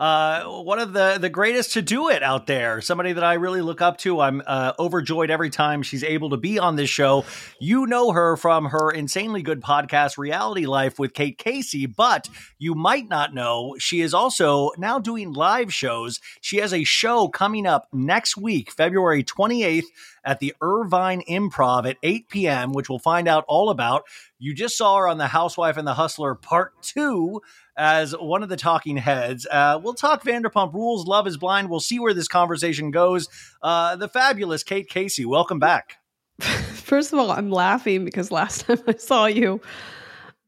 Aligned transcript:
uh, 0.00 0.44
one 0.44 0.78
of 0.78 0.94
the 0.94 1.18
the 1.20 1.28
greatest 1.28 1.74
to 1.74 1.82
do 1.82 2.08
it 2.08 2.22
out 2.22 2.46
there. 2.46 2.80
Somebody 2.80 3.12
that 3.12 3.22
I 3.22 3.34
really 3.34 3.60
look 3.60 3.82
up 3.82 3.98
to. 3.98 4.20
I'm 4.20 4.42
uh, 4.46 4.72
overjoyed 4.78 5.30
every 5.30 5.50
time 5.50 5.82
she's 5.82 6.02
able 6.02 6.30
to 6.30 6.38
be 6.38 6.58
on 6.58 6.76
this 6.76 6.88
show. 6.88 7.26
You 7.60 7.86
know 7.86 8.12
her 8.12 8.38
from 8.38 8.64
her 8.64 8.90
insanely 8.90 9.42
good 9.42 9.60
podcast, 9.60 10.16
Reality 10.16 10.64
Life 10.64 10.98
with 10.98 11.12
Kate 11.12 11.36
Casey, 11.36 11.84
but 11.84 12.30
you 12.58 12.74
might 12.74 13.10
not 13.10 13.34
know 13.34 13.76
she 13.78 14.00
is 14.00 14.14
also 14.14 14.70
now 14.78 14.98
doing 14.98 15.34
live 15.34 15.72
shows. 15.72 16.18
She 16.40 16.56
has 16.56 16.72
a 16.72 16.82
show 16.82 17.28
coming 17.28 17.66
up 17.66 17.86
next 17.92 18.38
week, 18.38 18.72
February 18.72 19.22
28th 19.22 19.84
at 20.24 20.40
the 20.40 20.54
Irvine 20.62 21.22
Improv 21.28 21.88
at 21.88 21.96
8 22.02 22.28
p.m., 22.28 22.72
which 22.72 22.88
we'll 22.88 22.98
find 22.98 23.28
out 23.28 23.44
all 23.48 23.70
about. 23.70 24.04
You 24.38 24.54
just 24.54 24.76
saw 24.76 24.96
her 24.98 25.08
on 25.08 25.18
The 25.18 25.26
Housewife 25.26 25.76
and 25.76 25.86
the 25.86 25.94
Hustler 25.94 26.34
Part 26.34 26.80
2 26.82 27.40
as 27.80 28.12
one 28.12 28.42
of 28.42 28.50
the 28.50 28.58
talking 28.58 28.98
heads. 28.98 29.46
Uh, 29.50 29.80
we'll 29.82 29.94
talk 29.94 30.22
Vanderpump 30.22 30.74
Rules, 30.74 31.06
Love 31.06 31.26
is 31.26 31.38
Blind. 31.38 31.70
We'll 31.70 31.80
see 31.80 31.98
where 31.98 32.12
this 32.12 32.28
conversation 32.28 32.90
goes. 32.90 33.26
Uh, 33.62 33.96
the 33.96 34.06
fabulous 34.06 34.62
Kate 34.62 34.86
Casey, 34.86 35.24
welcome 35.24 35.58
back. 35.58 35.96
First 36.40 37.14
of 37.14 37.18
all, 37.18 37.30
I'm 37.30 37.50
laughing 37.50 38.04
because 38.04 38.30
last 38.30 38.60
time 38.66 38.80
I 38.86 38.96
saw 38.96 39.24
you, 39.24 39.62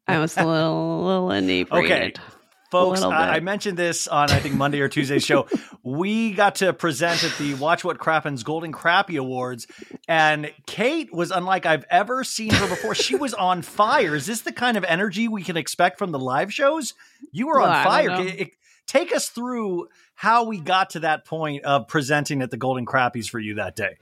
I 0.07 0.19
was 0.19 0.37
a 0.37 0.45
little, 0.45 1.05
little 1.05 1.31
inebriated. 1.33 2.19
Okay. 2.19 2.35
Folks, 2.73 3.03
I, 3.03 3.37
I, 3.37 3.41
mentioned 3.41 3.77
this 3.77 4.09
on 4.09 4.31
I 4.31 4.39
think 4.39 4.55
Monday 4.55 4.81
or 4.81 4.89
Tuesday's 4.89 5.25
show. 5.25 5.47
we 5.83 6.33
got 6.33 6.57
to 6.57 6.73
present 6.73 7.23
at 7.23 7.37
the 7.39 7.53
Watch 7.55 7.85
What 7.85 7.99
Crappens 7.99 8.43
Golden 8.43 8.73
Crappy 8.73 9.17
Awards, 9.17 9.67
and 10.09 10.51
Kate 10.67 11.13
was 11.13 11.31
unlike 11.31 11.67
I've 11.67 11.85
ever 11.91 12.25
seen 12.25 12.51
her 12.51 12.69
before. 12.69 12.95
she 12.95 13.15
was 13.15 13.35
on 13.35 13.61
fire. 13.61 14.17
Is 14.17 14.27
this 14.27 14.41
the 14.41 14.53
kind 14.53 14.77
of 14.79 14.85
energy 14.85 15.29
we 15.29 15.43
can 15.43 15.57
expect 15.59 15.99
from 15.99 16.13
the 16.13 16.19
live 16.19 16.53
shows? 16.53 16.95
You 17.31 17.49
were 17.49 17.61
Well, 17.61 17.71
on 17.71 17.85
fire. 17.85 18.21
It- 18.23 18.41
it- 18.41 18.51
take 18.87 19.15
us 19.15 19.29
through 19.29 19.89
how 20.15 20.45
we 20.45 20.59
got 20.59 20.91
to 20.91 21.01
that 21.01 21.25
point 21.25 21.65
of 21.65 21.89
presenting 21.89 22.43
at 22.43 22.51
the 22.51 22.57
Golden 22.57 22.85
Crappies 22.87 23.29
for 23.29 23.39
you 23.39 23.55
that 23.55 23.77
day. 23.77 23.97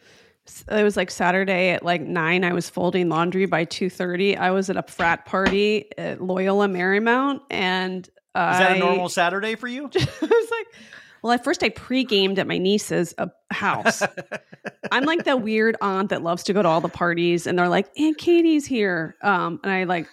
It 0.70 0.82
was 0.82 0.96
like 0.96 1.10
Saturday 1.10 1.70
at 1.70 1.84
like 1.84 2.00
nine. 2.00 2.44
I 2.44 2.52
was 2.52 2.68
folding 2.68 3.08
laundry 3.08 3.46
by 3.46 3.64
two 3.64 3.90
thirty. 3.90 4.36
I 4.36 4.50
was 4.50 4.70
at 4.70 4.76
a 4.76 4.82
frat 4.82 5.26
party 5.26 5.90
at 5.98 6.20
Loyola 6.22 6.66
Marymount, 6.66 7.40
and 7.50 8.08
Is 8.34 8.58
that 8.58 8.76
a 8.76 8.78
normal 8.78 9.08
Saturday 9.08 9.56
for 9.56 9.66
you? 9.66 9.84
I 9.84 9.86
was 10.22 10.50
like, 10.50 10.66
well, 11.22 11.32
at 11.32 11.44
first 11.44 11.62
I 11.62 11.68
pre-gamed 11.68 12.38
at 12.38 12.46
my 12.46 12.58
niece's 12.58 13.14
uh, 13.18 13.26
house. 13.50 14.02
I'm 14.92 15.04
like 15.04 15.24
the 15.24 15.36
weird 15.36 15.76
aunt 15.80 16.10
that 16.10 16.22
loves 16.22 16.44
to 16.44 16.52
go 16.52 16.62
to 16.62 16.68
all 16.68 16.80
the 16.80 16.88
parties, 16.88 17.46
and 17.46 17.58
they're 17.58 17.68
like, 17.68 17.88
"Aunt 17.98 18.16
Katie's 18.18 18.66
here," 18.66 19.16
um, 19.22 19.60
and 19.62 19.72
I 19.72 19.84
like, 19.84 20.08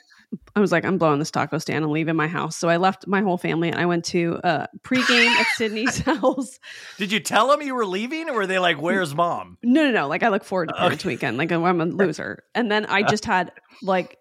I 0.56 0.60
was 0.60 0.72
like, 0.72 0.84
"I'm 0.84 0.98
blowing 0.98 1.20
this 1.20 1.32
taco 1.32 1.60
stand 1.60 1.86
and 1.86 1.94
leaving 1.94 2.16
my 2.16 2.28
house." 2.28 2.58
So 2.58 2.68
I 2.68 2.78
left 2.78 3.08
my 3.08 3.22
whole 3.22 3.38
family, 3.38 3.70
and 3.70 3.80
I 3.80 3.86
went 3.86 4.04
to 4.06 4.40
uh, 4.44 4.68
pre-game 4.84 5.32
at 5.32 5.46
Sydney's 5.56 6.00
house. 6.06 6.60
Did 6.98 7.12
you 7.12 7.22
tell 7.22 7.48
them 7.48 7.62
you 7.62 7.74
were 7.74 7.86
leaving, 7.86 8.30
or 8.30 8.34
were 8.34 8.48
they 8.48 8.60
like, 8.60 8.82
"Where's 8.82 9.16
mom"? 9.16 9.58
No, 9.64 9.86
no, 9.86 9.92
no. 9.92 10.08
Like 10.08 10.24
I 10.24 10.30
look 10.30 10.44
forward 10.44 10.70
to 10.70 10.76
parents 10.76 11.06
weekend. 11.06 11.38
Like 11.38 11.52
I'm 11.52 11.82
a 11.82 11.86
loser. 11.86 12.44
And 12.54 12.70
then 12.70 12.86
I 12.86 13.04
just 13.04 13.24
had 13.24 13.54
like 13.82 14.18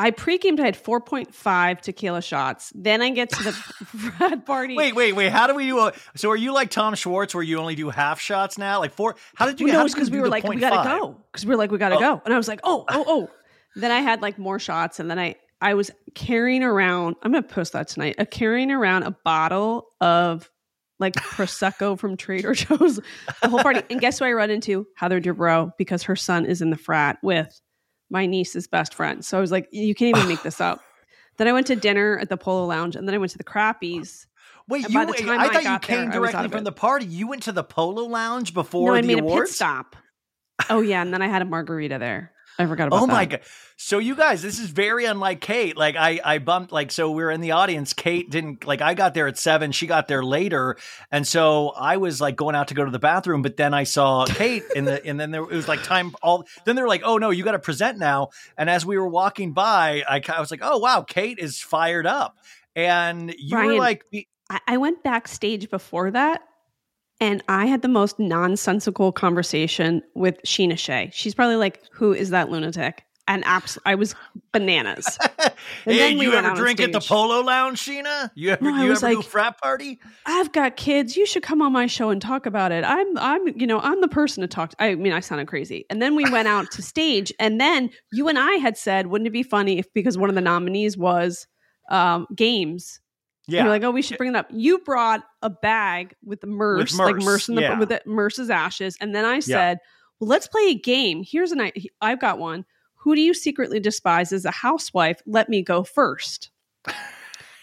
I 0.00 0.12
pre-gamed. 0.12 0.60
I 0.60 0.64
had 0.66 0.82
4.5 0.82 1.80
tequila 1.80 2.22
shots. 2.22 2.72
Then 2.74 3.02
I 3.02 3.10
get 3.10 3.30
to 3.30 3.42
the 3.42 3.52
frat 3.52 4.46
party. 4.46 4.76
Wait, 4.76 4.94
wait, 4.94 5.12
wait. 5.14 5.32
How 5.32 5.46
do 5.48 5.54
we 5.54 5.66
do? 5.66 5.78
A, 5.80 5.92
so, 6.14 6.30
are 6.30 6.36
you 6.36 6.52
like 6.52 6.70
Tom 6.70 6.94
Schwartz, 6.94 7.34
where 7.34 7.42
you 7.42 7.58
only 7.58 7.74
do 7.74 7.90
half 7.90 8.20
shots 8.20 8.58
now? 8.58 8.78
Like 8.78 8.92
four? 8.92 9.16
How 9.34 9.46
did 9.46 9.60
you? 9.60 9.66
Well, 9.66 9.80
no, 9.80 9.84
it's 9.84 9.94
because 9.94 10.10
we 10.10 10.20
were 10.20 10.28
like, 10.28 10.44
we 10.44 10.56
gotta 10.56 10.76
five? 10.76 11.00
go. 11.00 11.16
Because 11.32 11.44
we 11.44 11.50
were 11.50 11.56
like, 11.56 11.70
we 11.72 11.78
gotta 11.78 11.96
Oh. 11.96 12.00
go. 12.00 12.22
And 12.24 12.32
I 12.32 12.36
was 12.36 12.46
like, 12.48 12.60
oh, 12.64 12.84
oh, 12.88 13.04
oh. 13.06 13.30
then 13.76 13.90
I 13.90 14.00
had 14.00 14.22
like 14.22 14.38
more 14.38 14.58
shots, 14.58 15.00
and 15.00 15.10
then 15.10 15.18
I 15.18 15.34
I 15.60 15.74
was 15.74 15.90
carrying 16.14 16.62
around. 16.62 17.16
I'm 17.22 17.32
gonna 17.32 17.42
post 17.42 17.72
that 17.72 17.88
tonight. 17.88 18.14
A 18.18 18.26
carrying 18.26 18.70
around 18.70 19.02
a 19.02 19.10
bottle 19.24 19.88
of 20.00 20.48
like 21.00 21.14
prosecco 21.16 21.98
from 21.98 22.16
Trader 22.16 22.54
Joe's 22.54 23.00
the 23.42 23.48
whole 23.48 23.60
party. 23.62 23.82
And 23.90 24.00
guess 24.00 24.18
who 24.20 24.24
I 24.24 24.32
run 24.32 24.50
into? 24.50 24.86
Heather 24.96 25.20
Dubrow 25.20 25.72
because 25.76 26.04
her 26.04 26.16
son 26.16 26.44
is 26.44 26.60
in 26.62 26.70
the 26.70 26.76
frat 26.76 27.18
with 27.22 27.60
my 28.10 28.26
niece's 28.26 28.66
best 28.66 28.94
friend. 28.94 29.24
So 29.24 29.38
I 29.38 29.40
was 29.40 29.50
like, 29.52 29.68
you 29.72 29.94
can't 29.94 30.16
even 30.16 30.28
make 30.28 30.42
this 30.42 30.60
up. 30.60 30.80
Then 31.38 31.46
I 31.46 31.52
went 31.52 31.68
to 31.68 31.76
dinner 31.76 32.18
at 32.18 32.28
the 32.30 32.36
Polo 32.36 32.66
Lounge, 32.66 32.96
and 32.96 33.06
then 33.06 33.14
I 33.14 33.18
went 33.18 33.30
to 33.30 33.38
the 33.38 33.44
Crappies. 33.44 34.26
Wait, 34.66 34.84
And 34.86 34.92
you? 34.92 34.98
by 34.98 35.04
the 35.04 35.12
time 35.12 35.38
I 35.38 35.44
I 35.44 35.48
thought 35.48 35.62
you 35.62 35.68
there, 35.68 35.78
came 35.78 36.08
I 36.08 36.12
directly 36.12 36.48
from 36.48 36.58
it. 36.62 36.64
the 36.64 36.72
party. 36.72 37.06
You 37.06 37.28
went 37.28 37.44
to 37.44 37.52
the 37.52 37.62
Polo 37.62 38.06
Lounge 38.06 38.52
before 38.52 38.88
no, 38.90 38.94
I 38.96 39.02
the 39.02 39.06
made 39.06 39.20
awards. 39.20 39.50
a 39.50 39.52
pit 39.52 39.54
stop. 39.54 39.94
Oh 40.68 40.80
yeah, 40.80 41.00
and 41.00 41.14
then 41.14 41.22
I 41.22 41.28
had 41.28 41.40
a 41.42 41.44
margarita 41.44 41.98
there. 42.00 42.32
I 42.58 42.66
forgot 42.66 42.88
about 42.88 42.96
oh 42.96 43.00
that. 43.00 43.04
Oh 43.04 43.06
that. 43.06 43.12
my 43.12 43.24
god! 43.26 43.40
So 43.76 43.98
you 43.98 44.16
guys, 44.16 44.42
this 44.42 44.58
is 44.58 44.70
very 44.70 45.04
unlike 45.04 45.40
Kate. 45.40 45.76
Like 45.76 45.94
I, 45.94 46.20
I 46.24 46.38
bumped. 46.38 46.72
Like 46.72 46.90
so, 46.90 47.12
we 47.12 47.22
are 47.22 47.30
in 47.30 47.40
the 47.40 47.52
audience. 47.52 47.92
Kate 47.92 48.28
didn't 48.28 48.66
like. 48.66 48.82
I 48.82 48.94
got 48.94 49.14
there 49.14 49.28
at 49.28 49.38
seven. 49.38 49.70
She 49.70 49.86
got 49.86 50.08
there 50.08 50.24
later, 50.24 50.76
and 51.12 51.26
so 51.26 51.68
I 51.68 51.98
was 51.98 52.20
like 52.20 52.34
going 52.34 52.56
out 52.56 52.68
to 52.68 52.74
go 52.74 52.84
to 52.84 52.90
the 52.90 52.98
bathroom. 52.98 53.42
But 53.42 53.56
then 53.56 53.74
I 53.74 53.84
saw 53.84 54.26
Kate, 54.26 54.64
and 54.74 54.88
the 54.88 55.04
and 55.06 55.20
then 55.20 55.30
there 55.30 55.42
it 55.42 55.50
was 55.50 55.68
like 55.68 55.84
time. 55.84 56.14
All 56.22 56.44
then 56.64 56.74
they're 56.74 56.88
like, 56.88 57.02
oh 57.04 57.18
no, 57.18 57.30
you 57.30 57.44
got 57.44 57.52
to 57.52 57.60
present 57.60 57.98
now. 57.98 58.30
And 58.56 58.68
as 58.68 58.84
we 58.84 58.98
were 58.98 59.08
walking 59.08 59.52
by, 59.52 60.02
I, 60.08 60.20
I 60.28 60.40
was 60.40 60.50
like, 60.50 60.60
oh 60.62 60.78
wow, 60.78 61.02
Kate 61.02 61.38
is 61.38 61.60
fired 61.60 62.06
up. 62.06 62.36
And 62.74 63.32
you 63.38 63.56
were 63.56 63.76
like, 63.76 64.04
I, 64.50 64.60
I 64.66 64.76
went 64.78 65.04
backstage 65.04 65.70
before 65.70 66.10
that 66.10 66.42
and 67.20 67.42
I 67.48 67.66
had 67.66 67.82
the 67.82 67.88
most 67.88 68.18
nonsensical 68.18 69.12
conversation 69.12 70.02
with 70.14 70.40
Scheana 70.44 70.78
Shay. 70.78 71.10
She's 71.12 71.34
probably 71.34 71.56
like, 71.56 71.82
Who 71.92 72.12
is 72.12 72.30
that 72.30 72.50
lunatic? 72.50 73.04
And 73.26 73.44
abs- 73.44 73.78
I 73.84 73.94
was 73.94 74.14
bananas. 74.52 75.18
And 75.84 75.94
hey, 75.96 75.98
then 76.10 76.18
we 76.18 76.26
you 76.26 76.32
ever 76.32 76.54
drink 76.54 76.80
at 76.80 76.92
the. 76.92 77.00
Polo 77.00 77.40
Lounge, 77.40 77.80
Scheana? 77.80 78.30
You 78.34 78.50
ever 78.50 78.64
No, 78.64 78.82
you 78.82 78.92
ever 78.92 79.00
do 79.00 79.06
a 79.06 79.16
like- 79.16 79.24
frat 79.26 79.58
party? 79.60 79.98
I've 80.26 80.52
got 80.52 80.76
kids. 80.76 81.16
You 81.16 81.26
should 81.26 81.42
come 81.42 81.60
on 81.62 81.72
my 81.72 81.86
show 81.86 82.10
and 82.10 82.20
talk 82.22 82.46
about 82.46 82.72
it. 82.72 82.84
I'm 82.84 83.18
I'm 83.18 83.46
you 83.48 83.66
know, 83.66 83.80
I'm 83.80 84.00
the 84.00 84.08
person 84.08 84.40
to 84.42 84.48
talk 84.48 84.70
to. 84.70 84.82
I 84.82 84.94
mean, 84.94 85.12
I 85.12 85.20
sounded 85.20 85.46
crazy. 85.48 85.84
And 85.90 86.00
then 86.00 86.14
we 86.16 86.30
went 86.30 86.48
out 86.48 86.70
to 86.72 86.82
stage 86.94 87.32
and 87.38 87.60
then 87.60 87.90
you 88.12 88.28
and 88.28 88.38
I 88.38 88.52
had 88.54 88.76
said, 88.78 89.08
wouldn't 89.08 89.26
it 89.28 89.32
be 89.32 89.42
funny 89.42 89.78
if 89.78 89.92
because 89.94 90.16
one 90.18 90.28
of 90.30 90.34
the 90.34 90.40
nominees 90.40 90.96
was 90.96 91.46
um 91.90 92.26
games 92.34 93.00
Yeah, 93.48 93.62
You're 93.62 93.70
like, 93.70 93.82
oh, 93.82 93.90
we 93.90 94.02
should 94.02 94.18
bring 94.18 94.30
it 94.30 94.36
up. 94.36 94.46
You 94.52 94.78
brought 94.78 95.22
a 95.42 95.48
bag 95.48 96.14
with 96.22 96.40
the 96.42 96.46
Merce, 96.46 96.96
like 96.98 97.14
Merce, 97.16 97.24
Merce 97.24 97.48
in 97.48 97.54
the 97.54 97.62
yeah. 97.62 97.78
with 97.78 97.88
the 97.88 98.02
Merce's 98.04 98.50
ashes, 98.50 98.96
and 99.00 99.14
then 99.14 99.24
I 99.24 99.40
said, 99.40 99.78
well, 100.20 100.28
let's 100.28 100.46
play 100.46 100.68
a 100.70 100.74
game. 100.74 101.24
Here's 101.26 101.50
an 101.52 101.60
I- 101.60 101.72
I've 102.00 102.20
got 102.20 102.38
one. 102.38 102.64
Who 102.96 103.14
do 103.14 103.20
you 103.22 103.32
secretly 103.32 103.80
despise 103.80 104.32
as 104.32 104.44
a 104.44 104.50
housewife? 104.50 105.20
Let 105.26 105.48
me 105.48 105.62
go 105.62 105.82
first. 105.82 106.50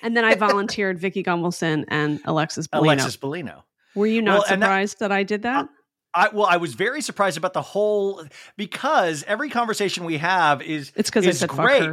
And 0.02 0.18
then 0.18 0.26
I 0.26 0.36
volunteered 0.48 0.98
Vicki 1.00 1.22
Gunvalson 1.24 1.86
and 1.88 2.20
Alexis 2.26 2.68
Bellino. 2.68 2.80
Alexis 2.86 3.18
Bellino. 3.18 3.64
Were 3.94 4.08
you 4.08 4.22
not 4.22 4.34
Well, 4.40 4.46
and 4.50 4.62
that- 4.62 4.66
surprised 4.68 5.00
that, 5.00 5.12
I 5.12 5.24
did 5.24 5.44
that? 5.44 5.70
I 6.18 6.30
well, 6.30 6.46
I 6.46 6.58
was 6.58 6.74
very 6.76 7.02
surprised 7.02 7.38
about 7.38 7.52
the 7.54 7.62
whole 7.62 8.24
because 8.56 9.24
every 9.28 9.50
conversation 9.50 10.06
we 10.06 10.18
have 10.18 10.62
is 10.62 10.94
it's 10.96 11.10
because 11.10 11.28
I 11.28 11.32
said 11.32 11.50
great. 11.50 11.90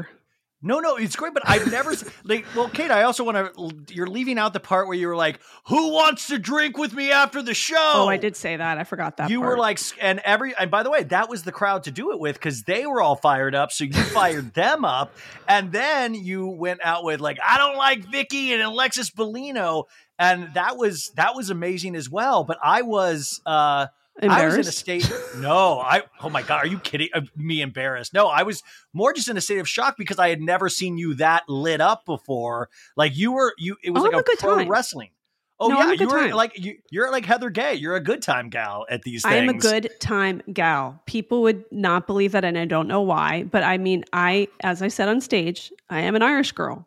No, 0.64 0.78
no, 0.78 0.96
it's 0.96 1.16
great, 1.16 1.34
but 1.34 1.42
I've 1.44 1.70
never 1.70 1.92
like. 2.24 2.46
Well, 2.54 2.68
Kate, 2.68 2.90
I 2.90 3.02
also 3.02 3.24
want 3.24 3.36
to. 3.36 3.94
You're 3.94 4.06
leaving 4.06 4.38
out 4.38 4.52
the 4.52 4.60
part 4.60 4.86
where 4.86 4.96
you 4.96 5.08
were 5.08 5.16
like, 5.16 5.40
"Who 5.66 5.92
wants 5.92 6.28
to 6.28 6.38
drink 6.38 6.78
with 6.78 6.92
me 6.92 7.10
after 7.10 7.42
the 7.42 7.52
show?" 7.54 7.92
Oh, 7.94 8.08
I 8.08 8.16
did 8.16 8.36
say 8.36 8.56
that. 8.56 8.78
I 8.78 8.84
forgot 8.84 9.16
that. 9.16 9.28
you 9.28 9.40
part. 9.40 9.50
were 9.50 9.58
like, 9.58 9.80
and 10.00 10.20
every, 10.20 10.54
and 10.56 10.70
by 10.70 10.84
the 10.84 10.90
way, 10.90 11.02
that 11.04 11.28
was 11.28 11.42
the 11.42 11.52
crowd 11.52 11.84
to 11.84 11.90
do 11.90 12.12
it 12.12 12.20
with 12.20 12.36
because 12.36 12.62
they 12.62 12.86
were 12.86 13.02
all 13.02 13.16
fired 13.16 13.54
up. 13.54 13.72
So 13.72 13.84
you 13.84 13.92
fired 13.92 14.54
them 14.54 14.84
up, 14.84 15.12
and 15.48 15.72
then 15.72 16.14
you 16.14 16.46
went 16.46 16.80
out 16.84 17.02
with 17.02 17.20
like, 17.20 17.38
I 17.44 17.58
don't 17.58 17.76
like 17.76 18.04
Vicki 18.10 18.52
and 18.52 18.62
Alexis 18.62 19.10
Bellino, 19.10 19.84
and 20.18 20.54
that 20.54 20.76
was 20.76 21.10
that 21.16 21.34
was 21.34 21.50
amazing 21.50 21.96
as 21.96 22.08
well. 22.08 22.44
But 22.44 22.58
I 22.62 22.82
was, 22.82 23.40
uh 23.44 23.88
I 24.20 24.44
was 24.46 24.54
in 24.54 24.60
a 24.60 24.64
state. 24.64 25.10
No, 25.38 25.80
I. 25.80 26.02
Oh 26.20 26.28
my 26.28 26.42
god, 26.42 26.64
are 26.64 26.66
you 26.66 26.78
kidding? 26.78 27.08
Uh, 27.14 27.22
me 27.36 27.62
embarrassed? 27.62 28.12
No, 28.12 28.26
I 28.28 28.42
was 28.42 28.62
more 28.92 29.12
just 29.12 29.28
in 29.28 29.36
a 29.36 29.40
state 29.40 29.58
of 29.58 29.68
shock 29.68 29.96
because 29.96 30.18
I 30.18 30.28
had 30.28 30.40
never 30.40 30.68
seen 30.68 30.98
you 30.98 31.14
that 31.14 31.48
lit 31.48 31.80
up 31.80 32.04
before. 32.04 32.68
Like 32.96 33.16
you 33.16 33.32
were, 33.32 33.54
you. 33.58 33.76
It 33.82 33.90
was 33.90 34.02
Oh, 34.02 34.04
like 34.04 34.12
I'm 34.12 34.18
a, 34.18 34.20
a 34.20 34.24
good 34.24 34.38
pro 34.38 34.56
time. 34.56 34.68
wrestling. 34.68 35.10
Oh 35.58 35.68
No, 35.68 35.78
yeah, 35.78 35.92
you 35.92 35.98
good 35.98 36.08
were 36.10 36.34
like 36.34 36.58
you, 36.58 36.78
you're 36.90 37.10
like 37.10 37.24
Heather 37.24 37.48
Gay. 37.48 37.74
You're 37.74 37.94
a 37.96 38.00
good 38.00 38.20
time 38.20 38.50
gal 38.50 38.84
at 38.90 39.02
these 39.02 39.22
things. 39.22 39.32
I 39.32 39.36
am 39.36 39.48
a 39.48 39.52
good 39.54 39.90
time 40.00 40.42
gal. 40.52 41.00
People 41.06 41.42
would 41.42 41.64
not 41.70 42.06
believe 42.06 42.32
that, 42.32 42.44
and 42.44 42.58
I 42.58 42.64
don't 42.64 42.88
know 42.88 43.00
why. 43.00 43.44
But 43.44 43.62
I 43.62 43.78
mean, 43.78 44.04
I, 44.12 44.48
as 44.62 44.82
I 44.82 44.88
said 44.88 45.08
on 45.08 45.20
stage, 45.20 45.72
I 45.88 46.00
am 46.00 46.16
an 46.16 46.22
Irish 46.22 46.50
girl, 46.52 46.86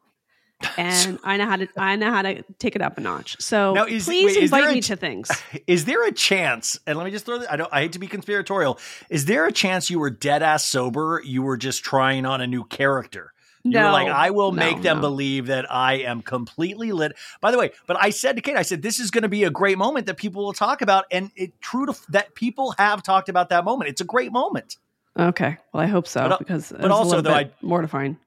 and 0.78 1.20
I 1.24 1.38
know 1.38 1.46
how 1.46 1.56
to. 1.58 1.68
I 1.78 1.96
know 1.96 2.12
how 2.12 2.22
to 2.22 2.44
take 2.60 2.76
it 2.76 2.82
up 2.82 2.98
a 2.98 3.02
notch. 3.02 3.38
So 3.42 3.74
Now, 3.74 3.86
is- 3.86 4.06
please 4.06 4.36
wait, 4.36 4.44
is 4.44 4.52
invite 4.52 4.74
me 4.74 4.82
to 4.82 4.96
things. 4.96 5.30
Is 5.68 5.86
there 5.86 6.06
a 6.08 6.12
chance? 6.12 6.80
And 6.86 6.98
let 6.98 7.06
me 7.06 7.12
just 7.12 7.26
throw. 7.26 7.40
This, 7.40 7.48
I 7.50 7.56
don't. 7.56 7.72
I 7.72 7.82
hate 7.82 7.94
to 7.94 8.00
be 8.00 8.08
conspiratorial. 8.08 8.80
Is 9.10 9.26
there 9.26 9.46
a 9.46 9.52
chance 9.52 9.90
you 9.90 10.00
were 10.00 10.10
dead 10.10 10.44
ass 10.44 10.66
sober? 10.66 11.22
You 11.24 11.42
were 11.44 11.58
just 11.58 11.84
trying 11.84 12.26
on 12.26 12.42
a 12.42 12.48
new 12.48 12.64
character. 12.66 13.32
No, 13.68 13.92
like, 13.92 14.08
I 14.08 14.30
will 14.30 14.52
no, 14.52 14.60
make 14.60 14.84
them 14.84 14.98
no. 14.98 15.02
believe 15.02 15.48
that 15.48 15.72
I 15.72 15.96
am 15.96 16.22
completely 16.22 16.92
lit. 16.92 17.14
By 17.42 17.50
the 17.50 17.58
way, 17.58 17.72
but 17.88 17.98
I 18.00 18.12
said 18.12 18.36
to 18.36 18.42
Kate, 18.44 18.56
I 18.56 18.62
said 18.62 18.84
this 18.84 19.00
is 19.00 19.10
going 19.10 19.24
to 19.24 19.28
be 19.30 19.44
a 19.44 19.50
great 19.50 19.80
moment 19.80 20.06
that 20.06 20.18
people 20.18 20.46
will 20.46 20.54
talk 20.54 20.84
about, 20.84 21.06
and 21.10 21.32
it 21.36 21.60
true 21.62 21.88
to 21.88 21.94
f- 21.94 22.06
that 22.10 22.36
people 22.36 22.76
have 22.78 23.02
talked 23.02 23.28
about 23.28 23.50
that 23.50 23.66
moment. 23.66 23.90
It's 23.90 24.02
a 24.02 24.06
great 24.06 24.32
moment. 24.32 24.78
Okay, 25.18 25.58
well, 25.74 25.82
I 25.82 25.88
hope 25.88 26.08
so 26.08 26.30
But, 26.30 26.40
because 26.40 26.72
but 26.78 26.92
also, 26.92 27.22
though, 27.22 27.34
bit 27.34 27.54
mortifying. 27.62 28.18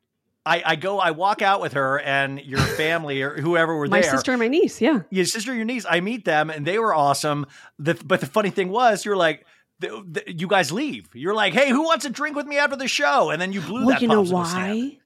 I, 0.49 0.63
I 0.65 0.77
go, 0.77 0.99
I 0.99 1.11
walk 1.11 1.43
out 1.43 1.61
with 1.61 1.75
her 1.75 2.01
and 2.01 2.41
your 2.41 2.59
family 2.61 3.21
or 3.21 3.39
whoever 3.39 3.77
were 3.77 3.87
My 3.87 4.01
there. 4.01 4.11
My 4.11 4.17
sister 4.17 4.33
and 4.33 4.41
my 4.41 4.49
niece. 4.49 4.81
Yeah, 4.81 5.01
your 5.11 5.27
sister, 5.27 5.51
and 5.51 5.59
your 5.59 5.67
niece. 5.67 5.85
I 5.89 6.01
meet 6.01 6.25
them 6.25 6.49
and 6.49 6.67
they 6.67 6.79
were 6.79 6.95
awesome. 6.95 7.47
The, 7.79 7.95
but 7.95 8.21
the 8.21 8.27
funny 8.27 8.51
thing 8.51 8.71
was, 8.71 9.05
you're 9.05 9.17
like, 9.17 9.45
the, 9.81 10.03
the, 10.11 10.33
you 10.33 10.49
guys 10.49 10.73
leave. 10.73 11.09
You're 11.15 11.35
like, 11.35 11.53
hey, 11.53 11.69
who 11.71 11.83
wants 11.85 12.07
to 12.07 12.11
drink 12.11 12.35
with 12.35 12.47
me 12.47 12.57
after 12.57 12.77
the 12.77 12.89
show? 12.89 13.31
And 13.31 13.41
then 13.41 13.53
you 13.53 13.61
blew 13.61 13.81
well, 13.85 13.89
that. 13.91 14.03
you 14.03 14.09
know 14.09 14.25
why? 14.25 14.99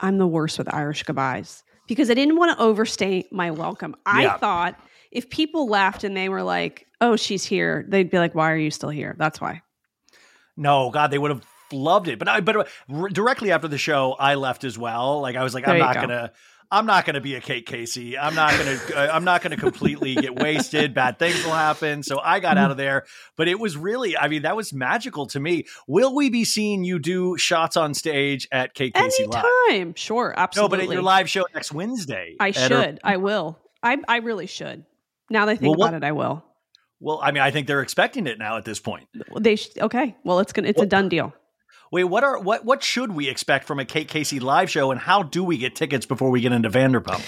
I'm 0.00 0.18
the 0.18 0.26
worst 0.26 0.58
with 0.58 0.72
Irish 0.74 1.02
goodbyes 1.04 1.62
because 1.86 2.10
I 2.10 2.14
didn't 2.14 2.36
want 2.36 2.58
to 2.58 2.62
overstay 2.62 3.28
my 3.30 3.52
welcome. 3.52 3.94
I 4.04 4.22
Yeah. 4.24 4.36
thought 4.38 4.80
if 5.10 5.30
people 5.30 5.68
left 5.68 6.04
and 6.04 6.16
they 6.16 6.28
were 6.28 6.42
like, 6.42 6.86
"Oh, 7.00 7.16
she's 7.16 7.44
here," 7.44 7.84
they'd 7.88 8.10
be 8.10 8.18
like, 8.18 8.34
"Why 8.34 8.50
are 8.52 8.56
you 8.56 8.70
still 8.70 8.90
here?" 8.90 9.14
That's 9.18 9.40
why. 9.40 9.62
No, 10.56 10.90
God, 10.90 11.10
they 11.10 11.18
would 11.18 11.30
have 11.30 11.44
loved 11.72 12.08
it. 12.08 12.18
But 12.18 12.28
I, 12.28 12.40
but 12.40 12.68
directly 13.12 13.52
after 13.52 13.68
the 13.68 13.78
show, 13.78 14.12
I 14.18 14.34
left 14.34 14.64
as 14.64 14.78
well. 14.78 15.20
Like 15.20 15.36
I 15.36 15.42
was 15.44 15.54
like, 15.54 15.64
There 15.64 15.74
I'm 15.74 15.80
not 15.80 15.94
go. 15.94 16.00
gonna. 16.02 16.32
I'm 16.72 16.86
not 16.86 17.04
going 17.04 17.14
to 17.14 17.20
be 17.20 17.34
a 17.34 17.40
Kate 17.40 17.66
Casey. 17.66 18.16
I'm 18.16 18.36
not 18.36 18.52
going 18.56 18.78
to. 18.86 18.96
Uh, 18.96 19.12
I'm 19.12 19.24
not 19.24 19.42
going 19.42 19.50
to 19.50 19.56
completely 19.56 20.14
get 20.14 20.36
wasted. 20.38 20.94
Bad 20.94 21.18
things 21.18 21.42
will 21.44 21.50
happen. 21.50 22.04
So 22.04 22.20
I 22.20 22.38
got 22.38 22.58
out 22.58 22.70
of 22.70 22.76
there. 22.76 23.06
But 23.36 23.48
it 23.48 23.58
was 23.58 23.76
really. 23.76 24.16
I 24.16 24.28
mean, 24.28 24.42
that 24.42 24.54
was 24.54 24.72
magical 24.72 25.26
to 25.28 25.40
me. 25.40 25.64
Will 25.88 26.14
we 26.14 26.30
be 26.30 26.44
seeing 26.44 26.84
you 26.84 27.00
do 27.00 27.36
shots 27.36 27.76
on 27.76 27.92
stage 27.92 28.46
at 28.52 28.72
Kate 28.74 28.94
Casey 28.94 29.26
Live? 29.26 29.44
Anytime, 29.68 29.94
sure, 29.94 30.32
absolutely. 30.36 30.76
No, 30.78 30.80
but 30.84 30.88
at 30.88 30.92
your 30.94 31.02
live 31.02 31.28
show 31.28 31.44
next 31.52 31.72
Wednesday. 31.72 32.36
I 32.38 32.52
should. 32.52 33.00
I 33.02 33.16
will. 33.16 33.58
I 33.82 33.96
I 34.06 34.18
really 34.18 34.46
should. 34.46 34.84
Now 35.28 35.46
that 35.46 35.52
I 35.52 35.56
think 35.56 35.70
Well, 35.70 35.78
what- 35.78 35.88
about 35.88 36.04
it, 36.04 36.06
I 36.06 36.12
will. 36.12 36.44
Well, 37.00 37.18
I 37.20 37.32
mean, 37.32 37.42
I 37.42 37.50
think 37.50 37.66
they're 37.66 37.80
expecting 37.80 38.26
it 38.28 38.38
now 38.38 38.58
at 38.58 38.64
this 38.64 38.78
point. 38.78 39.08
They 39.40 39.56
sh- 39.56 39.70
okay. 39.80 40.14
Well, 40.22 40.38
it's 40.38 40.52
gonna. 40.52 40.68
It's 40.68 40.80
a 40.82 40.86
done 40.86 41.08
deal. 41.08 41.32
Wait, 41.92 42.04
what 42.04 42.22
are 42.22 42.38
what 42.38 42.64
what 42.64 42.82
should 42.82 43.12
we 43.12 43.28
expect 43.28 43.66
from 43.66 43.80
a 43.80 43.84
Kate 43.84 44.06
Casey 44.06 44.38
live 44.38 44.70
show, 44.70 44.92
and 44.92 45.00
how 45.00 45.24
do 45.24 45.42
we 45.42 45.58
get 45.58 45.74
tickets 45.74 46.06
before 46.06 46.30
we 46.30 46.40
get 46.40 46.52
into 46.52 46.70
Vanderpump? 46.70 47.26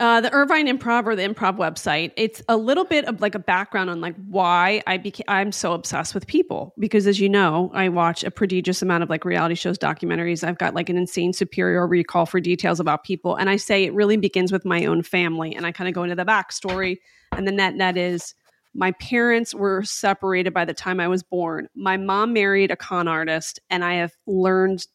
Uh, 0.00 0.20
the 0.20 0.32
Irvine 0.32 0.66
Improv 0.66 1.06
or 1.06 1.14
the 1.14 1.22
Improv 1.22 1.56
website. 1.56 2.10
It's 2.16 2.42
a 2.48 2.56
little 2.56 2.84
bit 2.84 3.04
of 3.04 3.20
like 3.20 3.36
a 3.36 3.38
background 3.38 3.90
on 3.90 4.00
like 4.00 4.16
why 4.26 4.82
I 4.88 4.96
became. 4.96 5.24
I'm 5.28 5.52
so 5.52 5.72
obsessed 5.72 6.12
with 6.12 6.26
people 6.26 6.74
because, 6.76 7.06
as 7.06 7.20
you 7.20 7.28
know, 7.28 7.70
I 7.72 7.88
watch 7.88 8.24
a 8.24 8.32
prodigious 8.32 8.82
amount 8.82 9.04
of 9.04 9.10
like 9.10 9.24
reality 9.24 9.54
shows, 9.54 9.78
documentaries. 9.78 10.42
I've 10.42 10.58
got 10.58 10.74
like 10.74 10.88
an 10.88 10.96
insane 10.96 11.32
superior 11.32 11.86
recall 11.86 12.26
for 12.26 12.40
details 12.40 12.80
about 12.80 13.04
people, 13.04 13.36
and 13.36 13.48
I 13.48 13.54
say 13.54 13.84
it 13.84 13.94
really 13.94 14.16
begins 14.16 14.50
with 14.50 14.64
my 14.64 14.84
own 14.86 15.02
family, 15.02 15.54
and 15.54 15.64
I 15.64 15.70
kind 15.70 15.86
of 15.86 15.94
go 15.94 16.02
into 16.02 16.16
the 16.16 16.24
backstory, 16.24 16.98
and 17.30 17.46
the 17.46 17.52
net 17.52 17.76
net 17.76 17.96
is 17.96 18.34
my 18.74 18.92
parents 18.92 19.54
were 19.54 19.82
separated 19.82 20.52
by 20.52 20.64
the 20.64 20.74
time 20.74 21.00
I 21.00 21.08
was 21.08 21.22
born. 21.22 21.68
My 21.74 21.96
mom 21.96 22.32
married 22.32 22.70
a 22.70 22.76
con 22.76 23.08
artist, 23.08 23.60
and 23.70 23.84
I 23.84 23.94
have 23.94 24.12
learned 24.26 24.86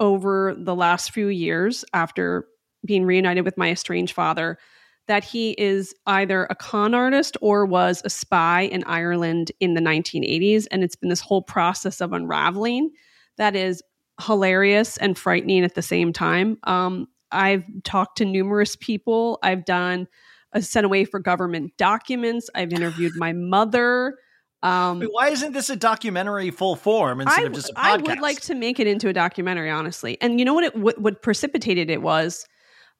over 0.00 0.54
the 0.56 0.74
last 0.74 1.10
few 1.10 1.28
years 1.28 1.84
after 1.92 2.46
being 2.84 3.04
reunited 3.04 3.44
with 3.44 3.56
my 3.56 3.70
estranged 3.70 4.12
father 4.12 4.58
that 5.06 5.24
he 5.24 5.52
is 5.52 5.94
either 6.06 6.46
a 6.48 6.54
con 6.54 6.94
artist 6.94 7.36
or 7.40 7.66
was 7.66 8.00
a 8.04 8.10
spy 8.10 8.62
in 8.62 8.82
Ireland 8.84 9.52
in 9.60 9.74
the 9.74 9.80
1980s. 9.80 10.66
And 10.70 10.82
it's 10.82 10.96
been 10.96 11.10
this 11.10 11.20
whole 11.20 11.42
process 11.42 12.00
of 12.00 12.12
unraveling 12.12 12.90
that 13.36 13.54
is 13.54 13.82
hilarious 14.20 14.96
and 14.96 15.18
frightening 15.18 15.64
at 15.64 15.74
the 15.74 15.82
same 15.82 16.12
time. 16.12 16.58
Um, 16.64 17.08
I've 17.30 17.64
talked 17.82 18.18
to 18.18 18.24
numerous 18.24 18.76
people. 18.76 19.38
I've 19.42 19.64
done 19.64 20.06
a 20.54 20.62
sent 20.62 20.86
away 20.86 21.04
for 21.04 21.20
government 21.20 21.72
documents. 21.76 22.48
I've 22.54 22.72
interviewed 22.72 23.12
my 23.16 23.32
mother. 23.32 24.16
Um, 24.62 25.00
Wait, 25.00 25.12
why 25.12 25.28
isn't 25.28 25.52
this 25.52 25.68
a 25.68 25.76
documentary 25.76 26.50
full 26.50 26.74
form 26.74 27.20
instead 27.20 27.44
of 27.44 27.52
just 27.52 27.70
a 27.70 27.74
podcast? 27.74 27.82
I 27.82 27.96
would 27.98 28.20
like 28.20 28.40
to 28.42 28.54
make 28.54 28.80
it 28.80 28.86
into 28.86 29.08
a 29.08 29.12
documentary, 29.12 29.68
honestly. 29.68 30.16
And 30.22 30.38
you 30.38 30.46
know 30.46 30.54
what? 30.54 30.64
It 30.64 30.76
what, 30.76 30.98
what 30.98 31.20
precipitated 31.22 31.90
it 31.90 32.00
was. 32.00 32.46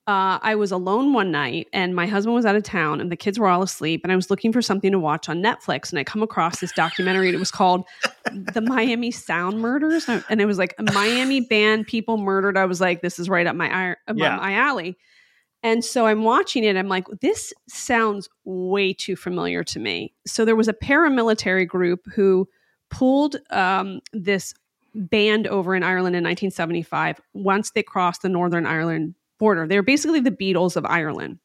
Uh, 0.06 0.38
I 0.42 0.54
was 0.56 0.70
alone 0.70 1.14
one 1.14 1.30
night, 1.30 1.68
and 1.72 1.96
my 1.96 2.06
husband 2.06 2.34
was 2.34 2.44
out 2.44 2.56
of 2.56 2.62
town, 2.62 3.00
and 3.00 3.10
the 3.10 3.16
kids 3.16 3.38
were 3.38 3.48
all 3.48 3.62
asleep. 3.62 4.02
And 4.04 4.12
I 4.12 4.16
was 4.16 4.28
looking 4.28 4.52
for 4.52 4.60
something 4.60 4.92
to 4.92 4.98
watch 4.98 5.30
on 5.30 5.42
Netflix, 5.42 5.90
and 5.90 5.98
I 5.98 6.04
come 6.04 6.22
across 6.22 6.60
this 6.60 6.72
documentary. 6.72 7.28
and 7.28 7.34
it 7.34 7.38
was 7.38 7.50
called 7.50 7.86
"The 8.30 8.60
Miami 8.60 9.10
Showband 9.10 9.56
Murders," 9.56 10.06
and 10.06 10.42
it 10.42 10.44
was 10.44 10.58
like 10.58 10.74
a 10.76 10.82
Miami 10.92 11.40
band 11.40 11.86
people 11.86 12.18
murdered. 12.18 12.58
I 12.58 12.66
was 12.66 12.82
like, 12.82 13.00
"This 13.00 13.18
is 13.18 13.30
right 13.30 13.46
up 13.46 13.56
my 13.56 13.92
up 13.92 13.98
Yeah. 14.14 14.36
my 14.36 14.52
alley." 14.52 14.98
And 15.64 15.82
so 15.82 16.06
I'm 16.06 16.24
watching 16.24 16.62
it. 16.62 16.76
I'm 16.76 16.88
like, 16.88 17.08
this 17.22 17.52
sounds 17.68 18.28
way 18.44 18.92
too 18.92 19.16
familiar 19.16 19.64
to 19.64 19.80
me. 19.80 20.12
So 20.26 20.44
there 20.44 20.54
was 20.54 20.68
a 20.68 20.74
paramilitary 20.74 21.66
group 21.66 22.00
who 22.14 22.46
pulled 22.90 23.36
um, 23.50 24.00
this 24.12 24.52
band 24.94 25.46
over 25.46 25.74
in 25.74 25.82
Ireland 25.82 26.16
in 26.16 26.22
1975 26.22 27.18
once 27.32 27.70
they 27.70 27.82
crossed 27.82 28.20
the 28.20 28.28
Northern 28.28 28.66
Ireland 28.66 29.14
border. 29.38 29.66
They 29.66 29.76
were 29.76 29.82
basically 29.82 30.20
the 30.20 30.30
Beatles 30.30 30.76
of 30.76 30.84
Ireland. 30.84 31.38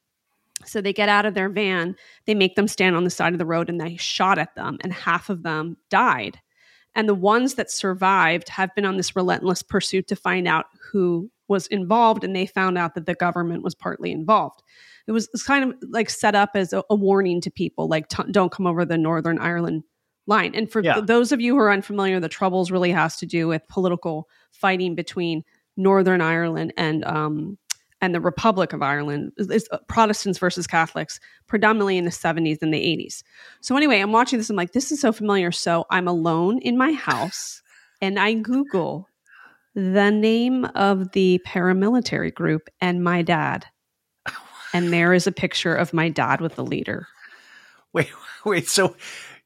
So 0.65 0.81
they 0.81 0.91
get 0.91 1.07
out 1.07 1.25
of 1.25 1.33
their 1.33 1.47
van, 1.47 1.95
they 2.25 2.35
make 2.35 2.55
them 2.55 2.67
stand 2.67 2.97
on 2.97 3.05
the 3.05 3.09
side 3.09 3.31
of 3.31 3.39
the 3.39 3.45
road, 3.45 3.69
and 3.69 3.79
they 3.79 3.95
shot 3.95 4.37
at 4.37 4.53
them, 4.55 4.77
and 4.81 4.91
half 4.91 5.29
of 5.29 5.43
them 5.43 5.77
died. 5.89 6.37
And 6.93 7.07
the 7.07 7.15
ones 7.15 7.53
that 7.53 7.71
survived 7.71 8.49
have 8.49 8.75
been 8.75 8.83
on 8.83 8.97
this 8.97 9.15
relentless 9.15 9.63
pursuit 9.63 10.07
to 10.07 10.17
find 10.17 10.49
out 10.49 10.65
who 10.91 11.31
was 11.49 11.67
involved, 11.67 12.23
and 12.23 12.35
they 12.35 12.45
found 12.45 12.77
out 12.77 12.95
that 12.95 13.05
the 13.05 13.15
government 13.15 13.63
was 13.63 13.75
partly 13.75 14.11
involved. 14.11 14.61
It 15.07 15.11
was, 15.11 15.25
it 15.25 15.31
was 15.33 15.43
kind 15.43 15.63
of 15.63 15.75
like 15.89 16.09
set 16.09 16.35
up 16.35 16.51
as 16.55 16.71
a, 16.71 16.83
a 16.89 16.95
warning 16.95 17.41
to 17.41 17.51
people, 17.51 17.87
like 17.87 18.07
t- 18.09 18.23
don't 18.31 18.51
come 18.51 18.67
over 18.67 18.85
the 18.85 18.97
Northern 18.97 19.39
Ireland 19.39 19.83
line. 20.27 20.53
And 20.53 20.71
for 20.71 20.81
Yeah. 20.83 20.93
th- 20.95 21.07
those 21.07 21.31
of 21.31 21.41
you 21.41 21.55
who 21.55 21.59
are 21.59 21.71
unfamiliar, 21.71 22.19
the 22.19 22.29
Troubles 22.29 22.69
really 22.71 22.91
has 22.91 23.17
to 23.17 23.25
do 23.25 23.47
with 23.47 23.67
political 23.67 24.27
fighting 24.51 24.93
between 24.93 25.43
Northern 25.75 26.21
Ireland 26.21 26.73
and 26.77 27.03
um, 27.05 27.57
and 28.01 28.13
the 28.15 28.21
Republic 28.21 28.71
of 28.71 28.81
Ireland. 28.81 29.31
It's- 29.39 29.49
It's 29.63 29.67
Protestants 29.87 30.37
versus 30.39 30.67
Catholics, 30.67 31.19
predominantly 31.47 31.97
in 31.97 32.05
the 32.05 32.11
70s 32.11 32.59
and 32.61 32.73
the 32.73 32.79
80s. 32.79 33.23
So 33.61 33.75
anyway, 33.75 33.99
I'm 33.99 34.11
watching 34.11 34.37
this. 34.39 34.49
I'm 34.49 34.55
like, 34.55 34.71
this 34.73 34.91
is 34.91 35.01
so 35.01 35.11
familiar. 35.11 35.51
So 35.51 35.85
I'm 35.89 36.07
alone 36.07 36.59
in 36.59 36.77
my 36.77 36.91
house, 36.93 37.61
and 37.99 38.19
I 38.19 38.33
Google 38.35 39.09
the 39.79 40.11
name 40.11 40.65
of 40.75 41.11
the 41.11 41.41
paramilitary 41.45 42.33
group 42.33 42.69
and 42.81 43.03
my 43.03 43.21
dad. 43.21 43.65
And 44.73 44.93
there 44.93 45.13
is 45.13 45.25
a 45.25 45.31
picture 45.31 45.73
of 45.73 45.93
my 45.93 46.09
dad 46.09 46.41
with 46.41 46.55
the 46.55 46.63
leader. 46.63 47.07
Wait, 47.93 48.11
wait. 48.45 48.67
So 48.67 48.95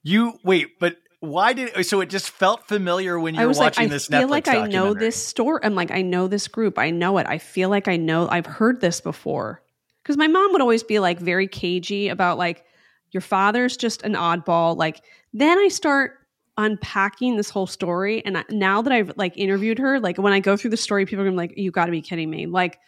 you 0.01 0.39
wait, 0.43 0.79
but 0.79 0.97
why 1.19 1.53
did 1.53 1.85
so 1.85 2.01
it 2.01 2.09
just 2.09 2.29
felt 2.29 2.67
familiar 2.67 3.17
when 3.17 3.35
you 3.35 3.41
I 3.41 3.45
were 3.45 3.49
was 3.49 3.57
watching 3.57 3.89
like, 3.89 3.95
I 3.95 3.97
feel 3.99 4.27
Netflix 4.27 4.29
like 4.29 4.47
I 4.49 4.67
know 4.67 4.93
this 4.93 5.15
story. 5.15 5.61
I'm 5.63 5.75
like, 5.75 5.91
I 5.91 6.01
know 6.01 6.27
this 6.27 6.49
group. 6.49 6.77
I 6.77 6.89
know 6.89 7.17
it. 7.17 7.25
I 7.29 7.37
feel 7.37 7.69
like 7.69 7.87
I 7.87 7.95
know. 7.95 8.27
I've 8.27 8.45
heard 8.45 8.81
this 8.81 8.99
before. 8.99 9.61
Because 10.03 10.17
my 10.17 10.27
mom 10.27 10.51
would 10.51 10.59
always 10.59 10.83
be 10.83 10.99
like 10.99 11.19
very 11.19 11.47
cagey 11.47 12.09
about 12.09 12.37
like 12.37 12.65
your 13.11 13.21
father's 13.21 13.77
just 13.77 14.03
an 14.03 14.15
oddball. 14.15 14.75
Like 14.75 15.01
then 15.31 15.57
I 15.57 15.69
start 15.69 16.17
unpacking 16.57 17.37
this 17.37 17.49
whole 17.49 17.67
story, 17.67 18.23
and 18.25 18.37
I, 18.37 18.43
now 18.49 18.81
that 18.81 18.93
I've 18.93 19.13
like 19.15 19.37
interviewed 19.37 19.79
her, 19.79 19.99
like 19.99 20.17
when 20.17 20.33
I 20.33 20.39
go 20.39 20.57
through 20.57 20.71
the 20.71 20.77
story, 20.77 21.05
people 21.05 21.23
are 21.23 21.25
gonna 21.25 21.33
be 21.33 21.47
like, 21.49 21.57
"You 21.57 21.71
got 21.71 21.85
to 21.85 21.91
be 21.91 22.01
kidding 22.01 22.29
me!" 22.29 22.45
Like, 22.45 22.79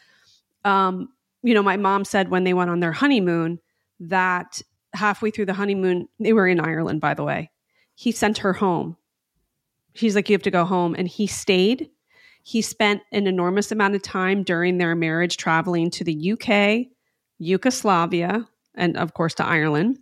um, 0.63 1.09
you 1.43 1.53
know, 1.53 1.63
my 1.63 1.77
mom 1.77 2.05
said 2.05 2.29
when 2.29 2.43
they 2.43 2.53
went 2.53 2.69
on 2.69 2.79
their 2.79 2.91
honeymoon 2.91 3.59
that 3.99 4.61
halfway 4.93 5.31
through 5.31 5.45
the 5.45 5.53
honeymoon, 5.53 6.07
they 6.19 6.33
were 6.33 6.47
in 6.47 6.59
Ireland, 6.59 7.01
by 7.01 7.13
the 7.13 7.23
way. 7.23 7.51
He 7.95 8.11
sent 8.11 8.39
her 8.39 8.53
home 8.53 8.97
She's 9.95 10.13
like, 10.13 10.29
you 10.29 10.33
have 10.33 10.43
to 10.43 10.51
go 10.51 10.65
home. 10.65 10.93
And 10.95 11.07
he 11.07 11.25
stayed. 11.25 11.89
He 12.43 12.61
spent 12.61 13.01
an 13.11 13.27
enormous 13.27 13.71
amount 13.71 13.95
of 13.95 14.03
time 14.03 14.43
during 14.43 14.77
their 14.77 14.93
marriage 14.93 15.37
traveling 15.37 15.89
to 15.91 16.03
the 16.03 16.33
UK, 16.33 16.87
Yugoslavia, 17.39 18.47
and 18.75 18.97
of 18.97 19.13
course 19.13 19.33
to 19.35 19.45
Ireland. 19.45 19.97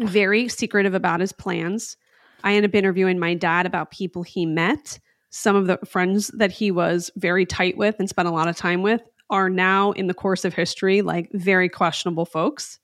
Very 0.00 0.48
secretive 0.48 0.94
about 0.94 1.20
his 1.20 1.32
plans. 1.32 1.96
I 2.44 2.54
ended 2.54 2.70
up 2.70 2.74
interviewing 2.74 3.18
my 3.18 3.34
dad 3.34 3.66
about 3.66 3.90
people 3.90 4.22
he 4.22 4.46
met. 4.46 4.98
Some 5.30 5.56
of 5.56 5.66
the 5.66 5.78
friends 5.86 6.28
that 6.28 6.50
he 6.52 6.70
was 6.70 7.10
very 7.16 7.44
tight 7.44 7.76
with 7.76 7.96
and 7.98 8.08
spent 8.08 8.28
a 8.28 8.32
lot 8.32 8.48
of 8.48 8.56
time 8.56 8.82
with 8.82 9.02
are 9.30 9.50
now, 9.50 9.92
in 9.92 10.06
the 10.06 10.14
course 10.14 10.44
of 10.44 10.54
history, 10.54 11.02
like 11.02 11.28
very 11.32 11.68
questionable 11.68 12.24
folks. 12.24 12.78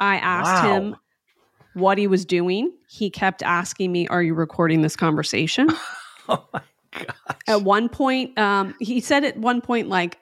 I 0.00 0.16
asked 0.16 0.64
Wow. 0.64 0.76
him 0.76 0.96
what 1.74 1.98
he 1.98 2.06
was 2.06 2.24
doing. 2.24 2.72
He 2.88 3.10
kept 3.10 3.42
asking 3.42 3.92
me, 3.92 4.06
Are 4.08 4.22
you 4.22 4.34
recording 4.34 4.82
this 4.82 4.96
conversation? 4.96 5.68
Oh 6.26 6.42
my 6.54 6.62
god. 6.92 7.36
at 7.46 7.60
one 7.62 7.90
point, 7.90 8.38
um, 8.38 8.74
he 8.80 9.00
said 9.00 9.24
at 9.24 9.36
one 9.36 9.60
point, 9.60 9.90
like, 9.90 10.16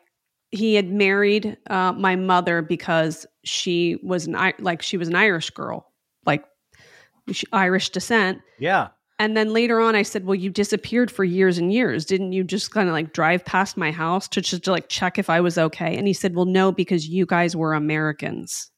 he 0.50 0.74
had 0.74 0.90
married 0.90 1.56
uh, 1.70 1.92
my 1.92 2.16
mother 2.16 2.60
because 2.60 3.24
she 3.44 3.98
was 4.02 4.26
an 4.26 4.36
like 4.58 4.82
she 4.82 4.96
was 4.96 5.06
an 5.06 5.14
Irish 5.14 5.50
girl, 5.50 5.91
Irish 7.52 7.90
descent. 7.90 8.40
Yeah. 8.58 8.88
And 9.18 9.36
then 9.36 9.52
later 9.52 9.80
on, 9.80 9.94
I 9.94 10.02
said, 10.02 10.24
"Well, 10.24 10.34
you 10.34 10.50
disappeared 10.50 11.10
for 11.10 11.22
years 11.22 11.58
and 11.58 11.72
years. 11.72 12.04
Didn't 12.04 12.32
you 12.32 12.42
just 12.42 12.72
kind 12.72 12.88
of 12.88 12.92
like 12.92 13.12
drive 13.12 13.44
past 13.44 13.76
my 13.76 13.92
house 13.92 14.26
to 14.28 14.40
just 14.40 14.64
to 14.64 14.72
like 14.72 14.88
check 14.88 15.18
if 15.18 15.30
I 15.30 15.40
was 15.40 15.58
okay?" 15.58 15.96
And 15.96 16.06
he 16.06 16.12
said, 16.12 16.34
"Well, 16.34 16.46
no, 16.46 16.72
because 16.72 17.06
you 17.06 17.24
guys 17.26 17.54
were 17.54 17.74
Americans." 17.74 18.70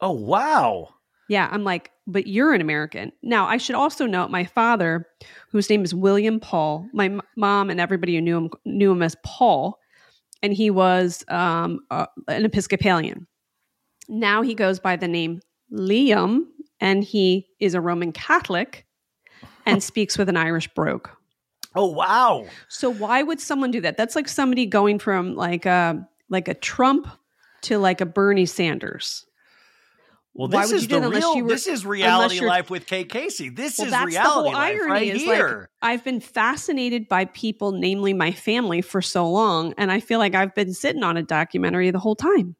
Oh 0.00 0.12
wow. 0.12 0.88
Yeah, 1.28 1.48
I'm 1.52 1.62
like, 1.62 1.92
but 2.08 2.26
you're 2.26 2.54
an 2.54 2.60
American. 2.60 3.12
Now, 3.22 3.46
I 3.46 3.56
should 3.56 3.76
also 3.76 4.04
note 4.04 4.32
my 4.32 4.44
father, 4.44 5.06
whose 5.52 5.70
name 5.70 5.84
is 5.84 5.94
William 5.94 6.40
Paul. 6.40 6.88
My 6.92 7.04
m- 7.04 7.22
mom 7.36 7.70
and 7.70 7.80
everybody 7.80 8.16
who 8.16 8.20
knew 8.20 8.36
him 8.36 8.50
knew 8.64 8.90
him 8.90 9.02
as 9.02 9.16
Paul, 9.24 9.78
and 10.42 10.52
he 10.52 10.70
was 10.70 11.24
um, 11.28 11.80
uh, 11.90 12.06
an 12.26 12.44
Episcopalian. 12.44 13.26
Now 14.08 14.42
he 14.42 14.54
goes 14.54 14.80
by 14.80 14.96
the 14.96 15.06
name 15.06 15.40
Liam, 15.72 16.46
and 16.80 17.04
he 17.04 17.46
is 17.60 17.74
a 17.74 17.80
Roman 17.80 18.12
Catholic 18.12 18.86
and 19.66 19.82
speaks 19.82 20.16
with 20.18 20.28
an 20.28 20.36
Irish 20.36 20.68
brogue. 20.74 21.08
Oh 21.74 21.86
wow. 21.86 22.46
So 22.68 22.90
why 22.90 23.22
would 23.22 23.40
someone 23.40 23.70
do 23.70 23.80
that? 23.82 23.96
That's 23.96 24.16
like 24.16 24.28
somebody 24.28 24.66
going 24.66 24.98
from 24.98 25.34
like 25.36 25.66
a 25.66 26.06
like 26.28 26.48
a 26.48 26.54
Trump 26.54 27.06
to 27.62 27.78
like 27.78 28.00
a 28.00 28.06
Bernie 28.06 28.46
Sanders. 28.46 29.24
Well, 30.32 30.46
this 30.48 30.70
is 30.70 30.86
the 30.86 31.00
real. 31.00 31.42
were- 31.42 31.48
this 31.48 31.66
is 31.66 31.84
reality 31.84 32.40
life 32.40 32.70
with 32.70 32.86
Kate 32.86 33.08
Casey. 33.08 33.48
This 33.48 33.78
Well, 33.78 33.86
is 33.86 33.90
that's 33.92 34.04
the 34.04 34.06
reality 34.06 34.30
whole 34.30 34.52
life 34.52 34.76
irony 34.76 34.90
right 34.90 35.14
is 35.16 35.26
like 35.26 35.36
here. 35.36 35.70
I've 35.82 36.04
been 36.04 36.20
fascinated 36.20 37.08
by 37.08 37.24
people, 37.26 37.72
namely 37.72 38.14
my 38.14 38.30
family, 38.30 38.80
for 38.80 39.02
so 39.02 39.28
long, 39.28 39.74
and 39.76 39.90
I 39.90 39.98
feel 39.98 40.20
like 40.20 40.36
I've 40.36 40.54
been 40.54 40.72
sitting 40.72 41.02
on 41.02 41.16
a 41.16 41.22
documentary 41.22 41.90
the 41.90 41.98
whole 41.98 42.14
time. 42.14 42.54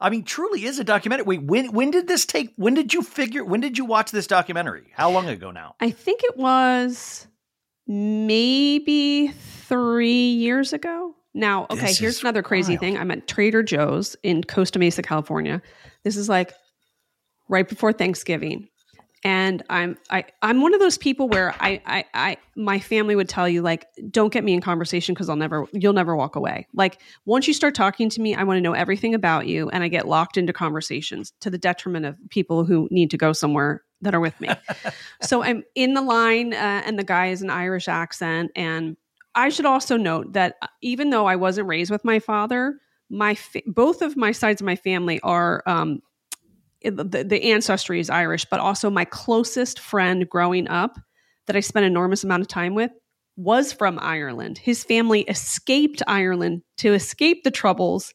I 0.00 0.10
mean, 0.10 0.24
truly 0.24 0.64
is 0.64 0.78
a 0.78 0.84
documentary. 0.84 1.24
Wait, 1.24 1.42
when 1.42 1.72
when 1.72 1.90
did 1.90 2.06
this 2.08 2.26
take? 2.26 2.52
When 2.56 2.74
did 2.74 2.92
you 2.92 3.02
figure? 3.02 3.44
When 3.44 3.60
did 3.60 3.78
you 3.78 3.84
watch 3.84 4.10
this 4.10 4.26
documentary? 4.26 4.84
How 4.94 5.10
long 5.10 5.28
ago 5.28 5.50
now? 5.50 5.74
I 5.80 5.90
think 5.90 6.22
it 6.24 6.36
was 6.36 7.26
maybe 7.86 9.28
three 9.28 10.30
years 10.30 10.72
ago. 10.72 11.14
Now, 11.34 11.66
okay, 11.70 11.86
This 11.86 11.98
here's 11.98 12.20
another 12.22 12.42
crazy 12.42 12.72
wild. 12.74 12.80
thing. 12.80 12.98
I'm 12.98 13.10
at 13.10 13.26
Trader 13.28 13.62
Joe's 13.62 14.16
in 14.22 14.42
Costa 14.44 14.78
Mesa, 14.78 15.02
California. 15.02 15.60
This 16.02 16.16
is 16.16 16.28
like 16.28 16.52
right 17.48 17.68
before 17.68 17.92
Thanksgiving. 17.92 18.68
And 19.24 19.62
I'm 19.70 19.96
I 20.10 20.24
I'm 20.42 20.60
one 20.60 20.74
of 20.74 20.80
those 20.80 20.98
people 20.98 21.28
where 21.28 21.54
I 21.58 21.80
I, 21.86 22.04
I 22.14 22.36
my 22.54 22.78
family 22.78 23.16
would 23.16 23.28
tell 23.28 23.48
you 23.48 23.62
like 23.62 23.86
don't 24.10 24.32
get 24.32 24.44
me 24.44 24.52
in 24.52 24.60
conversation 24.60 25.14
because 25.14 25.28
I'll 25.28 25.36
never 25.36 25.66
you'll 25.72 25.94
never 25.94 26.14
walk 26.14 26.36
away. 26.36 26.66
Like 26.74 27.00
once 27.24 27.48
you 27.48 27.54
start 27.54 27.74
talking 27.74 28.08
to 28.10 28.20
me, 28.20 28.34
I 28.34 28.44
want 28.44 28.58
to 28.58 28.60
know 28.60 28.74
everything 28.74 29.14
about 29.14 29.46
you, 29.46 29.68
and 29.70 29.82
I 29.82 29.88
get 29.88 30.06
locked 30.06 30.36
into 30.36 30.52
conversations 30.52 31.32
to 31.40 31.50
the 31.50 31.58
detriment 31.58 32.06
of 32.06 32.18
people 32.30 32.64
who 32.64 32.88
need 32.90 33.10
to 33.10 33.16
go 33.16 33.32
somewhere 33.32 33.82
that 34.02 34.14
are 34.14 34.20
with 34.20 34.38
me. 34.40 34.48
so 35.22 35.42
I'm 35.42 35.64
in 35.74 35.94
the 35.94 36.02
line, 36.02 36.52
uh, 36.52 36.82
and 36.84 36.98
the 36.98 37.04
guy 37.04 37.28
is 37.28 37.42
an 37.42 37.50
Irish 37.50 37.88
accent. 37.88 38.50
And 38.54 38.96
I 39.34 39.48
should 39.48 39.66
also 39.66 39.96
note 39.96 40.32
that 40.34 40.56
uh, 40.62 40.66
even 40.82 41.10
though 41.10 41.26
I 41.26 41.36
wasn't 41.36 41.68
raised 41.68 41.90
with 41.90 42.04
my 42.04 42.18
father, 42.18 42.78
my 43.10 43.34
fa- 43.34 43.62
both 43.66 44.02
of 44.02 44.16
my 44.16 44.32
sides 44.32 44.60
of 44.60 44.64
my 44.64 44.76
family 44.76 45.20
are 45.20 45.62
um, 45.66 46.00
the, 46.90 47.24
the 47.24 47.52
ancestry 47.52 48.00
is 48.00 48.10
Irish, 48.10 48.44
but 48.46 48.60
also 48.60 48.90
my 48.90 49.04
closest 49.04 49.78
friend 49.78 50.28
growing 50.28 50.68
up 50.68 50.98
that 51.46 51.56
I 51.56 51.60
spent 51.60 51.86
enormous 51.86 52.24
amount 52.24 52.42
of 52.42 52.48
time 52.48 52.74
with 52.74 52.90
was 53.36 53.72
from 53.72 53.98
Ireland. 54.00 54.58
His 54.58 54.84
family 54.84 55.22
escaped 55.22 56.02
Ireland 56.06 56.62
to 56.78 56.94
escape 56.94 57.44
the 57.44 57.50
troubles, 57.50 58.14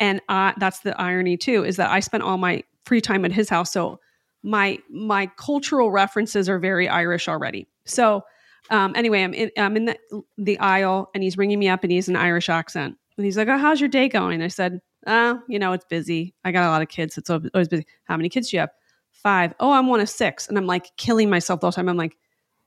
and 0.00 0.20
uh, 0.28 0.52
that's 0.58 0.80
the 0.80 0.98
irony 1.00 1.36
too 1.36 1.64
is 1.64 1.76
that 1.76 1.90
I 1.90 2.00
spent 2.00 2.22
all 2.22 2.38
my 2.38 2.64
free 2.84 3.00
time 3.00 3.24
at 3.24 3.32
his 3.32 3.48
house. 3.48 3.72
So 3.72 4.00
my 4.42 4.78
my 4.90 5.30
cultural 5.36 5.90
references 5.90 6.48
are 6.48 6.58
very 6.58 6.88
Irish 6.88 7.28
already. 7.28 7.68
So 7.86 8.22
um, 8.70 8.92
anyway, 8.96 9.22
I'm 9.22 9.34
in, 9.34 9.50
I'm 9.56 9.76
in 9.76 9.84
the, 9.86 9.98
the 10.38 10.58
aisle, 10.58 11.10
and 11.14 11.22
he's 11.22 11.36
ringing 11.36 11.58
me 11.58 11.68
up, 11.68 11.82
and 11.82 11.92
he's 11.92 12.08
an 12.08 12.16
Irish 12.16 12.48
accent, 12.48 12.96
and 13.16 13.24
he's 13.24 13.36
like, 13.36 13.48
"Oh, 13.48 13.58
how's 13.58 13.80
your 13.80 13.88
day 13.88 14.08
going?" 14.08 14.42
I 14.42 14.48
said, 14.48 14.80
"Uh, 15.06 15.36
you 15.48 15.58
know, 15.58 15.72
it's 15.72 15.84
busy. 15.84 16.34
I 16.44 16.52
got 16.52 16.66
a 16.66 16.70
lot 16.70 16.82
of 16.82 16.88
kids. 16.88 17.18
It's 17.18 17.30
always 17.30 17.68
busy. 17.68 17.86
How 18.04 18.16
many 18.16 18.28
kids 18.28 18.50
do 18.50 18.56
you 18.56 18.60
have? 18.60 18.70
Five. 19.10 19.54
Oh, 19.60 19.72
I'm 19.72 19.86
one 19.86 20.00
of 20.00 20.08
six, 20.08 20.48
and 20.48 20.56
I'm 20.58 20.66
like 20.66 20.96
killing 20.96 21.30
myself 21.30 21.60
the 21.60 21.66
whole 21.66 21.72
time. 21.72 21.88
I'm 21.88 21.96
like, 21.96 22.16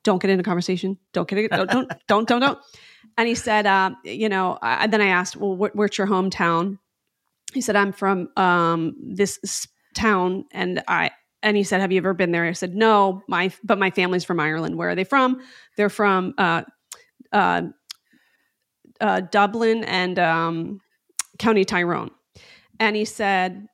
don't 0.04 0.22
get 0.22 0.32
into 0.32 0.44
conversation. 0.44 0.98
Don't 1.14 1.28
get 1.28 1.40
it. 1.40 1.52
Don't 1.52 1.70
don't 1.70 1.92
don't 2.08 2.28
don't. 2.28 2.40
don't. 2.40 2.60
And 3.18 3.28
he 3.28 3.36
said, 3.36 3.66
um, 3.66 3.98
you 4.04 4.28
know, 4.30 4.58
I, 4.62 4.88
then 4.88 5.02
I 5.02 5.08
asked, 5.08 5.38
well, 5.38 5.56
wh- 5.56 5.76
where's 5.76 5.98
your 5.98 6.08
hometown? 6.08 6.80
He 7.54 7.62
said, 7.62 7.76
I'm 7.76 7.94
from 7.94 8.30
um, 8.36 8.96
this 9.00 9.68
town, 9.96 10.46
and 10.52 10.84
I. 10.88 11.12
And 11.42 11.56
he 11.56 11.64
said, 11.64 11.80
"Have 11.80 11.92
you 11.92 12.00
ever 12.00 12.16
been 12.16 12.32
there?" 12.32 12.46
I 12.46 12.54
said, 12.54 12.76
"No, 12.76 13.22
my 13.28 13.52
but 13.64 13.78
my 13.78 13.92
family's 13.92 14.24
from 14.24 14.40
Ireland. 14.40 14.78
Where 14.78 14.90
are 14.90 14.96
they 14.96 15.04
from? 15.04 15.42
They're 15.78 15.92
from 15.92 16.34
uh, 16.40 16.64
uh, 17.32 17.62
uh, 19.00 19.22
Dublin 19.22 19.84
and 19.84 20.18
um, 20.18 20.82
County 21.38 21.64
Tyrone." 21.64 22.10
And 22.80 22.96
he 22.96 23.06
said, 23.06 23.68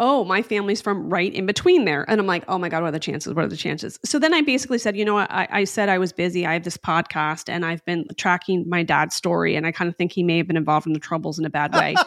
"Oh, 0.00 0.24
my 0.24 0.42
family's 0.42 0.80
from 0.80 1.08
right 1.08 1.32
in 1.32 1.46
between 1.46 1.84
there." 1.84 2.04
And 2.08 2.20
I'm 2.20 2.26
like, 2.26 2.44
"Oh 2.48 2.58
my 2.58 2.68
god, 2.68 2.82
what 2.82 2.88
are 2.88 2.92
the 2.92 3.00
chances? 3.00 3.34
What 3.34 3.44
are 3.44 3.48
the 3.48 3.56
chances?" 3.56 3.98
So 4.04 4.18
then 4.18 4.34
I 4.34 4.40
basically 4.42 4.78
said, 4.78 4.96
"You 4.96 5.04
know 5.04 5.14
what? 5.14 5.30
I, 5.30 5.48
I 5.50 5.64
said 5.64 5.88
I 5.88 5.98
was 5.98 6.12
busy. 6.12 6.46
I 6.46 6.54
have 6.54 6.64
this 6.64 6.76
podcast, 6.76 7.48
and 7.48 7.64
I've 7.64 7.84
been 7.84 8.06
tracking 8.16 8.68
my 8.68 8.82
dad's 8.82 9.14
story, 9.14 9.56
and 9.56 9.66
I 9.66 9.72
kind 9.72 9.88
of 9.88 9.96
think 9.96 10.12
he 10.12 10.22
may 10.22 10.38
have 10.38 10.46
been 10.46 10.56
involved 10.56 10.86
in 10.86 10.92
the 10.92 11.00
troubles 11.00 11.38
in 11.38 11.44
a 11.44 11.50
bad 11.50 11.74
way." 11.74 11.94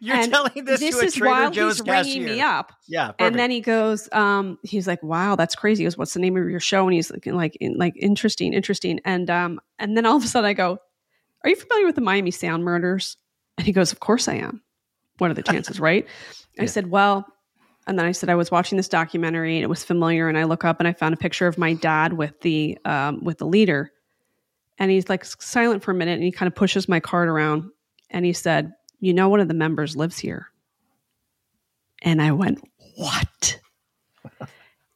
You're 0.00 0.16
And 0.16 0.30
telling 0.30 0.64
this, 0.64 0.80
this 0.80 0.96
to 0.96 1.00
a 1.00 1.04
is 1.04 1.14
Trader 1.14 1.50
Joe's 1.50 1.76
he's 1.78 1.82
cashier. 1.82 2.14
ringing 2.22 2.34
me 2.36 2.40
up. 2.40 2.72
Yeah, 2.88 3.06
perfect. 3.12 3.22
And 3.22 3.38
then 3.38 3.50
he 3.50 3.60
goes, 3.60 4.08
um, 4.12 4.58
he's 4.62 4.86
like, 4.86 5.02
"Wow, 5.02 5.36
that's 5.36 5.54
crazy." 5.54 5.82
He 5.82 5.86
goes, 5.86 5.96
"What's 5.96 6.12
the 6.12 6.20
name 6.20 6.36
of 6.36 6.50
your 6.50 6.60
show?" 6.60 6.84
And 6.84 6.92
he's 6.92 7.10
like, 7.10 7.24
like, 7.26 7.56
in, 7.60 7.78
like 7.78 7.94
interesting, 7.96 8.52
interesting. 8.52 9.00
And 9.04 9.30
um, 9.30 9.60
and 9.78 9.96
then 9.96 10.04
all 10.04 10.16
of 10.16 10.24
a 10.24 10.26
sudden 10.26 10.48
I 10.50 10.52
go, 10.52 10.78
"Are 11.42 11.48
you 11.48 11.56
familiar 11.56 11.86
with 11.86 11.94
the 11.94 12.00
Miami 12.02 12.32
Showband 12.32 12.62
murders?" 12.62 13.16
And 13.56 13.66
he 13.66 13.72
goes, 13.72 13.92
"Of 13.92 14.00
course 14.00 14.28
I 14.28 14.34
am. 14.34 14.62
What 15.18 15.30
are 15.30 15.34
the 15.34 15.42
chances, 15.42 15.80
right?" 15.80 16.06
I 16.58 16.62
Yeah. 16.62 16.68
said, 16.68 16.90
"Well." 16.90 17.26
And 17.86 17.98
then 17.98 18.06
I 18.06 18.12
said 18.12 18.30
I 18.30 18.34
was 18.34 18.50
watching 18.50 18.76
this 18.78 18.88
documentary 18.88 19.56
and 19.56 19.62
it 19.62 19.68
was 19.68 19.84
familiar. 19.84 20.26
And 20.26 20.38
I 20.38 20.44
look 20.44 20.64
up 20.64 20.80
and 20.80 20.88
I 20.88 20.94
found 20.94 21.12
a 21.12 21.18
picture 21.18 21.46
of 21.46 21.58
my 21.58 21.74
dad 21.74 22.14
with 22.14 22.40
the 22.40 22.78
um, 22.86 23.22
with 23.22 23.38
the 23.38 23.46
leader, 23.46 23.92
and 24.78 24.90
he's 24.90 25.08
like 25.10 25.24
silent 25.24 25.82
for 25.82 25.90
a 25.90 25.94
minute 25.94 26.14
and 26.14 26.22
he 26.22 26.32
kind 26.32 26.46
of 26.46 26.54
pushes 26.54 26.88
my 26.88 26.98
card 27.00 27.28
around 27.28 27.70
and 28.10 28.24
he 28.24 28.32
said, 28.32 28.72
"You 29.00 29.12
know, 29.12 29.28
one 29.28 29.40
of 29.40 29.48
the 29.48 29.54
members 29.54 29.96
lives 29.96 30.18
here." 30.18 30.48
And 32.02 32.20
I 32.20 32.32
went, 32.32 32.60
What? 32.96 33.58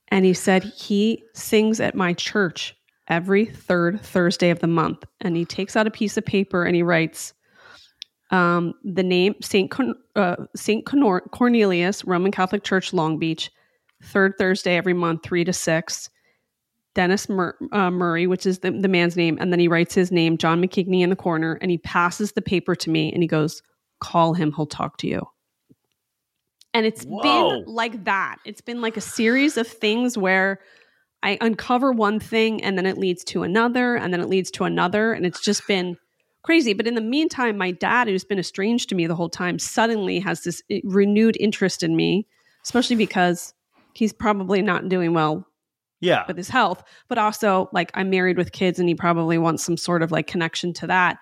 and 0.08 0.24
he 0.24 0.34
said, 0.34 0.62
He 0.62 1.24
sings 1.34 1.80
at 1.80 1.94
my 1.94 2.12
church 2.12 2.76
every 3.08 3.46
third 3.46 4.00
Thursday 4.02 4.50
of 4.50 4.60
the 4.60 4.66
month. 4.66 5.04
And 5.20 5.34
he 5.36 5.44
takes 5.44 5.74
out 5.74 5.86
a 5.86 5.90
piece 5.90 6.16
of 6.16 6.24
paper 6.24 6.64
and 6.64 6.76
he 6.76 6.82
writes 6.82 7.32
um, 8.30 8.74
the 8.84 9.02
name 9.02 9.34
St. 9.40 9.70
Con- 9.70 9.94
uh, 10.16 10.36
St. 10.54 10.84
Conor- 10.84 11.28
Cornelius, 11.32 12.04
Roman 12.04 12.32
Catholic 12.32 12.64
Church, 12.64 12.92
Long 12.92 13.18
Beach, 13.18 13.50
third 14.02 14.34
Thursday 14.38 14.76
every 14.76 14.94
month, 14.94 15.22
three 15.22 15.44
to 15.44 15.52
six. 15.52 16.10
Dennis 16.94 17.28
Mur- 17.28 17.56
uh, 17.70 17.90
Murray, 17.90 18.26
which 18.26 18.44
is 18.44 18.58
the, 18.58 18.72
the 18.72 18.88
man's 18.88 19.16
name, 19.16 19.38
and 19.40 19.52
then 19.52 19.60
he 19.60 19.68
writes 19.68 19.94
his 19.94 20.10
name, 20.10 20.36
John 20.36 20.60
McKigney, 20.60 21.00
in 21.00 21.10
the 21.10 21.16
corner, 21.16 21.56
and 21.62 21.70
he 21.70 21.78
passes 21.78 22.32
the 22.32 22.42
paper 22.42 22.74
to 22.74 22.90
me, 22.90 23.12
and 23.12 23.22
he 23.22 23.28
goes, 23.28 23.62
"Call 24.00 24.34
him. 24.34 24.52
He'll 24.52 24.66
talk 24.66 24.96
to 24.98 25.06
you." 25.06 25.22
And 26.74 26.84
it's 26.84 27.04
Whoa. 27.04 27.22
been 27.22 27.64
like 27.66 28.04
that. 28.04 28.38
It's 28.44 28.60
been 28.60 28.80
like 28.80 28.96
a 28.96 29.00
series 29.00 29.56
of 29.56 29.68
things 29.68 30.18
where 30.18 30.60
I 31.22 31.38
uncover 31.40 31.92
one 31.92 32.18
thing, 32.18 32.64
and 32.64 32.76
then 32.76 32.84
it 32.84 32.98
leads 32.98 33.22
to 33.24 33.42
another, 33.42 33.94
and 33.94 34.12
then 34.12 34.20
it 34.20 34.28
leads 34.28 34.50
to 34.52 34.64
another, 34.64 35.12
and 35.12 35.24
it's 35.24 35.40
just 35.40 35.66
been 35.68 35.96
crazy. 36.48 36.72
But 36.72 36.86
in 36.86 36.94
the 36.94 37.02
meantime, 37.02 37.58
my 37.58 37.72
dad, 37.72 38.08
who's 38.08 38.24
been 38.24 38.38
estranged 38.38 38.88
to 38.88 38.94
me 38.94 39.06
the 39.06 39.14
whole 39.14 39.28
time, 39.28 39.58
suddenly 39.58 40.18
has 40.20 40.44
this 40.44 40.62
eh, 40.70 40.80
renewed 40.82 41.36
interest 41.38 41.82
in 41.82 41.94
me, 41.94 42.26
especially 42.64 42.96
because 42.96 43.52
he's 43.92 44.14
probably 44.14 44.62
not 44.62 44.88
doing 44.88 45.12
well 45.12 45.46
Yeah. 46.00 46.24
with 46.26 46.38
his 46.38 46.48
health, 46.48 46.82
but 47.06 47.18
also 47.18 47.68
like 47.74 47.90
I'm 47.92 48.08
married 48.08 48.38
with 48.38 48.52
kids 48.52 48.78
and 48.78 48.88
he 48.88 48.94
probably 48.94 49.36
wants 49.36 49.62
some 49.62 49.76
sort 49.76 50.02
of 50.02 50.10
like 50.10 50.26
connection 50.26 50.72
to 50.72 50.86
that. 50.86 51.18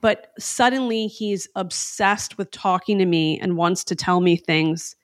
But 0.00 0.28
suddenly 0.38 1.08
he's 1.08 1.48
obsessed 1.56 2.38
with 2.38 2.52
talking 2.52 2.98
to 2.98 3.04
me 3.04 3.36
and 3.40 3.56
wants 3.56 3.82
to 3.82 3.96
tell 3.96 4.20
me 4.20 4.36
things. 4.36 4.94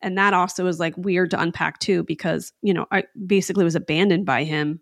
And 0.00 0.16
that 0.16 0.32
also 0.32 0.68
is 0.68 0.78
like 0.78 0.96
weird 0.96 1.32
to 1.32 1.40
unpack 1.40 1.80
too, 1.80 2.04
because, 2.04 2.52
you 2.62 2.72
know, 2.72 2.86
I 2.92 3.02
basically 3.26 3.64
was 3.64 3.74
abandoned 3.74 4.26
by 4.26 4.44
him. 4.44 4.78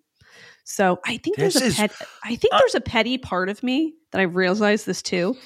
So 0.64 1.00
I 1.04 1.16
think 1.19 1.37
This 1.37 1.54
there's 1.54 1.75
a 1.75 1.76
pet 1.76 1.92
I 2.25 2.37
think 2.37 2.54
uh, 2.54 2.59
there's 2.59 2.75
a 2.75 2.81
petty 2.81 3.19
part 3.19 3.49
of 3.49 3.62
me 3.62 3.95
that 4.11 4.21
I've 4.21 4.37
realized 4.37 4.87
this 4.87 5.02
too. 5.02 5.37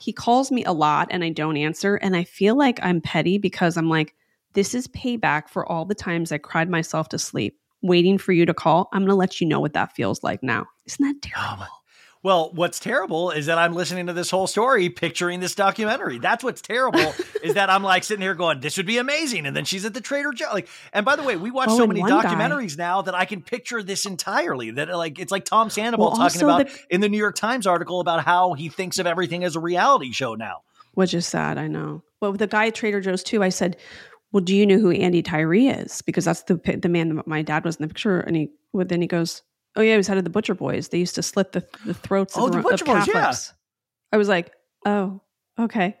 He 0.00 0.12
calls 0.12 0.52
me 0.52 0.64
a 0.64 0.72
lot 0.72 1.08
and 1.10 1.24
I 1.24 1.30
don't 1.30 1.56
answer. 1.56 1.96
And 1.96 2.16
I 2.16 2.24
feel 2.24 2.56
like 2.56 2.78
I'm 2.82 3.00
petty 3.00 3.38
because 3.38 3.76
I'm 3.76 3.88
like, 3.88 4.14
this 4.52 4.74
is 4.74 4.86
payback 4.88 5.48
for 5.48 5.70
all 5.70 5.84
the 5.84 5.94
times 5.94 6.32
I 6.32 6.38
cried 6.38 6.68
myself 6.70 7.08
to 7.10 7.18
sleep 7.18 7.58
waiting 7.82 8.18
for 8.18 8.32
you 8.32 8.46
to 8.46 8.54
call. 8.54 8.88
I'm 8.92 9.02
going 9.02 9.10
to 9.10 9.14
let 9.14 9.40
you 9.40 9.46
know 9.46 9.60
what 9.60 9.74
that 9.74 9.94
feels 9.94 10.22
like 10.22 10.42
now. 10.42 10.66
Isn't 10.86 11.04
that 11.04 11.22
terrible? 11.22 11.64
Oh, 11.68 11.78
Well, 12.26 12.50
what's 12.52 12.80
terrible 12.80 13.30
is 13.30 13.46
that 13.46 13.56
I'm 13.56 13.72
listening 13.72 14.08
to 14.08 14.12
this 14.12 14.30
whole 14.32 14.48
story, 14.48 14.90
picturing 14.90 15.38
this 15.38 15.54
documentary. 15.54 16.18
That's 16.18 16.42
what's 16.42 16.60
terrible 16.60 17.14
is 17.44 17.54
that 17.54 17.70
I'm 17.70 17.84
like 17.84 18.02
sitting 18.02 18.20
here 18.20 18.34
going, 18.34 18.58
"This 18.58 18.76
would 18.78 18.84
be 18.86 18.98
amazing," 18.98 19.46
and 19.46 19.54
then 19.54 19.64
she's 19.64 19.84
at 19.84 19.94
the 19.94 20.00
Trader 20.00 20.32
Joe. 20.32 20.48
Like, 20.52 20.66
and 20.92 21.06
by 21.06 21.14
the 21.14 21.22
way, 21.22 21.36
we 21.36 21.52
watch 21.52 21.68
Oh, 21.70 21.76
so 21.78 21.86
many 21.86 22.00
one 22.00 22.10
guy- 22.10 22.24
documentaries 22.24 22.76
now 22.76 23.02
that 23.02 23.14
I 23.14 23.26
can 23.26 23.42
picture 23.42 23.80
this 23.80 24.06
entirely. 24.06 24.72
That 24.72 24.88
like 24.88 25.20
it's 25.20 25.30
like 25.30 25.44
Tom 25.44 25.70
Sandoval 25.70 26.08
Well, 26.08 26.16
talking 26.16 26.42
about 26.42 26.66
the- 26.66 26.80
in 26.92 27.00
the 27.00 27.08
New 27.08 27.16
York 27.16 27.36
Times 27.36 27.64
article 27.64 28.00
about 28.00 28.24
how 28.24 28.54
he 28.54 28.70
thinks 28.70 28.98
of 28.98 29.06
everything 29.06 29.44
as 29.44 29.54
a 29.54 29.60
reality 29.60 30.10
show 30.10 30.34
now. 30.34 30.62
Which 30.94 31.14
is 31.14 31.26
sad, 31.28 31.58
I 31.58 31.68
know. 31.68 32.02
But 32.20 32.32
with 32.32 32.40
the 32.40 32.48
guy 32.48 32.66
at 32.66 32.74
Trader 32.74 33.00
Joe's 33.00 33.22
too, 33.22 33.44
I 33.44 33.50
said, 33.50 33.76
"Well, 34.32 34.42
do 34.42 34.52
you 34.52 34.66
know 34.66 34.78
who 34.80 34.90
Andy 34.90 35.22
Tyrie 35.22 35.68
is? 35.68 36.02
Because 36.02 36.24
that's 36.24 36.42
the 36.42 36.56
the 36.56 36.88
man 36.88 37.14
that 37.14 37.28
my 37.28 37.42
dad 37.42 37.64
was 37.64 37.76
in 37.76 37.82
the 37.82 37.88
picture." 37.88 38.18
And 38.18 38.34
he, 38.34 38.50
well, 38.72 38.84
then 38.84 39.00
he 39.00 39.06
goes, 39.06 39.42
"Oh 39.76 39.82
yeah, 39.82 39.92
he 39.92 39.96
was 39.96 40.06
head 40.08 40.18
of 40.18 40.24
the 40.24 40.30
Butcher 40.30 40.54
Boys. 40.54 40.88
They 40.88 40.98
used 40.98 41.14
to 41.16 41.22
slit 41.22 41.52
the, 41.52 41.64
the 41.84 41.94
throats 41.94 42.34
Oh, 42.36 42.46
of, 42.46 42.52
the 42.52 42.58
of 42.58 42.64
Butcher 42.64 42.84
Boys, 42.84 43.06
yeah. 43.08 43.32
I 44.12 44.16
was 44.16 44.28
like, 44.28 44.52
"Oh, 44.84 45.20
okay." 45.58 45.96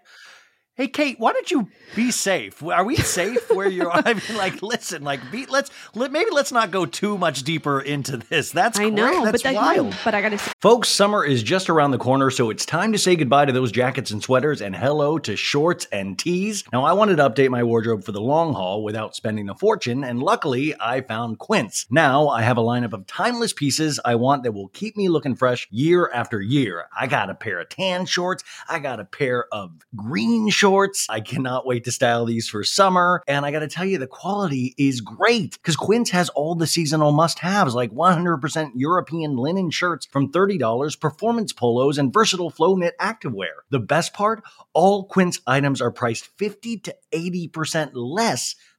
Hey 0.78 0.88
Kate, 0.88 1.18
why 1.18 1.32
don't 1.32 1.50
you 1.50 1.70
be 1.94 2.10
safe? 2.10 2.62
Are 2.62 2.84
we 2.84 2.96
safe 2.96 3.50
where 3.50 3.66
you're? 3.66 3.90
I 3.94 4.12
mean, 4.12 4.36
like, 4.36 4.60
listen, 4.60 5.02
like, 5.02 5.20
be, 5.32 5.46
let's 5.46 5.70
let, 5.94 6.12
maybe 6.12 6.30
let's 6.30 6.52
not 6.52 6.70
go 6.70 6.84
too 6.84 7.16
much 7.16 7.44
deeper 7.44 7.80
into 7.80 8.18
this. 8.18 8.50
That's 8.52 8.78
I 8.78 8.90
know, 8.90 9.08
great. 9.08 9.18
but 9.20 9.24
That's 9.32 9.42
that, 9.44 9.54
wild. 9.54 9.94
Mm, 9.94 10.04
but 10.04 10.14
I 10.14 10.20
got 10.20 10.28
to 10.28 10.38
say, 10.38 10.52
Folks, 10.60 10.90
summer 10.90 11.24
is 11.24 11.42
just 11.42 11.70
around 11.70 11.92
the 11.92 11.98
corner, 11.98 12.30
so 12.30 12.50
it's 12.50 12.66
time 12.66 12.92
to 12.92 12.98
say 12.98 13.16
goodbye 13.16 13.46
to 13.46 13.52
those 13.52 13.72
jackets 13.72 14.10
and 14.10 14.22
sweaters 14.22 14.60
and 14.60 14.76
hello 14.76 15.18
to 15.20 15.34
shorts 15.34 15.86
and 15.92 16.18
tees. 16.18 16.62
Now, 16.74 16.84
I 16.84 16.92
wanted 16.92 17.16
to 17.16 17.30
update 17.30 17.48
my 17.48 17.62
wardrobe 17.62 18.04
for 18.04 18.12
the 18.12 18.20
long 18.20 18.52
haul 18.52 18.84
without 18.84 19.16
spending 19.16 19.48
a 19.48 19.54
fortune, 19.54 20.04
and 20.04 20.22
luckily, 20.22 20.74
I 20.78 21.00
found 21.00 21.38
Quince. 21.38 21.86
Now, 21.88 22.28
I 22.28 22.42
have 22.42 22.58
a 22.58 22.62
lineup 22.62 22.92
of 22.92 23.06
timeless 23.06 23.54
pieces 23.54 23.98
I 24.04 24.16
want 24.16 24.42
that 24.42 24.52
will 24.52 24.68
keep 24.68 24.94
me 24.94 25.08
looking 25.08 25.36
fresh 25.36 25.68
year 25.70 26.10
after 26.12 26.38
year. 26.42 26.84
I 26.94 27.06
got 27.06 27.30
a 27.30 27.34
pair 27.34 27.60
of 27.60 27.70
tan 27.70 28.04
shorts, 28.04 28.44
I 28.68 28.78
got 28.78 29.00
a 29.00 29.04
pair 29.06 29.46
of 29.50 29.72
green 29.96 30.50
shorts. 30.50 30.65
I 31.08 31.20
cannot 31.20 31.64
wait 31.64 31.84
to 31.84 31.92
style 31.92 32.24
these 32.24 32.48
for 32.48 32.64
summer, 32.64 33.22
and 33.28 33.46
I 33.46 33.52
got 33.52 33.60
to 33.60 33.68
tell 33.68 33.84
you, 33.84 33.98
the 33.98 34.06
quality 34.06 34.74
is 34.76 35.00
great 35.00 35.52
because 35.52 35.76
Quince 35.76 36.10
has 36.10 36.28
all 36.30 36.54
the 36.54 36.66
seasonal 36.66 37.12
must 37.12 37.38
haves 37.38 37.74
like 37.74 37.92
100% 37.92 38.72
European 38.74 39.36
linen 39.36 39.70
shirts 39.70 40.06
from 40.06 40.32
$30, 40.32 41.00
performance 41.00 41.52
polos, 41.52 41.98
and 41.98 42.12
versatile 42.12 42.50
flow 42.50 42.74
knit 42.74 42.94
activewear. 42.98 43.62
The 43.70 43.78
best 43.78 44.12
part? 44.12 44.42
All 44.72 45.04
Quince 45.04 45.40
items 45.46 45.80
are 45.80 45.92
priced 45.92 46.26
50 46.36 46.78
to 46.78 46.96
80% 47.12 47.90
less 47.94 48.56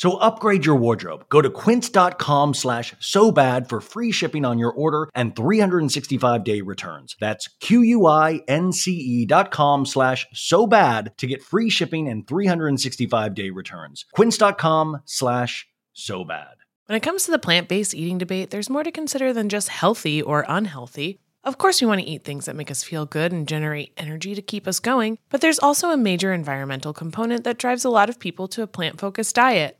So 0.00 0.16
upgrade 0.16 0.64
your 0.64 0.76
wardrobe. 0.76 1.26
Go 1.28 1.42
to 1.42 1.50
quince.com 1.50 2.54
slash 2.54 2.94
so 3.00 3.30
bad 3.30 3.68
for 3.68 3.82
free 3.82 4.10
shipping 4.10 4.46
on 4.46 4.58
your 4.58 4.70
order 4.70 5.10
and 5.14 5.36
365 5.36 6.42
day 6.42 6.62
returns. 6.62 7.16
That's 7.20 7.48
Q-U-I-N-C-E 7.60 9.26
dot 9.26 9.50
com 9.50 9.84
slash 9.84 10.26
so 10.32 10.66
bad 10.66 11.12
to 11.18 11.26
get 11.26 11.42
free 11.42 11.68
shipping 11.68 12.08
and 12.08 12.26
365 12.26 13.34
day 13.34 13.50
returns. 13.50 14.06
Quince.com 14.14 15.02
slash 15.04 15.68
so 15.92 16.24
bad. 16.24 16.54
When 16.86 16.96
it 16.96 17.02
comes 17.02 17.24
to 17.24 17.30
the 17.30 17.38
plant 17.38 17.68
based 17.68 17.94
eating 17.94 18.16
debate, 18.16 18.48
there's 18.48 18.70
more 18.70 18.82
to 18.82 18.90
consider 18.90 19.34
than 19.34 19.50
just 19.50 19.68
healthy 19.68 20.22
or 20.22 20.46
unhealthy. 20.48 21.20
Of 21.44 21.58
course, 21.58 21.80
we 21.80 21.86
want 21.86 22.00
to 22.00 22.06
eat 22.06 22.24
things 22.24 22.46
that 22.46 22.56
make 22.56 22.70
us 22.70 22.82
feel 22.82 23.04
good 23.04 23.32
and 23.32 23.46
generate 23.46 23.92
energy 23.98 24.34
to 24.34 24.42
keep 24.42 24.66
us 24.66 24.78
going, 24.78 25.18
but 25.28 25.42
there's 25.42 25.58
also 25.58 25.90
a 25.90 25.96
major 25.96 26.32
environmental 26.32 26.94
component 26.94 27.44
that 27.44 27.58
drives 27.58 27.84
a 27.84 27.90
lot 27.90 28.08
of 28.08 28.18
people 28.18 28.48
to 28.48 28.62
a 28.62 28.66
plant 28.66 28.98
focused 28.98 29.34
diet. 29.34 29.79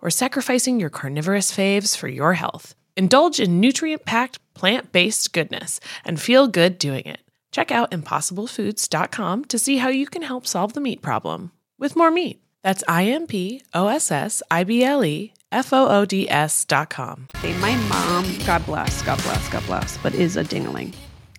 or 0.00 0.10
sacrificing 0.10 0.80
your 0.80 0.90
carnivorous 0.90 1.50
faves 1.50 1.96
for 1.96 2.08
your 2.08 2.34
health. 2.34 2.74
Indulge 2.96 3.40
in 3.40 3.60
nutrient 3.60 4.04
packed, 4.04 4.38
plant 4.54 4.92
based 4.92 5.32
goodness 5.32 5.80
and 6.04 6.20
feel 6.20 6.48
good 6.48 6.78
doing 6.78 7.04
it. 7.04 7.20
Check 7.52 7.70
out 7.70 7.90
impossiblefoods.com 7.90 9.44
to 9.46 9.58
see 9.58 9.78
how 9.78 9.88
you 9.88 10.06
can 10.06 10.22
help 10.22 10.46
solve 10.46 10.72
the 10.72 10.80
meat 10.80 11.00
problem 11.00 11.52
with 11.78 11.96
more 11.96 12.10
meat. 12.10 12.42
That's 12.62 12.84
I 12.88 13.04
M 13.04 13.26
P 13.26 13.62
O 13.72 13.86
S 13.88 14.10
S 14.10 14.42
I 14.50 14.64
B 14.64 14.84
L 14.84 15.04
E 15.04 15.32
F 15.50 15.72
O 15.72 15.88
O 15.88 16.04
D 16.04 16.28
S 16.28 16.64
dot 16.64 16.90
com. 16.90 17.28
my 17.42 17.76
mom, 17.88 18.26
God 18.44 18.66
bless, 18.66 19.00
God 19.02 19.22
bless, 19.22 19.48
God 19.48 19.64
bless, 19.66 19.96
but 19.98 20.14
is 20.14 20.36
a 20.36 20.44
dingling. 20.44 20.92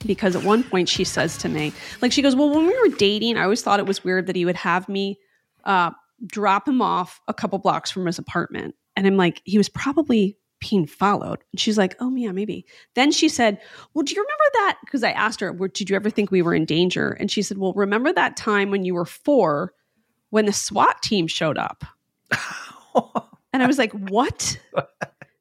Because 0.06 0.36
at 0.36 0.44
one 0.44 0.64
point 0.64 0.88
she 0.88 1.04
says 1.04 1.38
to 1.40 1.50
me, 1.50 1.74
like 2.02 2.12
she 2.12 2.22
goes, 2.22 2.36
Well, 2.36 2.50
when 2.50 2.66
we 2.66 2.80
were 2.80 2.96
dating, 2.96 3.38
I 3.38 3.44
always 3.44 3.62
thought 3.62 3.80
it 3.80 3.86
was 3.86 4.04
weird 4.04 4.28
that 4.28 4.36
he 4.36 4.46
would 4.46 4.56
have 4.56 4.88
me 4.88 5.20
uh, 5.66 5.92
drop 6.26 6.68
him 6.68 6.82
off 6.82 7.22
a 7.28 7.34
couple 7.34 7.58
blocks 7.60 7.92
from 7.92 8.06
his 8.06 8.20
apartment. 8.20 8.76
And 8.96 9.06
I'm 9.08 9.18
like, 9.18 9.42
he 9.46 9.58
was 9.58 9.70
probably 9.70 10.38
being 10.60 10.86
followed. 10.86 11.40
And 11.54 11.60
she's 11.60 11.78
like, 11.78 11.96
Oh 12.02 12.14
yeah, 12.16 12.32
maybe. 12.34 12.66
Then 12.96 13.12
she 13.12 13.30
said, 13.30 13.60
Well, 13.94 14.04
do 14.04 14.14
you 14.14 14.22
remember 14.22 14.44
that? 14.54 14.78
Because 14.84 15.04
I 15.04 15.12
asked 15.12 15.40
her, 15.40 15.54
did 15.54 15.90
you 15.90 15.96
ever 15.96 16.10
think 16.10 16.32
we 16.32 16.42
were 16.42 16.54
in 16.54 16.66
danger? 16.66 17.12
And 17.12 17.32
she 17.32 17.42
said, 17.42 17.58
Well, 17.58 17.74
remember 17.74 18.12
that 18.12 18.36
time 18.36 18.70
when 18.72 18.84
you 18.84 18.94
were 18.94 19.06
four 19.06 19.74
when 20.32 20.46
the 20.46 20.54
SWAT 20.54 21.02
team 21.02 21.28
showed 21.28 21.58
up? 21.58 21.84
And 23.52 23.64
I 23.64 23.68
was 23.68 23.78
like, 23.80 23.92
What? 23.94 24.60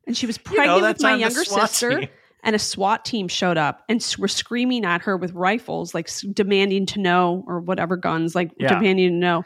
And 0.06 0.16
she 0.16 0.26
was 0.26 0.38
You 0.38 0.52
know, 0.52 0.56
pregnant 0.56 0.82
with 0.82 1.02
my 1.02 1.14
younger 1.16 1.44
sister 1.44 2.00
team- 2.00 2.08
and 2.42 2.56
a 2.56 2.58
SWAT 2.58 3.04
team 3.04 3.28
showed 3.28 3.58
up 3.58 3.82
and 3.88 4.02
were 4.18 4.28
screaming 4.28 4.84
at 4.86 5.02
her 5.02 5.16
with 5.16 5.32
rifles, 5.32 5.94
like 5.94 6.08
demanding 6.32 6.86
to 6.86 7.00
know 7.00 7.44
or 7.46 7.60
whatever 7.60 7.96
guns, 7.96 8.34
like 8.34 8.50
Yeah. 8.58 8.68
demanding 8.68 9.10
to 9.10 9.14
know. 9.16 9.44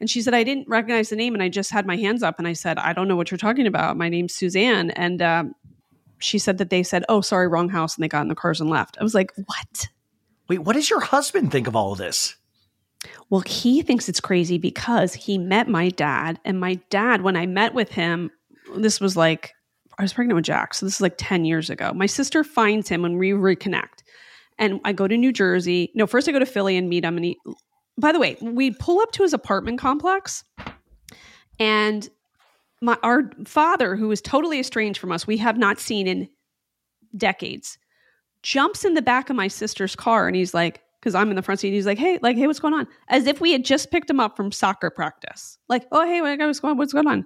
And 0.00 0.08
she 0.08 0.22
said, 0.22 0.34
I 0.34 0.44
didn't 0.44 0.68
recognize 0.68 1.08
the 1.08 1.16
name. 1.16 1.34
And 1.34 1.42
I 1.42 1.48
just 1.48 1.70
had 1.70 1.86
my 1.86 1.96
hands 1.96 2.22
up 2.22 2.38
and 2.38 2.46
I 2.46 2.52
said, 2.52 2.78
I 2.78 2.92
don't 2.92 3.08
know 3.08 3.16
what 3.16 3.30
you're 3.30 3.38
talking 3.38 3.66
about. 3.66 3.96
My 3.96 4.08
name's 4.08 4.34
Suzanne. 4.34 4.90
And 4.92 5.20
um, 5.20 5.54
she 6.18 6.38
said 6.38 6.58
that 6.58 6.70
they 6.70 6.82
said, 6.82 7.04
Oh, 7.08 7.20
sorry, 7.20 7.48
wrong 7.48 7.68
house. 7.68 7.96
And 7.96 8.04
they 8.04 8.08
got 8.08 8.22
in 8.22 8.28
the 8.28 8.34
cars 8.34 8.60
and 8.60 8.70
left. 8.70 8.96
I 9.00 9.02
was 9.02 9.14
like, 9.14 9.32
What? 9.36 9.88
Wait, 10.48 10.60
what 10.60 10.74
does 10.74 10.88
your 10.88 11.00
husband 11.00 11.50
think 11.52 11.66
of 11.66 11.76
all 11.76 11.92
of 11.92 11.98
this? 11.98 12.36
Well, 13.30 13.42
he 13.42 13.82
thinks 13.82 14.08
it's 14.08 14.20
crazy 14.20 14.58
because 14.58 15.14
he 15.14 15.38
met 15.38 15.68
my 15.68 15.90
dad. 15.90 16.40
And 16.44 16.58
my 16.58 16.76
dad, 16.90 17.22
when 17.22 17.36
I 17.36 17.46
met 17.46 17.74
with 17.74 17.90
him, 17.90 18.30
this 18.76 19.00
was 19.00 19.16
like 19.16 19.52
I 19.98 20.02
was 20.02 20.12
pregnant 20.12 20.36
with 20.36 20.44
Jack. 20.44 20.74
So 20.74 20.86
this 20.86 20.96
is 20.96 21.00
like 21.00 21.14
10 21.18 21.44
years 21.44 21.70
ago. 21.70 21.92
My 21.92 22.06
sister 22.06 22.44
finds 22.44 22.88
him 22.88 23.02
when 23.02 23.18
we 23.18 23.30
reconnect. 23.30 24.02
And 24.58 24.80
I 24.84 24.92
go 24.92 25.06
to 25.08 25.16
New 25.16 25.32
Jersey. 25.32 25.92
No, 25.94 26.06
first 26.06 26.28
I 26.28 26.32
go 26.32 26.38
to 26.38 26.46
Philly 26.46 26.76
and 26.76 26.88
meet 26.88 27.04
him. 27.04 27.16
And 27.16 27.24
he, 27.24 27.38
by 27.98 28.12
the 28.12 28.20
way, 28.20 28.36
we 28.40 28.70
pull 28.70 29.00
up 29.00 29.12
to 29.12 29.22
his 29.22 29.32
apartment 29.32 29.78
complex 29.78 30.44
and 31.58 32.08
my 32.80 32.96
our 33.02 33.30
father, 33.44 33.96
who 33.96 34.10
is 34.10 34.20
totally 34.20 34.60
estranged 34.60 35.00
from 35.00 35.12
us, 35.12 35.26
we 35.26 35.36
have 35.38 35.58
not 35.58 35.80
seen 35.80 36.06
in 36.06 36.28
decades, 37.16 37.78
jumps 38.42 38.84
in 38.84 38.94
the 38.94 39.02
back 39.02 39.28
of 39.30 39.36
my 39.36 39.48
sister's 39.48 39.96
car 39.96 40.28
and 40.28 40.36
he's 40.36 40.54
like, 40.54 40.80
because 41.00 41.14
I'm 41.14 41.30
in 41.30 41.36
the 41.36 41.42
front 41.42 41.60
seat, 41.60 41.72
he's 41.72 41.86
like, 41.86 41.98
hey, 41.98 42.18
like, 42.22 42.36
hey, 42.36 42.46
what's 42.46 42.60
going 42.60 42.74
on? 42.74 42.86
As 43.08 43.26
if 43.26 43.40
we 43.40 43.52
had 43.52 43.64
just 43.64 43.90
picked 43.90 44.10
him 44.10 44.20
up 44.20 44.36
from 44.36 44.52
soccer 44.52 44.90
practice. 44.90 45.58
Like, 45.68 45.86
oh, 45.92 46.04
hey, 46.04 46.20
what's 46.20 46.60
going? 46.60 46.76
What's 46.76 46.92
going 46.92 47.06
on? 47.06 47.24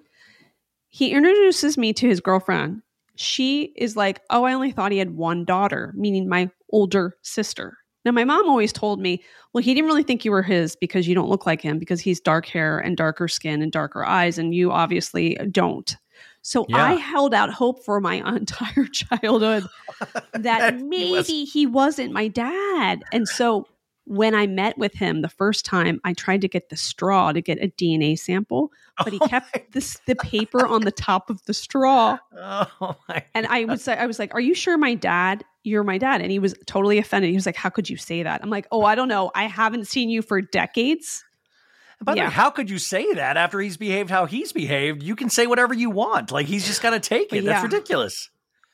He 0.88 1.12
introduces 1.12 1.78
me 1.78 1.92
to 1.94 2.06
his 2.06 2.20
girlfriend. 2.20 2.82
She 3.16 3.72
is 3.76 3.96
like, 3.96 4.20
oh, 4.30 4.44
I 4.44 4.52
only 4.52 4.72
thought 4.72 4.92
he 4.92 4.98
had 4.98 5.16
one 5.16 5.44
daughter, 5.44 5.92
meaning 5.96 6.28
my 6.28 6.50
older 6.70 7.16
sister. 7.22 7.78
Now, 8.04 8.10
my 8.12 8.24
mom 8.24 8.48
always 8.48 8.72
told 8.72 9.00
me, 9.00 9.22
well, 9.52 9.62
he 9.62 9.74
didn't 9.74 9.86
really 9.88 10.02
think 10.02 10.24
you 10.24 10.30
were 10.32 10.42
his 10.42 10.74
because 10.76 11.06
you 11.06 11.14
don't 11.14 11.28
look 11.28 11.46
like 11.46 11.60
him 11.62 11.78
because 11.78 12.00
he's 12.00 12.20
dark 12.20 12.46
hair 12.46 12.78
and 12.78 12.96
darker 12.96 13.28
skin 13.28 13.62
and 13.62 13.70
darker 13.70 14.04
eyes, 14.04 14.38
and 14.38 14.54
you 14.54 14.72
obviously 14.72 15.34
don't. 15.50 15.96
So 16.42 16.66
Yeah. 16.68 16.84
I 16.84 16.94
held 16.94 17.32
out 17.34 17.50
hope 17.50 17.84
for 17.84 18.00
my 18.00 18.14
entire 18.36 18.86
childhood 18.92 19.64
that 20.32 20.42
That 20.42 20.80
maybe 20.80 21.12
was- 21.12 21.28
he 21.52 21.66
wasn't 21.66 22.12
my 22.12 22.26
dad. 22.28 23.02
And 23.12 23.28
so 23.28 23.68
when 24.12 24.34
I 24.34 24.46
met 24.46 24.76
with 24.76 24.92
him 24.92 25.22
the 25.22 25.28
first 25.30 25.64
time, 25.64 25.98
I 26.04 26.12
tried 26.12 26.42
to 26.42 26.48
get 26.48 26.68
the 26.68 26.76
straw 26.76 27.32
to 27.32 27.40
get 27.40 27.56
a 27.62 27.68
DNA 27.68 28.18
sample, 28.18 28.70
but 28.98 29.10
he 29.10 29.18
Oh 29.22 29.26
kept 29.26 29.72
this 29.72 29.98
the 30.06 30.16
paper 30.16 30.66
on 30.66 30.82
the 30.82 30.90
top 30.90 31.30
of 31.30 31.42
the 31.46 31.54
straw. 31.54 32.18
Oh 32.36 32.96
my! 33.08 33.24
And 33.34 33.46
I 33.46 33.74
say, 33.76 33.96
I 33.96 34.04
was 34.04 34.18
like, 34.18 34.34
"Are 34.34 34.40
you 34.40 34.54
sure 34.54 34.76
my 34.76 34.94
dad? 34.94 35.44
You're 35.62 35.82
my 35.82 35.96
dad?" 35.96 36.20
And 36.20 36.30
he 36.30 36.38
was 36.38 36.54
totally 36.66 36.98
offended. 36.98 37.30
He 37.30 37.36
was 37.36 37.46
like, 37.46 37.56
"How 37.56 37.70
could 37.70 37.88
you 37.88 37.96
say 37.96 38.22
that?" 38.22 38.42
I'm 38.42 38.50
like, 38.50 38.66
"Oh, 38.70 38.84
I 38.84 38.96
don't 38.96 39.08
know. 39.08 39.30
I 39.34 39.44
haven't 39.44 39.86
seen 39.86 40.10
you 40.10 40.20
for 40.20 40.42
decades." 40.42 41.24
By 42.02 42.14
the 42.14 42.20
way, 42.20 42.26
how 42.26 42.50
could 42.50 42.68
you 42.68 42.78
say 42.78 43.14
that 43.14 43.36
after 43.36 43.60
he's 43.60 43.76
behaved 43.76 44.10
how 44.10 44.26
he's 44.26 44.52
behaved? 44.52 45.02
You 45.02 45.16
can 45.16 45.30
say 45.30 45.46
whatever 45.46 45.72
you 45.72 45.88
want. 45.88 46.32
Like 46.32 46.46
he's 46.46 46.66
just 46.66 46.82
got 46.82 46.90
to 46.90 47.00
take 47.00 47.32
it. 47.32 47.44
That's 47.44 47.62
ridiculous. 47.62 48.28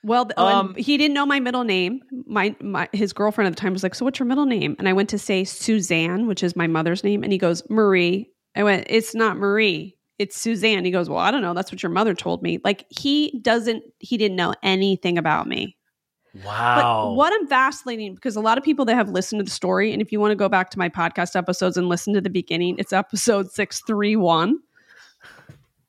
Well, 0.04 0.30
Um, 0.36 0.74
he 0.76 0.96
didn't 0.96 1.14
know 1.14 1.26
my 1.26 1.40
middle 1.40 1.64
name. 1.64 2.00
My, 2.26 2.54
my 2.60 2.88
his 2.92 3.12
girlfriend 3.12 3.46
at 3.46 3.56
the 3.56 3.60
time 3.60 3.72
was 3.72 3.82
like, 3.82 3.94
"So 3.94 4.04
what's 4.04 4.18
your 4.18 4.26
middle 4.26 4.46
name?" 4.46 4.76
And 4.78 4.88
I 4.88 4.92
went 4.92 5.08
to 5.10 5.18
say 5.18 5.44
Suzanne, 5.44 6.26
which 6.26 6.42
is 6.42 6.54
my 6.54 6.66
mother's 6.66 7.02
name, 7.02 7.22
and 7.24 7.32
he 7.32 7.38
goes 7.38 7.62
Marie. 7.68 8.30
I 8.54 8.62
went, 8.62 8.86
"It's 8.88 9.14
not 9.14 9.36
Marie. 9.36 9.96
It's 10.18 10.40
Suzanne." 10.40 10.84
He 10.84 10.90
goes, 10.90 11.08
"Well, 11.08 11.18
I 11.18 11.30
don't 11.30 11.42
know. 11.42 11.52
That's 11.54 11.72
what 11.72 11.82
your 11.82 11.90
mother 11.90 12.14
told 12.14 12.42
me." 12.42 12.60
Like 12.64 12.86
he 12.90 13.40
doesn't. 13.42 13.82
He 13.98 14.16
didn't 14.16 14.36
know 14.36 14.54
anything 14.62 15.18
about 15.18 15.48
me. 15.48 15.76
Wow. 16.44 16.76
But 17.08 17.14
what 17.14 17.32
I'm 17.32 17.48
vacillating 17.48 18.14
because 18.14 18.36
a 18.36 18.40
lot 18.40 18.58
of 18.58 18.64
people 18.64 18.84
that 18.84 18.94
have 18.94 19.08
listened 19.10 19.40
to 19.40 19.44
the 19.44 19.50
story, 19.50 19.92
and 19.92 20.00
if 20.00 20.12
you 20.12 20.20
want 20.20 20.30
to 20.30 20.36
go 20.36 20.48
back 20.48 20.70
to 20.70 20.78
my 20.78 20.88
podcast 20.88 21.34
episodes 21.34 21.76
and 21.76 21.88
listen 21.88 22.14
to 22.14 22.20
the 22.20 22.30
beginning, 22.30 22.76
it's 22.78 22.92
episode 22.92 23.50
six 23.50 23.82
three 23.86 24.14
one. 24.14 24.58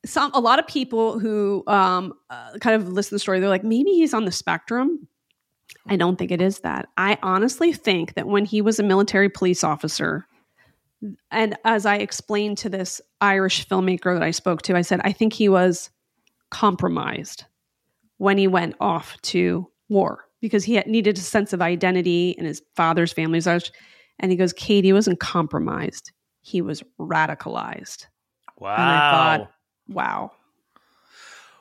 Some 0.04 0.30
a 0.32 0.40
lot 0.40 0.58
of 0.58 0.66
people 0.66 1.18
who 1.18 1.62
um, 1.66 2.14
uh, 2.30 2.52
kind 2.60 2.80
of 2.80 2.88
listen 2.88 3.10
to 3.10 3.14
the 3.16 3.18
story, 3.18 3.40
they're 3.40 3.48
like, 3.48 3.64
maybe 3.64 3.90
he's 3.90 4.14
on 4.14 4.24
the 4.24 4.32
spectrum. 4.32 5.06
I 5.86 5.96
don't 5.96 6.16
think 6.16 6.30
it 6.30 6.40
is 6.40 6.60
that. 6.60 6.88
I 6.96 7.18
honestly 7.22 7.72
think 7.72 8.14
that 8.14 8.26
when 8.26 8.44
he 8.44 8.62
was 8.62 8.78
a 8.78 8.82
military 8.82 9.28
police 9.28 9.62
officer, 9.62 10.26
and 11.30 11.56
as 11.64 11.86
I 11.86 11.96
explained 11.96 12.58
to 12.58 12.68
this 12.68 13.00
Irish 13.20 13.66
filmmaker 13.66 14.14
that 14.14 14.22
I 14.22 14.30
spoke 14.30 14.62
to, 14.62 14.76
I 14.76 14.82
said, 14.82 15.00
I 15.04 15.12
think 15.12 15.32
he 15.32 15.48
was 15.48 15.90
compromised 16.50 17.44
when 18.18 18.36
he 18.36 18.46
went 18.46 18.74
off 18.80 19.20
to 19.22 19.70
war 19.88 20.24
because 20.40 20.64
he 20.64 20.78
needed 20.80 21.16
a 21.16 21.20
sense 21.20 21.52
of 21.52 21.62
identity 21.62 22.34
and 22.36 22.46
his 22.46 22.62
father's 22.76 23.12
family 23.12 23.36
was 23.36 23.46
Irish. 23.46 23.70
And 24.18 24.30
he 24.30 24.36
goes, 24.36 24.52
Katie 24.52 24.92
wasn't 24.92 25.20
compromised. 25.20 26.12
He 26.42 26.60
was 26.60 26.82
radicalized. 26.98 28.06
wow. 28.58 28.74
And 28.74 28.82
I 28.82 29.10
thought, 29.10 29.50
wow. 29.90 30.32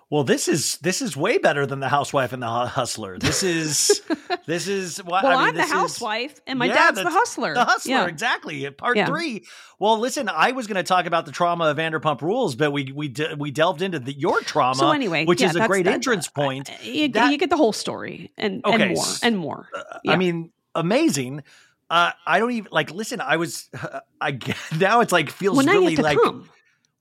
well, 0.10 0.24
this 0.24 0.48
is 0.48 0.78
this 0.78 1.02
is 1.02 1.16
way 1.16 1.38
better 1.38 1.66
than 1.68 1.80
the 1.82 1.90
housewife 1.90 2.34
and 2.34 2.42
the 2.42 2.48
hustler. 2.48 3.20
This 3.20 3.44
is 3.44 4.02
this 4.48 4.68
is 4.68 4.98
what 5.04 5.24
Well, 5.24 5.38
I 5.38 5.40
mean, 5.40 5.48
I'm 5.50 5.54
the 5.56 5.62
this 5.62 5.68
is- 5.68 5.74
housewife 5.74 6.40
and 6.48 6.58
my 6.58 6.66
Yeah, 6.66 6.74
dad's 6.74 7.04
the 7.04 7.10
hustler. 7.10 7.54
The 7.54 7.66
hustler, 7.66 7.92
Yeah. 7.92 8.08
exactly. 8.08 8.70
Part 8.72 8.98
Yeah. 8.98 9.06
three. 9.06 9.46
Well, 9.78 10.00
listen, 10.00 10.28
I 10.28 10.52
was 10.54 10.66
going 10.66 10.78
to 10.78 10.84
talk 10.84 11.06
about 11.06 11.26
the 11.28 11.32
trauma 11.32 11.66
of 11.66 11.78
Vanderpump 11.78 12.22
Rules, 12.22 12.56
but 12.56 12.72
we 12.72 12.92
we 12.92 13.08
de- 13.10 13.36
we 13.38 13.52
delved 13.52 13.82
into 13.84 14.00
the, 14.00 14.14
your 14.14 14.42
trauma, 14.42 14.76
So 14.80 14.92
anyway, 14.92 15.26
which 15.26 15.42
is 15.44 15.56
a 15.56 15.68
great 15.68 15.86
that- 15.86 15.94
entrance 15.94 16.28
uh, 16.28 16.32
point. 16.32 16.70
Uh, 16.72 16.74
you, 16.84 17.08
That- 17.10 17.32
you 17.32 17.38
get 17.38 17.50
the 17.52 17.58
whole 17.58 17.74
story 17.74 18.32
and, 18.38 18.66
Okay, 18.66 18.82
and 18.82 18.94
more 18.96 19.04
uh, 19.06 19.18
and 19.24 19.38
more. 19.38 19.70
Yeah. 20.04 20.12
I 20.14 20.16
mean, 20.16 20.52
amazing. 20.76 21.44
Uh, 21.92 22.12
I 22.26 22.38
don't 22.40 22.52
even 22.52 22.70
like 22.72 22.92
listen. 22.92 23.20
I 23.22 23.38
was, 23.38 23.70
I 24.22 24.32
get- 24.32 24.58
now 24.80 25.02
it's 25.02 25.12
like 25.12 25.30
feels 25.30 25.58
Well, 25.58 25.66
really 25.68 25.92
you 25.94 25.98
have 25.98 25.98
to 25.98 26.02
like 26.04 26.18
come. 26.18 26.50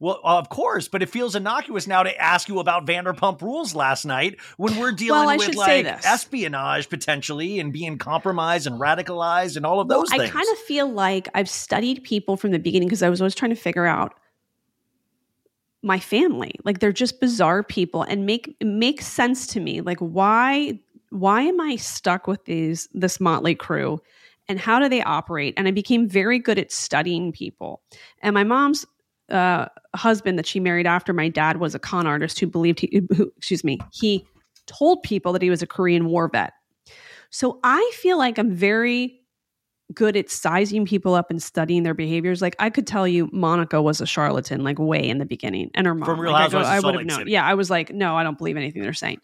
Well, 0.01 0.21
of 0.23 0.49
course, 0.49 0.87
but 0.87 1.03
it 1.03 1.09
feels 1.09 1.35
innocuous 1.35 1.89
now 1.89 2.05
to 2.05 2.17
ask 2.17 2.49
you 2.49 2.61
about 2.61 2.87
Vanderpump 2.87 3.43
Rules 3.43 3.75
last 3.75 4.05
night 4.05 4.37
when 4.57 4.79
we're 4.79 4.93
dealing 4.93 5.29
I 5.29 5.37
with 5.37 5.57
like 5.57 5.87
espionage 5.87 6.89
potentially 6.89 7.59
and 7.59 7.73
being 7.73 7.99
compromised 7.99 8.69
and 8.69 8.81
radicalized 8.81 9.57
and 9.57 9.67
all 9.67 9.81
of 9.81 9.89
Well, 9.89 10.01
those 10.01 10.13
I 10.13 10.29
kind 10.29 10.47
of 10.53 10.59
feel 10.59 10.89
like 10.89 11.29
I've 11.35 11.51
studied 11.51 12.05
people 12.05 12.37
from 12.37 12.53
the 12.53 12.61
beginning 12.61 12.87
because 12.87 13.03
I 13.03 13.09
was 13.09 13.21
always 13.21 13.35
trying 13.35 13.51
to 13.51 13.57
figure 13.57 13.87
out 13.87 14.15
my 15.83 15.99
family. 15.99 16.55
Like 16.65 16.79
they're 16.79 16.93
just 16.93 17.21
bizarre 17.21 17.65
people 17.65 18.03
and 18.03 18.25
make 18.25 18.55
it 18.61 18.67
makes 18.67 19.07
sense 19.07 19.49
to 19.49 19.61
me. 19.61 19.81
Like 19.81 19.99
why 19.99 20.79
why 21.11 21.43
am 21.43 21.61
I 21.61 21.75
stuck 21.75 22.29
with 22.29 22.45
these 22.45 22.89
this 22.93 23.19
motley 23.19 23.57
crew 23.57 24.01
and 24.49 24.61
how 24.61 24.79
do 24.79 24.89
they 24.89 25.03
operate? 25.03 25.55
And 25.57 25.67
I 25.67 25.73
became 25.73 26.09
very 26.09 26.39
good 26.39 26.59
at 26.59 26.71
studying 26.71 27.33
people. 27.33 27.83
And 28.23 28.35
my 28.35 28.45
mom's 28.45 28.87
uh, 29.31 29.67
husband 29.95 30.39
that 30.39 30.47
she 30.47 30.61
married 30.61 30.87
after 30.87 31.13
my 31.13 31.29
dad 31.29 31.59
was 31.59 31.75
a 31.75 31.79
con 31.79 32.07
artist 32.07 32.39
who 32.41 32.47
believed 32.47 32.81
he 32.81 33.03
who, 33.17 33.33
excuse 33.37 33.65
me, 33.65 33.79
he 33.93 34.27
told 34.67 35.03
people 35.03 35.33
that 35.33 35.43
he 35.43 35.51
was 35.51 35.63
a 35.63 35.67
Korean 35.67 36.07
war 36.07 36.29
vet. 36.29 36.53
So 37.31 37.59
I 37.63 37.91
feel 37.95 38.19
like 38.19 38.39
I'm 38.39 38.51
very 38.51 39.21
good 39.95 40.17
at 40.17 40.31
sizing 40.31 40.85
people 40.85 41.15
up 41.15 41.31
and 41.31 41.43
studying 41.43 41.83
their 41.83 41.95
behaviors. 41.95 42.43
Like 42.43 42.57
I 42.59 42.71
could 42.71 42.87
tell 42.87 43.09
you 43.09 43.29
Monica 43.33 43.81
was 43.81 44.01
a 44.01 44.07
charlatan 44.07 44.63
like 44.63 44.79
way 44.79 45.09
in 45.09 45.19
the 45.19 45.25
beginning 45.25 45.71
and 45.75 45.87
her 45.87 45.95
mom. 45.95 46.07
From 46.07 46.21
Real 46.21 46.33
like, 46.33 46.41
I 46.41 46.43
Housewives 46.45 46.69
of 46.69 46.73
I 46.73 46.81
would 46.81 46.95
have 46.97 47.07
known. 47.07 47.19
City. 47.21 47.33
Yeah, 47.33 47.45
I 47.45 47.55
was 47.55 47.71
like, 47.71 47.93
no, 47.93 48.17
I 48.17 48.23
don't 48.23 48.37
believe 48.37 48.57
anything 48.57 48.83
they're 48.83 48.93
saying. 48.93 49.21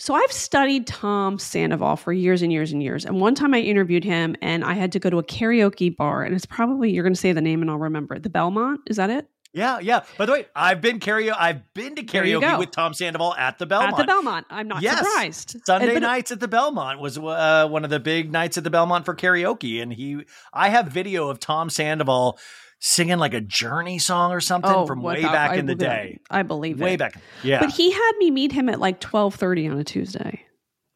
So 0.00 0.14
I've 0.14 0.30
studied 0.32 0.86
Tom 0.86 1.38
Sandoval 1.38 1.96
for 1.96 2.12
years 2.12 2.40
and 2.42 2.52
years 2.52 2.72
and 2.72 2.80
years. 2.82 3.04
And 3.04 3.20
one 3.20 3.34
time 3.34 3.52
I 3.52 3.58
interviewed 3.58 4.04
him 4.04 4.36
and 4.40 4.64
I 4.64 4.74
had 4.74 4.92
to 4.92 5.00
go 5.00 5.10
to 5.10 5.18
a 5.18 5.24
karaoke 5.24 5.94
bar 5.94 6.22
and 6.22 6.34
it's 6.34 6.46
probably 6.46 6.92
you're 6.92 7.02
going 7.02 7.14
to 7.14 7.20
say 7.20 7.32
the 7.32 7.40
name 7.40 7.62
and 7.62 7.70
I'll 7.70 7.78
remember 7.78 8.14
it. 8.14 8.22
The 8.22 8.30
Belmont, 8.30 8.80
is 8.86 8.96
that 8.96 9.10
it? 9.10 9.28
yeah, 9.54 9.80
yeah. 9.80 10.04
By 10.16 10.26
the 10.26 10.32
way, 10.32 10.46
I've 10.54 10.80
been 10.80 11.00
karaoke. 11.00 11.34
I've 11.36 11.74
been 11.74 11.96
to 11.96 12.04
karaoke 12.04 12.58
with 12.58 12.70
Tom 12.70 12.94
Sandoval 12.94 13.34
at 13.34 13.58
the 13.58 13.66
Belmont. 13.66 13.94
At 13.94 13.96
the 13.98 14.04
Belmont. 14.04 14.46
I'm 14.50 14.68
not 14.68 14.82
Yes. 14.82 14.98
surprised. 14.98 15.56
Sunday 15.64 15.98
nights 15.98 16.30
at 16.30 16.38
the 16.38 16.46
Belmont 16.48 17.00
was 17.00 17.18
uh, 17.18 17.66
one 17.68 17.82
of 17.82 17.90
the 17.90 17.98
big 17.98 18.30
nights 18.30 18.56
at 18.56 18.62
the 18.62 18.70
Belmont 18.70 19.04
for 19.04 19.16
karaoke, 19.16 19.82
and 19.82 19.92
he. 19.92 20.20
I 20.52 20.68
have 20.68 20.88
video 20.88 21.28
of 21.28 21.40
Tom 21.40 21.70
Sandoval 21.70 22.38
singing 22.80 23.18
like 23.18 23.34
a 23.34 23.40
Journey 23.40 23.98
song 23.98 24.32
or 24.32 24.40
something 24.40 24.70
Oh, 24.72 24.86
from 24.86 25.02
way 25.02 25.22
back 25.22 25.50
I 25.50 25.56
in 25.56 25.66
the 25.66 25.74
believe- 25.76 25.90
day. 25.90 26.18
I 26.30 26.42
believe 26.42 26.80
Way 26.80 26.94
it. 26.94 26.98
back, 26.98 27.20
yeah. 27.42 27.60
But 27.60 27.70
he 27.70 27.90
had 27.90 28.12
me 28.18 28.30
meet 28.30 28.52
him 28.52 28.68
at 28.68 28.78
like 28.80 29.00
12:30 29.00 29.70
on 29.72 29.78
a 29.78 29.84
Tuesday. 29.84 30.44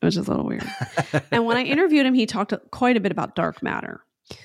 It 0.00 0.04
was 0.04 0.14
just 0.16 0.26
a 0.28 0.30
little 0.30 0.46
weird. 0.46 0.64
and 1.30 1.44
when 1.46 1.56
I 1.56 1.62
interviewed 1.62 2.06
him, 2.06 2.14
he 2.14 2.26
talked 2.26 2.52
quite 2.72 2.96
a 2.96 3.00
bit 3.00 3.12
about 3.12 3.34
dark 3.36 3.62
matter. 3.62 4.04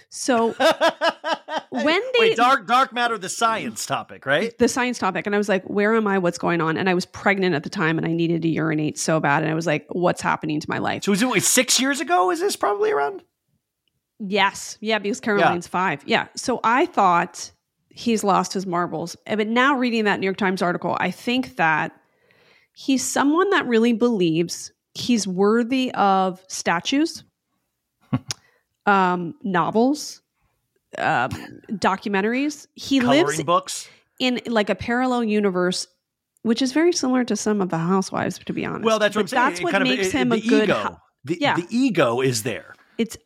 So 0.10 0.54
when 1.70 2.02
they 2.14 2.20
Wait, 2.20 2.38
dark 2.38 2.68
dark 2.68 2.94
matter, 2.94 3.18
the 3.18 3.30
science 3.30 3.86
topic, 3.86 4.26
right? 4.26 4.58
the 4.58 4.68
science 4.68 4.98
topic, 5.00 5.26
and 5.26 5.36
I 5.36 5.38
was 5.38 5.48
like, 5.50 5.64
"Where 5.66 5.94
am 5.96 6.08
I? 6.08 6.18
What's 6.18 6.38
going 6.38 6.62
on?" 6.62 6.78
And 6.78 6.90
I 6.90 6.94
was 6.94 7.06
pregnant 7.06 7.56
at 7.56 7.64
the 7.64 7.70
time, 7.70 7.98
and 7.98 8.06
I 8.08 8.12
needed 8.14 8.42
to 8.42 8.48
urinate 8.50 8.98
so 8.98 9.20
bad, 9.20 9.44
and 9.44 9.52
I 9.52 9.56
was 9.56 9.66
like, 9.68 9.86
"What's 9.90 10.22
happening 10.22 10.60
to 10.60 10.70
my 10.70 10.78
life?" 10.80 11.04
So 11.04 11.12
was 11.12 11.22
it 11.22 11.30
wait, 11.30 11.44
six 11.44 11.80
years 11.80 12.00
ago? 12.02 12.32
Is 12.32 12.40
this 12.40 12.56
probably 12.56 12.92
around? 12.92 13.24
Yes, 14.20 14.78
yeah, 14.82 14.98
because 15.00 15.20
Caroline's 15.20 15.68
five. 15.68 16.02
Yeah, 16.06 16.28
so 16.36 16.60
I 16.64 16.86
thought 16.88 17.52
he's 17.90 18.24
lost 18.24 18.54
his 18.54 18.66
marbles, 18.66 19.16
Eh, 19.26 19.36
but 19.36 19.48
now 19.48 19.76
reading 19.78 20.06
that 20.06 20.20
New 20.20 20.26
York 20.26 20.38
Times 20.38 20.62
article, 20.62 20.98
I 21.00 21.12
think 21.12 21.56
that 21.58 21.92
he's 22.74 23.04
someone 23.06 23.50
that 23.52 23.66
really 23.68 23.94
believes 23.94 24.72
he's 24.96 25.28
worthy 25.28 25.92
of 25.94 26.44
statues, 26.48 27.24
um, 28.86 29.36
novels, 29.44 30.22
um, 30.98 31.30
documentaries. 31.72 32.68
He 32.76 33.00
Coloring 33.00 33.26
lives 33.26 33.44
books. 33.44 33.90
in 34.20 34.40
like 34.48 34.70
a 34.70 34.76
parallel 34.76 35.24
universe, 35.24 35.88
which 36.44 36.62
is 36.62 36.72
very 36.72 36.94
similar 36.94 37.24
to 37.26 37.36
some 37.36 37.62
of 37.62 37.70
the 37.70 37.78
housewives, 37.78 38.40
to 38.40 38.54
be 38.54 38.66
honest. 38.66 38.86
Well, 38.86 39.00
that's 39.00 39.16
what 39.16 39.22
I'm 39.24 39.28
saying. 39.28 39.44
That's 39.50 39.60
It 39.60 39.64
what 39.64 39.72
kind 39.74 39.84
of- 39.84 39.90
makes 39.90 40.08
it- 40.08 40.14
him 40.14 40.32
a 40.32 40.40
good. 40.40 40.64
ego. 40.66 40.76
hou- 40.76 40.96
The, 41.26 41.38
Yeah. 41.42 41.56
the 41.56 41.68
ego 41.70 42.22
is 42.22 42.44
there. 42.44 42.74
it's 42.98 43.18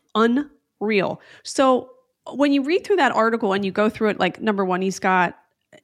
unreal. 0.82 1.22
So 1.44 1.92
when 2.34 2.52
you 2.54 2.64
read 2.64 2.84
through 2.84 2.98
that 2.98 3.12
article 3.12 3.54
and 3.54 3.64
you 3.64 3.72
go 3.72 3.90
through 3.90 4.10
it, 4.10 4.20
like 4.20 4.42
number 4.42 4.66
one, 4.66 4.82
he's 4.82 5.00
got 5.00 5.38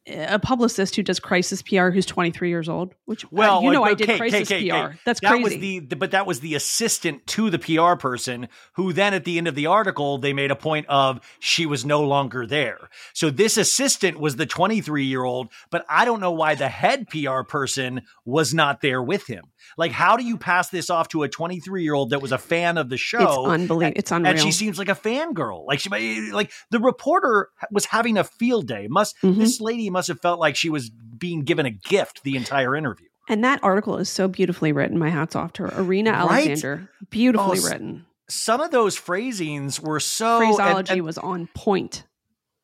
a 0.10 0.40
publicist 0.40 0.96
who 0.96 1.04
does 1.04 1.20
crisis 1.20 1.62
PR 1.62 1.90
who's 1.90 2.06
23 2.06 2.50
years 2.50 2.70
old. 2.70 2.94
Which 3.06 3.26
uh, 3.26 3.30
Well, 3.32 3.64
you 3.64 3.72
know, 3.72 3.82
like, 3.82 3.92
I 3.92 3.94
did 3.96 4.10
okay, 4.10 4.18
crisis 4.18 4.52
okay, 4.52 4.72
okay. 4.72 4.88
PR. 4.94 5.00
That's 5.06 5.20
that 5.20 5.30
crazy. 5.32 5.44
was 5.44 5.54
the, 5.58 5.80
the- 5.80 5.96
but 5.96 6.12
that 6.12 6.26
was 6.26 6.40
the 6.40 6.56
assistant 6.56 7.28
to 7.28 7.50
the 7.50 7.60
PR 7.60 7.96
person 8.00 8.48
who 8.74 8.94
then 8.94 9.14
at 9.14 9.26
the 9.26 9.38
end 9.38 9.48
of 9.48 9.56
the 9.56 9.66
article 9.66 10.18
they 10.18 10.34
made 10.34 10.52
a 10.52 10.56
point 10.56 10.86
of 10.88 11.20
she 11.40 11.66
was 11.66 11.86
no 11.86 12.02
longer 12.04 12.46
there. 12.48 12.90
So 13.14 13.30
this 13.30 13.58
assistant 13.58 14.20
was 14.20 14.36
the 14.38 14.46
23 14.46 15.06
year 15.06 15.24
old, 15.24 15.50
but 15.72 15.86
I 15.90 16.06
don't 16.06 16.20
know 16.20 16.32
why 16.32 16.56
the 16.56 16.70
head 16.70 17.08
PR 17.10 17.42
person 17.44 18.02
was 18.26 18.54
not 18.54 18.82
there 18.82 19.02
with 19.04 19.28
him. 19.28 19.46
Like, 19.78 19.92
how 19.92 20.16
do 20.18 20.24
you 20.24 20.38
pass 20.38 20.70
this 20.70 20.90
off 20.90 21.10
to 21.10 21.24
a 21.24 21.30
23 21.30 21.84
year 21.84 21.94
old 21.94 22.12
that 22.12 22.22
was 22.22 22.32
a 22.32 22.38
fan 22.38 22.78
of 22.78 22.90
the 22.90 22.98
show? 22.98 23.18
it's 23.20 23.62
unbelievable. 23.62 23.94
It's 23.98 24.12
unreal. 24.12 24.32
and 24.32 24.40
she 24.40 24.52
seems 24.52 24.80
like 24.80 24.90
a 24.90 24.96
fangirl. 24.96 25.66
Like 25.66 25.80
she, 25.80 26.32
like 26.32 26.52
the 26.72 26.80
reporter 26.80 27.50
was 27.72 27.86
having 27.86 28.18
a 28.18 28.24
field 28.24 28.68
day. 28.68 28.88
Must 28.90 29.16
Mhm. 29.24 29.38
this 29.38 29.60
lady 29.60 29.90
must 29.98 30.08
have 30.10 30.22
felt 30.22 30.40
like 30.40 30.56
she 30.56 30.70
was 30.70 30.90
being 31.18 31.42
given 31.42 31.66
a 31.66 31.72
gift 31.72 32.22
the 32.24 32.36
entire 32.38 32.76
interview. 32.76 33.08
And 33.28 33.44
that 33.44 33.60
article 33.64 33.98
is 33.98 34.10
so 34.10 34.28
beautifully 34.28 34.72
written. 34.72 34.98
My 35.00 35.10
hat's 35.10 35.36
off 35.36 35.54
to 35.54 35.64
her. 35.64 35.80
Irina 35.82 36.12
Right? 36.12 36.22
Aleksander, 36.48 36.90
beautifully 37.10 37.58
Oh, 37.60 37.68
written. 37.68 38.06
Some 38.30 38.62
of 38.62 38.70
those 38.72 38.96
phrasings 38.96 39.82
were 39.82 40.00
so 40.00 40.38
and- 40.42 40.56
Phraseology 40.56 40.94
and, 40.94 41.02
was 41.04 41.18
on 41.18 41.48
point. 41.56 42.04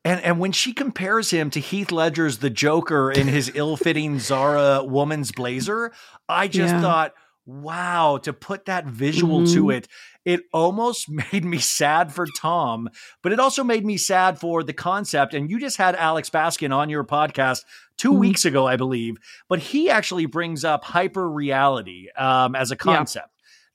and 0.04 0.20
and 0.20 0.38
when 0.38 0.52
she 0.52 0.72
compares 0.72 1.30
him 1.30 1.50
to 1.50 1.60
Heath 1.60 1.90
Ledger's 1.90 2.38
the 2.38 2.50
Joker 2.50 3.10
in 3.10 3.26
his 3.26 3.50
ill-fitting 3.54 4.20
Zara 4.20 4.84
woman's 4.84 5.32
blazer, 5.32 5.90
I 6.28 6.46
just 6.48 6.74
Yeah. 6.74 6.80
thought, 6.82 7.12
wow, 7.46 8.18
to 8.22 8.32
put 8.32 8.66
that 8.66 8.86
visual 8.86 9.44
to 9.48 9.64
Mhm. 9.64 9.74
it, 9.76 9.88
it 10.24 10.42
almost 10.52 11.08
made 11.32 11.44
me 11.44 11.58
sad 11.58 12.12
for 12.12 12.26
Tom, 12.38 12.88
but 13.22 13.32
it 13.32 13.40
also 13.40 13.64
made 13.64 13.84
me 13.84 13.96
sad 13.96 14.38
for 14.38 14.62
the 14.62 14.72
concept. 14.72 15.34
And 15.34 15.50
you 15.50 15.58
just 15.60 15.76
had 15.76 15.94
Alex 15.96 16.30
Baskin 16.30 16.74
on 16.74 16.88
your 16.90 17.04
podcast 17.04 17.60
2 17.98 18.12
Mhm. 18.12 18.18
weeks 18.18 18.44
ago, 18.44 18.66
I 18.66 18.76
believe, 18.76 19.16
but 19.48 19.58
he 19.58 19.90
actually 19.90 20.26
brings 20.26 20.64
up 20.64 20.84
hyper 20.84 21.30
reality 21.30 22.08
um, 22.16 22.54
as 22.54 22.70
a 22.70 22.74
Yeah. 22.74 23.22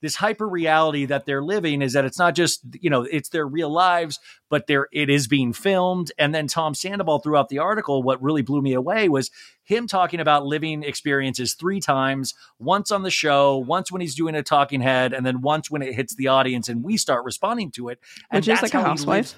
This 0.00 0.16
hyper 0.16 0.48
reality 0.48 1.04
that 1.06 1.26
they're 1.26 1.42
living 1.42 1.82
is 1.82 1.92
that 1.92 2.04
it's 2.04 2.18
not 2.18 2.34
just 2.34 2.60
you 2.80 2.88
know 2.90 3.02
it's 3.02 3.28
their 3.30 3.46
real 3.46 3.70
lives, 3.70 4.18
but 4.48 4.66
there 4.66 4.88
it 4.92 5.10
is 5.10 5.26
being 5.28 5.52
filmed. 5.52 6.10
And 6.18 6.34
then 6.34 6.46
Tom 6.46 6.74
Sandoval 6.74 7.18
throughout 7.20 7.48
the 7.48 7.58
article, 7.58 8.02
what 8.02 8.22
really 8.22 8.42
blew 8.42 8.62
me 8.62 8.72
away 8.72 9.08
was 9.08 9.30
him 9.62 9.86
talking 9.86 10.18
about 10.20 10.44
living 10.46 10.82
experiences 10.82 11.54
three 11.54 11.80
times 11.80 12.34
once 12.58 12.90
on 12.90 13.02
the 13.02 13.10
show, 13.10 13.56
once 13.58 13.92
when 13.92 14.00
he's 14.00 14.14
doing 14.14 14.34
a 14.34 14.42
talking 14.42 14.80
head, 14.80 15.12
and 15.12 15.24
then 15.24 15.40
once 15.42 15.70
when 15.70 15.82
it 15.82 15.94
hits 15.94 16.14
the 16.16 16.28
audience 16.28 16.68
and 16.68 16.82
we 16.82 16.96
start 16.96 17.24
responding 17.24 17.70
to 17.72 17.88
it. 17.88 18.00
And 18.30 18.38
Which 18.38 18.46
that's 18.46 18.62
like 18.62 18.74
a 18.74 18.78
how 18.78 18.82
he 18.84 18.88
housewife. 18.90 19.34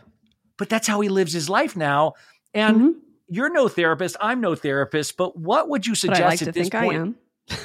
but 0.57 0.69
that's 0.69 0.87
how 0.87 1.01
he 1.01 1.09
lives 1.09 1.33
his 1.33 1.49
life 1.51 1.77
now. 1.77 2.15
And 2.55 2.81
Mhm. 2.81 2.95
you're 3.29 3.51
no 3.53 3.69
therapist, 3.69 4.17
I'm 4.21 4.41
no 4.41 4.55
therapist, 4.55 5.17
but 5.17 5.37
what 5.39 5.69
would 5.69 5.87
you 5.87 5.95
suggest 5.95 6.21
like 6.23 6.43
at 6.49 6.55
this 6.55 6.71
point? 6.71 6.99
I 6.99 7.03
am. 7.03 7.17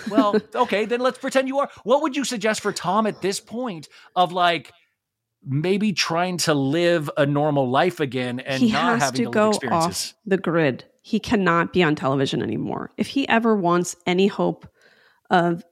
Well, 0.09 0.35
okay, 0.55 0.85
then 0.85 0.99
let's 0.99 1.17
pretend 1.17 1.47
you 1.47 1.59
are. 1.59 1.69
What 1.83 2.01
would 2.01 2.15
you 2.15 2.23
suggest 2.23 2.61
for 2.61 2.71
Tom 2.71 3.07
at 3.07 3.21
this 3.21 3.39
point 3.39 3.87
of 4.15 4.31
like 4.31 4.71
maybe 5.45 5.93
trying 5.93 6.37
to 6.37 6.53
live 6.53 7.09
a 7.17 7.25
normal 7.25 7.69
life 7.69 7.99
again 7.99 8.39
and 8.41 8.61
he 8.61 8.71
not 8.71 8.93
has 8.93 9.03
having 9.03 9.17
to 9.19 9.25
to, 9.25 9.31
go 9.31 9.51
off 9.71 10.13
the 10.25 10.37
grid. 10.37 10.83
He 11.01 11.19
cannot 11.19 11.71
be 11.71 11.83
on 11.83 11.95
television 11.95 12.41
anymore. 12.41 12.91
If 12.97 13.07
he 13.07 13.27
ever 13.29 13.55
wants 13.55 13.95
any 14.05 14.27
hope 14.27 14.67
of 15.29 15.63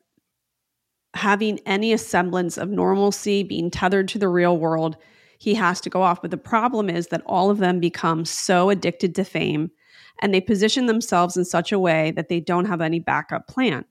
having 1.13 1.60
any 1.65 1.95
semblance 1.97 2.58
of 2.58 2.69
normalcy, 2.69 3.43
being 3.43 3.69
tethered 3.69 4.08
to 4.10 4.19
the 4.19 4.30
real 4.30 4.58
world, 4.58 4.97
he 5.38 5.54
has 5.56 5.82
to 5.82 5.89
go 5.89 6.01
off. 6.01 6.21
But 6.21 6.32
the 6.32 6.38
problem 6.38 6.89
is 6.89 7.08
that 7.08 7.23
all 7.25 7.49
of 7.49 7.58
them 7.58 7.80
become 7.80 8.23
so 8.23 8.69
addicted 8.69 9.15
to 9.15 9.25
fame 9.25 9.71
and 10.21 10.34
they 10.34 10.41
position 10.41 10.86
themselves 10.86 11.36
in 11.36 11.43
such 11.43 11.71
a 11.71 11.80
way 11.80 12.12
that 12.12 12.30
they 12.30 12.39
don't 12.39 12.65
have 12.65 12.82
any 12.82 12.99
backup 12.99 13.47
plan. 13.47 13.84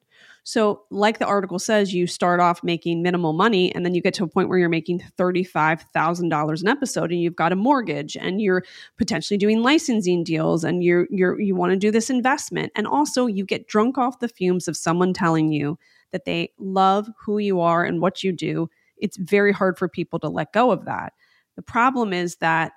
So, 0.46 0.82
like 0.90 1.18
the 1.18 1.26
article 1.26 1.58
says, 1.58 1.94
you 1.94 2.06
start 2.06 2.38
off 2.38 2.62
making 2.62 3.02
minimal 3.02 3.32
money 3.32 3.74
and 3.74 3.84
then 3.84 3.94
you 3.94 4.02
get 4.02 4.12
to 4.14 4.24
a 4.24 4.28
point 4.28 4.50
where 4.50 4.58
you're 4.58 4.68
making 4.68 5.02
$35,000 5.18 6.60
an 6.60 6.68
episode 6.68 7.10
and 7.10 7.20
you've 7.20 7.34
got 7.34 7.52
a 7.52 7.56
mortgage 7.56 8.14
and 8.14 8.42
you're 8.42 8.62
potentially 8.98 9.38
doing 9.38 9.62
licensing 9.62 10.22
deals 10.22 10.62
and 10.62 10.84
you're 10.84 11.06
you're 11.10 11.40
you 11.40 11.56
want 11.56 11.72
to 11.72 11.78
do 11.78 11.90
this 11.90 12.10
investment 12.10 12.70
and 12.76 12.86
also 12.86 13.24
you 13.24 13.46
get 13.46 13.66
drunk 13.68 13.96
off 13.96 14.18
the 14.18 14.28
fumes 14.28 14.68
of 14.68 14.76
someone 14.76 15.14
telling 15.14 15.50
you 15.50 15.78
that 16.12 16.26
they 16.26 16.52
love 16.58 17.08
who 17.24 17.38
you 17.38 17.60
are 17.60 17.82
and 17.82 18.02
what 18.02 18.22
you 18.22 18.30
do. 18.30 18.68
It's 18.98 19.16
very 19.16 19.50
hard 19.50 19.78
for 19.78 19.88
people 19.88 20.18
to 20.20 20.28
let 20.28 20.52
go 20.52 20.70
of 20.70 20.84
that. 20.84 21.14
The 21.56 21.62
problem 21.62 22.12
is 22.12 22.36
that 22.36 22.72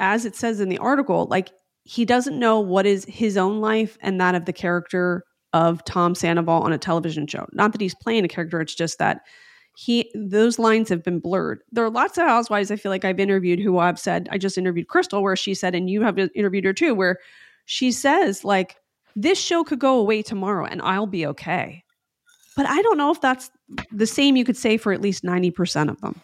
as 0.00 0.24
it 0.24 0.34
says 0.34 0.60
in 0.60 0.68
the 0.68 0.78
article, 0.78 1.28
like 1.30 1.52
he 1.84 2.04
doesn't 2.04 2.40
know 2.40 2.58
what 2.58 2.86
is 2.86 3.04
his 3.04 3.36
own 3.36 3.60
life 3.60 3.96
and 4.00 4.20
that 4.20 4.34
of 4.34 4.46
the 4.46 4.52
character 4.52 5.22
of 5.56 5.82
Tom 5.84 6.14
Sandoval 6.14 6.62
on 6.62 6.72
a 6.72 6.78
television 6.78 7.26
show. 7.26 7.46
Not 7.52 7.72
that 7.72 7.80
he's 7.80 7.94
playing 7.94 8.26
a 8.26 8.28
character, 8.28 8.60
it's 8.60 8.74
just 8.74 8.98
that 8.98 9.22
he 9.74 10.10
those 10.14 10.58
lines 10.58 10.90
have 10.90 11.02
been 11.02 11.18
blurred. 11.18 11.62
There 11.72 11.84
are 11.84 11.90
lots 11.90 12.18
of 12.18 12.24
housewives 12.24 12.70
I 12.70 12.76
feel 12.76 12.90
like 12.90 13.06
I've 13.06 13.18
interviewed 13.18 13.58
who 13.58 13.78
I've 13.78 13.98
said 13.98 14.28
I 14.30 14.36
just 14.36 14.58
interviewed 14.58 14.88
Crystal 14.88 15.22
where 15.22 15.36
she 15.36 15.54
said 15.54 15.74
and 15.74 15.88
you 15.88 16.02
have 16.02 16.18
interviewed 16.18 16.64
her 16.64 16.74
too 16.74 16.94
where 16.94 17.18
she 17.64 17.90
says 17.90 18.44
like 18.44 18.76
this 19.14 19.40
show 19.40 19.64
could 19.64 19.78
go 19.78 19.98
away 19.98 20.22
tomorrow 20.22 20.66
and 20.66 20.82
I'll 20.82 21.06
be 21.06 21.26
okay. 21.26 21.82
But 22.54 22.66
I 22.66 22.80
don't 22.82 22.98
know 22.98 23.10
if 23.10 23.20
that's 23.22 23.50
the 23.90 24.06
same 24.06 24.36
you 24.36 24.44
could 24.44 24.56
say 24.58 24.76
for 24.76 24.92
at 24.92 25.00
least 25.00 25.24
90% 25.24 25.90
of 25.90 26.00
them. 26.02 26.20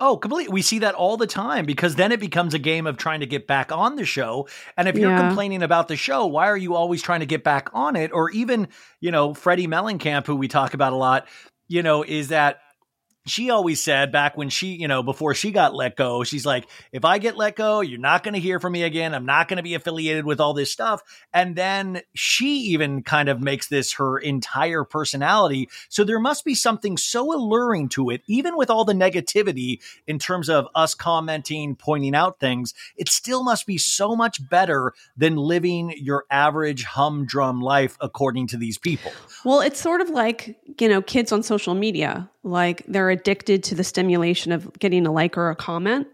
Oh, 0.00 0.16
completely. 0.16 0.52
We 0.52 0.62
see 0.62 0.78
that 0.80 0.94
all 0.94 1.16
the 1.16 1.26
time 1.26 1.66
because 1.66 1.96
then 1.96 2.12
it 2.12 2.20
becomes 2.20 2.54
a 2.54 2.58
game 2.58 2.86
of 2.86 2.96
trying 2.96 3.18
to 3.20 3.26
get 3.26 3.48
back 3.48 3.72
on 3.72 3.96
the 3.96 4.04
show. 4.04 4.48
And 4.76 4.86
if 4.86 4.96
you're 4.96 5.16
complaining 5.16 5.62
about 5.62 5.88
the 5.88 5.96
show, 5.96 6.26
why 6.26 6.46
are 6.46 6.56
you 6.56 6.76
always 6.76 7.02
trying 7.02 7.20
to 7.20 7.26
get 7.26 7.42
back 7.42 7.68
on 7.74 7.96
it? 7.96 8.12
Or 8.12 8.30
even, 8.30 8.68
you 9.00 9.10
know, 9.10 9.30
Teddi 9.34 9.66
Mellencamp, 9.66 10.26
who 10.26 10.36
we 10.36 10.46
talk 10.46 10.72
about 10.72 10.92
a 10.92 10.96
lot, 10.96 11.26
you 11.66 11.82
know, 11.82 12.04
is 12.04 12.28
that 12.28 12.60
she 13.30 13.50
always 13.50 13.80
said 13.80 14.12
back 14.12 14.36
when 14.36 14.48
she, 14.48 14.68
you 14.68 14.88
know, 14.88 15.02
before 15.02 15.34
she 15.34 15.50
got 15.50 15.74
let 15.74 15.96
go, 15.96 16.24
she's 16.24 16.46
like, 16.46 16.66
if 16.92 17.04
I 17.04 17.18
get 17.18 17.36
let 17.36 17.56
go, 17.56 17.80
you're 17.80 17.98
not 17.98 18.22
going 18.22 18.34
to 18.34 18.40
hear 18.40 18.60
from 18.60 18.72
me 18.72 18.82
again. 18.82 19.14
I'm 19.14 19.26
not 19.26 19.48
going 19.48 19.56
to 19.56 19.62
be 19.62 19.74
affiliated 19.74 20.24
with 20.24 20.40
all 20.40 20.54
this 20.54 20.72
stuff. 20.72 21.02
And 21.32 21.56
then 21.56 22.02
she 22.14 22.58
even 22.72 23.02
kind 23.02 23.28
of 23.28 23.40
makes 23.40 23.68
this 23.68 23.94
her 23.94 24.18
entire 24.18 24.84
personality. 24.84 25.68
So 25.88 26.04
there 26.04 26.20
must 26.20 26.44
be 26.44 26.54
something 26.54 26.96
so 26.96 27.34
alluring 27.34 27.88
to 27.90 28.10
it, 28.10 28.22
even 28.26 28.56
with 28.56 28.70
all 28.70 28.84
the 28.84 28.92
negativity 28.92 29.80
in 30.06 30.18
terms 30.18 30.48
of 30.48 30.68
us 30.74 30.94
commenting, 30.94 31.76
pointing 31.76 32.14
out 32.14 32.40
things. 32.40 32.74
It 32.96 33.08
still 33.08 33.42
must 33.42 33.66
be 33.66 33.78
so 33.78 34.14
much 34.14 34.46
better 34.48 34.92
than 35.16 35.36
living 35.36 35.94
your 35.96 36.24
average 36.30 36.84
humdrum 36.84 37.60
life, 37.60 37.96
according 38.00 38.48
to 38.48 38.56
these 38.56 38.78
people. 38.78 39.12
Well, 39.44 39.60
it's 39.60 39.80
sort 39.80 40.00
of 40.00 40.10
like, 40.10 40.58
you 40.78 40.88
know, 40.88 41.02
kids 41.02 41.32
on 41.32 41.42
social 41.42 41.74
media, 41.74 42.30
like 42.42 42.84
they're 42.86 43.10
addicted 43.18 43.62
to 43.64 43.74
the 43.74 43.84
stimulation 43.84 44.52
of 44.52 44.72
getting 44.78 45.06
a 45.06 45.12
like 45.12 45.36
or 45.36 45.50
a 45.50 45.56
comment. 45.56 46.06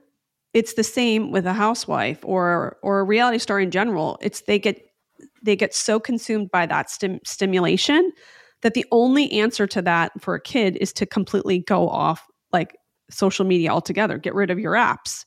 It's 0.52 0.74
the 0.74 0.84
same 0.84 1.30
with 1.32 1.46
a 1.46 1.52
housewife 1.52 2.18
or 2.22 2.76
or 2.82 3.00
a 3.00 3.04
reality 3.04 3.38
star 3.38 3.60
in 3.60 3.70
general. 3.70 4.18
It's 4.20 4.42
they 4.42 4.58
get 4.58 4.80
they 5.42 5.56
get 5.56 5.74
so 5.74 6.00
consumed 6.00 6.50
by 6.50 6.66
that 6.66 6.90
stim- 6.90 7.20
stimulation 7.24 8.12
that 8.62 8.74
the 8.74 8.86
only 8.90 9.30
answer 9.32 9.66
to 9.66 9.82
that 9.82 10.12
for 10.20 10.34
a 10.34 10.40
kid 10.40 10.76
is 10.80 10.92
to 10.94 11.06
completely 11.06 11.58
go 11.58 11.88
off 11.88 12.26
like 12.52 12.76
social 13.10 13.44
media 13.44 13.70
altogether, 13.70 14.16
get 14.18 14.34
rid 14.34 14.50
of 14.50 14.58
your 14.58 14.72
apps 14.72 15.24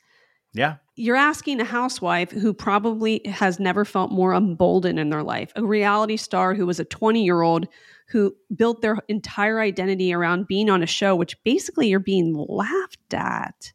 Yeah. 0.53 0.75
you're 0.95 1.15
asking 1.15 1.59
a 1.61 1.65
housewife 1.65 2.31
who 2.31 2.51
probably 2.53 3.21
has 3.25 3.59
never 3.59 3.85
felt 3.85 4.11
more 4.11 4.33
emboldened 4.33 4.97
in 4.99 5.09
their 5.11 5.23
life, 5.23 5.51
a 5.55 5.63
reality 5.63 6.17
star 6.17 6.55
who 6.55 6.65
was 6.65 6.79
a 6.79 6.85
20 6.85 7.23
year 7.23 7.41
old 7.43 7.67
who 8.09 8.35
built 8.55 8.81
their 8.81 8.97
entire 9.07 9.59
identity 9.59 10.13
around 10.13 10.47
being 10.47 10.69
on 10.69 10.81
a 10.81 10.87
show, 10.87 11.15
which 11.15 11.35
basically 11.43 11.87
you're 11.89 11.99
being 11.99 12.33
laughed 12.33 13.13
at. 13.13 13.73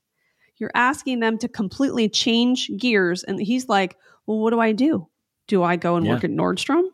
You're 0.56 0.70
asking 0.74 1.20
them 1.20 1.38
to 1.38 1.48
completely 1.48 2.08
change 2.08 2.70
gears. 2.78 3.24
And 3.24 3.40
he's 3.40 3.68
like, 3.68 3.96
Well, 4.26 4.38
what 4.38 4.50
do 4.50 4.60
I 4.60 4.72
do? 4.72 5.08
Do 5.48 5.62
I 5.62 5.76
go 5.76 5.96
and 5.96 6.06
Yeah. 6.06 6.12
work 6.12 6.24
at 6.24 6.30
Nordstrom? 6.30 6.84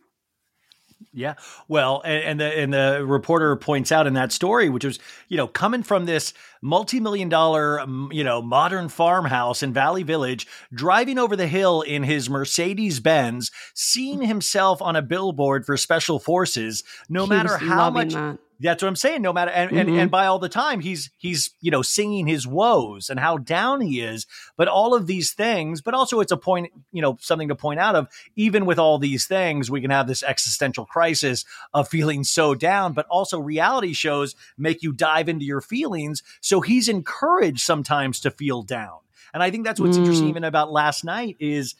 Yeah. 1.12 1.34
Well, 1.68 2.02
and, 2.04 2.24
and 2.24 2.40
the 2.40 2.58
and 2.58 2.72
the 2.72 3.04
reporter 3.06 3.56
points 3.56 3.90
out 3.90 4.06
in 4.06 4.14
that 4.14 4.30
story, 4.30 4.68
which 4.68 4.84
was 4.84 4.98
you 5.28 5.36
know 5.36 5.46
coming 5.46 5.82
from 5.82 6.06
this 6.06 6.34
multi-million 6.60 7.28
dollar 7.28 7.80
you 8.10 8.24
know 8.24 8.42
modern 8.42 8.88
farmhouse 8.88 9.62
in 9.62 9.72
Valley 9.72 10.02
Village, 10.02 10.46
driving 10.72 11.18
over 11.18 11.34
the 11.34 11.46
hill 11.46 11.82
in 11.82 12.02
his 12.02 12.28
Mercedes 12.28 13.00
Benz, 13.00 13.50
seeing 13.74 14.22
himself 14.22 14.82
on 14.82 14.96
a 14.96 15.02
billboard 15.02 15.64
for 15.64 15.76
Special 15.76 16.18
Forces, 16.18 16.84
no 17.08 17.24
He 17.24 17.30
matter 17.30 17.56
how 17.56 17.90
much 17.90 18.12
that. 18.12 18.38
That's 18.60 18.82
what 18.82 18.88
I'm 18.88 18.96
saying. 18.96 19.22
No 19.22 19.32
matter 19.32 19.50
and, 19.50 19.70
and 19.76 19.88
Mhm. 19.88 19.98
and 19.98 20.10
by 20.10 20.26
all 20.26 20.38
the 20.38 20.48
time 20.48 20.80
he's 20.80 21.10
he's 21.16 21.50
you 21.60 21.70
know 21.70 21.82
singing 21.82 22.26
his 22.26 22.46
woes 22.46 23.08
and 23.10 23.20
how 23.20 23.38
down 23.38 23.80
he 23.80 24.00
is, 24.00 24.26
but 24.56 24.68
all 24.68 24.94
of 24.94 25.06
these 25.06 25.32
things, 25.32 25.80
but 25.80 25.94
also 25.94 26.20
it's 26.20 26.32
a 26.32 26.36
point 26.36 26.72
you 26.92 27.00
know 27.02 27.16
something 27.20 27.48
to 27.48 27.54
point 27.54 27.78
out 27.80 27.94
of 27.94 28.08
even 28.36 28.66
with 28.66 28.78
all 28.78 28.98
these 28.98 29.26
things, 29.26 29.70
we 29.70 29.80
can 29.80 29.90
have 29.90 30.06
this 30.08 30.22
existential 30.22 30.84
crisis 30.86 31.44
of 31.72 31.88
feeling 31.88 32.24
so 32.24 32.54
down, 32.54 32.92
but 32.92 33.06
also 33.06 33.38
reality 33.38 33.92
shows 33.92 34.34
make 34.56 34.82
you 34.82 34.92
dive 34.92 35.28
into 35.28 35.44
your 35.44 35.60
feelings. 35.60 36.22
So 36.40 36.60
he's 36.60 36.88
encouraged 36.88 37.60
sometimes 37.60 38.20
to 38.20 38.30
feel 38.30 38.62
down, 38.62 38.98
and 39.32 39.42
I 39.42 39.50
think 39.50 39.64
that's 39.64 39.80
what's 39.80 39.96
Mm. 39.96 40.00
interesting 40.00 40.28
even 40.28 40.44
about 40.44 40.72
last 40.72 41.04
night 41.04 41.36
is 41.38 41.74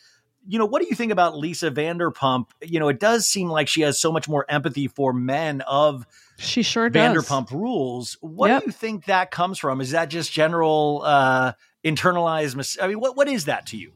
you 0.51 0.59
know, 0.59 0.65
what 0.65 0.81
do 0.81 0.89
you 0.89 0.95
think 0.97 1.13
about 1.13 1.37
Lisa 1.37 1.71
Vanderpump? 1.71 2.47
You 2.63 2.81
know, 2.81 2.89
it 2.89 2.99
does 2.99 3.27
seem 3.29 3.49
like 3.51 3.69
she 3.69 3.83
has 3.83 4.01
so 4.01 4.11
much 4.11 4.29
more 4.29 4.47
empathy 4.49 4.89
for 4.89 5.13
men 5.13 5.61
of 5.61 6.07
she 6.39 6.63
sure 6.63 6.89
does. 6.89 7.15
Vanderpump 7.17 7.51
Rules. 7.51 8.17
What 8.23 8.49
Yep. 8.49 8.61
do 8.63 8.67
you 8.67 8.73
think 8.73 9.05
that 9.05 9.31
comes 9.31 9.59
from? 9.59 9.81
Is 9.83 9.91
that 9.91 10.09
just 10.09 10.33
general 10.33 11.03
uh, 11.05 11.53
internalized? 11.85 12.57
Mis- 12.57 12.79
I 12.81 12.89
mean, 12.89 12.99
what 12.99 13.17
what 13.17 13.29
is 13.29 13.45
that 13.45 13.67
to 13.67 13.77
you? 13.77 13.93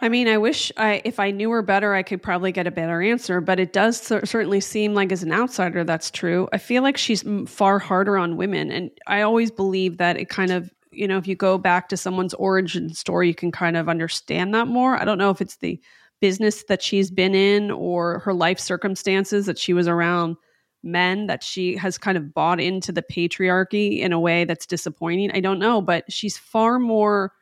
I 0.00 0.08
mean, 0.08 0.28
I 0.28 0.38
wish 0.38 0.70
I, 0.76 1.02
if 1.04 1.18
I 1.18 1.32
knew 1.32 1.50
her 1.50 1.62
better, 1.62 1.92
I 1.92 2.04
could 2.04 2.22
probably 2.22 2.52
get 2.52 2.68
a 2.68 2.70
better 2.70 3.02
answer. 3.02 3.40
But 3.40 3.58
it 3.58 3.72
does 3.72 4.00
cer- 4.00 4.24
certainly 4.26 4.60
seem 4.60 4.94
like, 4.94 5.10
as 5.10 5.24
an 5.24 5.32
outsider, 5.32 5.82
that's 5.82 6.10
true. 6.12 6.48
I 6.52 6.58
feel 6.58 6.84
like 6.84 6.96
she's 6.96 7.24
far 7.48 7.80
harder 7.80 8.16
on 8.16 8.36
women, 8.36 8.70
and 8.70 8.92
I 9.08 9.22
always 9.22 9.50
believe 9.50 9.96
that 9.96 10.16
it 10.16 10.28
kind 10.28 10.52
of, 10.52 10.70
you 10.90 11.08
know, 11.08 11.18
if 11.18 11.26
you 11.26 11.34
go 11.34 11.58
back 11.58 11.88
to 11.88 11.96
someone's 11.96 12.34
origin 12.34 12.92
story, 12.92 13.28
you 13.28 13.34
can 13.34 13.52
kind 13.52 13.76
of 13.76 13.88
understand 13.88 14.54
that 14.54 14.68
more. 14.68 15.00
I 15.00 15.04
don't 15.04 15.18
know 15.18 15.30
if 15.30 15.40
it's 15.40 15.56
the 15.56 15.80
business 16.20 16.64
that 16.64 16.82
she's 16.82 17.10
been 17.10 17.34
in 17.34 17.70
or 17.70 18.18
her 18.20 18.34
life 18.34 18.58
circumstances 18.58 19.46
that 19.46 19.58
she 19.58 19.72
was 19.72 19.86
around 19.86 20.36
men 20.82 21.26
that 21.26 21.42
she 21.42 21.76
has 21.76 21.98
kind 21.98 22.16
of 22.16 22.32
bought 22.32 22.60
into 22.60 22.92
the 22.92 23.02
patriarchy 23.02 23.98
in 23.98 24.12
a 24.12 24.20
way 24.20 24.44
that's 24.44 24.66
disappointing. 24.66 25.30
I 25.32 25.40
don't 25.40 25.58
know, 25.58 25.80
but 25.80 26.10
she's 26.12 26.36
far 26.36 26.78
more. 26.78 27.32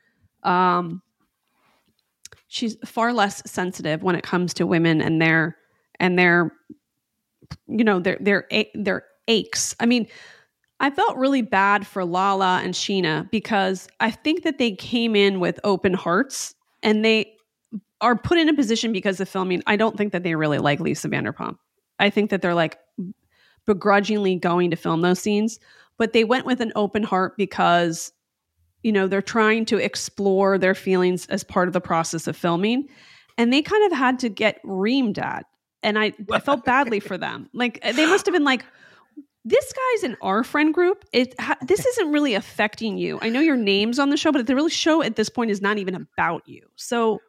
Um, 0.42 1.02
she's 2.48 2.76
far 2.84 3.12
less 3.12 3.42
sensitive 3.50 4.02
when 4.02 4.16
it 4.16 4.24
comes 4.24 4.54
to 4.54 4.66
women 4.66 5.00
and 5.00 5.20
their 5.20 5.56
and 6.00 6.18
their 6.18 6.52
you 7.68 7.84
know 7.84 8.00
their 8.00 8.18
their 8.20 8.46
their 8.74 9.04
aches. 9.28 9.74
I 9.80 9.86
mean, 9.86 10.06
I 10.78 10.90
felt 10.90 11.16
really 11.16 11.42
bad 11.42 11.86
for 11.86 12.04
Lala 12.04 12.60
and 12.62 12.74
Scheana 12.74 13.30
because 13.30 13.88
I 14.00 14.10
think 14.10 14.42
that 14.42 14.58
they 14.58 14.72
came 14.72 15.16
in 15.16 15.40
with 15.40 15.58
open 15.64 15.94
hearts 15.94 16.54
and 16.82 17.04
they 17.04 17.32
are 18.00 18.16
put 18.16 18.38
in 18.38 18.48
a 18.48 18.54
position 18.54 18.92
because 18.92 19.20
of 19.20 19.28
filming. 19.28 19.62
I 19.66 19.76
don't 19.76 19.96
think 19.96 20.12
that 20.12 20.22
they 20.22 20.34
really 20.34 20.58
like 20.58 20.80
Lisa 20.80 21.08
Vanderpump. 21.08 21.56
I 21.98 22.10
think 22.10 22.30
that 22.30 22.42
they're 22.42 22.54
like 22.54 22.78
begrudgingly 23.64 24.36
going 24.36 24.70
to 24.70 24.76
film 24.76 25.00
those 25.00 25.18
scenes, 25.18 25.58
but 25.96 26.12
they 26.12 26.24
went 26.24 26.44
with 26.44 26.60
an 26.60 26.72
open 26.76 27.02
heart 27.02 27.36
because 27.38 28.12
you 28.82 28.92
know 28.92 29.08
they're 29.08 29.20
trying 29.22 29.64
to 29.64 29.78
explore 29.78 30.58
their 30.58 30.74
feelings 30.74 31.26
as 31.26 31.42
part 31.42 31.68
of 31.68 31.72
the 31.72 31.80
process 31.80 32.28
of 32.28 32.36
filming 32.36 32.88
and 33.36 33.52
they 33.52 33.60
kind 33.60 33.84
of 33.90 33.98
had 33.98 34.18
to 34.20 34.28
get 34.28 34.62
reamed 34.62 35.18
at 35.18 35.44
and 35.82 35.98
i, 35.98 36.12
I 36.30 36.38
felt 36.38 36.64
badly 36.64 37.00
for 37.00 37.18
them 37.18 37.48
like 37.52 37.82
they 37.82 38.06
must 38.06 38.26
have 38.26 38.32
been 38.32 38.44
like 38.44 38.64
this 39.46 39.72
guy's 39.72 40.02
in 40.02 40.16
our 40.22 40.42
friend 40.42 40.74
group 40.74 41.04
it 41.12 41.38
ha- 41.40 41.56
this 41.62 41.86
isn't 41.86 42.10
really 42.10 42.34
affecting 42.34 42.98
you. 42.98 43.18
I 43.22 43.28
know 43.28 43.40
your 43.40 43.56
name's 43.56 43.98
on 43.98 44.10
the 44.10 44.16
show 44.16 44.32
but 44.32 44.46
the 44.46 44.56
real 44.56 44.68
show 44.68 45.02
at 45.02 45.14
this 45.14 45.28
point 45.28 45.52
is 45.52 45.62
not 45.62 45.78
even 45.78 45.94
about 45.94 46.46
you. 46.48 46.68
So 46.74 47.20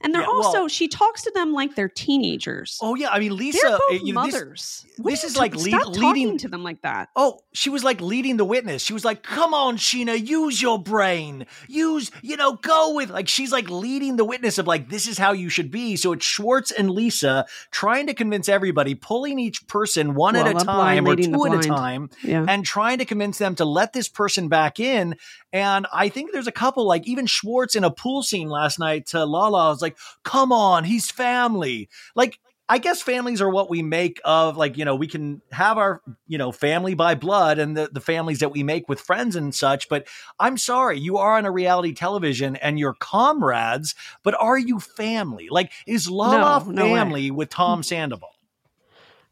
and 0.00 0.14
they're 0.14 0.22
Yeah, 0.22 0.28
well- 0.28 0.44
also 0.46 0.68
she 0.68 0.88
talks 0.88 1.22
to 1.22 1.30
them 1.34 1.52
like 1.52 1.74
they're 1.74 1.88
teenagers 1.88 2.78
Oh 2.82 2.94
yeah, 2.94 3.08
I 3.10 3.18
mean 3.18 3.36
Lisa. 3.36 3.58
they're 3.62 3.70
both 3.78 3.92
eh, 3.92 3.98
you 4.04 4.12
know, 4.12 4.20
mothers 4.22 4.86
this 4.98 5.22
you 5.22 5.26
is 5.28 5.36
like 5.36 5.54
lead- 5.56 5.70
stop 5.70 5.88
leading- 5.88 6.00
talking 6.02 6.38
to 6.38 6.48
them 6.48 6.62
like 6.62 6.82
that 6.82 7.08
Oh, 7.16 7.40
she 7.52 7.70
was 7.70 7.82
like 7.84 8.00
leading 8.00 8.36
the 8.36 8.44
witness. 8.44 8.82
She 8.82 8.92
was 8.94 9.04
like, 9.04 9.22
"Come 9.22 9.52
on, 9.52 9.76
Scheana, 9.76 10.16
use 10.26 10.60
your 10.62 10.78
brain. 10.82 11.44
Use, 11.68 12.10
you 12.22 12.36
know, 12.36 12.54
go 12.54 12.94
with." 12.94 13.10
Like 13.10 13.28
she's 13.28 13.52
like 13.52 13.68
leading 13.68 14.16
the 14.16 14.24
witness 14.24 14.56
of 14.58 14.66
like 14.66 14.88
this 14.88 15.06
is 15.06 15.18
how 15.18 15.32
you 15.32 15.48
should 15.50 15.70
be. 15.70 15.96
So 15.96 16.12
it's 16.12 16.24
Schwartz 16.24 16.70
and 16.70 16.90
Lisa 16.90 17.44
trying 17.70 18.06
to 18.06 18.14
convince 18.14 18.48
everybody, 18.48 18.94
pulling 18.94 19.38
each 19.38 19.66
person 19.66 20.14
one 20.14 20.34
Well, 20.34 20.46
at 20.46 20.62
a 20.62 20.64
time 20.64 21.06
or 21.06 21.16
two 21.16 21.44
at 21.46 21.64
a 21.64 21.68
time, 21.68 22.08
yeah 22.22 22.44
and 22.48 22.64
trying 22.64 22.98
to 22.98 23.04
convince 23.04 23.36
them 23.38 23.54
to 23.56 23.64
let 23.64 23.92
this 23.92 24.08
person 24.08 24.48
back 24.48 24.80
in. 24.80 25.16
And 25.52 25.86
I 25.92 26.08
think 26.08 26.32
there's 26.32 26.46
a 26.46 26.52
couple, 26.52 26.86
like 26.86 27.06
even 27.06 27.26
Schwartz 27.26 27.76
in 27.76 27.84
a 27.84 27.90
pool 27.90 28.22
scene 28.22 28.48
last 28.48 28.78
night 28.78 29.06
to 29.08 29.24
Lala 29.26 29.71
was 29.72 29.82
like, 29.82 29.98
"Come 30.22 30.52
on, 30.52 30.84
he's 30.84 31.10
family." 31.10 31.88
Like 32.14 32.38
I 32.72 32.78
guess 32.78 33.02
families 33.02 33.42
are 33.42 33.50
what 33.50 33.68
we 33.68 33.82
make 33.82 34.18
of 34.24 34.56
like, 34.56 34.78
you 34.78 34.86
know, 34.86 34.94
we 34.94 35.06
can 35.06 35.42
have 35.50 35.76
our, 35.76 36.00
you 36.26 36.38
know, 36.38 36.52
family 36.52 36.94
by 36.94 37.14
blood 37.14 37.58
and 37.58 37.76
the, 37.76 37.90
the 37.92 38.00
families 38.00 38.38
that 38.38 38.50
we 38.50 38.62
make 38.62 38.88
with 38.88 38.98
friends 38.98 39.36
and 39.36 39.54
such. 39.54 39.90
But 39.90 40.06
I'm 40.38 40.56
sorry, 40.56 40.98
you 40.98 41.18
are 41.18 41.36
on 41.36 41.44
a 41.44 41.50
reality 41.50 41.92
television 41.92 42.56
and 42.56 42.78
you're 42.78 42.94
comrades, 42.94 43.94
but 44.22 44.34
are 44.40 44.56
you 44.56 44.80
family? 44.80 45.48
Like, 45.50 45.70
is 45.86 46.08
Lala 46.08 46.64
No, 46.64 46.70
no 46.70 46.84
way. 46.84 46.94
family 46.94 47.30
with 47.30 47.50
Tom 47.50 47.82
mm. 47.82 47.84
Sandoval? 47.84 48.30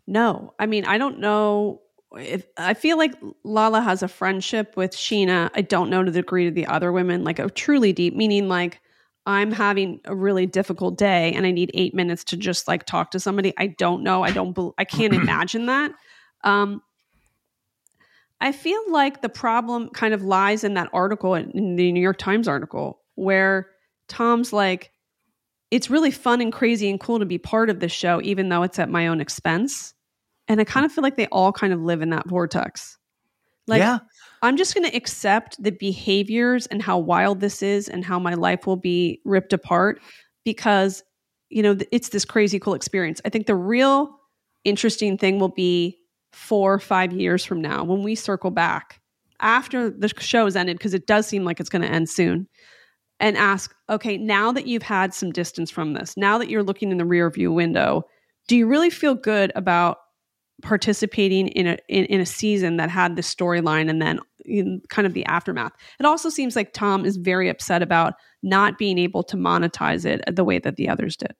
No, 0.07 0.53
I 0.59 0.67
mean, 0.67 0.85
I 0.85 0.99
don't 0.99 1.21
know 1.21 1.81
if 2.19 2.45
I 2.59 2.75
feel 2.75 2.99
like 2.99 3.15
Lala 3.43 3.81
has 3.81 4.03
a 4.03 4.09
friendship 4.09 4.77
with 4.77 4.91
Scheana. 4.91 5.51
I 5.55 5.63
don't 5.63 5.89
know 5.89 6.03
to 6.03 6.11
the 6.11 6.21
degree 6.21 6.49
of 6.49 6.55
the 6.55 6.67
other 6.67 6.93
women, 6.93 7.25
like 7.25 7.39
a 7.39 7.49
truly 7.49 7.95
deep, 7.95 8.15
meaning 8.15 8.49
like 8.49 8.83
I'm 9.27 9.53
having 9.53 10.01
a 10.05 10.15
really 10.15 10.47
difficult 10.47 10.97
day 10.97 11.33
and 11.33 11.47
I 11.47 11.51
need 11.51 11.71
eight 11.75 11.95
minutes 11.95 12.25
to 12.25 12.37
just 12.37 12.67
like 12.67 12.87
talk 12.87 13.11
to 13.13 13.21
somebody. 13.21 13.53
I 13.59 13.69
don't 13.69 14.03
know. 14.03 14.23
I 14.23 14.31
don't, 14.31 14.57
I 14.79 14.85
can't 14.85 15.15
imagine 15.15 15.67
that. 15.67 15.93
Um, 16.43 16.83
I 18.41 18.53
feel 18.53 18.81
like 18.91 19.21
the 19.21 19.29
problem 19.29 19.91
kind 19.91 20.15
of 20.15 20.23
lies 20.23 20.65
in 20.65 20.75
that 20.75 20.89
article 20.93 21.35
in, 21.35 21.51
in 21.51 21.77
the 21.77 21.93
New 21.93 22.01
York 22.01 22.17
Times 22.17 22.49
article 22.49 23.01
where 23.15 23.69
Tom's 24.09 24.53
like, 24.53 24.91
it's 25.71 25.91
really 25.91 26.11
fun 26.11 26.41
and 26.41 26.53
crazy 26.53 26.89
and 26.89 26.99
cool 26.99 27.19
to 27.19 27.27
be 27.27 27.39
part 27.39 27.71
of 27.71 27.81
this 27.81 27.93
show, 27.93 28.21
even 28.23 28.49
though 28.49 28.63
it's 28.63 28.79
at 28.79 28.89
my 28.89 29.07
own 29.07 29.21
expense. 29.21 29.95
And 30.49 30.61
I 30.61 30.65
kind 30.65 30.85
of 30.85 30.91
feel 30.91 31.03
like 31.03 31.17
they 31.17 31.27
all 31.27 31.53
kind 31.53 31.73
of 31.73 31.81
live 31.81 32.03
in 32.03 32.11
that 32.11 32.27
vortex. 32.27 32.99
Like, 33.67 33.81
yeah. 33.81 33.99
I'm 34.43 34.57
just 34.57 34.75
going 34.75 34.89
to 34.89 34.97
accept 34.97 35.63
the 35.63 35.73
behaviors 35.73 36.67
and 36.67 36.83
how 36.83 36.99
wild 36.99 37.41
this 37.41 37.63
is 37.63 37.89
and 37.89 38.05
how 38.05 38.19
my 38.19 38.35
life 38.35 38.67
will 38.67 38.77
be 38.77 39.21
ripped 39.25 39.53
apart 39.53 40.01
because, 40.45 41.03
you 41.51 41.63
know, 41.63 41.77
it's 41.93 42.09
this 42.09 42.25
crazy 42.25 42.59
cool 42.59 42.75
experience. 42.75 43.21
I 43.25 43.29
think 43.29 43.47
the 43.47 43.55
real 43.55 44.19
interesting 44.65 45.19
thing 45.19 45.39
will 45.39 45.49
be 45.49 45.99
four 46.33 46.73
or 46.73 46.79
five 46.79 47.13
years 47.13 47.45
from 47.45 47.61
now 47.61 47.85
when 47.85 48.03
we 48.03 48.15
circle 48.15 48.51
back 48.51 49.01
after 49.41 49.91
the 49.91 50.09
show 50.19 50.47
is 50.47 50.57
ended, 50.57 50.79
because 50.79 50.95
it 50.95 51.07
does 51.07 51.27
seem 51.27 51.45
like 51.45 51.61
it's 51.61 51.71
going 51.71 51.83
to 51.83 51.89
end 51.89 52.09
soon, 52.09 52.47
and 53.19 53.37
ask, 53.37 53.75
okay, 53.89 54.17
now 54.17 54.53
that 54.53 54.67
you've 54.67 54.83
had 54.83 55.13
some 55.13 55.33
distance 55.33 55.71
from 55.71 55.95
this, 55.95 56.17
now 56.17 56.39
that 56.39 56.49
you're 56.49 56.63
looking 56.63 56.91
in 56.91 56.99
the 56.99 57.05
rear 57.05 57.31
view 57.31 57.53
window, 57.53 58.03
do 58.49 58.57
you 58.57 58.67
really 58.67 58.91
feel 58.91 59.15
good 59.15 59.53
about 59.55 59.99
participating 60.63 61.49
in 61.49 61.67
a 61.67 61.79
in, 61.89 62.05
in 62.07 62.21
a 62.21 62.27
season 62.27 62.77
that 62.77 62.91
had 62.91 63.17
this 63.17 63.33
storyline 63.35 63.89
and 63.89 64.01
then 64.01 64.21
in 64.45 64.81
kind 64.89 65.07
of 65.07 65.15
the 65.15 65.25
aftermath. 65.27 65.73
It 65.99 66.07
also 66.07 66.29
seems 66.29 66.57
like 66.57 66.73
Tom 66.73 67.05
is 67.05 67.17
very 67.17 67.49
upset 67.49 67.83
about 67.83 68.15
not 68.43 68.79
being 68.79 68.99
able 68.99 69.23
to 69.25 69.37
monetize 69.37 70.05
it 70.05 70.23
the 70.35 70.45
way 70.45 70.59
that 70.59 70.77
the 70.77 70.89
others 70.89 71.17
did. 71.17 71.35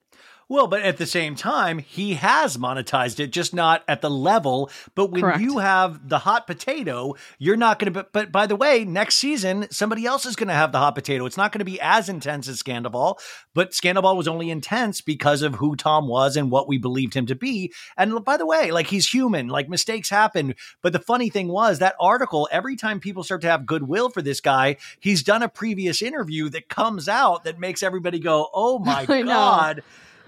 Well, 0.51 0.67
but 0.67 0.81
at 0.81 0.97
the 0.97 1.05
same 1.05 1.35
time, 1.35 1.77
he 1.77 2.15
has 2.15 2.57
monetized 2.57 3.21
it, 3.21 3.27
just 3.31 3.53
not 3.53 3.85
at 3.87 4.01
the 4.01 4.09
level. 4.09 4.69
But 4.95 5.09
when 5.09 5.21
Correct. 5.21 5.39
you 5.39 5.59
have 5.59 6.09
the 6.09 6.19
hot 6.19 6.45
potato, 6.45 7.15
you're 7.39 7.55
not 7.55 7.79
going 7.79 7.93
to. 7.93 8.03
But, 8.03 8.11
but 8.11 8.33
by 8.33 8.47
the 8.47 8.57
way, 8.57 8.83
next 8.83 9.15
season, 9.15 9.67
somebody 9.71 10.05
else 10.05 10.25
is 10.25 10.35
going 10.35 10.49
to 10.49 10.53
have 10.53 10.73
the 10.73 10.79
hot 10.79 10.93
potato. 10.93 11.25
It's 11.25 11.37
not 11.37 11.53
going 11.53 11.59
to 11.59 11.65
be 11.65 11.79
as 11.79 12.09
intense 12.09 12.49
as 12.49 12.59
Scandal 12.59 13.17
but 13.53 13.73
Scandal 13.73 14.17
was 14.17 14.27
only 14.27 14.49
intense 14.49 14.99
because 14.99 15.41
of 15.41 15.55
who 15.55 15.77
Tom 15.77 16.09
was 16.09 16.35
and 16.35 16.51
what 16.51 16.67
we 16.67 16.77
believed 16.77 17.13
him 17.13 17.27
to 17.27 17.35
be. 17.35 17.71
And 17.95 18.25
by 18.25 18.35
the 18.35 18.45
way, 18.45 18.71
like 18.71 18.87
he's 18.87 19.07
human, 19.07 19.47
like 19.47 19.69
mistakes 19.69 20.09
happen. 20.09 20.55
But 20.81 20.91
the 20.91 20.99
funny 20.99 21.29
thing 21.29 21.47
was 21.47 21.79
that 21.79 21.95
article, 21.97 22.49
every 22.51 22.75
time 22.75 22.99
people 22.99 23.23
start 23.23 23.39
to 23.43 23.49
have 23.49 23.65
goodwill 23.65 24.09
for 24.09 24.21
this 24.21 24.41
guy, 24.41 24.75
he's 24.99 25.23
done 25.23 25.43
a 25.43 25.47
previous 25.47 26.01
interview 26.01 26.49
that 26.49 26.67
comes 26.67 27.07
out 27.07 27.45
that 27.45 27.57
makes 27.57 27.81
everybody 27.81 28.19
go, 28.19 28.49
oh 28.53 28.79
my 28.79 29.05
God. 29.05 29.81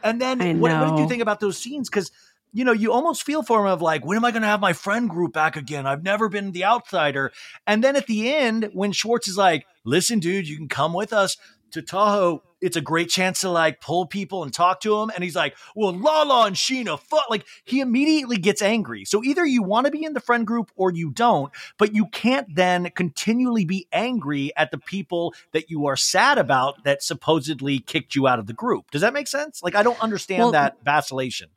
And 0.03 0.21
then 0.21 0.59
what, 0.59 0.71
what 0.71 0.95
did 0.95 1.01
you 1.01 1.07
think 1.07 1.21
about 1.21 1.39
those 1.39 1.57
scenes? 1.57 1.89
Because 1.89 2.11
you 2.53 2.63
know, 2.63 2.71
you 2.71 2.93
almost 2.93 3.23
feel 3.23 3.41
for 3.41 3.61
him 3.61 3.71
of 3.71 3.81
like, 3.81 4.05
when 4.05 4.15
am 4.15 4.23
I 4.23 4.31
going 4.31 4.43
to 4.43 4.47
have 4.47 4.61
my 4.61 4.73
friend 4.73 5.09
group 5.09 5.33
back 5.33 5.57
again? 5.57 5.87
I've 5.87 6.03
never 6.03 6.29
been 6.29 6.51
the 6.51 6.63
outsider. 6.63 7.31
And 7.65 7.83
then 7.83 7.95
at 7.95 8.05
the 8.05 8.31
end, 8.33 8.69
when 8.73 8.91
Schwartz 8.91 9.27
is 9.27 9.37
like, 9.37 9.65
listen, 9.83 10.19
dude, 10.19 10.47
you 10.47 10.55
can 10.55 10.67
come 10.67 10.93
with 10.93 11.11
us 11.11 11.35
to 11.71 11.81
Tahoe. 11.81 12.43
It's 12.63 12.77
a 12.77 12.81
great 12.81 13.09
chance 13.09 13.41
to 13.41 13.49
like 13.49 13.81
pull 13.81 14.05
people 14.05 14.43
and 14.43 14.53
talk 14.53 14.79
to 14.81 14.97
them. 14.97 15.11
And 15.13 15.23
he's 15.23 15.35
like, 15.35 15.55
well, 15.75 15.93
Lala 15.93 16.47
and 16.47 16.55
Scheana, 16.55 16.99
fuck. 16.99 17.29
Like 17.29 17.45
he 17.65 17.81
immediately 17.81 18.37
gets 18.37 18.61
angry. 18.61 19.05
So 19.05 19.23
either 19.23 19.45
you 19.45 19.61
want 19.61 19.85
to 19.85 19.91
be 19.91 20.03
in 20.03 20.13
the 20.13 20.19
friend 20.19 20.47
group 20.47 20.71
or 20.75 20.91
you 20.91 21.11
don't, 21.11 21.51
but 21.77 21.93
you 21.93 22.07
can't 22.07 22.47
then 22.55 22.89
continually 22.95 23.65
be 23.65 23.87
angry 23.91 24.51
at 24.55 24.71
the 24.71 24.77
people 24.77 25.35
that 25.51 25.69
you 25.69 25.85
are 25.87 25.97
sad 25.97 26.37
about 26.37 26.83
that 26.85 27.03
supposedly 27.03 27.79
kicked 27.79 28.15
you 28.15 28.27
out 28.27 28.39
of 28.39 28.47
the 28.47 28.53
group. 28.53 28.91
Does 28.91 29.01
that 29.01 29.13
make 29.13 29.27
sense? 29.27 29.61
Like, 29.61 29.75
I 29.75 29.83
don't 29.83 30.01
understand 30.01 30.39
Well, 30.39 30.51
that 30.53 30.77
vacillation. 30.83 31.49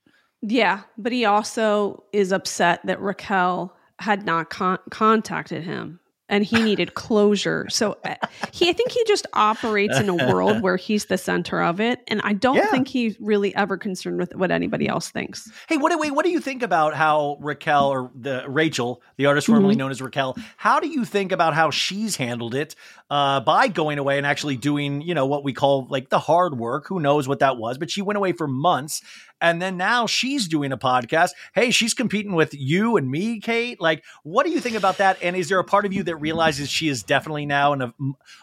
Yeah, 0.42 0.82
but 0.98 1.12
he 1.12 1.24
also 1.24 2.04
is 2.12 2.32
upset 2.32 2.80
that 2.84 3.00
Raquel 3.00 3.74
had 3.98 4.26
not 4.26 4.50
con- 4.50 4.78
contacted 4.90 5.64
him 5.64 6.00
and 6.28 6.44
he 6.44 6.60
needed 6.62 6.94
closure. 6.94 7.66
So 7.70 7.96
uh, 8.04 8.14
he, 8.52 8.68
I 8.68 8.72
think 8.72 8.90
he 8.90 9.02
just 9.06 9.26
operates 9.32 9.98
in 9.98 10.08
a 10.08 10.14
world 10.14 10.60
where 10.62 10.76
he's 10.76 11.06
the 11.06 11.18
center 11.18 11.62
of 11.62 11.80
it, 11.80 12.00
and 12.08 12.20
I 12.24 12.32
don't 12.32 12.56
Yeah. 12.56 12.70
think 12.70 12.88
he's 12.88 13.16
really 13.20 13.54
ever 13.54 13.76
concerned 13.76 14.18
with 14.18 14.34
what 14.34 14.50
anybody 14.50 14.88
else 14.88 15.10
thinks. 15.10 15.50
Hey, 15.68 15.76
what 15.76 15.92
do 15.92 15.98
wait, 15.98 16.12
what 16.12 16.24
do 16.24 16.30
you 16.30 16.40
think 16.40 16.62
about 16.62 16.94
how 16.94 17.38
Raquel 17.40 17.88
or 17.88 18.10
the 18.14 18.44
Rachel, 18.48 19.02
the 19.16 19.26
artist 19.26 19.46
formerly 19.46 19.74
Mm-hmm. 19.74 19.78
known 19.78 19.90
as 19.90 20.02
Raquel, 20.02 20.36
how 20.56 20.80
do 20.80 20.88
you 20.88 21.04
think 21.04 21.32
about 21.32 21.54
how 21.54 21.70
she's 21.70 22.16
handled 22.16 22.54
it 22.54 22.74
uh, 23.10 23.40
by 23.40 23.68
going 23.68 23.98
away 23.98 24.18
and 24.18 24.26
actually 24.26 24.56
doing, 24.56 25.02
you 25.02 25.14
know, 25.14 25.26
what 25.26 25.44
we 25.44 25.52
call 25.52 25.86
like 25.88 26.08
the 26.08 26.18
hard 26.18 26.58
work? 26.58 26.88
Who 26.88 26.98
knows 27.00 27.28
what 27.28 27.38
that 27.38 27.56
was? 27.56 27.78
But 27.78 27.90
she 27.90 28.02
went 28.02 28.16
away 28.16 28.32
for 28.32 28.48
months, 28.48 29.00
and 29.40 29.60
then 29.60 29.76
now 29.76 30.06
she's 30.06 30.48
doing 30.48 30.72
a 30.72 30.78
podcast. 30.78 31.30
Hey, 31.54 31.70
she's 31.70 31.94
competing 31.94 32.34
with 32.34 32.54
you 32.54 32.96
and 32.96 33.10
me, 33.10 33.40
Kate. 33.40 33.80
Like, 33.80 34.04
what 34.22 34.46
do 34.46 34.52
you 34.52 34.60
think 34.60 34.76
about 34.76 34.98
that? 34.98 35.18
And 35.22 35.36
is 35.36 35.48
there 35.48 35.58
a 35.58 35.64
part 35.64 35.84
of 35.84 35.92
you 35.92 36.02
that 36.04 36.16
realizes 36.16 36.70
she 36.70 36.88
is 36.88 37.02
definitely 37.02 37.46
now 37.46 37.72
an, 37.72 37.82
a, 37.82 37.92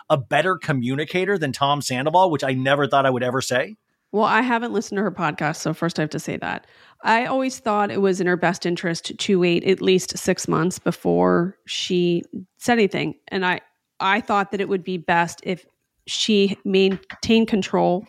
a 0.09 0.17
better 0.17 0.57
communicator 0.57 1.37
than 1.37 1.51
Tom 1.51 1.81
Sandoval, 1.81 2.29
which 2.29 2.43
I 2.43 2.53
never 2.53 2.87
thought 2.87 3.05
I 3.05 3.09
would 3.09 3.23
ever 3.23 3.41
say? 3.41 3.75
Well, 4.11 4.25
I 4.25 4.41
haven't 4.41 4.73
listened 4.73 4.97
to 4.97 5.01
her 5.01 5.11
podcast, 5.11 5.55
so 5.55 5.73
first 5.73 5.97
I 5.97 6.03
have 6.03 6.11
to 6.11 6.19
say 6.19 6.37
that. 6.37 6.67
I 7.01 7.25
always 7.25 7.57
thought 7.57 7.89
it 7.89 7.99
was 7.99 8.21
in 8.21 8.27
her 8.27 8.37
best 8.37 8.63
interest 8.63 9.17
to 9.17 9.39
wait 9.39 9.63
at 9.63 9.81
least 9.81 10.17
six 10.17 10.47
months 10.47 10.77
before 10.77 11.57
she 11.65 12.21
said 12.57 12.73
anything. 12.73 13.15
And 13.29 13.43
I, 13.43 13.61
I 13.99 14.21
thought 14.21 14.51
that 14.51 14.61
it 14.61 14.69
would 14.69 14.83
be 14.83 14.97
best 14.99 15.41
if 15.43 15.65
she 16.05 16.57
maintained 16.63 17.47
control 17.47 18.05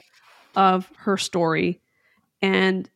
of 0.57 0.93
her 0.99 1.16
story. 1.16 1.80
And 2.45 2.91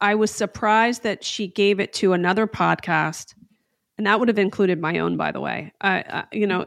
I 0.00 0.14
was 0.14 0.30
surprised 0.30 1.02
that 1.02 1.24
she 1.24 1.48
gave 1.48 1.80
it 1.80 1.92
to 1.94 2.12
another 2.12 2.46
podcast. 2.46 3.34
And 3.98 4.06
that 4.06 4.20
would 4.20 4.28
have 4.28 4.38
included 4.38 4.80
my 4.80 5.00
own, 5.00 5.16
by 5.16 5.32
the 5.32 5.40
way. 5.40 5.72
I, 5.80 6.04
I 6.08 6.24
you 6.30 6.46
know, 6.46 6.66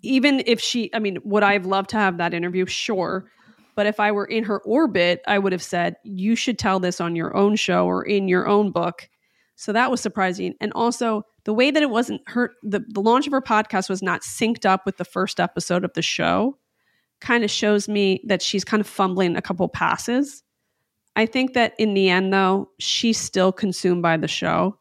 even 0.00 0.44
if 0.46 0.60
she, 0.60 0.88
I 0.94 1.00
mean, 1.00 1.18
would 1.24 1.42
I 1.42 1.54
have 1.54 1.66
loved 1.66 1.90
to 1.90 1.96
have 1.96 2.18
that 2.18 2.32
interview? 2.32 2.64
Sure. 2.66 3.28
But 3.74 3.86
if 3.86 3.98
I 3.98 4.12
were 4.12 4.24
in 4.24 4.44
her 4.44 4.60
orbit, 4.60 5.20
I 5.26 5.40
would 5.40 5.50
have 5.50 5.62
said, 5.64 5.96
you 6.04 6.36
should 6.36 6.60
tell 6.60 6.78
this 6.78 7.00
on 7.00 7.16
your 7.16 7.36
own 7.36 7.56
show 7.56 7.86
or 7.86 8.04
in 8.04 8.28
your 8.28 8.46
own 8.46 8.70
book. 8.70 9.08
So 9.56 9.72
that 9.72 9.90
was 9.90 10.00
surprising. 10.00 10.54
And 10.60 10.72
also 10.74 11.24
the 11.42 11.54
way 11.54 11.72
that 11.72 11.82
it 11.82 11.90
wasn't 11.90 12.22
her, 12.28 12.52
the, 12.62 12.84
the 12.88 13.00
launch 13.00 13.26
of 13.26 13.32
her 13.32 13.42
podcast 13.42 13.88
was 13.88 14.00
not 14.00 14.22
synced 14.22 14.64
up 14.64 14.86
with 14.86 14.96
the 14.96 15.04
first 15.04 15.40
episode 15.40 15.84
of 15.84 15.92
the 15.94 16.02
show 16.02 16.56
kind 17.20 17.42
of 17.42 17.50
shows 17.50 17.88
me 17.88 18.20
that 18.26 18.42
she's 18.42 18.64
kind 18.64 18.80
of 18.80 18.86
fumbling 18.86 19.36
a 19.36 19.42
couple 19.42 19.68
passes. 19.68 20.43
I 21.16 21.26
think 21.26 21.54
that 21.54 21.74
in 21.78 21.94
the 21.94 22.08
end, 22.08 22.32
though, 22.32 22.70
she's 22.78 23.18
still 23.18 23.52
consumed 23.52 24.02
by 24.02 24.16
the 24.16 24.28
show. 24.28 24.78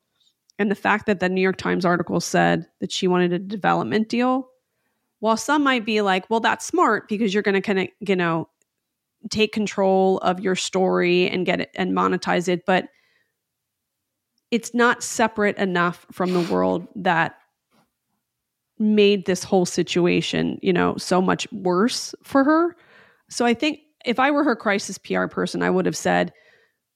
And 0.60 0.70
the 0.70 0.76
fact 0.76 1.06
that 1.06 1.20
the 1.20 1.30
New 1.30 1.42
York 1.42 1.58
Times 1.58 1.86
article 1.86 2.20
said 2.20 2.66
that 2.80 2.92
she 2.92 3.08
wanted 3.08 3.34
a 3.34 3.40
development 3.40 4.10
deal, 4.10 4.50
while 5.20 5.38
some 5.38 5.64
might 5.64 5.86
be 5.86 6.02
like, 6.02 6.30
well, 6.30 6.40
that's 6.40 6.66
smart 6.66 7.08
because 7.08 7.34
you're 7.34 7.44
going 7.44 7.56
to 7.56 7.62
kind 7.62 7.80
of, 7.80 7.88
you 8.00 8.16
know, 8.16 8.50
take 9.30 9.54
control 9.54 10.18
of 10.20 10.40
your 10.40 10.56
story 10.56 11.30
and 11.30 11.46
get 11.46 11.62
it 11.62 11.72
and 11.76 11.94
monetize 11.94 12.48
it, 12.48 12.66
but 12.66 12.90
it's 14.52 14.74
not 14.74 15.02
separate 15.02 15.58
enough 15.58 16.06
from 16.12 16.34
the 16.34 16.54
world 16.54 16.88
that 16.96 17.38
made 18.78 19.26
this 19.26 19.44
whole 19.44 19.66
situation, 19.66 20.60
you 20.62 20.74
know, 20.74 20.96
so 20.98 21.22
much 21.22 21.50
worse 21.52 22.14
for 22.24 22.44
her. 22.44 22.76
So 23.30 23.46
I 23.46 23.54
think 23.54 23.80
if 24.04 24.20
I 24.20 24.32
were 24.32 24.44
her 24.44 24.56
crisis 24.56 24.98
PR 24.98 25.28
person, 25.28 25.62
I 25.62 25.70
would 25.70 25.86
have 25.86 25.98
said, 25.98 26.34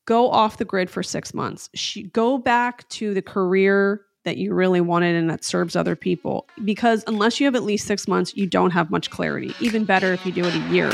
go 0.06 0.30
off 0.30 0.58
the 0.58 0.66
grid 0.66 0.90
for 0.90 1.04
six 1.04 1.34
months. 1.34 1.70
She, 1.74 2.04
go 2.04 2.38
back 2.38 2.88
to 2.90 3.14
the 3.14 3.22
career 3.22 4.02
that 4.26 4.38
you 4.38 4.54
really 4.54 4.82
wanted 4.82 5.16
and 5.16 5.30
that 5.30 5.44
serves 5.44 5.76
other 5.76 5.96
people. 5.96 6.48
Because 6.66 7.04
unless 7.08 7.40
you 7.40 7.46
have 7.46 7.56
at 7.56 7.64
least 7.64 7.88
six 7.88 8.08
months, 8.08 8.36
you 8.36 8.46
don't 8.46 8.72
have 8.72 8.92
much 8.92 9.10
clarity. 9.10 9.54
Even 9.62 9.86
better 9.86 10.12
if 10.12 10.26
you 10.26 10.32
do 10.32 10.44
it 10.44 10.54
a 10.54 10.70
year. 10.70 10.92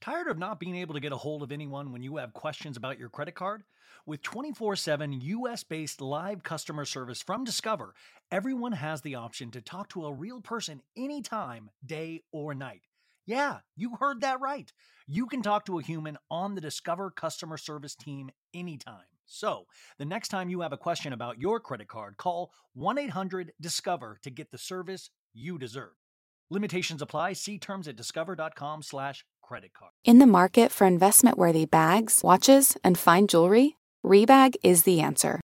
Tired 0.00 0.28
of 0.28 0.38
not 0.38 0.60
being 0.60 0.76
able 0.76 0.94
to 0.94 1.00
get 1.00 1.12
a 1.12 1.16
hold 1.16 1.42
of 1.42 1.50
anyone 1.50 1.90
when 1.90 2.02
you 2.02 2.16
have 2.18 2.32
questions 2.32 2.76
about 2.76 2.98
your 2.98 3.08
credit 3.08 3.34
card? 3.34 3.64
With 4.06 4.22
24 4.22 4.76
7 4.76 5.20
US 5.20 5.64
based 5.64 6.00
live 6.00 6.44
customer 6.44 6.84
service 6.84 7.20
from 7.20 7.42
Discover, 7.42 7.92
everyone 8.30 8.70
has 8.70 9.00
the 9.00 9.16
option 9.16 9.50
to 9.50 9.60
talk 9.60 9.88
to 9.88 10.06
a 10.06 10.12
real 10.12 10.40
person 10.40 10.80
anytime, 10.96 11.70
day 11.84 12.22
or 12.30 12.54
night. 12.54 12.82
Yeah, 13.26 13.58
you 13.76 13.96
heard 13.98 14.20
that 14.20 14.40
right. 14.40 14.72
You 15.08 15.26
can 15.26 15.42
talk 15.42 15.66
to 15.66 15.78
a 15.78 15.82
human 15.82 16.16
on 16.30 16.54
the 16.54 16.60
Discover 16.60 17.10
customer 17.10 17.56
service 17.56 17.96
team 17.96 18.30
anytime. 18.54 19.02
So, 19.26 19.64
the 19.98 20.04
next 20.04 20.28
time 20.28 20.48
you 20.48 20.60
have 20.60 20.72
a 20.72 20.76
question 20.76 21.12
about 21.12 21.40
your 21.40 21.58
credit 21.58 21.88
card, 21.88 22.16
call 22.16 22.52
1 22.74 22.98
800 22.98 23.52
Discover 23.60 24.18
to 24.22 24.30
get 24.30 24.52
the 24.52 24.58
service 24.58 25.10
you 25.34 25.58
deserve. 25.58 25.92
Limitations 26.50 27.02
apply. 27.02 27.32
See 27.32 27.58
terms 27.58 27.88
at 27.88 27.96
discover.com 27.96 28.82
slash 28.82 29.24
credit 29.42 29.72
card. 29.74 29.90
In 30.04 30.20
the 30.20 30.26
market 30.26 30.70
for 30.70 30.86
investment 30.86 31.36
worthy 31.36 31.66
bags, 31.66 32.20
watches, 32.22 32.76
and 32.84 32.96
fine 32.96 33.26
jewelry, 33.26 33.76
Rebag 34.04 34.54
is 34.62 34.84
the 34.84 35.00
answer. 35.00 35.40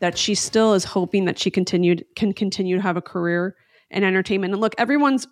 that 0.00 0.18
she 0.18 0.34
still 0.34 0.74
is 0.74 0.84
hoping 0.84 1.24
that 1.24 1.38
she 1.38 1.50
continued 1.50 2.04
can 2.16 2.32
continue 2.32 2.76
to 2.76 2.82
have 2.82 2.96
a 2.96 3.02
career 3.02 3.56
in 3.90 4.04
entertainment. 4.04 4.52
And 4.52 4.60
look, 4.60 4.74
everyone's 4.78 5.26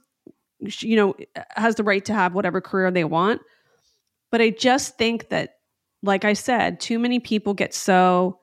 you 0.61 0.97
know 0.97 1.15
has 1.51 1.75
the 1.75 1.85
right 1.85 2.05
to 2.05 2.15
have 2.15 2.35
whatever 2.35 2.61
career 2.61 2.91
they 2.91 3.05
want. 3.05 3.41
But 4.31 4.41
I 4.41 4.51
just 4.51 4.97
think 4.97 5.29
that 5.29 5.57
like 6.03 6.25
I 6.25 6.35
said, 6.35 6.81
too 6.81 6.99
many 6.99 7.19
people 7.19 7.55
get 7.55 7.73
so 7.73 8.39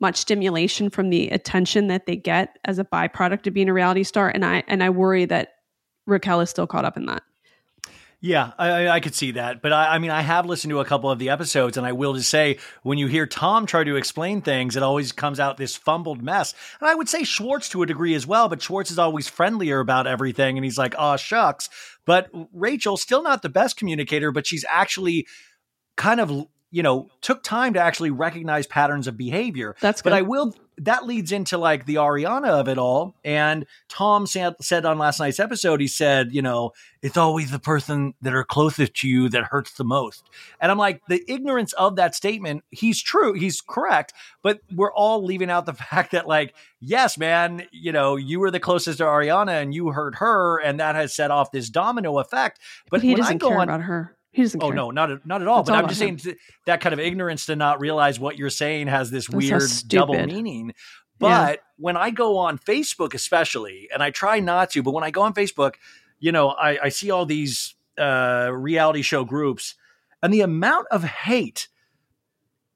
much 0.00 0.16
stimulation 0.16 0.90
from 0.90 1.10
the 1.10 1.28
attention 1.30 1.88
that 1.88 2.06
they 2.06 2.16
get 2.16 2.56
as 2.64 2.78
a 2.78 2.84
byproduct 2.84 3.46
of 3.46 3.54
being 3.54 3.68
a 3.68 3.72
reality 3.72 4.04
star 4.04 4.28
and 4.28 4.44
I 4.44 4.62
and 4.68 4.82
I 4.82 4.90
worry 4.90 5.24
that 5.26 5.54
Raquel 6.06 6.40
is 6.40 6.50
still 6.50 6.66
caught 6.66 6.84
up 6.84 6.96
in 6.96 7.06
that. 7.06 7.22
Yeah, 8.20 8.50
I, 8.58 8.88
I- 8.88 9.00
could 9.00 9.14
see 9.14 9.32
that. 9.32 9.62
But 9.62 9.72
I, 9.72 9.94
I 9.94 9.98
mean, 9.98 10.10
I 10.10 10.22
have 10.22 10.44
listened 10.44 10.70
to 10.72 10.80
a 10.80 10.84
couple 10.84 11.08
of 11.08 11.20
the 11.20 11.30
episodes, 11.30 11.76
and 11.76 11.86
I 11.86 11.92
will 11.92 12.14
just 12.14 12.28
say, 12.30 12.58
when 12.82 12.98
you 12.98 13.06
hear 13.06 13.26
Tom 13.26 13.64
try 13.64 13.84
to 13.84 13.94
explain 13.94 14.42
things, 14.42 14.74
it 14.74 14.82
always 14.82 15.12
comes 15.12 15.38
out 15.38 15.56
this 15.56 15.76
fumbled 15.76 16.20
mess. 16.20 16.52
And 16.80 16.88
I 16.88 16.96
would 16.96 17.08
say 17.08 17.22
Schwartz 17.22 17.68
to 17.70 17.82
a 17.82 17.86
degree 17.86 18.14
as 18.14 18.26
well, 18.26 18.48
but 18.48 18.60
Schwartz 18.60 18.90
is 18.90 18.98
always 18.98 19.28
friendlier 19.28 19.78
about 19.78 20.08
everything, 20.08 20.58
and 20.58 20.64
he's 20.64 20.78
like, 20.78 20.96
oh, 20.98 21.16
shucks. 21.16 21.70
But 22.06 22.28
Rachel, 22.52 22.96
still 22.96 23.22
not 23.22 23.42
the 23.42 23.48
best 23.48 23.76
communicator, 23.76 24.32
but 24.32 24.48
she's 24.48 24.64
actually 24.68 25.28
kind 25.96 26.18
of, 26.20 26.46
you 26.70 26.82
know, 26.82 27.08
took 27.22 27.42
time 27.42 27.74
to 27.74 27.80
actually 27.80 28.10
recognize 28.10 28.66
patterns 28.66 29.06
of 29.06 29.16
behavior. 29.16 29.74
That's 29.80 30.02
good. 30.02 30.10
But. 30.10 30.16
I 30.16 30.22
will. 30.22 30.54
That 30.82 31.06
leads 31.06 31.32
into 31.32 31.58
like 31.58 31.86
the 31.86 31.96
Ariana 31.96 32.50
of 32.50 32.68
it 32.68 32.78
all. 32.78 33.16
And 33.24 33.66
Tom 33.88 34.28
said, 34.28 34.54
said 34.60 34.86
on 34.86 34.96
last 34.96 35.18
night's 35.18 35.40
episode, 35.40 35.80
he 35.80 35.88
said, 35.88 36.32
you 36.32 36.40
know, 36.40 36.70
it's 37.02 37.16
always 37.16 37.50
the 37.50 37.58
person 37.58 38.14
that 38.22 38.32
are 38.32 38.44
closest 38.44 38.94
to 38.96 39.08
you 39.08 39.28
that 39.30 39.42
hurts 39.44 39.74
the 39.74 39.82
most. 39.82 40.22
And 40.60 40.70
I'm 40.70 40.78
like, 40.78 41.02
the 41.08 41.24
ignorance 41.26 41.72
of 41.72 41.96
that 41.96 42.14
statement, 42.14 42.62
he's 42.70 43.02
true, 43.02 43.32
he's 43.32 43.60
correct, 43.60 44.12
but 44.40 44.60
we're 44.72 44.92
all 44.92 45.24
leaving 45.24 45.50
out 45.50 45.66
the 45.66 45.72
fact 45.90 46.12
that, 46.12 46.28
like, 46.28 46.54
yes, 46.80 47.18
man, 47.18 47.66
you 47.72 47.90
know, 47.90 48.14
you 48.14 48.38
were 48.38 48.52
the 48.52 48.60
closest 48.60 48.98
to 48.98 49.04
Ariana 49.04 49.60
and 49.60 49.74
you 49.74 49.88
hurt 49.88 50.16
her, 50.16 50.58
and 50.60 50.78
that 50.78 50.94
has 50.94 51.12
set 51.12 51.32
off 51.32 51.50
this 51.50 51.70
domino 51.70 52.18
effect. 52.18 52.60
But 52.88 53.02
he 53.02 53.16
doesn't 53.16 53.38
go 53.38 53.48
care 53.48 53.58
on, 53.58 53.68
about 53.68 53.82
her. 53.82 54.16
He 54.38 54.44
doesn't 54.44 54.62
Oh 54.62 54.68
care. 54.68 54.76
no, 54.76 54.90
not 54.92 55.10
at, 55.10 55.26
not 55.26 55.42
at 55.42 55.48
all. 55.48 55.64
But 55.64 55.74
all 55.74 55.80
I'm 55.82 55.88
just 55.88 56.00
him. 56.00 56.16
saying 56.16 56.36
that 56.66 56.80
kind 56.80 56.92
of 56.92 57.00
ignorance 57.00 57.46
to 57.46 57.56
not 57.56 57.80
realize 57.80 58.20
what 58.20 58.38
you're 58.38 58.50
saying 58.50 58.86
has 58.86 59.10
this 59.10 59.26
That's 59.26 59.36
weird 59.36 59.62
double 59.88 60.14
meaning. 60.26 60.68
Yeah. 60.68 60.74
But 61.18 61.60
when 61.76 61.96
I 61.96 62.10
go 62.10 62.36
on 62.38 62.58
Facebook, 62.58 63.14
especially, 63.14 63.88
and 63.92 64.00
I 64.00 64.10
try 64.10 64.38
not 64.38 64.70
to, 64.70 64.82
but 64.84 64.92
when 64.92 65.02
I 65.02 65.10
go 65.10 65.22
on 65.22 65.34
Facebook, 65.34 65.74
you 66.20 66.30
know, 66.30 66.50
I, 66.50 66.78
I 66.84 66.88
see 66.90 67.10
all 67.10 67.26
these 67.26 67.74
uh, 67.98 68.50
reality 68.52 69.02
show 69.02 69.24
groups, 69.24 69.74
and 70.22 70.32
the 70.32 70.42
amount 70.42 70.86
of 70.92 71.02
hate 71.02 71.66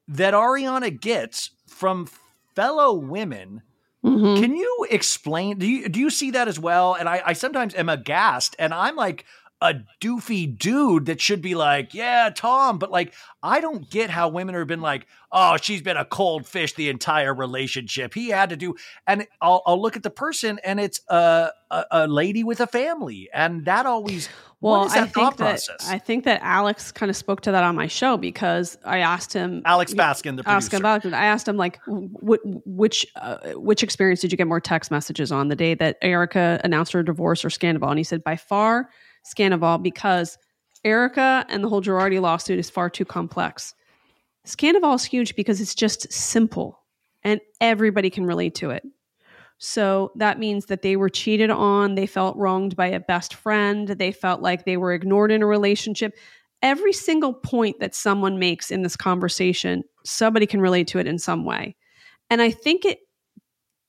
that 0.08 0.34
Ariana 0.34 1.00
gets 1.00 1.50
from 1.68 2.08
fellow 2.56 2.92
women 2.94 3.62
Mhm. 4.04 4.40
can 4.40 4.56
you 4.56 4.86
explain? 4.90 5.58
Do 5.58 5.66
you 5.66 5.88
do 5.88 6.00
you 6.00 6.10
see 6.10 6.32
that 6.32 6.48
as 6.48 6.58
well? 6.58 6.94
And 6.94 7.08
I, 7.08 7.22
I 7.24 7.32
sometimes 7.34 7.72
am 7.76 7.88
aghast, 7.88 8.56
and 8.58 8.74
I'm 8.74 8.96
like 8.96 9.24
a 9.62 9.74
doofy 10.00 10.58
dude 10.58 11.06
that 11.06 11.20
should 11.20 11.40
be 11.40 11.54
like, 11.54 11.94
yeah, 11.94 12.30
Tom. 12.34 12.78
But 12.78 12.90
like, 12.90 13.14
I 13.42 13.60
don't 13.60 13.88
get 13.88 14.10
how 14.10 14.28
women 14.28 14.56
have 14.56 14.66
been 14.66 14.80
like, 14.80 15.06
oh, 15.30 15.56
she's 15.56 15.80
been 15.80 15.96
a 15.96 16.04
cold 16.04 16.46
fish 16.46 16.74
the 16.74 16.88
entire 16.88 17.32
relationship. 17.32 18.12
He 18.12 18.30
had 18.30 18.50
to 18.50 18.56
do, 18.56 18.74
and 19.06 19.26
I'll, 19.40 19.62
I'll 19.64 19.80
look 19.80 19.96
at 19.96 20.02
the 20.02 20.10
person, 20.10 20.58
and 20.64 20.80
it's 20.80 21.00
a, 21.08 21.50
a, 21.70 21.84
a 21.92 22.08
lady 22.08 22.42
with 22.42 22.60
a 22.60 22.66
family, 22.66 23.30
and 23.32 23.64
that 23.64 23.86
always. 23.86 24.28
Well, 24.60 24.88
I 24.90 25.06
think 25.06 25.14
that 25.14 25.36
process? 25.38 25.88
I 25.88 25.98
think 25.98 26.24
that 26.24 26.40
Alex 26.40 26.92
kind 26.92 27.10
of 27.10 27.16
spoke 27.16 27.40
to 27.42 27.50
that 27.50 27.64
on 27.64 27.74
my 27.74 27.88
show 27.88 28.16
because 28.16 28.78
I 28.84 28.98
asked 28.98 29.32
him 29.32 29.62
Alex 29.64 29.92
Baskin, 29.92 30.36
the 30.36 30.44
producer. 30.44 30.78
Baskin, 30.78 31.14
I 31.14 31.24
asked 31.24 31.48
him 31.48 31.56
like, 31.56 31.80
which 31.86 33.04
uh, 33.16 33.38
which 33.54 33.82
experience 33.82 34.20
did 34.20 34.30
you 34.30 34.38
get 34.38 34.46
more 34.46 34.60
text 34.60 34.92
messages 34.92 35.32
on 35.32 35.48
the 35.48 35.56
day 35.56 35.74
that 35.74 35.98
Erika 36.00 36.60
announced 36.62 36.92
her 36.92 37.02
divorce 37.02 37.44
or 37.44 37.48
Scandoval? 37.48 37.88
And 37.88 37.98
he 37.98 38.04
said 38.04 38.22
by 38.22 38.36
far 38.36 38.88
Scandoval 39.24 39.82
because 39.82 40.38
Erika 40.84 41.44
and 41.48 41.62
the 41.62 41.68
whole 41.68 41.82
Girardi 41.82 42.20
lawsuit 42.20 42.58
is 42.58 42.70
far 42.70 42.90
too 42.90 43.04
complex. 43.04 43.74
Scandoval 44.46 44.96
is 44.96 45.04
huge 45.04 45.36
because 45.36 45.60
it's 45.60 45.74
just 45.74 46.12
simple 46.12 46.80
and 47.22 47.40
everybody 47.60 48.10
can 48.10 48.26
relate 48.26 48.54
to 48.56 48.70
it. 48.70 48.82
So 49.58 50.10
that 50.16 50.40
means 50.40 50.66
that 50.66 50.82
they 50.82 50.96
were 50.96 51.08
cheated 51.08 51.50
on, 51.50 51.94
they 51.94 52.06
felt 52.06 52.36
wronged 52.36 52.74
by 52.74 52.88
a 52.88 52.98
best 52.98 53.34
friend, 53.34 53.86
they 53.86 54.10
felt 54.10 54.42
like 54.42 54.64
they 54.64 54.76
were 54.76 54.92
ignored 54.92 55.30
in 55.30 55.40
a 55.40 55.46
relationship. 55.46 56.14
Every 56.62 56.92
single 56.92 57.32
point 57.32 57.78
that 57.78 57.94
someone 57.94 58.40
makes 58.40 58.72
in 58.72 58.82
this 58.82 58.96
conversation, 58.96 59.84
somebody 60.04 60.46
can 60.46 60.60
relate 60.60 60.88
to 60.88 60.98
it 60.98 61.06
in 61.06 61.18
some 61.18 61.44
way. 61.44 61.76
And 62.28 62.42
I 62.42 62.50
think 62.50 62.84
it 62.84 62.98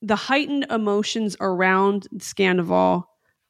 the 0.00 0.16
heightened 0.16 0.66
emotions 0.70 1.34
around 1.40 2.06
Scandoval 2.18 3.04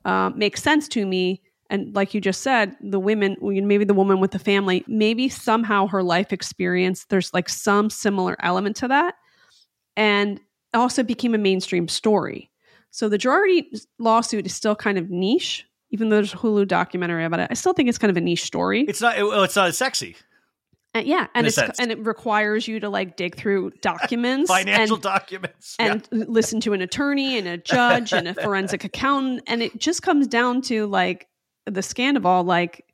uh, 0.04 0.30
makes 0.34 0.62
sense 0.62 0.86
to 0.88 1.04
me 1.04 1.42
and 1.70 1.94
like 1.94 2.14
you 2.14 2.20
just 2.20 2.42
said 2.42 2.76
the 2.80 3.00
women 3.00 3.36
maybe 3.40 3.84
the 3.84 3.94
woman 3.94 4.20
with 4.20 4.32
the 4.32 4.38
family 4.38 4.84
maybe 4.86 5.28
somehow 5.28 5.86
her 5.86 6.02
life 6.02 6.32
experience 6.32 7.06
there's 7.06 7.32
like 7.32 7.48
some 7.48 7.90
similar 7.90 8.36
element 8.40 8.76
to 8.76 8.88
that. 8.88 9.14
And 9.96 10.40
also 10.72 11.04
became 11.04 11.34
a 11.34 11.38
mainstream 11.38 11.86
story. 11.86 12.50
So 12.90 13.08
the 13.08 13.16
Girardi 13.18 13.64
lawsuit 13.98 14.46
is 14.46 14.54
still 14.54 14.74
kind 14.74 14.98
of 14.98 15.10
niche 15.10 15.66
even 15.94 16.08
though 16.08 16.16
there's 16.16 16.34
a 16.34 16.36
hulu 16.36 16.66
documentary 16.66 17.24
about 17.24 17.38
it. 17.38 17.48
I 17.52 17.54
still 17.54 17.72
think 17.72 17.88
it's 17.88 17.98
kind 17.98 18.10
of 18.10 18.16
a 18.16 18.20
niche 18.20 18.42
story. 18.42 18.84
It's 18.88 19.00
not 19.00 19.14
it's 19.16 19.54
not 19.54 19.68
as 19.68 19.78
sexy. 19.78 20.16
Uh, 20.92 20.98
and 20.98 21.06
yeah, 21.06 21.26
and 21.34 21.46
it's 21.46 21.56
sense. 21.56 21.78
and 21.78 21.92
it 21.92 22.04
requires 22.04 22.66
you 22.66 22.80
to 22.80 22.88
like 22.88 23.16
dig 23.16 23.36
through 23.36 23.70
documents, 23.80 24.50
financial 24.50 24.96
and, 24.96 25.02
documents, 25.02 25.76
and 25.78 26.06
listen 26.10 26.60
to 26.60 26.72
an 26.72 26.80
attorney 26.80 27.38
and 27.38 27.46
a 27.46 27.58
judge 27.58 28.12
and 28.12 28.26
a 28.26 28.34
forensic 28.42 28.84
accountant, 28.84 29.42
and 29.46 29.62
it 29.62 29.78
just 29.78 30.02
comes 30.02 30.26
down 30.26 30.62
to 30.62 30.86
like 30.86 31.28
the 31.66 31.80
Scandoval, 31.80 32.44
like 32.44 32.84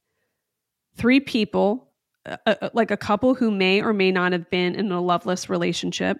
three 0.96 1.20
people, 1.20 1.88
uh, 2.26 2.36
uh, 2.46 2.70
like 2.74 2.90
a 2.90 2.96
couple 2.96 3.34
who 3.34 3.50
may 3.50 3.82
or 3.82 3.92
may 3.92 4.10
not 4.10 4.32
have 4.32 4.48
been 4.50 4.74
in 4.74 4.90
a 4.92 5.00
loveless 5.00 5.48
relationship, 5.48 6.18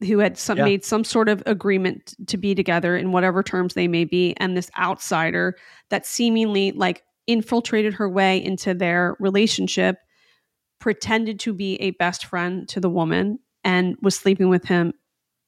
who 0.00 0.18
had 0.18 0.38
some, 0.38 0.58
yeah. 0.58 0.64
made 0.64 0.84
some 0.84 1.04
sort 1.04 1.28
of 1.28 1.42
agreement 1.46 2.14
to 2.26 2.36
be 2.36 2.54
together 2.54 2.96
in 2.96 3.12
whatever 3.12 3.42
terms 3.42 3.74
they 3.74 3.88
may 3.88 4.04
be, 4.04 4.34
and 4.38 4.56
this 4.56 4.70
outsider 4.78 5.56
that 5.90 6.06
seemingly 6.06 6.72
like 6.72 7.02
infiltrated 7.26 7.94
her 7.94 8.08
way 8.08 8.42
into 8.42 8.74
their 8.74 9.16
relationship, 9.20 9.98
pretended 10.78 11.38
to 11.40 11.52
be 11.52 11.74
a 11.76 11.90
best 11.92 12.24
friend 12.24 12.68
to 12.68 12.80
the 12.80 12.90
woman, 12.90 13.38
and 13.62 13.96
was 14.00 14.16
sleeping 14.16 14.48
with 14.48 14.64
him 14.64 14.94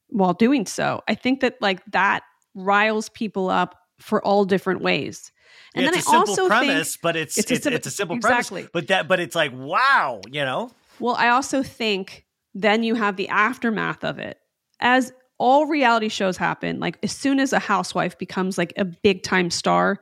while 0.09 0.33
doing 0.33 0.67
so. 0.67 1.01
I 1.07 1.15
think 1.15 1.39
that 1.41 1.57
like 1.59 1.83
that 1.87 2.21
riles 2.53 3.09
people 3.09 3.49
up 3.49 3.75
for 3.99 4.23
all 4.23 4.45
different 4.45 4.81
ways. 4.81 5.31
And 5.75 5.83
yeah, 5.83 5.91
then 5.91 5.99
it's 5.99 6.07
I 6.07 6.21
a 6.21 6.25
simple 6.25 6.47
premise, 6.47 6.95
think, 6.95 7.01
but 7.01 7.15
it's 7.15 7.37
it's, 7.37 7.51
it's, 7.51 7.65
a, 7.65 7.73
it's 7.73 7.87
a 7.87 7.91
simple 7.91 8.15
exactly. 8.15 8.61
premise. 8.61 8.71
But 8.73 8.87
that 8.87 9.07
but 9.07 9.19
it's 9.19 9.35
like 9.35 9.51
wow, 9.53 10.21
you 10.29 10.43
know. 10.43 10.71
Well, 10.99 11.15
I 11.15 11.29
also 11.29 11.63
think 11.63 12.25
then 12.53 12.83
you 12.83 12.95
have 12.95 13.15
the 13.15 13.29
aftermath 13.29 14.03
of 14.03 14.19
it. 14.19 14.37
As 14.79 15.11
all 15.37 15.65
reality 15.65 16.09
shows 16.09 16.37
happen, 16.37 16.79
like 16.79 16.97
as 17.03 17.11
soon 17.11 17.39
as 17.39 17.53
a 17.53 17.59
housewife 17.59 18.17
becomes 18.17 18.57
like 18.57 18.73
a 18.77 18.85
big 18.85 19.23
time 19.23 19.49
star, 19.49 19.99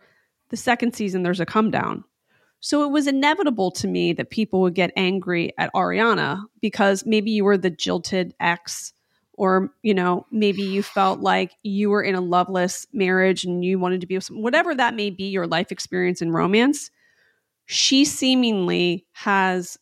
the 0.49 0.57
second 0.57 0.93
season 0.93 1.23
there's 1.23 1.39
a 1.39 1.45
come 1.45 1.71
down. 1.71 2.03
So 2.59 2.83
it 2.83 2.91
was 2.91 3.07
inevitable 3.07 3.71
to 3.71 3.87
me 3.87 4.13
that 4.13 4.29
people 4.29 4.61
would 4.61 4.75
get 4.75 4.91
angry 4.95 5.51
at 5.57 5.73
Ariana 5.73 6.43
because 6.61 7.05
maybe 7.05 7.31
you 7.31 7.43
were 7.43 7.57
the 7.57 7.71
jilted 7.71 8.35
ex 8.39 8.93
or 9.41 9.73
you 9.81 9.91
know 9.91 10.23
maybe 10.31 10.61
you 10.61 10.83
felt 10.83 11.19
like 11.19 11.51
you 11.63 11.89
were 11.89 12.03
in 12.03 12.13
a 12.13 12.21
loveless 12.21 12.85
marriage 12.93 13.43
and 13.43 13.65
you 13.65 13.79
wanted 13.79 13.99
to 13.99 14.05
be 14.05 14.13
with 14.13 14.23
some, 14.23 14.39
whatever 14.39 14.75
that 14.75 14.93
may 14.93 15.09
be 15.09 15.23
your 15.23 15.47
life 15.47 15.71
experience 15.71 16.21
in 16.21 16.31
romance 16.31 16.91
she 17.65 18.05
seemingly 18.05 19.03
has 19.13 19.79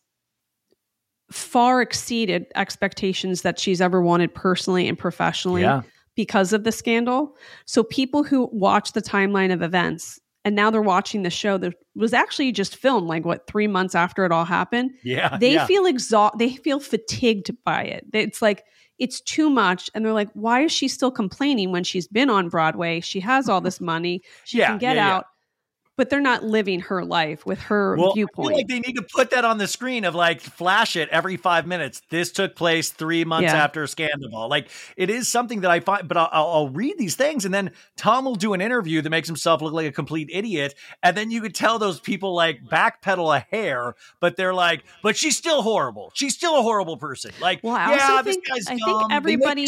far 1.30 1.82
exceeded 1.82 2.45
expectations 2.55 3.41
that 3.41 3.60
she's 3.60 3.82
ever 3.82 4.01
wanted 4.01 4.34
personally 4.34 4.88
and 4.88 4.97
professionally 4.97 5.62
yeah. 5.62 5.82
because 6.16 6.53
of 6.53 6.64
the 6.64 6.72
scandal 6.72 7.36
so 7.66 7.84
people 7.84 8.24
who 8.24 8.49
watch 8.53 8.93
the 8.93 9.01
timeline 9.01 9.51
of 9.51 9.62
events 9.62 10.22
and 10.45 10.55
now 10.55 10.72
they're 10.72 10.82
watching 10.82 11.24
the 11.24 11.30
show 11.30 11.57
that 11.57 11.74
was 11.95 12.14
actually 12.14 12.53
just 12.53 12.78
filmed 12.78 13.07
like 13.07 13.26
what 13.26 13.45
three 13.45 13.68
months 13.68 13.93
after 13.93 14.24
it 14.24 14.32
all 14.32 14.45
happened 14.45 14.91
yeah 15.03 15.38
they 15.38 15.55
yeah. 15.55 15.66
feel 15.66 15.86
exhausted 15.86 16.39
they 16.39 16.55
feel 16.55 16.80
fatigued 16.80 17.51
by 17.66 17.84
it 17.84 18.05
it's 18.14 18.41
like 18.41 18.64
it's 19.00 19.22
too 19.22 19.50
much. 19.50 19.89
And 19.93 20.06
they're 20.06 20.14
like, 20.14 20.30
why 20.34 20.62
is 20.62 20.72
she 20.72 20.88
still 20.88 21.12
complaining 21.12 21.72
when 21.72 21.84
she's 21.84 22.08
been 22.08 22.30
on 22.30 22.50
Broadway? 22.50 23.00
She 23.00 23.20
has 23.22 23.50
all 23.50 23.60
mm-hmm. 23.60 23.66
this 23.66 23.82
money. 23.82 24.22
She 24.43 24.60
yeah, 24.60 24.68
can 24.68 24.78
get 24.78 24.95
yeah, 24.97 25.16
out 25.16 25.26
but 26.00 26.10
they're 26.10 26.22
not 26.22 26.45
living 26.45 26.80
her 26.80 27.04
life 27.04 27.45
with 27.45 27.60
her 27.60 27.97
well, 27.97 28.14
viewpoint. 28.14 28.56
like 28.56 28.70
they 28.70 28.80
need 28.80 28.93
to 28.93 29.02
put 29.02 29.32
that 29.32 29.43
on 29.43 29.58
the 29.58 29.68
screen 29.68 30.06
of 30.06 30.16
like 30.16 30.39
flash 30.39 30.95
it 30.95 31.10
every 31.10 31.36
five 31.36 31.68
minutes. 31.68 32.02
This 32.10 32.32
took 32.32 32.56
place 32.56 32.89
three 32.89 33.26
months 33.26 33.52
yeah. 33.52 33.62
after 33.62 33.86
Scandal. 33.86 34.47
Like 34.47 34.70
it 34.95 35.10
is 35.10 35.28
something 35.28 35.60
that 35.60 35.70
I 35.70 35.82
find, 35.82 36.08
but 36.08 36.16
I'll, 36.16 36.30
I'll, 36.32 36.70
read 36.70 36.97
these 36.97 37.18
things 37.18 37.43
and 37.43 37.54
then 37.54 37.72
Tom 37.97 38.24
will 38.24 38.36
do 38.36 38.54
an 38.54 38.62
interview 38.62 39.02
that 39.02 39.10
makes 39.10 39.28
himself 39.28 39.62
look 39.62 39.74
like 39.74 39.88
a 39.88 39.91
complete 39.91 40.30
idiot, 40.32 40.74
and 41.04 41.18
then 41.18 41.32
you 41.32 41.41
could 41.41 41.54
tell 41.54 41.80
those 41.80 42.00
people 42.00 42.34
like 42.34 42.64
backpedal 42.64 43.36
a 43.36 43.41
hair, 43.54 43.95
but 44.22 44.38
they're 44.38 44.54
like, 44.54 44.86
but 45.04 45.18
she's 45.18 45.36
still 45.36 45.62
horrible. 45.64 46.14
She's 46.14 46.34
still 46.34 46.58
a 46.58 46.62
horrible 46.62 46.95
person. 46.95 47.32
Like, 47.41 47.60
well, 47.62 47.76
I 47.76 47.95
yeah, 47.95 48.22
think, 48.22 48.45
this 48.45 48.66
guy's 48.66 48.74
I 48.74 48.78
dumb. 48.78 49.00
think 49.00 49.12
everybody 49.12 49.68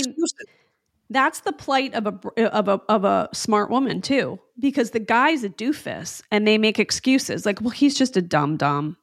that's 1.11 1.41
the 1.41 1.51
plight 1.51 1.93
of 1.93 2.07
a 2.07 2.41
of 2.51 2.67
a 2.67 2.81
of 2.89 3.03
a 3.03 3.29
smart 3.33 3.69
woman 3.69 4.01
too, 4.01 4.39
because 4.57 4.91
the 4.91 4.99
guy's 4.99 5.43
a 5.43 5.49
doofus, 5.49 6.21
and 6.31 6.47
they 6.47 6.57
make 6.57 6.79
excuses 6.79 7.45
like, 7.45 7.61
"Well, 7.61 7.69
he's 7.71 7.97
just 7.97 8.17
a 8.17 8.21
dumb 8.21 8.57
dumb." 8.57 8.97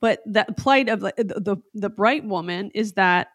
But 0.00 0.20
the 0.26 0.46
plight 0.56 0.88
of 0.88 1.00
the, 1.00 1.12
the 1.16 1.56
the 1.74 1.90
bright 1.90 2.24
woman 2.24 2.70
is 2.74 2.92
that, 2.92 3.28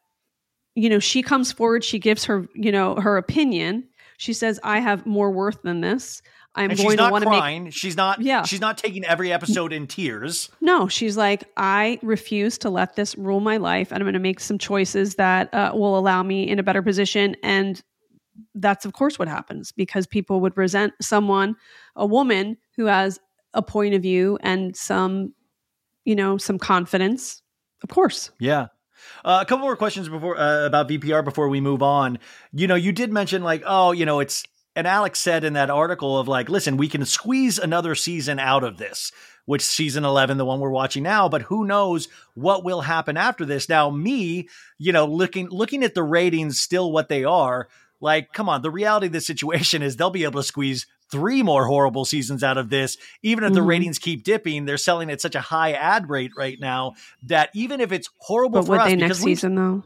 you 0.75 0.89
know, 0.89 0.99
she 0.99 1.21
comes 1.21 1.51
forward, 1.51 1.83
she 1.83 1.99
gives 1.99 2.25
her 2.25 2.47
you 2.53 2.71
know 2.71 2.95
her 2.95 3.17
opinion. 3.17 3.85
She 4.17 4.33
says, 4.33 4.59
"I 4.63 4.79
have 4.79 5.05
more 5.05 5.31
worth 5.31 5.61
than 5.63 5.81
this." 5.81 6.21
I'm 6.55 6.69
and 6.69 6.79
going 6.79 6.97
to 6.97 7.09
want 7.09 7.23
to 7.23 7.29
make. 7.29 7.73
She's 7.73 7.97
not. 7.97 8.21
Yeah. 8.21 8.43
She's 8.43 8.61
not 8.61 8.77
taking 8.77 9.03
every 9.05 9.33
episode 9.33 9.73
in 9.73 9.87
tears. 9.87 10.49
No, 10.61 10.87
she's 10.87 11.17
like, 11.17 11.45
I 11.57 11.97
refuse 12.03 12.59
to 12.59 12.69
let 12.69 12.95
this 12.95 13.17
rule 13.17 13.39
my 13.39 13.57
life, 13.57 13.91
and 13.91 13.99
I'm 13.99 14.05
going 14.05 14.13
to 14.13 14.19
make 14.19 14.39
some 14.39 14.59
choices 14.59 15.15
that 15.15 15.51
uh, 15.51 15.71
will 15.73 15.97
allow 15.97 16.21
me 16.21 16.47
in 16.47 16.59
a 16.59 16.63
better 16.63 16.83
position. 16.83 17.35
And 17.41 17.81
that's 18.55 18.85
of 18.85 18.93
course 18.93 19.19
what 19.19 19.27
happens 19.27 19.71
because 19.71 20.07
people 20.07 20.41
would 20.41 20.57
resent 20.57 20.93
someone, 21.01 21.55
a 21.95 22.05
woman 22.05 22.57
who 22.75 22.85
has 22.85 23.19
a 23.53 23.61
point 23.61 23.93
of 23.93 24.01
view 24.01 24.37
and 24.41 24.75
some, 24.75 25.33
you 26.05 26.15
know, 26.15 26.37
some 26.37 26.57
confidence. 26.57 27.41
Of 27.83 27.89
course. 27.89 28.31
Yeah. 28.39 28.67
Uh, 29.25 29.39
a 29.41 29.45
couple 29.45 29.65
more 29.65 29.75
questions 29.75 30.07
before 30.09 30.37
uh, 30.37 30.65
about 30.65 30.87
VPR 30.87 31.23
before 31.23 31.49
we 31.49 31.61
move 31.61 31.83
on. 31.83 32.19
You 32.51 32.67
know, 32.67 32.75
you 32.75 32.91
did 32.91 33.11
mention 33.11 33.43
like, 33.43 33.63
oh, 33.65 33.91
you 33.91 34.05
know, 34.05 34.19
it's 34.19 34.43
and 34.75 34.87
Alex 34.87 35.19
said 35.19 35.43
in 35.43 35.53
that 35.53 35.69
article 35.69 36.17
of 36.17 36.27
like, 36.27 36.49
listen, 36.49 36.77
we 36.77 36.87
can 36.87 37.05
squeeze 37.05 37.59
another 37.59 37.93
season 37.95 38.39
out 38.39 38.63
of 38.63 38.77
this, 38.77 39.11
which 39.45 39.61
season 39.61 40.03
11, 40.03 40.37
the 40.37 40.45
one 40.45 40.59
we're 40.59 40.69
watching 40.69 41.03
now, 41.03 41.29
but 41.29 41.43
who 41.43 41.65
knows 41.65 42.07
what 42.33 42.63
will 42.63 42.81
happen 42.81 43.15
after 43.15 43.45
this. 43.45 43.69
Now, 43.69 43.89
me, 43.91 44.47
you 44.79 44.91
know, 44.91 45.05
looking 45.05 45.49
looking 45.49 45.83
at 45.83 45.93
the 45.93 46.03
ratings 46.03 46.59
still 46.59 46.91
what 46.91 47.09
they 47.09 47.23
are, 47.23 47.67
like, 48.03 48.33
come 48.33 48.49
on, 48.49 48.61
the 48.61 48.69
reality 48.69 49.07
of 49.07 49.13
the 49.13 49.21
situation 49.21 49.81
is 49.81 49.95
they'll 49.95 50.09
be 50.09 50.25
able 50.25 50.41
to 50.41 50.47
squeeze 50.47 50.85
three 51.09 51.41
more 51.41 51.65
horrible 51.65 52.05
seasons 52.05 52.43
out 52.43 52.57
of 52.57 52.69
this. 52.69 52.97
Even 53.23 53.43
if 53.43 53.49
mm-hmm. 53.49 53.55
the 53.55 53.61
ratings 53.61 53.97
keep 53.97 54.23
dipping, 54.23 54.65
they're 54.65 54.77
selling 54.77 55.09
at 55.09 55.21
such 55.21 55.35
a 55.35 55.41
high 55.41 55.71
ad 55.71 56.09
rate 56.09 56.31
right 56.37 56.59
now 56.59 56.93
that 57.23 57.49
even 57.55 57.79
if 57.79 57.91
it's 57.91 58.09
horrible 58.17 58.59
but 58.59 58.65
for 58.65 58.77
us, 58.77 58.89
they 58.89 58.95
next 58.95 59.19
season 59.19 59.55
though. 59.55 59.83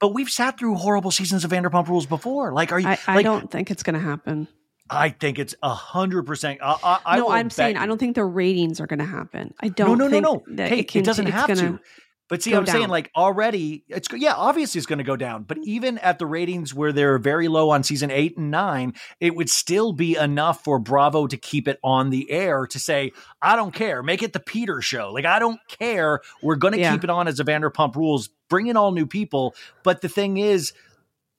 But 0.00 0.14
we've 0.14 0.30
sat 0.30 0.58
through 0.58 0.76
horrible 0.76 1.10
seasons 1.10 1.44
of 1.44 1.50
Vanderpump 1.50 1.88
Rules 1.88 2.06
before. 2.06 2.52
Like, 2.52 2.72
are 2.72 2.78
you? 2.78 2.88
I, 2.88 2.98
I 3.06 3.16
like, 3.16 3.24
don't 3.24 3.50
think 3.50 3.70
it's 3.70 3.82
going 3.82 3.94
to 3.94 4.00
happen. 4.00 4.48
I 4.88 5.10
think 5.10 5.38
it's 5.38 5.54
a 5.62 5.74
hundred 5.74 6.24
percent. 6.24 6.60
No, 6.62 7.28
I'm 7.28 7.50
saying 7.50 7.76
you. 7.76 7.82
I 7.82 7.86
don't 7.86 7.98
think 7.98 8.14
the 8.14 8.24
ratings 8.24 8.80
are 8.80 8.86
going 8.86 9.00
to 9.00 9.04
happen. 9.04 9.52
I 9.60 9.68
don't. 9.68 9.98
No, 9.98 10.08
no, 10.08 10.20
no, 10.20 10.42
no. 10.46 10.64
Hey, 10.64 10.80
it, 10.80 10.88
can, 10.88 11.02
it 11.02 11.04
doesn't 11.04 11.26
have 11.26 11.48
gonna, 11.48 11.60
to 11.60 11.80
But 12.28 12.42
see, 12.42 12.54
I'm 12.54 12.66
saying 12.66 12.88
like 12.88 13.10
already, 13.16 13.84
it's 13.88 14.06
yeah, 14.12 14.34
obviously 14.34 14.78
it's 14.78 14.86
going 14.86 14.98
to 14.98 15.04
go 15.04 15.16
down. 15.16 15.44
But 15.44 15.58
even 15.64 15.96
at 15.98 16.18
the 16.18 16.26
ratings 16.26 16.74
where 16.74 16.92
they're 16.92 17.18
very 17.18 17.48
low 17.48 17.70
on 17.70 17.82
season 17.82 18.10
eight 18.10 18.36
and 18.36 18.50
nine, 18.50 18.92
it 19.18 19.34
would 19.34 19.48
still 19.48 19.94
be 19.94 20.14
enough 20.16 20.62
for 20.62 20.78
Bravo 20.78 21.26
to 21.26 21.36
keep 21.38 21.66
it 21.66 21.78
on 21.82 22.10
the 22.10 22.30
air 22.30 22.66
to 22.66 22.78
say, 22.78 23.12
I 23.40 23.56
don't 23.56 23.72
care, 23.72 24.02
make 24.02 24.22
it 24.22 24.34
the 24.34 24.40
Peter 24.40 24.82
show. 24.82 25.10
Like 25.12 25.24
I 25.24 25.38
don't 25.38 25.58
care, 25.68 26.20
we're 26.42 26.56
going 26.56 26.74
to 26.74 26.80
Yeah. 26.80 26.92
keep 26.92 27.04
it 27.04 27.10
on 27.10 27.28
as 27.28 27.40
a 27.40 27.44
Vanderpump 27.44 27.96
Rules. 27.96 28.28
Bring 28.50 28.66
in 28.66 28.76
all 28.76 28.92
new 28.92 29.06
people. 29.06 29.54
But 29.82 30.02
the 30.02 30.08
thing 30.08 30.36
is, 30.36 30.74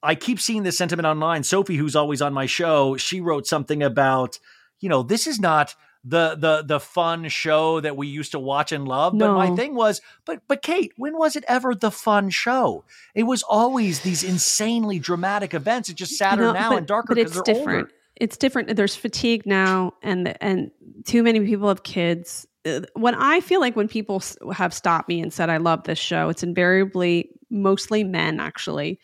I 0.02 0.14
keep 0.16 0.40
seeing 0.40 0.64
this 0.64 0.78
sentiment 0.78 1.06
online. 1.06 1.44
Sophie, 1.44 1.76
who's 1.76 1.94
always 1.94 2.20
on 2.22 2.32
my 2.32 2.46
show, 2.46 2.96
she 2.96 3.20
wrote 3.20 3.46
something 3.46 3.82
about, 3.82 4.38
you 4.80 4.88
know, 4.88 5.02
this 5.02 5.26
is 5.26 5.38
not 5.38 5.74
the 6.04 6.34
the 6.34 6.62
the 6.66 6.80
fun 6.80 7.28
show 7.28 7.80
that 7.80 7.96
we 7.96 8.06
used 8.06 8.32
to 8.32 8.38
watch 8.38 8.72
and 8.72 8.88
love. 8.88 9.12
But 9.18 9.34
my 9.34 9.54
thing 9.54 9.74
was, 9.74 10.00
but 10.24 10.40
but 10.48 10.62
Kate, 10.62 10.92
when 10.96 11.16
was 11.18 11.36
it 11.36 11.44
ever 11.46 11.74
the 11.74 11.90
fun 11.90 12.30
show? 12.30 12.84
It 13.14 13.24
was 13.24 13.42
always 13.42 14.00
these 14.00 14.22
insanely 14.24 14.98
dramatic 14.98 15.52
events. 15.52 15.88
It's 15.90 15.98
just 15.98 16.16
sadder 16.16 16.42
No, 16.42 16.52
now 16.52 16.68
but- 16.70 16.78
and 16.78 16.86
darker 16.86 17.08
but 17.08 17.16
because 17.16 17.36
it's 17.36 17.44
they're 17.46 17.54
different. 17.54 17.78
older. 17.86 17.92
It's 18.16 18.36
different. 18.36 18.76
There's 18.76 18.96
fatigue 18.96 19.44
now, 19.46 19.94
and 20.02 20.36
and 20.42 20.70
too 21.04 21.22
many 21.22 21.40
people 21.40 21.68
have 21.68 21.82
kids. 21.82 22.46
Uh, 22.66 22.80
When 22.94 23.14
I 23.14 23.40
feel 23.40 23.60
like 23.60 23.76
when 23.76 23.88
people 23.88 24.22
have 24.52 24.74
stopped 24.74 25.08
me 25.08 25.20
and 25.20 25.32
said 25.32 25.48
I 25.48 25.56
love 25.56 25.84
this 25.84 25.98
show, 25.98 26.28
it's 26.28 26.42
invariably 26.42 27.30
mostly 27.50 28.04
men 28.04 28.38
actually, 28.40 29.00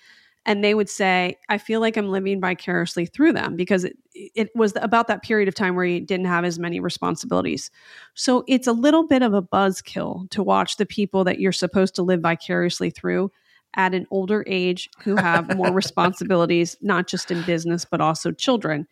and 0.47 0.63
they 0.63 0.75
would 0.75 0.89
say 0.89 1.37
I 1.49 1.59
feel 1.59 1.81
like 1.81 1.97
I'm 1.97 2.09
living 2.09 2.41
vicariously 2.41 3.05
through 3.05 3.33
them 3.33 3.57
because 3.57 3.85
it 3.85 3.99
it 4.15 4.49
was 4.55 4.73
about 4.77 5.09
that 5.09 5.23
period 5.23 5.49
of 5.49 5.55
time 5.55 5.75
where 5.75 5.85
you 5.85 6.01
didn't 6.01 6.27
have 6.27 6.45
as 6.45 6.59
many 6.59 6.81
responsibilities. 6.81 7.71
So 8.15 8.45
it's 8.49 8.67
a 8.67 8.73
little 8.73 9.07
bit 9.07 9.23
of 9.23 9.35
a 9.35 9.43
buzzkill 9.43 10.31
to 10.31 10.43
watch 10.43 10.79
the 10.79 10.87
people 10.87 11.25
that 11.25 11.39
you're 11.39 11.53
supposed 11.53 11.95
to 11.97 12.03
live 12.03 12.23
vicariously 12.23 12.89
through 12.89 13.31
at 13.75 13.93
an 13.93 14.07
older 14.11 14.43
age 14.47 14.89
who 15.03 15.17
have 15.17 15.55
more 15.55 15.71
responsibilities, 15.73 16.79
not 16.81 17.09
just 17.09 17.31
in 17.31 17.43
business, 17.43 17.85
but 17.85 18.01
also 18.01 18.33
children. 18.33 18.87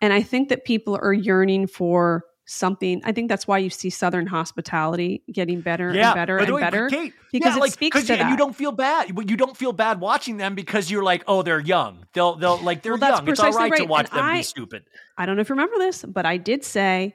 And 0.00 0.12
I 0.12 0.22
think 0.22 0.48
that 0.48 0.64
people 0.64 0.98
are 1.00 1.12
yearning 1.12 1.68
for 1.68 2.24
something. 2.46 3.00
I 3.04 3.12
think 3.12 3.28
that's 3.28 3.46
why 3.46 3.58
you 3.58 3.70
see 3.70 3.90
Southern 3.90 4.26
hospitality 4.26 5.22
getting 5.32 5.60
better 5.60 5.90
and 5.90 6.14
better 6.14 6.38
and 6.38 6.54
way, 6.54 6.60
better. 6.60 6.88
Kate, 6.88 7.12
because 7.32 7.52
yeah, 7.52 7.56
it 7.56 7.60
like, 7.60 7.72
speaks 7.72 8.04
to 8.04 8.14
you, 8.14 8.20
and 8.20 8.30
you 8.30 8.36
don't 8.36 8.54
feel 8.54 8.72
bad. 8.72 9.14
But 9.14 9.30
You 9.30 9.36
don't 9.36 9.56
feel 9.56 9.72
bad 9.72 10.00
watching 10.00 10.36
them 10.36 10.54
because 10.54 10.90
you're 10.90 11.02
like, 11.02 11.24
oh, 11.26 11.42
they're 11.42 11.60
young. 11.60 12.06
They'll 12.12 12.36
they'll 12.36 12.58
like 12.62 12.82
they're 12.82 12.96
Well, 12.96 13.10
young. 13.10 13.28
It's 13.28 13.40
all 13.40 13.50
right, 13.52 13.70
right 13.70 13.80
to 13.80 13.86
watch 13.86 14.08
And 14.10 14.18
them 14.18 14.24
I- 14.24 14.36
be 14.38 14.42
stupid. 14.42 14.84
I 15.16 15.26
don't 15.26 15.36
know 15.36 15.42
if 15.42 15.48
you 15.48 15.54
remember 15.54 15.78
this, 15.78 16.04
but 16.04 16.26
I 16.26 16.36
did 16.36 16.64
say 16.64 17.14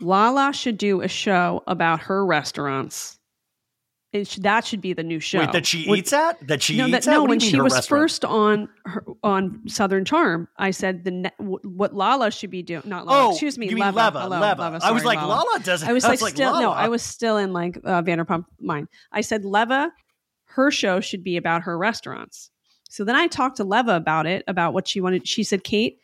Lala 0.00 0.52
should 0.52 0.78
do 0.78 1.00
a 1.00 1.08
show 1.08 1.62
about 1.66 2.00
her 2.00 2.24
restaurants. 2.24 3.17
That 4.12 4.64
should 4.64 4.80
be 4.80 4.94
the 4.94 5.02
new 5.02 5.20
show. 5.20 5.40
Wait, 5.40 5.52
that 5.52 5.66
she 5.66 5.86
With- 5.88 5.98
eats 5.98 6.12
at? 6.14 6.46
That 6.46 6.62
she 6.62 6.78
no, 6.78 6.86
eats 6.86 7.04
that, 7.04 7.12
at? 7.12 7.16
no. 7.16 7.24
When 7.24 7.40
she 7.40 7.60
was 7.60 7.74
restaurant? 7.74 8.02
first 8.02 8.24
on 8.24 8.68
her, 8.86 9.04
on 9.22 9.68
Southern 9.68 10.06
Charm, 10.06 10.48
I 10.56 10.70
said 10.70 11.04
the 11.04 11.10
ne- 11.10 11.30
w- 11.38 11.58
what 11.62 11.94
Lala 11.94 12.30
should 12.30 12.50
be 12.50 12.62
doing. 12.62 12.82
Not 12.86 13.06
Lala. 13.06 13.26
Oh, 13.26 13.30
excuse 13.32 13.58
me, 13.58 13.68
you 13.68 13.74
mean 13.74 13.84
Leva. 13.84 13.96
Leva, 14.06 14.20
Hello, 14.20 14.40
Leva. 14.40 14.62
Leva, 14.62 14.80
I 14.82 14.92
was 14.92 15.04
like, 15.04 15.18
Lala 15.18 15.60
does. 15.62 15.82
I 15.82 15.92
was 15.92 16.04
I 16.04 16.08
like, 16.08 16.12
was 16.14 16.22
like, 16.22 16.34
still 16.34 16.58
no, 16.58 16.70
I 16.70 16.88
was 16.88 17.02
still 17.02 17.36
in 17.36 17.52
like 17.52 17.76
uh, 17.84 18.00
Vanderpump 18.02 18.46
mind. 18.58 18.88
I 19.12 19.20
said 19.20 19.44
Leva, 19.44 19.92
her 20.46 20.70
show 20.70 21.00
should 21.00 21.22
be 21.22 21.36
about 21.36 21.62
her 21.62 21.76
restaurants. 21.76 22.50
So 22.88 23.04
then 23.04 23.14
I 23.14 23.26
talked 23.26 23.58
to 23.58 23.64
Leva 23.64 23.94
about 23.94 24.26
it, 24.26 24.42
about 24.48 24.72
what 24.72 24.88
she 24.88 25.02
wanted. 25.02 25.28
She 25.28 25.44
said, 25.44 25.64
Kate, 25.64 25.98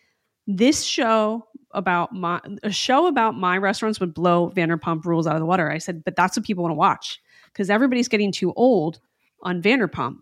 this 0.46 0.84
show 0.84 1.46
about 1.70 2.12
my 2.12 2.38
a 2.62 2.70
show 2.70 3.06
about 3.06 3.34
my 3.34 3.56
restaurants 3.56 3.98
would 3.98 4.12
blow 4.12 4.50
Vanderpump 4.50 5.06
Rules 5.06 5.26
out 5.26 5.36
of 5.36 5.40
the 5.40 5.46
water. 5.46 5.70
I 5.70 5.78
said, 5.78 6.04
but 6.04 6.16
that's 6.16 6.36
what 6.36 6.44
people 6.44 6.62
want 6.62 6.72
to 6.72 6.76
watch 6.76 7.18
because 7.54 7.70
everybody's 7.70 8.08
getting 8.08 8.32
too 8.32 8.52
old 8.54 9.00
on 9.42 9.62
Vanderpump. 9.62 10.16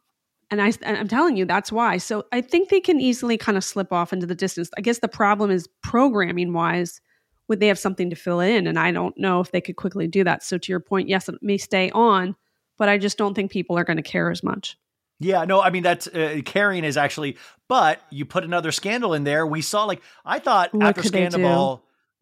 And 0.51 0.61
I, 0.61 0.73
and 0.83 0.99
I'm 0.99 1.09
telling 1.09 1.39
you, 1.39 1.47
that's 1.47 1.73
why. 1.73 1.97
So 1.97 2.27
I 2.31 2.43
think 2.43 2.69
they 2.69 2.81
can 2.81 3.01
easily 3.01 3.39
kind 3.39 3.57
of 3.57 3.65
slip 3.65 3.91
off 3.91 4.13
into 4.13 4.27
the 4.27 4.35
distance. 4.35 4.71
I 4.77 4.83
guess 4.83 4.99
the 4.99 5.09
problem 5.09 5.51
is 5.51 5.67
programming 5.83 6.53
wise, 6.53 7.01
would 7.49 7.59
they 7.59 7.69
have 7.69 7.79
something 7.79 8.11
to 8.11 8.17
fill 8.17 8.41
in? 8.41 8.67
And 8.67 8.79
I 8.79 8.93
don't 8.93 9.17
know 9.17 9.41
if 9.41 9.51
they 9.51 9.63
could 9.63 9.77
quickly 9.77 10.07
do 10.07 10.25
that. 10.25 10.43
So 10.43 10.59
to 10.59 10.73
your 10.73 10.81
point, 10.81 11.09
yes, 11.09 11.29
it 11.29 11.37
may 11.41 11.57
stay 11.57 11.91
on, 11.93 12.37
but 12.77 12.91
I 12.91 12.99
just 12.99 13.17
don't 13.17 13.33
think 13.33 13.51
people 13.51 13.79
are 13.79 13.85
going 13.85 13.97
to 13.97 14.03
care 14.03 14.31
as 14.31 14.43
much. 14.43 14.77
Yeah, 15.21 15.45
no, 15.45 15.63
I 15.63 15.71
mean 15.71 15.85
that's 15.85 16.09
uh, 16.09 16.41
carrying 16.45 16.85
is 16.85 16.97
actually, 16.97 17.37
but 17.69 18.03
you 18.11 18.25
put 18.25 18.43
another 18.43 18.73
scandal 18.73 19.15
in 19.15 19.23
there. 19.23 19.47
We 19.47 19.63
saw 19.63 19.85
like 19.85 20.03
I 20.25 20.41
thought 20.41 20.75
What 20.75 20.85
after 20.87 21.03
could 21.03 21.13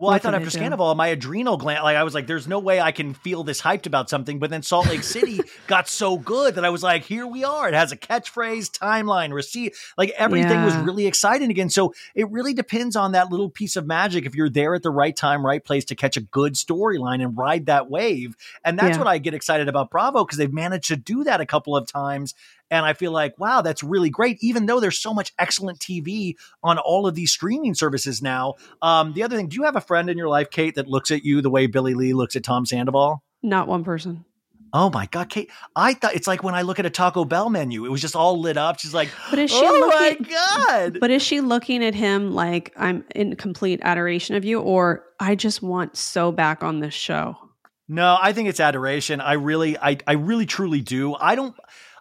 Well, 0.01 0.11
I 0.11 0.19
thought 0.19 0.35
after? 0.35 0.49
Scandoval, 0.49 0.97
my 0.97 1.09
adrenal 1.09 1.59
gland, 1.59 1.85
like 1.85 1.97
I 1.97 2.05
was 2.05 2.15
like, 2.15 2.27
"There's 2.27 2.49
no 2.49 2.59
way 2.59 2.81
I 2.81 2.91
can 2.91 3.13
feel 3.13 3.45
this 3.45 3.61
hyped 3.61 3.87
about 3.87 4.09
something." 4.09 4.39
But 4.39 4.49
then 4.49 4.63
Salt 4.63 4.89
Lake 4.89 5.03
City 5.03 5.41
got 5.67 5.89
so 5.89 6.17
good 6.17 6.55
that 6.55 6.65
I 6.65 6.71
was 6.71 6.83
like, 6.83 7.05
"Here 7.05 7.27
we 7.27 7.45
are." 7.45 7.69
It 7.69 7.75
has 7.75 7.93
a 7.93 7.97
catchphrase, 7.99 8.71
timeline, 8.71 9.33
receipt, 9.35 9.77
like 9.99 10.11
everything 10.17 10.65
was 10.65 10.75
really 10.77 11.07
exciting 11.07 11.51
again. 11.51 11.69
So 11.69 11.93
it 12.15 12.31
really 12.31 12.55
depends 12.55 12.97
on 12.97 13.13
that 13.13 13.31
little 13.31 13.51
piece 13.51 13.77
of 13.77 13.87
magic. 13.87 14.25
If 14.25 14.35
you're 14.35 14.49
there 14.49 14.75
at 14.75 14.83
the 14.83 14.91
right 14.91 15.15
time, 15.15 15.45
right 15.45 15.63
place 15.63 15.85
to 15.87 15.95
catch 15.95 16.17
a 16.17 16.23
good 16.23 16.55
storyline 16.55 17.23
and 17.23 17.37
ride 17.37 17.67
that 17.67 17.91
wave, 17.91 18.37
and 18.65 18.79
that's 18.79 18.93
Yeah. 18.93 18.99
what 18.99 19.07
I 19.07 19.19
get 19.19 19.35
excited 19.35 19.69
about 19.69 19.91
Bravo 19.91 20.25
because 20.25 20.39
they've 20.39 20.53
managed 20.53 20.89
to 20.89 20.97
do 20.97 21.25
that 21.25 21.43
a 21.43 21.47
couple 21.47 21.77
of 21.77 21.87
times. 21.87 22.35
And 22.71 22.87
I 22.87 22.93
feel 22.93 23.11
like, 23.13 23.39
wow, 23.39 23.63
that's 23.63 23.83
really 23.83 24.11
great, 24.11 24.39
even 24.41 24.67
though 24.67 24.79
there's 24.81 24.99
so 24.99 25.13
much 25.13 25.33
excellent 25.39 25.79
TV 25.81 26.37
on 26.63 26.79
all 26.79 27.07
of 27.07 27.15
these 27.15 27.33
streaming 27.33 27.75
services 27.75 28.23
now. 28.23 28.55
Um, 28.81 29.13
the 29.13 29.23
other 29.25 29.37
thing, 29.37 29.49
do 29.49 29.57
you 29.57 29.65
have 29.65 29.77
a 29.77 29.81
friend 29.81 30.09
in 30.09 30.17
your 30.17 30.29
life, 30.29 30.51
Kate, 30.51 30.75
that 30.77 30.87
looks 30.87 31.11
at 31.11 31.25
you 31.25 31.41
the 31.43 31.51
way 31.51 31.67
Billie 31.67 31.95
Lee 31.95 32.13
looks 32.13 32.37
at 32.37 32.45
Tom 32.45 32.65
Sandoval? 32.65 33.23
Not 33.43 33.67
one 33.69 33.83
person. 33.85 34.25
Oh 34.73 34.89
my 34.89 35.07
God, 35.07 35.29
Kate. 35.31 35.51
I 35.75 35.95
thought 35.95 36.15
it's 36.15 36.29
like 36.29 36.45
when 36.45 36.55
I 36.55 36.63
look 36.63 36.79
at 36.79 36.87
a 36.87 36.91
Taco 36.91 37.25
Bell 37.25 37.51
menu, 37.51 37.85
it 37.87 37.89
was 37.89 38.01
just 38.01 38.15
all 38.15 38.39
lit 38.41 38.57
up. 38.57 38.79
She's 38.79 38.95
like, 38.95 39.09
But 39.29 39.41
is 39.41 39.51
she 39.51 39.61
oh 39.65 39.91
looking- 39.91 40.27
my 40.29 40.37
God. 40.77 40.99
But 41.01 41.11
is 41.11 41.23
she 41.23 41.41
looking 41.41 41.83
at 41.85 41.93
him 41.97 42.31
like 42.35 42.73
I'm 42.77 43.05
in 43.17 43.35
complete 43.35 43.81
adoration 43.83 44.37
of 44.37 44.45
you, 44.45 44.61
or 44.61 45.03
I 45.19 45.35
just 45.35 45.61
want 45.61 45.97
so 45.97 46.31
back 46.31 46.63
on 46.63 46.79
this 46.79 46.95
show? 46.95 47.37
No, 47.89 48.17
I 48.23 48.33
think 48.33 48.49
it's 48.49 48.61
adoration. 48.61 49.21
I 49.21 49.33
really, 49.33 49.77
I, 49.77 49.99
I 50.07 50.13
really 50.13 50.47
truly 50.47 50.81
do. 50.83 51.15
I 51.17 51.35
don't. 51.35 51.57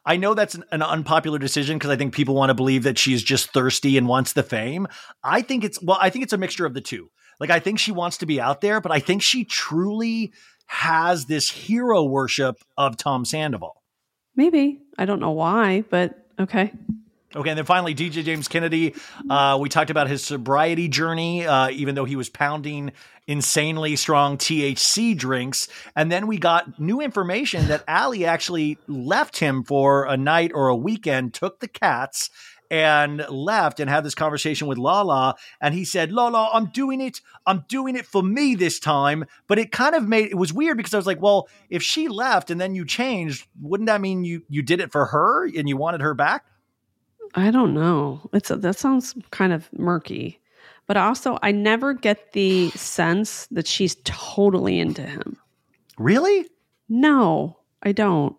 I 0.09 0.17
know 0.17 0.33
that's 0.33 0.55
an, 0.55 0.65
an 0.71 0.81
unpopular 0.81 1.37
decision 1.37 1.77
because 1.77 1.91
I 1.91 1.95
think 1.95 2.15
people 2.15 2.33
want 2.33 2.49
to 2.49 2.55
believe 2.55 2.81
that 2.81 2.97
she's 2.97 3.21
just 3.21 3.53
thirsty 3.53 3.95
and 3.95 4.07
wants 4.07 4.33
the 4.33 4.41
fame. 4.41 4.87
I 5.23 5.43
think 5.43 5.63
it's 5.63 5.79
well, 5.83 5.99
I 6.01 6.09
think 6.09 6.23
it's 6.23 6.33
a 6.33 6.37
mixture 6.37 6.65
of 6.65 6.73
the 6.73 6.81
two. 6.81 7.11
Like 7.39 7.51
I 7.51 7.59
think 7.59 7.77
she 7.77 7.91
wants 7.91 8.17
to 8.17 8.25
be 8.25 8.41
out 8.41 8.59
there, 8.61 8.81
but 8.81 8.91
I 8.91 8.99
think 8.99 9.21
she 9.21 9.45
truly 9.45 10.33
has 10.65 11.25
this 11.25 11.51
hero 11.51 12.03
worship 12.03 12.55
of 12.75 12.97
Tom 12.97 13.23
Sandoval. 13.23 13.83
Maybe 14.35 14.81
I 14.97 15.05
don't 15.05 15.19
know 15.19 15.29
why, 15.29 15.83
but 15.91 16.25
okay. 16.39 16.73
Okay, 17.35 17.51
and 17.51 17.57
then 17.57 17.65
finally, 17.65 17.93
DJ 17.93 18.23
James 18.23 18.47
Kennedy. 18.47 18.95
Uh, 19.29 19.55
we 19.61 19.69
talked 19.69 19.91
about 19.91 20.07
his 20.07 20.23
sobriety 20.23 20.87
journey, 20.87 21.45
uh, 21.45 21.69
even 21.69 21.93
though 21.93 22.05
he 22.05 22.15
was 22.15 22.27
pounding 22.27 22.91
insanely 23.27 23.95
strong 23.95 24.35
THC 24.35 25.15
drinks. 25.15 25.67
And 25.95 26.11
then 26.11 26.25
we 26.25 26.39
got 26.39 26.79
new 26.79 27.01
information 27.01 27.67
that 27.67 27.83
Ally 27.87 28.23
actually 28.23 28.79
left 28.87 29.37
him 29.37 29.63
for 29.63 30.05
a 30.05 30.17
night 30.17 30.51
or 30.55 30.69
a 30.69 30.75
weekend, 30.75 31.35
took 31.35 31.59
the 31.59 31.67
cats, 31.67 32.31
and 32.71 33.23
left 33.29 33.79
and 33.79 33.91
had 33.91 34.03
this 34.03 34.15
conversation 34.15 34.67
with 34.67 34.79
Lala. 34.79 35.35
And 35.61 35.75
he 35.75 35.85
said, 35.85 36.11
Lala, 36.11 36.49
I'm 36.51 36.71
doing 36.71 36.99
it. 36.99 37.21
I'm 37.45 37.63
doing 37.67 37.95
it 37.95 38.07
for 38.07 38.23
me 38.23 38.55
this 38.55 38.79
time. 38.79 39.25
But 39.47 39.59
it 39.59 39.71
kind 39.71 39.93
of 39.93 40.07
made 40.07 40.31
it 40.31 40.35
was 40.35 40.51
weird 40.51 40.77
because 40.77 40.95
I 40.95 40.97
was 40.97 41.07
like, 41.07 41.21
well, 41.21 41.47
if 41.69 41.83
she 41.83 42.07
left 42.07 42.49
and 42.49 42.59
then 42.59 42.73
you 42.73 42.85
changed, 42.85 43.47
wouldn't 43.61 43.85
that 43.85 44.01
mean 44.01 44.23
you 44.23 44.41
you 44.49 44.63
did 44.63 44.81
it 44.81 44.91
for 44.91 45.05
her 45.05 45.45
and 45.45 45.69
you 45.69 45.77
wanted 45.77 46.01
her 46.01 46.15
back? 46.15 46.45
I 47.35 47.51
don't 47.51 47.73
know. 47.73 48.21
It's 48.33 48.51
a, 48.51 48.55
that 48.57 48.77
sounds 48.77 49.15
kind 49.31 49.53
of 49.53 49.71
murky. 49.73 50.39
But 50.87 50.97
also, 50.97 51.37
I 51.43 51.51
never 51.51 51.93
get 51.93 52.33
the 52.33 52.71
sense 52.71 53.47
that 53.51 53.67
she's 53.67 53.97
totally 54.05 54.79
into 54.79 55.03
him. 55.03 55.37
Really? 55.97 56.47
No, 56.87 57.59
I 57.83 57.91
don't. 57.91 58.35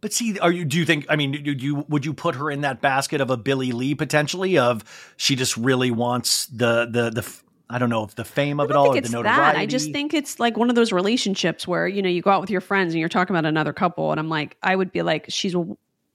But 0.00 0.12
see, 0.12 0.38
are 0.38 0.52
you? 0.52 0.64
Do 0.66 0.78
you 0.78 0.84
think? 0.84 1.06
I 1.08 1.16
mean, 1.16 1.32
do 1.42 1.52
you 1.52 1.84
would 1.88 2.04
you 2.04 2.12
put 2.12 2.34
her 2.34 2.50
in 2.50 2.60
that 2.60 2.82
basket 2.82 3.22
of 3.22 3.30
a 3.30 3.38
Billie 3.38 3.72
Lee 3.72 3.94
potentially? 3.94 4.58
Of 4.58 4.84
she 5.16 5.34
just 5.34 5.56
really 5.56 5.90
wants 5.90 6.46
the 6.46 6.86
the 6.90 7.10
the. 7.10 7.40
I 7.70 7.78
don't 7.78 7.88
know 7.88 8.04
if 8.04 8.14
the 8.14 8.24
fame 8.24 8.60
of 8.60 8.68
it 8.68 8.76
all, 8.76 8.88
or 8.88 8.94
the 8.94 9.00
that. 9.00 9.10
notoriety. 9.10 9.58
I 9.58 9.64
just 9.64 9.92
think 9.92 10.12
it's 10.12 10.38
like 10.38 10.58
one 10.58 10.68
of 10.68 10.76
those 10.76 10.92
relationships 10.92 11.66
where 11.66 11.88
you 11.88 12.02
know 12.02 12.10
you 12.10 12.20
go 12.20 12.30
out 12.30 12.42
with 12.42 12.50
your 12.50 12.60
friends 12.60 12.92
and 12.92 13.00
you're 13.00 13.08
talking 13.08 13.34
about 13.34 13.46
another 13.46 13.72
couple, 13.72 14.10
and 14.10 14.20
I'm 14.20 14.28
like, 14.28 14.58
I 14.62 14.76
would 14.76 14.92
be 14.92 15.00
like, 15.00 15.24
she's 15.28 15.56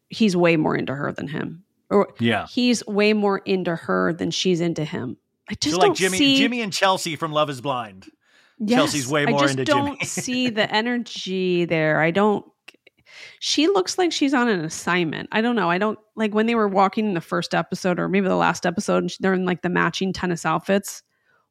he's 0.10 0.38
way 0.38 0.55
more 0.55 0.76
into 0.76 0.93
her 0.93 1.12
than 1.12 1.28
him, 1.28 1.64
or 1.89 2.09
Yeah. 2.19 2.47
he's 2.47 2.85
way 2.87 3.13
more 3.13 3.39
into 3.39 3.75
her 3.75 4.13
than 4.13 4.31
she's 4.31 4.61
into 4.61 4.83
him. 4.85 5.17
I 5.49 5.55
just 5.55 5.75
So 5.75 5.79
like 5.81 5.87
don't 5.89 5.97
Jimmy, 5.97 6.17
see 6.17 6.37
Jimmy 6.37 6.61
and 6.61 6.71
Chelsea 6.71 7.15
from 7.15 7.31
Love 7.31 7.49
Is 7.49 7.61
Blind. 7.61 8.07
Yes, 8.59 8.77
Chelsea's 8.77 9.07
way 9.07 9.25
more 9.25 9.39
I 9.39 9.41
just 9.43 9.51
into 9.59 9.65
don't 9.65 9.93
Jimmy. 9.99 10.05
see 10.05 10.49
the 10.49 10.71
energy 10.73 11.65
there. 11.65 12.01
I 12.01 12.11
don't. 12.11 12.45
She 13.39 13.67
looks 13.67 13.97
like 13.97 14.11
she's 14.11 14.33
on 14.33 14.47
an 14.49 14.63
assignment. 14.63 15.29
I 15.31 15.41
don't 15.41 15.55
know. 15.55 15.69
I 15.69 15.77
don't 15.77 15.97
like 16.15 16.33
when 16.33 16.45
they 16.45 16.55
were 16.55 16.67
walking 16.67 17.05
in 17.07 17.13
the 17.13 17.21
first 17.21 17.55
episode 17.55 17.99
or 17.99 18.07
maybe 18.09 18.27
the 18.27 18.35
last 18.35 18.65
episode, 18.65 19.03
and 19.03 19.15
they're 19.19 19.33
in 19.33 19.45
like 19.45 19.61
the 19.61 19.69
matching 19.69 20.13
tennis 20.13 20.45
outfits, 20.45 21.03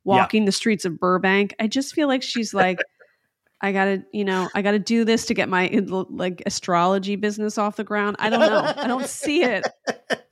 walking 0.05 0.45
the 0.45 0.53
streets 0.53 0.85
of 0.85 1.01
Burbank. 1.01 1.55
I 1.59 1.67
just 1.67 1.95
feel 1.95 2.07
like 2.09 2.23
she's 2.23 2.53
like, 2.55 2.79
I 3.61 3.73
gotta, 3.73 4.05
you 4.13 4.25
know, 4.25 4.49
I 4.55 4.63
gotta 4.63 4.79
do 4.79 5.05
this 5.05 5.27
to 5.27 5.35
get 5.35 5.49
my 5.49 5.69
like 6.11 6.43
astrology 6.47 7.17
business 7.17 7.59
off 7.59 7.77
the 7.77 7.85
ground. 7.85 8.17
I 8.19 8.31
don't 8.31 8.41
know. 8.41 8.73
I 8.77 8.87
don't 8.87 9.07
see 9.09 9.43
it. 9.43 9.67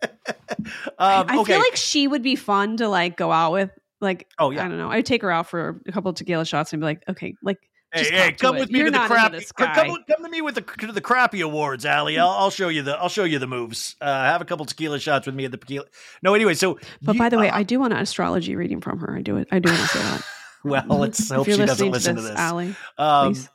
Um, 0.99 1.27
I 1.29 1.39
okay. 1.39 1.53
feel 1.53 1.61
like 1.61 1.77
she 1.77 2.07
would 2.09 2.23
be 2.23 2.37
fun 2.37 2.77
to 2.79 2.89
like 2.89 3.17
go 3.17 3.31
out 3.33 3.53
with. 3.53 3.71
Like, 4.01 4.29
Oh, 4.39 4.51
yeah. 4.51 4.65
I 4.65 4.69
don't 4.69 4.77
know. 4.79 4.91
I'd 4.91 5.07
take 5.07 5.23
her 5.23 5.31
out 5.31 5.49
for 5.49 5.81
a 5.87 5.93
couple 5.93 6.11
of 6.11 6.17
tequila 6.17 6.45
shots 6.45 6.73
and 6.75 6.81
be 6.81 6.85
like, 6.85 7.03
okay, 7.09 7.35
like, 7.43 7.59
Hey, 7.93 8.05
hey, 8.11 8.31
to 8.33 8.37
come 8.37 8.57
it. 8.57 8.61
with 8.61 8.71
me 8.71 8.81
You're 8.81 8.87
to 8.89 8.91
the 8.91 8.99
not 8.99 9.05
into 9.11 9.15
crap. 9.15 9.33
this 9.33 9.53
Come, 9.53 9.75
come 9.75 10.23
to 10.25 10.29
me 10.29 10.43
with 10.43 10.57
the 10.57 10.61
to 10.61 10.93
the 10.93 11.01
crappy 11.01 11.41
awards, 11.41 11.87
Ally. 11.87 12.17
I'll, 12.17 12.29
I'll 12.29 12.51
show 12.51 12.69
you 12.69 12.83
the 12.83 12.93
I'll 12.99 13.09
show 13.09 13.25
you 13.25 13.39
the 13.39 13.47
moves. 13.47 13.97
Uh, 14.01 14.07
have 14.07 14.43
a 14.43 14.45
couple 14.45 14.67
tequila 14.67 14.99
shots 14.99 15.25
with 15.25 15.35
me 15.35 15.47
at 15.47 15.51
the 15.53 15.57
tequila. 15.57 15.87
No, 16.23 16.35
anyway. 16.35 16.53
So, 16.55 16.79
But 17.01 17.15
you- 17.15 17.19
by 17.21 17.29
the 17.31 17.39
way, 17.39 17.49
uh, 17.49 17.57
I 17.57 17.63
do 17.63 17.79
want 17.81 17.95
an 17.95 18.01
astrology 18.01 18.55
reading 18.55 18.81
from 18.83 18.99
her. 18.99 19.17
I 19.17 19.23
do 19.23 19.37
it. 19.39 19.49
I 19.51 19.61
do 19.61 19.71
want 19.71 19.81
to 19.81 19.89
say 19.89 19.99
that. 20.01 20.23
well, 20.65 20.99
let's 20.99 21.31
hope 21.33 21.47
she 21.47 21.53
doesn't 21.57 21.69
listening 21.91 21.93
listen 21.93 22.17
to 22.17 22.23
this, 22.23 22.31
this. 22.33 22.39
Ally, 22.39 22.71
Um, 22.99 23.33
please. 23.33 23.49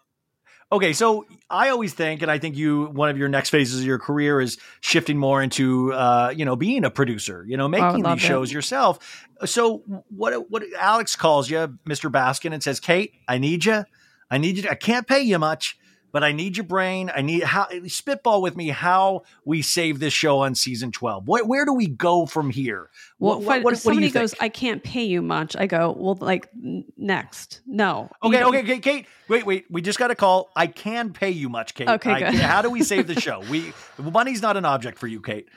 Okay, 0.74 0.93
so 0.93 1.26
I 1.49 1.69
always 1.69 1.93
think, 1.93 2.22
and 2.22 2.32
I 2.32 2.38
think 2.38 2.55
you, 2.55 2.86
one 2.86 3.09
of 3.09 3.17
your 3.17 3.28
next 3.28 3.49
phases 3.49 3.82
of 3.82 3.86
your 3.86 3.99
career 3.99 4.39
is 4.39 4.57
shifting 4.80 5.17
more 5.17 5.41
into, 5.41 5.91
uh, 5.91 6.34
you 6.34 6.45
know, 6.45 6.55
being 6.55 6.86
a 6.86 6.89
producer, 6.89 7.43
you 7.45 7.57
know, 7.57 7.67
making 7.67 8.03
love 8.03 8.19
these 8.19 8.26
shows 8.26 8.53
yourself. 8.53 9.28
So 9.43 9.84
what, 10.07 10.49
what 10.49 10.63
Alex 10.80 11.17
calls 11.17 11.49
you, 11.49 11.78
Mr. 11.86 12.09
Baskin, 12.09 12.53
and 12.53 12.63
says, 12.63 12.80
Kate, 12.80 13.11
I 13.28 13.38
need 13.38 13.65
you. 13.65 13.84
I 14.30 14.38
need 14.38 14.55
you. 14.55 14.63
To, 14.63 14.72
I 14.72 14.76
can't 14.76 15.05
pay 15.05 15.19
you 15.19 15.38
much, 15.39 15.78
but 16.12 16.24
I 16.24 16.32
need 16.32 16.57
your 16.57 16.66
brain. 16.66 17.12
I 17.16 17.22
need 17.22 17.43
how 17.43 17.68
spitball 17.88 18.41
with 18.41 18.55
me 18.55 18.70
how 18.70 19.24
we 19.45 19.62
save 19.62 19.99
this 19.99 20.14
show 20.14 20.39
on 20.39 20.55
season 20.55 20.91
12. 20.91 21.28
Where, 21.28 21.45
where 21.45 21.66
do 21.66 21.74
we 21.74 21.88
go 21.88 22.26
from 22.26 22.49
here? 22.49 22.89
Well, 23.20 23.36
What- 23.36 23.41
if, 23.41 23.45
what- 23.47 23.64
what- 23.64 23.74
if 23.74 23.86
what 23.86 23.93
do 23.93 23.99
you 24.01 24.07
somebody 24.09 24.24
goes? 24.24 24.36
I 24.39 24.49
can't 24.49 24.84
pay 24.84 25.03
you 25.03 25.22
much. 25.22 25.55
I 25.55 25.68
go, 25.68 25.95
well, 25.97 26.18
like 26.20 26.49
next. 26.97 27.62
No. 27.66 28.09
Okay, 28.24 28.43
okay, 28.43 28.59
okay, 28.59 28.80
Kate. 28.80 29.05
Wait, 29.28 29.45
wait. 29.45 29.66
We 29.70 29.82
just 29.82 29.97
got 29.99 30.12
a 30.12 30.16
call. 30.16 30.51
I 30.55 30.68
can 30.68 31.14
pay 31.14 31.30
you 31.32 31.47
much, 31.49 31.74
Kate. 31.76 31.88
Okay, 31.89 32.12
I- 32.12 32.32
how 32.36 32.62
do 32.62 32.70
we 32.70 32.84
save 32.84 33.07
the 33.07 33.20
show? 33.22 33.41
We 33.49 33.74
money's 33.97 34.41
not 34.41 34.57
an 34.57 34.66
object 34.66 34.99
for 34.99 35.07
you, 35.07 35.22
Kate. 35.22 35.47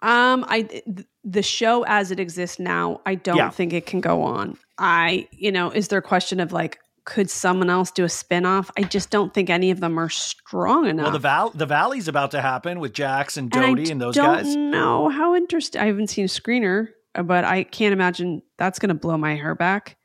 Um, 0.00 0.44
I 0.48 0.62
th- 0.62 0.84
the 1.24 1.42
show 1.42 1.84
as 1.84 2.10
it 2.12 2.20
exists 2.20 2.58
now, 2.60 3.00
I 3.04 3.16
don't 3.16 3.36
Yeah. 3.36 3.50
think 3.50 3.72
it 3.72 3.84
can 3.84 4.00
go 4.00 4.22
on. 4.22 4.56
I, 4.78 5.26
you 5.32 5.50
know, 5.50 5.70
is 5.70 5.88
there 5.88 5.98
a 5.98 6.02
question 6.02 6.38
of 6.38 6.52
like, 6.52 6.78
could 7.08 7.30
someone 7.30 7.70
else 7.70 7.90
do 7.90 8.04
a 8.04 8.08
spinoff? 8.08 8.68
I 8.76 8.82
just 8.82 9.08
don't 9.08 9.32
think 9.32 9.48
any 9.48 9.70
of 9.70 9.80
them 9.80 9.98
are 9.98 10.10
strong 10.10 10.86
enough. 10.86 11.04
Well, 11.04 11.12
the 11.12 11.18
val 11.18 11.50
the 11.50 11.64
valley's 11.64 12.06
about 12.06 12.32
to 12.32 12.42
happen 12.42 12.80
with 12.80 12.92
Jax 12.92 13.38
and 13.38 13.50
And 13.56 13.64
I 13.64 13.68
Dodie 13.70 13.90
and, 13.90 13.98
those 13.98 14.14
don't 14.14 14.36
guys. 14.36 14.54
know 14.54 15.08
how 15.08 15.34
interesting. 15.34 15.80
I 15.80 15.86
haven't 15.86 16.08
seen 16.08 16.26
a 16.26 16.28
screener, 16.28 16.88
but 17.14 17.46
I 17.46 17.62
can't 17.62 17.94
imagine 17.94 18.42
that's 18.58 18.78
going 18.78 18.90
to 18.90 18.94
blow 18.94 19.16
my 19.16 19.34
hair 19.36 19.54
back. 19.54 19.96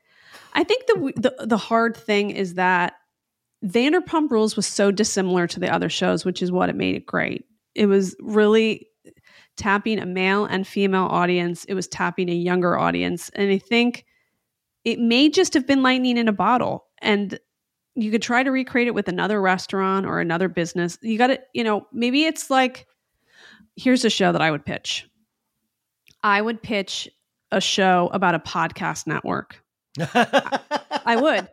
I 0.54 0.64
think 0.64 0.86
the, 0.86 1.12
the 1.16 1.46
the 1.46 1.56
hard 1.58 1.94
thing 1.94 2.30
is 2.30 2.54
that 2.54 2.94
Vanderpump 3.62 4.30
Rules 4.30 4.56
was 4.56 4.66
so 4.66 4.90
dissimilar 4.90 5.46
to 5.48 5.60
the 5.60 5.70
other 5.70 5.90
shows, 5.90 6.24
which 6.24 6.40
is 6.40 6.50
what 6.50 6.70
it 6.70 6.74
made 6.74 6.94
it 6.94 7.04
great. 7.04 7.44
It 7.74 7.84
was 7.84 8.16
really 8.18 8.88
tapping 9.58 9.98
a 9.98 10.06
male 10.06 10.46
and 10.46 10.66
female 10.66 11.04
audience. 11.04 11.66
It 11.66 11.74
was 11.74 11.86
tapping 11.86 12.30
a 12.30 12.34
younger 12.34 12.78
audience, 12.78 13.28
and 13.34 13.52
I 13.52 13.58
think 13.58 14.06
it 14.84 14.98
may 14.98 15.28
just 15.28 15.52
have 15.52 15.66
been 15.66 15.82
lightning 15.82 16.16
in 16.16 16.28
a 16.28 16.32
bottle. 16.32 16.83
And 17.04 17.38
you 17.94 18.10
could 18.10 18.22
try 18.22 18.42
to 18.42 18.50
recreate 18.50 18.88
it 18.88 18.94
with 18.94 19.06
another 19.08 19.40
restaurant 19.40 20.06
or 20.06 20.18
another 20.20 20.48
business. 20.48 20.98
You 21.00 21.16
got 21.16 21.28
to, 21.28 21.40
you 21.52 21.62
know, 21.62 21.86
maybe 21.92 22.24
it's 22.24 22.50
like 22.50 22.86
here's 23.76 24.04
a 24.04 24.10
show 24.10 24.32
that 24.32 24.42
I 24.42 24.50
would 24.50 24.64
pitch. 24.64 25.08
I 26.22 26.40
would 26.42 26.62
pitch 26.62 27.08
a 27.52 27.60
show 27.60 28.10
about 28.12 28.34
a 28.34 28.38
podcast 28.40 29.06
network. 29.06 29.62
I 30.00 31.16
would. 31.20 31.48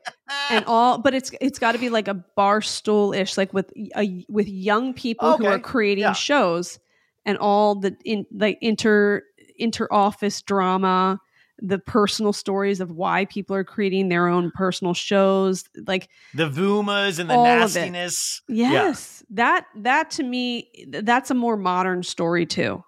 And 0.49 0.65
all 0.65 0.97
but 0.97 1.13
it's 1.13 1.31
it's 1.41 1.59
got 1.59 1.73
to 1.73 1.77
be 1.77 1.89
like 1.89 2.07
a 2.07 2.13
bar 2.13 2.61
stool 2.61 3.13
ish 3.13 3.37
like 3.37 3.53
with 3.53 3.71
a, 3.95 4.25
with 4.29 4.47
young 4.47 4.93
people 4.93 5.37
who 5.37 5.45
are 5.45 5.59
creating 5.59 6.03
Yeah. 6.05 6.13
shows 6.13 6.79
and 7.25 7.37
all 7.37 7.75
the 7.75 7.95
in 8.03 8.25
like 8.33 8.57
inter 8.61 9.21
inter 9.57 9.87
office 9.91 10.41
drama 10.41 11.19
the 11.61 11.77
personal 11.79 12.33
stories 12.33 12.79
of 12.79 12.91
why 12.91 13.25
people 13.25 13.55
are 13.55 13.63
creating 13.63 14.09
their 14.09 14.27
own 14.27 14.51
personal 14.55 14.93
shows 14.93 15.63
like 15.87 16.09
the 16.33 16.49
Vumas 16.49 17.19
and 17.19 17.29
the 17.29 17.35
All 17.35 17.45
of 17.45 17.51
it. 17.51 17.59
nastiness. 17.59 18.41
yes 18.47 19.23
that 19.29 19.65
that 19.75 20.11
to 20.11 20.23
me 20.23 20.69
that's 20.89 21.29
a 21.29 21.35
more 21.35 21.57
modern 21.57 22.03
story 22.03 22.45
too 22.45 22.83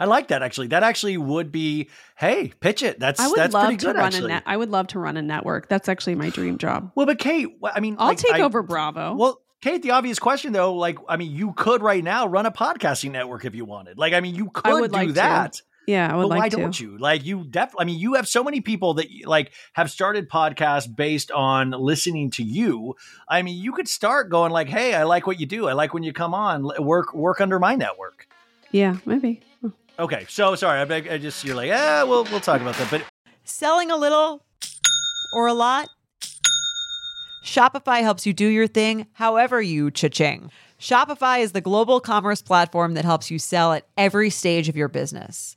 I 0.00 0.04
like 0.04 0.28
that 0.28 0.44
actually. 0.44 0.68
That 0.68 0.84
actually 0.84 1.16
would 1.16 1.50
be 1.50 1.90
hey, 2.16 2.52
pitch 2.60 2.84
it. 2.84 3.00
That's 3.00 3.18
I 3.18 3.26
would 3.26 3.36
that's 3.36 3.52
love 3.52 3.64
pretty 3.64 3.78
to 3.78 3.86
good 3.86 3.96
run 3.96 4.04
actually. 4.04 4.24
a 4.26 4.34
net. 4.34 4.42
I 4.46 4.56
would 4.56 4.70
love 4.70 4.86
to 4.88 5.00
run 5.00 5.16
a 5.16 5.22
network. 5.22 5.68
That's 5.68 5.88
actually 5.88 6.14
my 6.14 6.30
dream 6.30 6.56
job. 6.56 6.92
well, 6.94 7.04
but 7.04 7.18
Kate, 7.18 7.48
I 7.64 7.80
mean, 7.80 7.96
I'll 7.98 8.06
like, 8.08 8.18
take 8.18 8.34
I- 8.34 8.42
over 8.42 8.62
Bravo. 8.62 9.16
Well, 9.16 9.40
Kate, 9.60 9.82
the 9.82 9.90
obvious 9.90 10.20
question 10.20 10.52
though, 10.52 10.74
like, 10.74 10.98
I 11.08 11.16
mean, 11.16 11.32
you 11.32 11.52
could 11.52 11.82
right 11.82 12.04
now 12.04 12.28
run 12.28 12.46
a 12.46 12.52
podcasting 12.52 13.10
network 13.10 13.44
if 13.44 13.56
you 13.56 13.64
wanted. 13.64 13.98
Like, 13.98 14.12
I 14.12 14.20
mean, 14.20 14.36
you 14.36 14.50
could 14.50 14.72
would 14.72 14.92
do 14.92 14.96
like 14.96 15.14
to. 15.14 15.62
That. 15.88 15.92
yeah, 15.92 16.12
I 16.12 16.16
would 16.16 16.24
but 16.24 16.28
like 16.28 16.38
why 16.38 16.48
to. 16.50 16.56
don't 16.56 16.78
you? 16.78 16.98
Like 16.98 17.24
you 17.24 17.44
definitely. 17.44 17.82
I 17.82 17.86
mean, 17.86 17.98
you 17.98 18.14
have 18.14 18.28
so 18.28 18.44
many 18.44 18.60
people 18.60 18.94
that 18.94 19.06
like 19.24 19.52
have 19.72 19.90
started 19.90 20.28
podcasts 20.28 20.94
based 20.94 21.30
on 21.30 21.70
listening 21.70 22.30
to 22.32 22.42
you. 22.42 22.94
I 23.28 23.42
mean, 23.42 23.62
you 23.62 23.72
could 23.72 23.88
start 23.88 24.30
going 24.30 24.52
like, 24.52 24.68
"Hey, 24.68 24.94
I 24.94 25.04
like 25.04 25.26
what 25.26 25.40
you 25.40 25.46
do. 25.46 25.68
I 25.68 25.72
like 25.72 25.94
when 25.94 26.02
you 26.02 26.12
come 26.12 26.34
on. 26.34 26.70
Work 26.78 27.14
work 27.14 27.40
under 27.40 27.58
my 27.58 27.74
network." 27.74 28.26
Yeah, 28.70 28.96
maybe. 29.06 29.40
Hmm. 29.60 29.68
Okay, 29.98 30.26
so 30.28 30.54
sorry. 30.54 30.80
I, 30.80 30.84
beg, 30.84 31.08
I 31.08 31.18
just 31.18 31.42
you're 31.44 31.56
like, 31.56 31.68
yeah, 31.68 32.02
we'll 32.04 32.24
we'll 32.24 32.40
talk 32.40 32.60
about 32.60 32.74
that. 32.76 32.90
But 32.90 33.02
Selling 33.44 33.90
a 33.90 33.96
little 33.96 34.44
or 35.32 35.46
a 35.46 35.54
lot? 35.54 35.88
Shopify 37.42 38.02
helps 38.02 38.26
you 38.26 38.34
do 38.34 38.46
your 38.46 38.66
thing 38.66 39.06
however 39.14 39.62
you 39.62 39.90
cha-ching. 39.90 40.50
Shopify 40.78 41.40
is 41.40 41.52
the 41.52 41.62
global 41.62 41.98
commerce 41.98 42.42
platform 42.42 42.92
that 42.94 43.06
helps 43.06 43.30
you 43.30 43.38
sell 43.38 43.72
at 43.72 43.86
every 43.96 44.28
stage 44.28 44.68
of 44.68 44.76
your 44.76 44.88
business. 44.88 45.56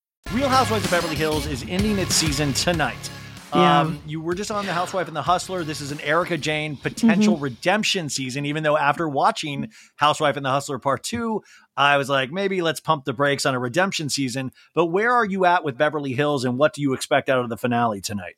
Real 0.29 0.47
Housewives 0.47 0.85
of 0.85 0.91
Beverly 0.91 1.15
Hills 1.15 1.45
is 1.45 1.65
ending 1.67 1.97
its 1.99 2.15
season 2.15 2.53
tonight. 2.53 3.09
Yeah. 3.53 3.81
Um, 3.81 4.01
you 4.07 4.21
were 4.21 4.33
just 4.33 4.49
on 4.49 4.65
The 4.65 4.71
Housewife 4.71 5.07
and 5.09 5.15
the 5.15 5.21
Hustler. 5.21 5.65
This 5.65 5.81
is 5.81 5.91
an 5.91 5.99
Erika 5.99 6.37
Jayne 6.37 6.77
potential 6.77 7.33
Mm-hmm. 7.33 7.43
redemption 7.43 8.07
season, 8.07 8.45
even 8.45 8.63
though 8.63 8.77
after 8.77 9.09
watching 9.09 9.71
Housewife 9.97 10.37
and 10.37 10.45
the 10.45 10.49
Hustler 10.49 10.79
Part 10.79 11.03
2, 11.03 11.43
I 11.75 11.97
was 11.97 12.07
like, 12.07 12.31
maybe 12.31 12.61
let's 12.61 12.79
pump 12.79 13.03
the 13.03 13.11
brakes 13.11 13.45
on 13.45 13.53
a 13.53 13.59
redemption 13.59 14.09
season. 14.09 14.53
But 14.73 14.85
where 14.85 15.11
are 15.11 15.25
you 15.25 15.43
at 15.43 15.65
with 15.65 15.77
Beverly 15.77 16.13
Hills 16.13 16.45
and 16.45 16.57
what 16.57 16.71
do 16.73 16.81
you 16.81 16.93
expect 16.93 17.27
out 17.27 17.39
of 17.39 17.49
the 17.49 17.57
finale 17.57 17.99
tonight? 17.99 18.35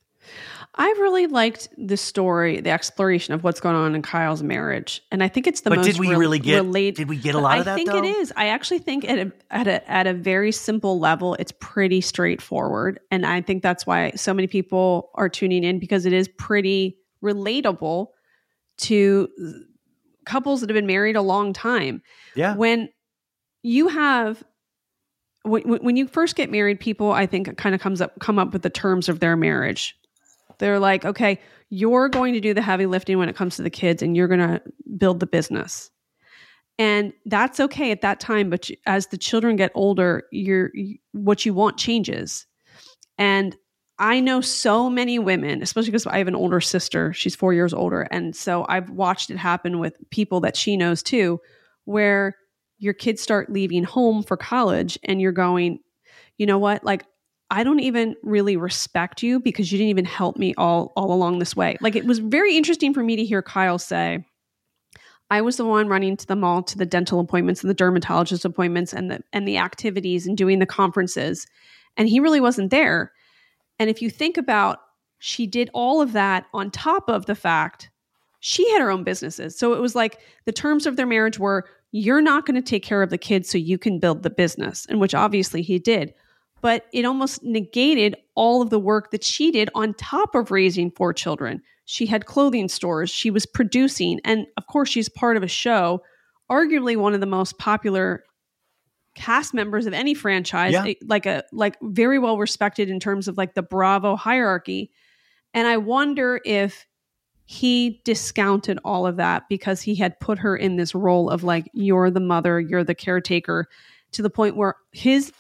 I 0.76 0.88
really 1.00 1.28
liked 1.28 1.70
the 1.78 1.98
story, 1.98 2.60
the 2.60 2.72
exploration 2.72 3.36
of 3.36 3.44
what's 3.44 3.60
going 3.60 3.76
on 3.76 3.94
in 3.94 4.02
Kyle's 4.02 4.42
marriage, 4.42 5.02
and 5.12 5.24
I 5.24 5.28
think 5.28 5.46
it's 5.46 5.62
the 5.62 5.70
But 5.70 5.78
most. 5.78 5.86
did 5.86 6.00
we 6.00 6.10
rel- 6.10 6.20
really 6.20 6.40
get- 6.40 6.56
relate- 6.56 6.96
did 6.96 7.08
we 7.10 7.18
get 7.18 7.36
a 7.36 7.40
lot 7.40 7.60
of 7.60 7.66
that? 7.66 7.74
I 7.74 7.76
think 7.76 7.92
though? 7.92 8.00
it 8.00 8.06
is. 8.06 8.34
I 8.36 8.48
actually 8.48 8.80
think 8.80 9.08
at 9.08 9.20
a, 9.20 9.32
at 9.52 9.68
a 9.68 9.92
at 9.92 10.08
a 10.08 10.14
very 10.16 10.52
simple 10.52 11.00
level, 11.00 11.36
it's 11.36 11.54
pretty 11.60 12.02
straightforward, 12.02 13.00
and 13.12 13.24
I 13.24 13.42
think 13.42 13.62
that's 13.62 13.86
why 13.86 14.12
so 14.16 14.34
many 14.34 14.48
people 14.48 15.12
are 15.14 15.30
tuning 15.30 15.64
in 15.64 15.78
because 15.78 16.08
it 16.08 16.14
is 16.14 16.28
pretty 16.40 16.98
relatable 17.24 18.08
to 18.80 19.30
couples 20.26 20.62
that 20.62 20.70
have 20.72 20.76
been 20.76 20.88
married 20.88 21.16
a 21.16 21.22
long 21.22 21.54
time 21.54 22.02
Yeah. 22.36 22.56
when 22.56 22.90
you 23.62 23.90
have 23.90 24.44
when, 25.44 25.62
when 25.64 25.84
when 25.84 25.96
you 25.98 26.08
first 26.08 26.36
get 26.36 26.50
married 26.50 26.80
people 26.80 27.12
i 27.12 27.26
think 27.26 27.58
kind 27.58 27.76
of 27.76 27.82
comes 27.82 28.00
up 28.02 28.18
come 28.20 28.40
up 28.40 28.54
with 28.54 28.62
the 28.62 28.70
terms 28.70 29.10
of 29.10 29.20
their 29.20 29.36
marriage 29.36 29.96
they're 30.60 30.80
like 30.80 31.06
okay 31.06 31.40
you're 31.70 32.10
going 32.10 32.34
to 32.34 32.40
do 32.40 32.54
the 32.54 32.62
heavy 32.62 32.86
lifting 32.86 33.18
when 33.18 33.30
it 33.30 33.36
comes 33.36 33.56
to 33.56 33.64
the 33.64 33.70
kids 33.70 34.04
and 34.04 34.16
you're 34.16 34.28
going 34.28 34.40
to 34.40 34.62
build 34.96 35.20
the 35.20 35.26
business. 35.26 35.90
And 36.78 37.14
that's 37.26 37.60
okay 37.60 37.92
at 37.92 38.02
that 38.02 38.20
time 38.20 38.50
but 38.50 38.70
as 38.86 39.08
the 39.08 39.18
children 39.18 39.56
get 39.56 39.72
older 39.76 40.24
you're 40.32 40.72
you, 40.74 40.98
what 41.12 41.46
you 41.46 41.54
want 41.54 41.78
changes. 41.78 42.46
And 43.18 43.56
i 44.00 44.20
know 44.20 44.42
so 44.42 44.90
many 44.90 45.20
women 45.20 45.62
especially 45.62 45.92
because 45.92 46.08
i 46.08 46.18
have 46.18 46.28
an 46.28 46.34
older 46.36 46.60
sister 46.60 47.14
she's 47.14 47.36
four 47.36 47.54
years 47.54 47.76
older 47.76 48.08
and 48.10 48.36
so 48.36 48.66
i've 48.68 48.90
watched 48.90 49.30
it 49.30 49.38
happen 49.38 49.78
with 49.78 49.96
people 50.10 50.40
that 50.40 50.58
she 50.58 50.76
knows 50.76 51.04
too 51.04 51.40
where 51.86 52.36
your 52.80 52.94
kids 52.94 53.22
start 53.22 53.52
leaving 53.52 53.84
home 53.84 54.24
for 54.24 54.36
college 54.36 54.98
and 55.04 55.22
you're 55.22 55.32
going 55.32 55.78
you 56.38 56.46
know 56.46 56.58
what? 56.58 56.84
Like 56.84 57.06
i 57.50 57.64
don't 57.64 57.80
even 57.80 58.16
really 58.24 58.58
respect 58.58 59.24
you 59.24 59.40
because 59.40 59.72
you 59.72 59.78
didn't 59.78 59.90
even 59.90 60.06
help 60.06 60.38
me 60.38 60.54
all 60.58 60.92
all 60.96 61.14
along 61.14 61.40
this 61.40 61.56
way 61.56 61.78
like 61.82 61.96
it 61.96 62.06
was 62.06 62.20
very 62.20 62.56
interesting 62.58 62.94
for 62.94 63.04
me 63.04 63.16
to 63.16 63.24
hear 63.24 63.42
kyle 63.42 63.80
say 63.80 64.24
I 65.30 65.42
was 65.42 65.58
the 65.58 65.66
one 65.66 65.88
running 65.88 66.16
to 66.18 66.28
the 66.28 66.36
mall 66.36 66.62
to 66.62 66.78
the 66.78 66.86
dental 66.86 67.20
appointments 67.20 67.62
and 67.62 67.70
the 67.70 67.74
dermatologist 67.74 68.46
appointments 68.46 68.94
and 68.94 69.10
the 69.10 69.24
and 69.34 69.48
the 69.48 69.58
activities 69.58 70.28
and 70.28 70.38
doing 70.38 70.60
the 70.60 70.68
conferences. 70.68 71.48
And 71.98 72.08
he 72.08 72.20
really 72.20 72.40
wasn't 72.40 72.70
there. 72.70 73.12
And 73.80 73.90
if 73.90 74.00
you 74.00 74.12
think 74.12 74.38
about 74.38 74.80
she 75.18 75.48
did 75.48 75.72
all 75.74 76.02
of 76.02 76.12
that 76.14 76.46
on 76.54 76.70
top 76.70 77.10
of 77.10 77.26
the 77.26 77.34
fact 77.34 77.90
she 78.42 78.70
had 78.72 78.82
her 78.82 78.92
own 78.92 79.04
businesses. 79.04 79.58
So 79.58 79.74
it 79.74 79.80
was 79.80 79.96
like 79.96 80.20
the 80.46 80.52
terms 80.52 80.86
of 80.86 80.98
their 80.98 81.08
marriage 81.08 81.40
were 81.40 81.66
you're 81.94 82.22
not 82.22 82.46
going 82.46 82.62
to 82.62 82.70
take 82.70 82.84
care 82.84 83.02
of 83.02 83.10
the 83.10 83.18
kids 83.18 83.50
so 83.50 83.58
you 83.58 83.78
can 83.78 84.00
build 84.00 84.22
the 84.22 84.30
business, 84.30 84.86
and 84.88 85.00
which 85.00 85.16
obviously 85.16 85.62
he 85.62 85.80
did. 85.80 86.14
But 86.64 86.86
it 86.94 87.06
almost 87.06 87.44
negated 87.44 88.16
all 88.36 88.62
of 88.62 88.72
the 88.72 88.80
work 88.80 89.12
that 89.12 89.24
she 89.24 89.52
did 89.52 89.70
on 89.76 89.94
top 89.94 90.34
of 90.34 90.50
raising 90.50 90.90
four 90.90 91.14
children. 91.14 91.62
She 91.86 92.06
had 92.06 92.26
clothing 92.26 92.70
stores, 92.70 93.10
she 93.12 93.30
was 93.30 93.46
producing, 93.46 94.20
and 94.24 94.48
of 94.58 94.66
course, 94.68 94.90
she's 94.90 95.10
part 95.10 95.36
of 95.38 95.44
a 95.44 95.48
show, 95.48 96.02
arguably 96.50 96.96
one 96.96 97.14
of 97.14 97.20
the 97.20 97.26
most 97.26 97.60
popular 97.60 98.24
cast 99.16 99.54
members 99.54 99.86
of 99.86 99.94
any 99.94 100.14
franchise, 100.14 100.74
Yeah. 100.74 100.86
eh, 100.88 100.94
like 101.06 101.26
a 101.26 101.44
like 101.52 101.78
very 101.82 102.18
well 102.18 102.38
respected 102.38 102.90
in 102.90 103.00
terms 103.00 103.28
of 103.28 103.38
like 103.38 103.54
the 103.54 103.62
Bravo 103.62 104.16
hierarchy. 104.16 104.90
And 105.54 105.68
I 105.68 105.78
wonder 105.78 106.40
if 106.46 106.88
he 107.46 108.02
discounted 108.06 108.80
all 108.86 109.06
of 109.06 109.18
that 109.18 109.44
because 109.50 109.82
he 109.82 109.96
had 109.96 110.20
put 110.20 110.40
her 110.40 110.56
in 110.56 110.78
this 110.78 110.96
role 110.96 111.30
of 111.30 111.44
like 111.44 111.70
you're 111.74 112.10
the 112.10 112.22
mother, 112.22 112.60
you're 112.60 112.84
the 112.86 112.96
caretaker 112.96 113.68
to 114.14 114.22
the 114.22 114.30
point 114.30 114.56
where 114.56 114.76
his 114.94 115.32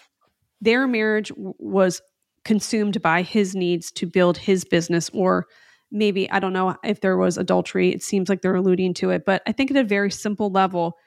their 0.64 0.88
marriage 0.88 1.30
w- 1.30 1.53
was 1.59 2.01
consumed 2.45 3.01
by 3.01 3.22
his 3.22 3.55
needs 3.55 3.91
to 3.91 4.05
build 4.05 4.38
his 4.38 4.66
business 4.66 5.09
or 5.14 5.47
maybe 5.91 6.30
I 6.32 6.39
don't 6.39 6.53
know 6.53 6.76
if 6.84 7.01
there 7.01 7.18
was 7.18 7.38
adultery. 7.38 7.93
It 7.93 8.03
seems 8.03 8.28
like 8.28 8.41
they're 8.41 8.55
alluding 8.55 8.95
to 8.95 9.11
it, 9.11 9.26
but 9.26 9.43
I 9.45 9.51
think 9.51 9.72
at 9.72 9.78
a 9.78 9.84
very 9.84 10.11
simple 10.11 10.49
level 10.49 10.97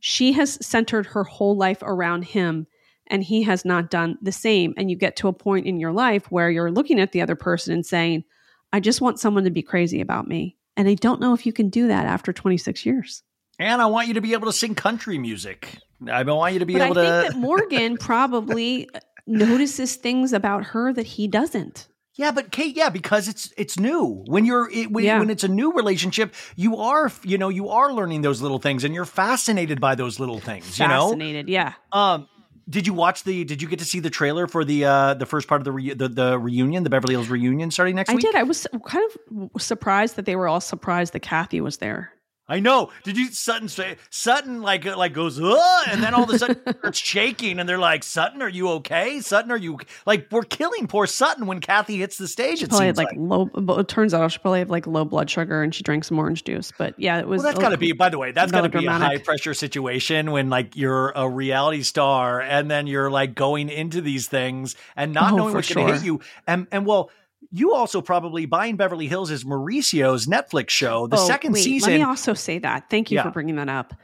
she 0.00 0.32
has 0.32 0.64
centered 0.66 1.06
her 1.06 1.24
whole 1.24 1.56
life 1.56 1.82
around 1.82 2.24
him 2.24 2.66
and 3.08 3.22
he 3.22 3.42
has 3.42 3.64
not 3.64 3.90
done 3.90 4.18
the 4.22 4.32
same 4.32 4.74
and 4.76 4.90
you 4.90 4.96
get 4.96 5.16
to 5.16 5.28
a 5.28 5.32
point 5.32 5.66
in 5.66 5.78
your 5.78 5.92
life 5.92 6.30
where 6.30 6.50
you're 6.50 6.72
looking 6.72 6.98
at 6.98 7.12
the 7.12 7.22
other 7.22 7.36
person 7.36 7.74
and 7.74 7.86
saying 7.86 8.24
I 8.72 8.80
just 8.80 9.00
want 9.00 9.20
someone 9.20 9.44
to 9.44 9.50
be 9.50 9.62
crazy 9.62 10.00
about 10.00 10.26
me. 10.26 10.56
And 10.76 10.88
I 10.88 10.94
don't 10.94 11.20
know 11.20 11.34
if 11.34 11.44
you 11.44 11.52
can 11.52 11.68
do 11.68 11.88
that 11.88 12.06
after 12.06 12.32
26 12.32 12.86
years. 12.86 13.22
And 13.62 13.80
I 13.80 13.86
want 13.86 14.08
you 14.08 14.14
to 14.14 14.20
be 14.20 14.32
able 14.32 14.46
to 14.46 14.52
sing 14.52 14.74
country 14.74 15.18
music. 15.18 15.78
I 16.10 16.22
want 16.24 16.52
you 16.52 16.58
to 16.58 16.66
be 16.66 16.72
but 16.72 16.82
I 16.82 16.84
able 16.86 16.94
think 16.96 17.06
to. 17.26 17.32
that 17.32 17.36
Morgan 17.38 17.96
probably 18.00 18.88
notices 19.26 19.94
things 19.96 20.32
about 20.32 20.64
her 20.66 20.92
that 20.92 21.06
he 21.06 21.28
doesn't. 21.28 21.86
Yeah, 22.14 22.30
but 22.32 22.50
Kate, 22.50 22.76
yeah, 22.76 22.90
because 22.90 23.26
it's 23.28 23.52
it's 23.56 23.78
new. 23.78 24.22
When 24.26 24.44
you're 24.44 24.68
it, 24.70 24.90
when, 24.90 25.04
Yeah. 25.04 25.18
when 25.20 25.30
it's 25.30 25.44
a 25.44 25.48
new 25.48 25.72
relationship, 25.72 26.34
you 26.56 26.76
are 26.76 27.10
you 27.22 27.38
know 27.38 27.48
you 27.48 27.68
are 27.70 27.92
learning 27.92 28.20
those 28.22 28.42
little 28.42 28.58
things, 28.58 28.84
and 28.84 28.94
you're 28.94 29.06
fascinated 29.06 29.80
by 29.80 29.94
those 29.94 30.20
little 30.20 30.38
things. 30.40 30.78
You 30.78 30.88
know, 30.88 31.08
Fascinated, 31.08 31.48
yeah. 31.48 31.72
um, 31.92 32.28
did 32.68 32.86
you 32.86 32.92
watch 32.92 33.24
the? 33.24 33.44
Did 33.44 33.62
you 33.62 33.68
get 33.68 33.78
to 33.78 33.84
see 33.86 34.00
the 34.00 34.10
trailer 34.10 34.46
for 34.46 34.62
the 34.64 34.84
uh 34.84 35.14
the 35.14 35.24
first 35.24 35.48
part 35.48 35.60
of 35.62 35.64
the 35.64 35.72
re, 35.72 35.94
the, 35.94 36.08
the 36.08 36.38
reunion, 36.38 36.82
the 36.84 36.90
Beverly 36.90 37.14
Hills 37.14 37.28
reunion 37.28 37.70
starting 37.70 37.94
next 37.96 38.10
I 38.10 38.14
week? 38.14 38.24
I 38.26 38.32
did. 38.32 38.36
I 38.40 38.42
was 38.42 38.66
kind 38.86 39.08
of 39.30 39.62
surprised 39.62 40.16
that 40.16 40.26
they 40.26 40.36
were 40.36 40.48
all 40.48 40.60
surprised 40.60 41.14
that 41.14 41.20
Kathy 41.20 41.60
was 41.62 41.78
there. 41.78 42.12
I 42.48 42.58
know. 42.60 42.90
Did 43.04 43.16
you 43.16 43.28
Sutton 43.30 43.68
say 43.68 43.96
Sutton 44.10 44.62
like 44.62 44.84
uh, 44.84 44.96
like 44.96 45.12
goes 45.12 45.40
Ugh, 45.40 45.86
and 45.88 46.02
then 46.02 46.12
all 46.12 46.24
of 46.24 46.30
a 46.30 46.38
sudden 46.38 46.60
it's 46.84 46.98
shaking 46.98 47.58
and 47.60 47.68
they're 47.68 47.78
like 47.78 48.02
Sutton, 48.02 48.42
are 48.42 48.48
you 48.48 48.68
okay? 48.70 49.20
Sutton, 49.20 49.50
are 49.52 49.56
you 49.56 49.78
like 50.06 50.26
we're 50.30 50.42
killing 50.42 50.86
poor 50.88 51.06
Sutton 51.06 51.46
when 51.46 51.60
Kathy 51.60 51.98
hits 51.98 52.18
the 52.18 52.26
stage? 52.26 52.58
She 52.58 52.64
It 52.64 52.68
probably 52.70 52.86
had 52.86 52.96
like, 52.96 53.08
like. 53.08 53.16
low. 53.18 53.44
But 53.46 53.78
it 53.78 53.88
turns 53.88 54.12
out 54.12 54.30
she 54.32 54.38
probably 54.38 54.58
had 54.58 54.70
like 54.70 54.86
low 54.86 55.04
blood 55.04 55.30
sugar 55.30 55.62
and 55.62 55.74
she 55.74 55.82
drank 55.84 56.04
some 56.04 56.18
orange 56.18 56.42
juice. 56.44 56.72
But 56.76 56.98
yeah, 56.98 57.20
it 57.20 57.28
was. 57.28 57.42
Well, 57.42 57.52
that's 57.52 57.62
got 57.62 57.70
to 57.70 57.78
be. 57.78 57.92
By 57.92 58.08
the 58.08 58.18
way, 58.18 58.32
that's 58.32 58.50
got 58.52 58.62
to 58.62 58.68
be 58.68 58.86
a 58.86 58.90
high 58.92 59.18
pressure 59.18 59.54
situation 59.54 60.32
when 60.32 60.50
like 60.50 60.76
you're 60.76 61.12
a 61.14 61.28
reality 61.28 61.82
star 61.82 62.40
and 62.42 62.70
then 62.70 62.86
you're 62.88 63.10
like 63.10 63.34
going 63.34 63.68
into 63.68 64.00
these 64.00 64.26
things 64.28 64.74
and 64.96 65.12
not 65.14 65.32
Oh, 65.32 65.36
knowing 65.36 65.54
what's 65.54 65.72
going 65.72 65.86
to 65.86 65.94
hit 65.94 66.02
you. 66.04 66.20
And 66.46 66.66
and 66.72 66.84
well, 66.86 67.10
you 67.52 67.74
also 67.74 68.00
probably 68.00 68.46
buying 68.46 68.76
Beverly 68.76 69.06
Hills 69.06 69.30
is 69.30 69.44
Mauricio's 69.44 70.26
Netflix 70.26 70.70
show. 70.70 71.06
The 71.06 71.16
Oh, 71.18 71.26
second 71.26 71.52
wait, 71.52 71.62
season. 71.62 71.92
Let 71.92 71.98
me 71.98 72.02
also 72.02 72.34
say 72.34 72.58
that. 72.58 72.88
Thank 72.90 73.10
you 73.10 73.16
Yeah. 73.16 73.24
for 73.24 73.30
bringing 73.30 73.56
that 73.56 73.68
up. 73.68 73.94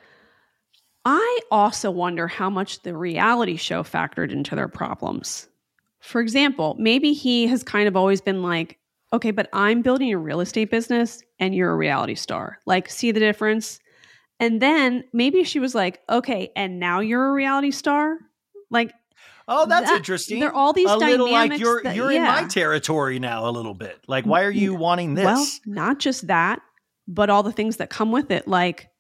I 1.05 1.41
also 1.51 1.91
wonder 1.91 2.29
how 2.29 2.51
much 2.51 2.83
the 2.83 2.95
reality 2.97 3.57
show 3.57 3.83
factored 3.83 4.31
into 4.31 4.55
their 4.55 4.69
problems. 4.69 5.49
For 6.01 6.21
example, 6.21 6.77
maybe 6.79 7.13
he 7.15 7.47
has 7.47 7.63
kind 7.63 7.89
of 7.89 7.97
always 7.97 8.21
been 8.21 8.43
like, 8.43 8.79
okay, 9.13 9.31
but 9.31 9.49
I'm 9.55 9.81
building 9.81 10.13
a 10.13 10.19
real 10.19 10.41
estate 10.41 10.71
business 10.71 11.23
and 11.39 11.55
you're 11.55 11.73
a 11.73 11.77
reality 11.77 12.15
star. 12.15 12.59
Like, 12.67 12.91
see 12.91 13.11
the 13.11 13.21
difference? 13.21 13.81
And 14.39 14.61
then 14.61 15.05
maybe 15.13 15.43
she 15.45 15.59
was 15.59 15.75
like, 15.75 16.01
okay, 16.11 16.53
and 16.55 16.79
now 16.79 17.01
you're 17.01 17.29
a 17.29 17.33
reality 17.33 17.71
star? 17.71 18.19
Like, 18.71 18.93
oh, 19.49 19.67
that's 19.67 19.89
that- 19.91 19.97
interesting. 19.97 20.41
there 20.41 20.51
are 20.51 20.55
all 20.55 20.73
these 20.73 20.89
a 20.89 20.97
little 20.97 21.31
like 21.31 21.59
you're 21.59 21.83
that- 21.83 21.97
you're 21.97 22.13
in 22.13 22.23
my 22.23 22.45
territory 22.45 23.19
now 23.19 23.49
a 23.49 23.51
little 23.51 23.75
bit. 23.75 23.99
Like, 24.07 24.25
why 24.25 24.45
are 24.45 24.51
you 24.51 24.75
wanting 24.75 25.15
this? 25.15 25.25
Well, 25.25 25.47
not 25.67 25.99
just 25.99 26.27
that, 26.29 26.61
but 27.07 27.31
all 27.31 27.43
the 27.43 27.53
things 27.53 27.79
that 27.79 27.91
come 27.91 28.13
with 28.13 28.31
it. 28.31 28.47
Like, 28.47 28.91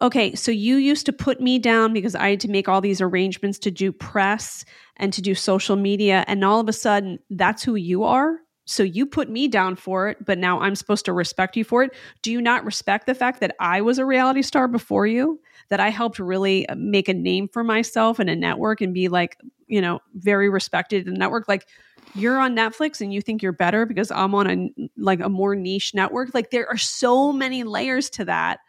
okay, 0.00 0.34
so 0.34 0.50
you 0.50 0.76
used 0.76 1.06
to 1.06 1.12
put 1.12 1.40
me 1.40 1.58
down 1.58 1.92
because 1.92 2.14
I 2.14 2.30
had 2.30 2.40
to 2.40 2.48
make 2.48 2.68
all 2.68 2.80
these 2.80 3.00
arrangements 3.00 3.58
to 3.60 3.70
do 3.70 3.92
press 3.92 4.64
and 4.96 5.12
to 5.12 5.20
do 5.20 5.34
social 5.34 5.76
media. 5.76 6.24
And 6.28 6.44
all 6.44 6.60
of 6.60 6.68
a 6.68 6.72
sudden, 6.72 7.18
that's 7.30 7.62
who 7.62 7.74
you 7.74 8.04
are. 8.04 8.38
So 8.66 8.82
you 8.82 9.06
put 9.06 9.30
me 9.30 9.48
down 9.48 9.76
for 9.76 10.10
it, 10.10 10.24
but 10.24 10.36
now 10.36 10.60
I'm 10.60 10.74
supposed 10.74 11.06
to 11.06 11.12
respect 11.14 11.56
you 11.56 11.64
for 11.64 11.82
it. 11.82 11.92
Do 12.22 12.30
you 12.30 12.42
not 12.42 12.66
respect 12.66 13.06
the 13.06 13.14
fact 13.14 13.40
that 13.40 13.56
I 13.58 13.80
was 13.80 13.98
a 13.98 14.04
reality 14.04 14.42
star 14.42 14.68
before 14.68 15.06
you? 15.06 15.40
That 15.70 15.80
I 15.80 15.90
helped 15.90 16.18
really 16.18 16.66
uh, 16.68 16.74
make 16.76 17.08
a 17.08 17.14
name 17.14 17.46
for 17.48 17.62
myself 17.62 18.20
in 18.20 18.28
a 18.28 18.36
network 18.36 18.80
and 18.80 18.94
be 18.94 19.08
like, 19.08 19.36
you 19.66 19.80
know, 19.82 20.00
very 20.14 20.48
respected 20.48 21.06
in 21.06 21.12
the 21.12 21.18
network. 21.18 21.46
Like, 21.46 21.66
you're 22.14 22.38
on 22.38 22.56
Netflix 22.56 23.02
and 23.02 23.12
you 23.12 23.20
think 23.20 23.42
you're 23.42 23.52
better 23.52 23.84
because 23.84 24.10
I'm 24.10 24.34
on 24.34 24.48
a 24.50 24.88
like 24.96 25.20
a 25.20 25.28
more 25.28 25.54
niche 25.54 25.92
network. 25.94 26.30
Like 26.32 26.50
there 26.50 26.66
are 26.68 26.78
so 26.78 27.32
many 27.34 27.64
layers 27.64 28.08
to 28.10 28.24
that 28.24 28.60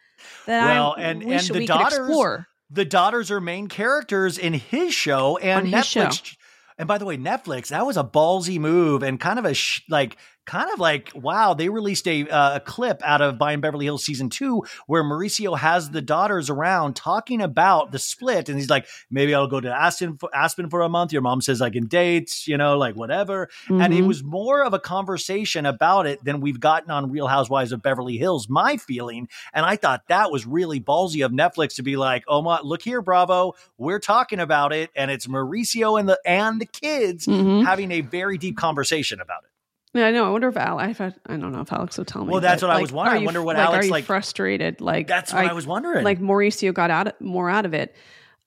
that 0.46 0.66
Well, 0.66 0.96
I 0.98 1.02
and- 1.04 1.24
wish 1.24 1.48
and 1.48 1.56
the 1.56 1.60
we 1.60 1.66
daughters- 1.68 1.98
could 1.98 2.04
explore. 2.08 2.48
the 2.70 2.84
daughters 2.84 3.32
are 3.32 3.40
main 3.40 3.68
characters 3.70 4.38
in 4.38 4.54
his 4.54 4.94
show 4.94 5.38
and 5.38 5.68
On 5.68 5.72
Netflix. 5.82 6.36
And 6.78 6.86
by 6.88 6.98
the 6.98 7.06
way, 7.06 7.18
Netflix, 7.18 7.70
that 7.70 7.86
was 7.86 7.96
a 7.96 8.04
ballsy 8.04 8.60
move 8.60 9.04
and 9.04 9.18
kind 9.20 9.40
of 9.40 9.46
a 9.46 9.54
sh- 9.54 9.84
like 9.90 10.18
kind 10.50 10.72
of 10.74 10.80
like, 10.80 11.12
wow, 11.14 11.54
they 11.54 11.70
released 11.70 12.08
a, 12.08 12.28
uh, 12.28 12.56
a 12.56 12.60
clip 12.60 13.04
out 13.06 13.22
of 13.22 13.38
Buying 13.38 13.62
Beverly 13.62 13.86
Hills 13.86 14.04
season 14.04 14.32
two 14.32 14.64
where 14.88 15.04
Mauricio 15.04 15.56
has 15.56 15.92
the 15.92 16.02
daughters 16.02 16.50
around 16.50 16.96
talking 16.96 17.40
about 17.40 17.92
the 17.92 18.00
split. 18.00 18.50
And 18.50 18.58
he's 18.58 18.70
like, 18.70 18.88
maybe 19.12 19.36
I'll 19.36 19.46
go 19.46 19.60
to 19.60 19.70
Aspen 19.70 20.18
for, 20.18 20.36
Aspen 20.36 20.72
for 20.72 20.82
a 20.82 20.90
month. 20.90 21.14
Your 21.14 21.22
mom 21.22 21.42
says 21.42 21.62
I 21.62 21.70
can 21.70 21.86
date, 21.86 22.48
you 22.48 22.58
know, 22.58 22.80
like 22.80 22.96
whatever. 22.96 23.48
Mm-hmm. 23.66 23.80
And 23.80 23.94
it 23.94 24.02
was 24.02 24.24
more 24.24 24.64
of 24.64 24.74
a 24.74 24.80
conversation 24.80 25.68
about 25.68 26.08
it 26.08 26.24
than 26.24 26.42
we've 26.42 26.60
gotten 26.60 26.90
on 26.90 27.12
Real 27.12 27.28
Housewives 27.28 27.72
of 27.72 27.84
Beverly 27.84 28.18
Hills, 28.18 28.50
my 28.50 28.78
feeling. 28.78 29.30
And 29.54 29.68
I 29.68 29.76
thought 29.76 30.08
that 30.08 30.32
was 30.32 30.48
really 30.48 30.82
ballsy 30.82 31.24
of 31.24 31.32
Netflix 31.32 31.76
to 31.76 31.84
be 31.84 31.96
like, 31.96 32.24
oh 32.28 32.42
my, 32.42 32.60
look 32.64 32.82
here, 32.82 33.04
Bravo, 33.04 33.54
we're 33.78 34.00
talking 34.00 34.40
about 34.40 34.74
it. 34.74 34.90
And 34.96 35.12
it's 35.12 35.28
Mauricio 35.28 36.00
and 36.00 36.10
the, 36.10 36.20
and 36.26 36.60
the 36.60 36.66
kids 36.66 37.28
mm-hmm. 37.28 37.66
having 37.66 37.92
a 37.92 38.02
very 38.02 38.40
deep 38.40 38.58
conversation 38.58 39.22
about 39.22 39.44
it. 39.44 39.52
Yeah, 39.94 40.06
I 40.06 40.12
know. 40.12 40.26
I 40.26 40.30
wonder 40.30 40.48
if 40.50 40.58
Al. 40.58 40.80
I, 40.80 40.90
I 40.90 41.38
don't 41.38 41.52
know 41.52 41.62
if 41.62 41.74
Alex 41.74 41.98
would 41.98 42.08
tell 42.08 42.24
me. 42.24 42.32
Well, 42.32 42.42
that's 42.42 42.62
what 42.62 42.68
like, 42.68 42.78
I 42.78 42.82
was 42.82 42.92
wondering. 42.92 43.24
I 43.24 43.26
wonder 43.26 43.42
what 43.42 43.56
like, 43.56 43.66
Alex 43.66 43.84
are 43.84 43.88
you 43.88 43.92
like. 43.92 44.06
Frustrated, 44.06 44.82
like 44.82 45.08
that's 45.08 45.34
what 45.34 45.46
I, 45.46 45.50
I, 45.50 45.54
was 45.54 45.66
wondering. 45.66 46.04
Like 46.04 46.20
Mauricio 46.20 46.74
got 46.74 46.92
out 46.92 47.20
more 47.20 47.50
out 47.50 47.66
of 47.66 47.74
it, 47.74 47.96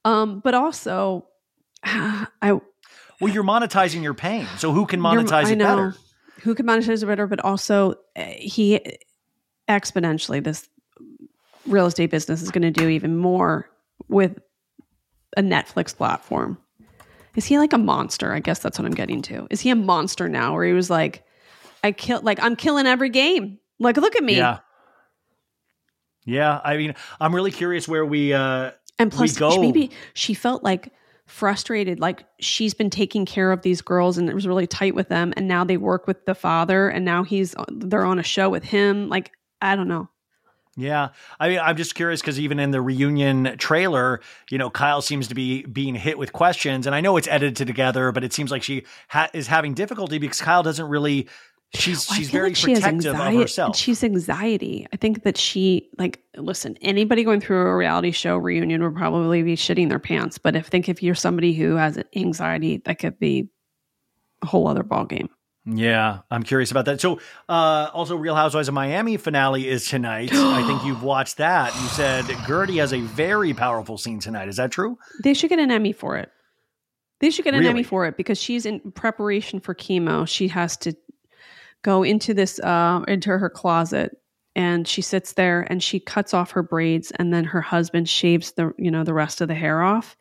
um, 0.05 0.41
but 0.41 0.55
also, 0.55 1.27
I. 1.85 2.61
Well, 3.21 3.33
you're 3.33 3.45
monetizing 3.45 4.03
your 4.03 4.15
pain, 4.15 4.47
so 4.59 4.73
who 4.73 4.87
can 4.87 5.01
monetize 5.01 5.51
it 5.51 5.59
better? 5.59 5.97
Who 6.43 6.55
can 6.55 6.67
monetize 6.67 7.03
it 7.03 7.07
better? 7.07 7.27
But 7.27 7.41
also, 7.41 7.95
uh, 8.17 8.25
he 8.39 8.81
exponentially 9.69 10.43
this 10.43 10.69
real 11.67 11.87
estate 11.87 12.11
business 12.11 12.43
is 12.43 12.51
going 12.51 12.63
to 12.63 12.71
do 12.71 12.89
even 12.89 13.17
more 13.17 13.69
with 14.09 14.39
a 15.37 15.43
Netflix 15.43 15.97
platform. 15.97 16.59
Is 17.35 17.47
he 17.47 17.59
like 17.59 17.73
a 17.73 17.79
monster? 17.79 18.33
I 18.33 18.41
guess 18.41 18.61
that's 18.61 18.79
what 18.79 18.87
I'm 18.87 18.95
getting 18.95 19.23
to. 19.23 19.47
Is 19.51 19.61
he 19.61 19.71
a 19.71 19.77
monster 19.77 20.29
now, 20.29 20.55
where 20.55 20.65
he 20.65 20.73
was 20.73 20.89
like? 20.89 21.25
I 21.83 21.93
kill 21.93 22.21
like 22.23 22.43
I'm 22.43 22.57
killing 22.57 22.87
every 22.87 23.11
game. 23.11 23.59
Like 23.79 23.97
look 23.97 24.17
at 24.17 24.23
me. 24.25 24.37
Yeah. 24.37 24.59
Yeah, 26.25 26.61
I 26.63 26.77
mean, 26.77 26.95
I'm 27.21 27.35
really 27.35 27.51
curious 27.51 27.89
where 27.89 28.07
we 28.07 28.33
uh 28.33 28.71
and 28.99 29.11
plus 29.11 29.35
we 29.35 29.39
go. 29.39 29.61
maybe 29.61 29.91
she 30.15 30.35
felt 30.35 30.63
like 30.63 30.93
frustrated 31.27 31.99
like 31.99 32.25
she's 32.41 32.75
been 32.75 32.91
taking 32.91 33.25
care 33.25 33.53
of 33.53 33.63
these 33.63 33.81
girls 33.81 34.19
and 34.19 34.29
it 34.29 34.35
was 34.35 34.47
really 34.47 34.67
tight 34.67 34.95
with 34.95 35.09
them 35.09 35.33
and 35.37 35.49
now 35.49 35.65
they 35.65 35.77
work 35.77 36.07
with 36.07 36.27
the 36.27 36.35
father 36.35 36.89
and 36.89 37.05
now 37.05 37.23
he's 37.25 37.55
they're 37.69 38.05
on 38.05 38.19
a 38.19 38.23
show 38.23 38.51
with 38.51 38.65
him 38.65 39.09
like 39.09 39.33
I 39.61 39.77
don't 39.77 39.89
know. 39.89 40.09
Yeah, 40.75 41.11
I 41.39 41.51
mean, 41.51 41.59
I'm 41.59 41.77
just 41.77 41.95
curious 41.95 42.23
because 42.23 42.41
even 42.41 42.59
in 42.59 42.71
the 42.71 42.81
reunion 42.81 43.57
trailer, 43.59 44.21
you 44.51 44.57
know, 44.57 44.71
Kyle 44.71 45.03
seems 45.03 45.29
to 45.29 45.35
be 45.35 45.65
being 45.67 45.95
hit 45.95 46.17
with 46.17 46.33
questions, 46.33 46.87
and 46.87 46.95
I 46.95 47.03
know 47.03 47.19
it's 47.19 47.29
edited 47.29 47.67
together, 47.67 48.11
but 48.11 48.25
it 48.25 48.33
seems 48.33 48.51
like 48.51 48.63
she 48.63 48.85
ha- 49.09 49.29
is 49.35 49.49
having 49.49 49.75
difficulty 49.75 50.17
because 50.17 50.41
Kyle 50.41 50.63
doesn't 50.63 50.87
really 50.87 51.29
she's 51.75 52.09
well, 52.09 52.19
she's 52.19 52.31
very 52.31 52.51
like 52.51 52.57
she 52.57 52.75
protective 52.75 53.15
of 53.15 53.35
herself. 53.35 53.77
She's 53.77 54.05
anxiety. 54.05 54.87
I 54.93 54.97
think 54.97 55.23
that 55.25 55.37
she 55.37 55.89
like 55.99 56.21
listen, 56.37 56.77
anybody 56.83 57.25
going 57.25 57.41
through 57.41 57.61
a 57.67 57.77
reality 57.77 58.11
show 58.11 58.37
reunion 58.37 58.83
would 58.83 58.97
probably 58.97 59.43
be 59.43 59.57
shitting 59.57 59.89
their 59.89 59.99
pants. 59.99 60.39
But 60.39 60.57
if 60.57 60.67
think 60.67 60.89
if 60.89 61.03
you're 61.03 61.15
somebody 61.15 61.53
who 61.55 61.77
has 61.77 61.99
anxiety, 62.15 62.79
that 62.85 62.99
could 62.99 63.19
be 63.19 63.49
a 64.43 64.47
whole 64.47 64.67
other 64.67 64.83
ball 64.83 65.05
game. 65.05 65.29
Yeah, 65.65 66.21
I'm 66.29 66.43
curious 66.43 66.73
about 66.73 66.87
that. 66.87 67.01
So, 67.01 67.21
uh, 67.49 67.89
also, 67.95 68.17
Real 68.17 68.35
Housewives 68.35 68.67
of 68.67 68.75
Miami 68.75 69.17
finale 69.17 69.69
is 69.69 69.87
tonight. 69.87 70.33
I 70.33 70.67
think 70.67 70.85
you've 70.85 71.05
watched 71.05 71.37
that. 71.37 71.73
You 71.81 71.87
said 71.89 72.25
Guerdy 72.25 72.81
has 72.81 72.93
a 72.93 73.01
very 73.01 73.55
powerful 73.55 73.97
scene 73.97 74.19
tonight. 74.19 74.49
Is 74.49 74.57
that 74.57 74.73
true? 74.73 74.99
They 75.23 75.35
should 75.35 75.51
get 75.51 75.61
an 75.61 75.71
Emmy 75.71 75.93
for 75.93 76.17
it. 76.17 76.33
They 77.21 77.31
should 77.31 77.45
get 77.45 77.55
an 77.55 77.61
really? 77.61 77.71
Emmy 77.71 77.83
for 77.85 78.05
it 78.07 78.17
because 78.17 78.43
she's 78.43 78.67
in 78.67 78.81
preparation 78.81 79.61
for 79.61 79.77
chemo. 79.77 80.27
She 80.27 80.49
has 80.49 80.77
to 80.79 80.97
go 81.83 82.03
into 82.03 82.35
this 82.35 82.59
uh, 82.61 83.03
into 83.09 83.37
her 83.37 83.51
closet 83.51 84.17
and 84.55 84.87
she 84.87 85.03
sits 85.03 85.33
there 85.33 85.67
and 85.69 85.83
she 85.83 85.99
cuts 85.99 86.35
off 86.35 86.53
her 86.53 86.63
braids 86.63 87.11
and 87.13 87.33
then 87.33 87.45
her 87.45 87.61
husband 87.61 88.09
shaves 88.09 88.53
the 88.53 88.73
you 88.79 88.91
know 88.91 89.05
the 89.05 89.15
rest 89.15 89.41
of 89.41 89.49
the 89.49 89.55
hair 89.55 89.83
off. 89.83 90.17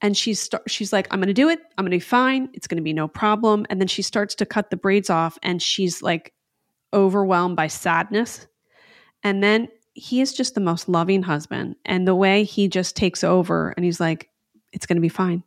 And 0.00 0.16
she's 0.16 0.38
st- 0.38 0.62
she's 0.68 0.92
like 0.92 1.08
i'm 1.10 1.20
going 1.20 1.28
to 1.28 1.34
do 1.34 1.48
it. 1.48 1.60
I'm 1.76 1.84
going 1.84 1.90
to 1.90 1.96
be 1.96 2.00
fine. 2.00 2.48
It's 2.54 2.66
going 2.66 2.76
to 2.76 2.82
be 2.82 2.92
no 2.92 3.08
problem. 3.08 3.66
And 3.70 3.80
then 3.80 3.88
she 3.88 4.02
starts 4.02 4.34
to 4.36 4.46
cut 4.46 4.70
the 4.70 4.76
braids 4.76 5.10
off 5.10 5.38
and 5.42 5.62
she's 5.62 6.02
like 6.02 6.32
overwhelmed 6.92 7.56
by 7.56 7.66
sadness. 7.66 8.46
And 9.22 9.42
then 9.42 9.68
he 9.94 10.20
is 10.20 10.32
just 10.32 10.54
the 10.54 10.60
most 10.60 10.88
loving 10.88 11.22
husband 11.22 11.74
and 11.84 12.06
the 12.06 12.14
way 12.14 12.44
he 12.44 12.68
just 12.68 12.94
takes 12.94 13.24
over 13.24 13.74
and 13.76 13.84
he's 13.84 14.00
like 14.00 14.30
it's 14.72 14.86
going 14.86 14.96
to 14.96 15.02
be 15.02 15.08
fine. 15.08 15.42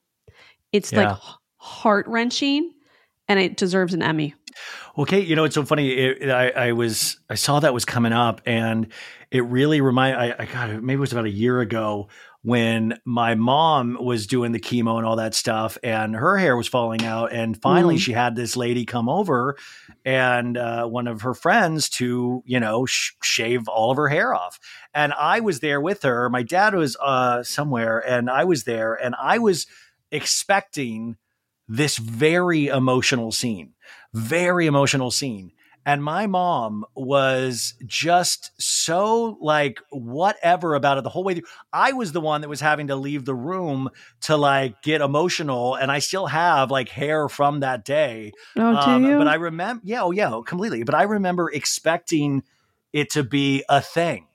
It's 0.71 0.91
yeah. 0.91 1.11
like 1.11 1.17
heart 1.57 2.07
wrenching 2.07 2.73
and 3.27 3.39
it 3.39 3.55
deserves 3.55 3.93
an 3.93 4.01
emmy 4.01 4.35
well, 4.95 5.05
Kate, 5.05 5.27
you 5.27 5.35
know 5.35 5.43
it's 5.43 5.55
so 5.55 5.65
funny. 5.65 5.91
It, 5.91 6.29
I, 6.29 6.49
I, 6.49 6.71
was 6.73 7.17
I 7.29 7.35
saw 7.35 7.59
that 7.59 7.73
was 7.73 7.85
coming 7.85 8.13
up, 8.13 8.41
and 8.45 8.87
it 9.29 9.45
really 9.45 9.81
remind. 9.81 10.17
I, 10.17 10.35
I 10.39 10.45
got 10.45 10.69
maybe 10.81 10.97
it 10.97 10.99
was 10.99 11.13
about 11.13 11.25
a 11.25 11.31
year 11.31 11.61
ago 11.61 12.09
when 12.43 12.99
my 13.05 13.35
mom 13.35 13.97
was 13.99 14.25
doing 14.25 14.51
the 14.51 14.59
chemo 14.59 14.97
and 14.97 15.05
all 15.05 15.17
that 15.17 15.35
stuff, 15.35 15.77
and 15.83 16.15
her 16.15 16.37
hair 16.37 16.57
was 16.57 16.67
falling 16.67 17.05
out, 17.05 17.31
and 17.31 17.61
finally 17.61 17.95
mm. 17.95 17.99
she 17.99 18.13
had 18.13 18.35
this 18.35 18.57
lady 18.57 18.85
come 18.85 19.07
over, 19.07 19.57
and 20.03 20.57
uh, 20.57 20.85
one 20.87 21.07
of 21.07 21.21
her 21.21 21.33
friends 21.33 21.89
to 21.89 22.43
you 22.45 22.59
know 22.59 22.85
sh- 22.85 23.11
shave 23.21 23.67
all 23.67 23.91
of 23.91 23.97
her 23.97 24.07
hair 24.07 24.33
off, 24.33 24.59
and 24.93 25.13
I 25.13 25.39
was 25.39 25.59
there 25.59 25.79
with 25.79 26.01
her. 26.03 26.29
My 26.29 26.43
dad 26.43 26.73
was 26.73 26.97
uh, 27.01 27.43
somewhere, 27.43 27.99
and 27.99 28.29
I 28.29 28.43
was 28.45 28.63
there, 28.63 28.93
and 28.93 29.15
I 29.21 29.37
was 29.37 29.67
expecting 30.11 31.17
this 31.67 31.97
very 31.97 32.67
emotional 32.67 33.31
scene 33.31 33.73
very 34.13 34.65
emotional 34.65 35.11
scene. 35.11 35.51
And 35.83 36.03
my 36.03 36.27
mom 36.27 36.85
was 36.95 37.73
just 37.87 38.51
so 38.61 39.37
like 39.41 39.79
whatever 39.89 40.75
about 40.75 40.99
it 40.99 41.03
the 41.03 41.09
whole 41.09 41.23
way 41.23 41.33
through. 41.33 41.47
I 41.73 41.93
was 41.93 42.11
the 42.11 42.21
one 42.21 42.41
that 42.41 42.49
was 42.49 42.61
having 42.61 42.87
to 42.87 42.95
leave 42.95 43.25
the 43.25 43.33
room 43.33 43.89
to 44.21 44.37
like 44.37 44.83
get 44.83 45.01
emotional, 45.01 45.73
and 45.73 45.91
I 45.91 45.97
still 45.97 46.27
have 46.27 46.69
like 46.69 46.89
hair 46.89 47.27
from 47.29 47.61
that 47.61 47.83
day. 47.83 48.31
Oh, 48.55 48.75
um, 48.75 49.01
do 49.01 49.09
you? 49.09 49.17
But 49.17 49.27
I 49.27 49.35
remember, 49.35 49.81
yeah, 49.83 50.03
oh 50.03 50.11
yeah, 50.11 50.39
completely. 50.45 50.83
But 50.83 50.93
I 50.93 51.03
remember 51.03 51.49
expecting 51.49 52.43
it 52.93 53.09
to 53.11 53.23
be 53.23 53.63
a 53.67 53.81
thing, 53.81 54.27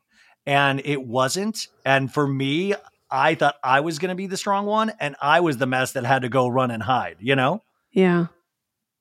and 0.47 0.83
it 0.85 1.07
wasn't. 1.07 1.69
And 1.85 2.13
for 2.13 2.27
me, 2.27 2.75
I 3.09 3.37
thought 3.37 3.55
I 3.63 3.81
was 3.81 4.01
going 4.01 4.09
to 4.09 4.17
be 4.17 4.27
the 4.27 4.37
strong 4.37 4.67
one, 4.67 4.93
and 4.99 5.15
I 5.23 5.39
was 5.41 5.59
the 5.59 5.67
mess 5.67 5.93
that 5.93 6.05
had 6.05 6.23
to 6.23 6.29
go 6.29 6.49
run 6.49 6.73
and 6.73 6.83
hide. 6.83 7.19
You 7.21 7.37
know? 7.37 7.63
Yeah. 7.93 8.27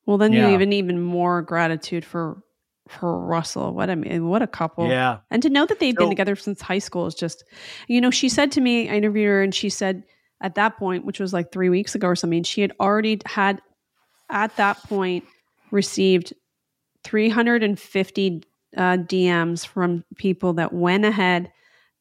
Well, 0.06 0.18
then 0.18 0.34
yeah. 0.34 0.48
you 0.48 0.54
even 0.54 0.74
even 0.74 1.02
more 1.02 1.42
gratitude 1.42 2.06
for 2.06 2.42
for 2.88 3.20
Russell. 3.20 3.74
What 3.74 3.90
I 3.90 3.96
mean, 3.96 4.28
what 4.28 4.42
a 4.42 4.48
couple. 4.48 4.88
Yeah. 4.88 5.20
And 5.32 5.42
to 5.42 5.50
know 5.50 5.66
that 5.66 5.80
they've 5.80 5.96
so, 5.96 6.02
been 6.02 6.10
together 6.10 6.36
since 6.36 6.62
high 6.62 6.80
school 6.80 7.08
is 7.08 7.16
just, 7.16 7.44
you 7.88 8.00
know, 8.00 8.12
she 8.12 8.30
said 8.30 8.52
to 8.54 8.62
me, 8.62 8.90
I 8.90 8.96
interviewed 8.96 9.28
her, 9.28 9.42
and 9.42 9.54
she 9.54 9.70
said 9.70 10.04
at 10.42 10.56
that 10.56 10.78
point, 10.78 11.06
which 11.06 11.20
was 11.20 11.34
like 11.34 11.52
three 11.52 11.70
weeks 11.70 11.96
ago 11.96 12.08
or 12.08 12.16
something, 12.16 12.44
she 12.44 12.62
had 12.62 12.74
already 12.80 13.20
had 13.26 13.62
at 14.30 14.56
that 14.58 14.78
point 14.84 15.24
received 15.72 16.34
350 17.04 18.44
uh, 18.76 18.82
DMs 18.98 19.66
from 19.66 20.04
people 20.18 20.54
that 20.54 20.74
went 20.74 21.06
ahead 21.06 21.52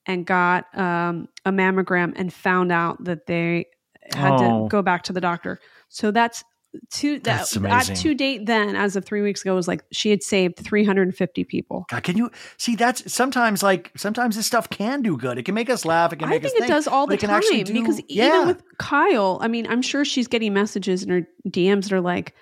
and 0.07 0.27
got 0.27 0.67
um, 0.77 1.29
a 1.45 1.51
mammogram 1.51 2.13
and 2.17 2.33
found 2.33 2.73
out 2.73 3.03
that 3.05 3.27
they 3.27 3.67
had 4.13 4.33
oh. 4.33 4.65
to 4.65 4.69
go 4.69 4.83
back 4.83 5.03
to 5.05 5.13
the 5.13 5.21
doctor. 5.21 5.59
So 5.89 6.11
that's 6.11 6.45
to 6.93 7.19
that 7.21 7.57
at 7.67 7.97
to 7.97 8.15
date 8.15 8.47
then 8.47 8.77
as 8.77 8.97
of 8.97 9.05
three 9.05 9.23
weeks 9.23 9.43
ago 9.43 9.55
was 9.55 9.69
like 9.69 9.85
she 9.93 10.11
had 10.11 10.23
saved 10.23 10.59
350 10.59 11.45
people. 11.45 11.85
God, 11.91 12.03
can 12.03 12.17
you 12.17 12.31
see 12.57 12.77
that's 12.77 13.13
sometimes 13.13 13.63
like 13.63 13.93
sometimes 13.97 14.37
this 14.37 14.47
stuff 14.47 14.69
can 14.71 15.03
do 15.03 15.17
good. 15.17 15.39
It 15.39 15.45
can 15.45 15.55
make 15.55 15.71
us 15.71 15.85
laugh. 15.85 16.13
It 16.13 16.17
can 16.17 16.29
make 16.29 16.41
I 16.41 16.43
think 16.43 16.55
it 16.57 16.59
think, 16.61 16.71
does 16.71 16.87
all 16.87 17.07
the 17.07 17.17
time 17.17 17.43
do, 17.43 17.73
because 17.73 18.01
yeah. 18.09 18.29
even 18.29 18.47
with 18.49 18.63
Kyle 18.79 19.39
I 19.41 19.49
mean 19.49 19.67
I'm 19.69 19.83
sure 19.83 20.05
she's 20.05 20.27
getting 20.27 20.53
messages 20.53 21.03
in 21.03 21.11
her 21.11 21.29
DMs 21.49 21.85
that 21.85 21.93
are 21.93 22.01
like 22.01 22.35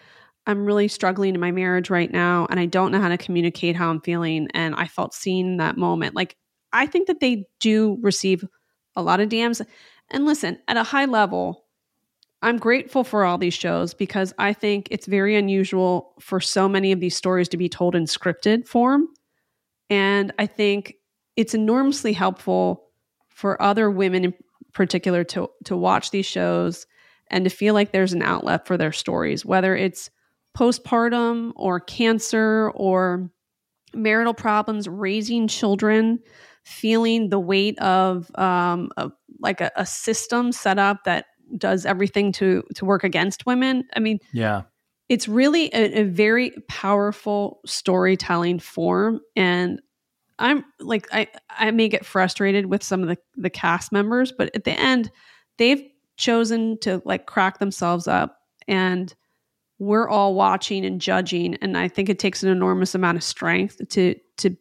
I'm 0.46 0.64
really 0.64 0.88
struggling 0.88 1.34
in 1.34 1.40
my 1.40 1.52
marriage 1.52 1.90
right 1.90 2.10
now 2.10 2.46
and 2.50 2.58
I 2.58 2.66
don't 2.66 2.90
know 2.92 3.00
how 3.00 3.08
to 3.08 3.18
communicate 3.18 3.76
how 3.76 3.90
I'm 3.90 4.00
feeling. 4.00 4.48
And 4.54 4.74
I 4.74 4.86
felt 4.86 5.14
seen 5.14 5.58
that 5.58 5.76
moment. 5.76 6.14
Like 6.14 6.36
I 6.72 6.86
think 6.86 7.06
that 7.06 7.20
they 7.20 7.46
do 7.60 7.98
receive 8.02 8.44
a 8.96 9.02
lot 9.02 9.20
of 9.20 9.28
DMs 9.28 9.64
and 10.10 10.26
listen 10.26 10.58
at 10.68 10.76
a 10.76 10.82
high 10.82 11.04
level 11.04 11.61
I'm 12.42 12.58
grateful 12.58 13.04
for 13.04 13.24
all 13.24 13.38
these 13.38 13.54
shows 13.54 13.94
because 13.94 14.34
I 14.36 14.52
think 14.52 14.88
it's 14.90 15.06
very 15.06 15.36
unusual 15.36 16.14
for 16.18 16.40
so 16.40 16.68
many 16.68 16.90
of 16.90 16.98
these 16.98 17.16
stories 17.16 17.48
to 17.50 17.56
be 17.56 17.68
told 17.68 17.94
in 17.94 18.04
scripted 18.04 18.66
form. 18.66 19.06
And 19.88 20.32
I 20.38 20.46
think 20.46 20.96
it's 21.36 21.54
enormously 21.54 22.12
helpful 22.12 22.88
for 23.28 23.60
other 23.62 23.90
women 23.90 24.24
in 24.24 24.34
particular 24.72 25.22
to, 25.24 25.50
to 25.64 25.76
watch 25.76 26.10
these 26.10 26.26
shows 26.26 26.86
and 27.28 27.44
to 27.44 27.50
feel 27.50 27.74
like 27.74 27.92
there's 27.92 28.12
an 28.12 28.22
outlet 28.22 28.66
for 28.66 28.76
their 28.76 28.92
stories, 28.92 29.44
whether 29.44 29.76
it's 29.76 30.10
postpartum 30.56 31.52
or 31.56 31.78
cancer 31.78 32.70
or 32.74 33.30
marital 33.94 34.34
problems, 34.34 34.88
raising 34.88 35.46
children, 35.46 36.18
feeling 36.64 37.28
the 37.28 37.40
weight 37.40 37.78
of, 37.78 38.30
um, 38.36 38.90
of 38.96 39.12
like 39.40 39.60
a, 39.60 39.70
a 39.76 39.86
system 39.86 40.52
set 40.52 40.78
up 40.78 41.04
that 41.04 41.26
does 41.56 41.86
everything 41.86 42.32
to 42.32 42.62
to 42.74 42.84
work 42.84 43.04
against 43.04 43.46
women. 43.46 43.84
I 43.94 44.00
mean, 44.00 44.18
yeah, 44.32 44.62
it's 45.08 45.28
really 45.28 45.66
a, 45.74 46.00
a 46.00 46.02
very 46.04 46.52
powerful 46.68 47.60
storytelling 47.66 48.58
form. 48.58 49.20
And 49.36 49.80
i'm 50.38 50.64
like 50.80 51.06
i 51.12 51.28
i 51.50 51.70
may 51.70 51.88
get 51.88 52.06
frustrated 52.06 52.64
with 52.64 52.82
some 52.82 53.02
of 53.02 53.08
the 53.08 53.18
the 53.36 53.50
cast 53.50 53.92
members 53.92 54.32
but 54.32 54.50
at 54.56 54.64
the 54.64 54.72
end 54.72 55.10
they've 55.58 55.82
chosen 56.16 56.78
to 56.80 57.02
like 57.04 57.26
crack 57.26 57.58
themselves 57.58 58.06
up. 58.08 58.38
And 58.68 59.14
we're 59.78 60.08
all 60.08 60.34
watching 60.34 60.84
and 60.84 61.00
judging. 61.00 61.56
And 61.56 61.76
i 61.76 61.88
think 61.88 62.08
it 62.08 62.18
takes 62.18 62.42
an 62.42 62.48
enormous 62.48 62.94
amount 62.94 63.16
of 63.16 63.24
strength 63.24 63.80
to 63.90 64.14
to 64.38 64.56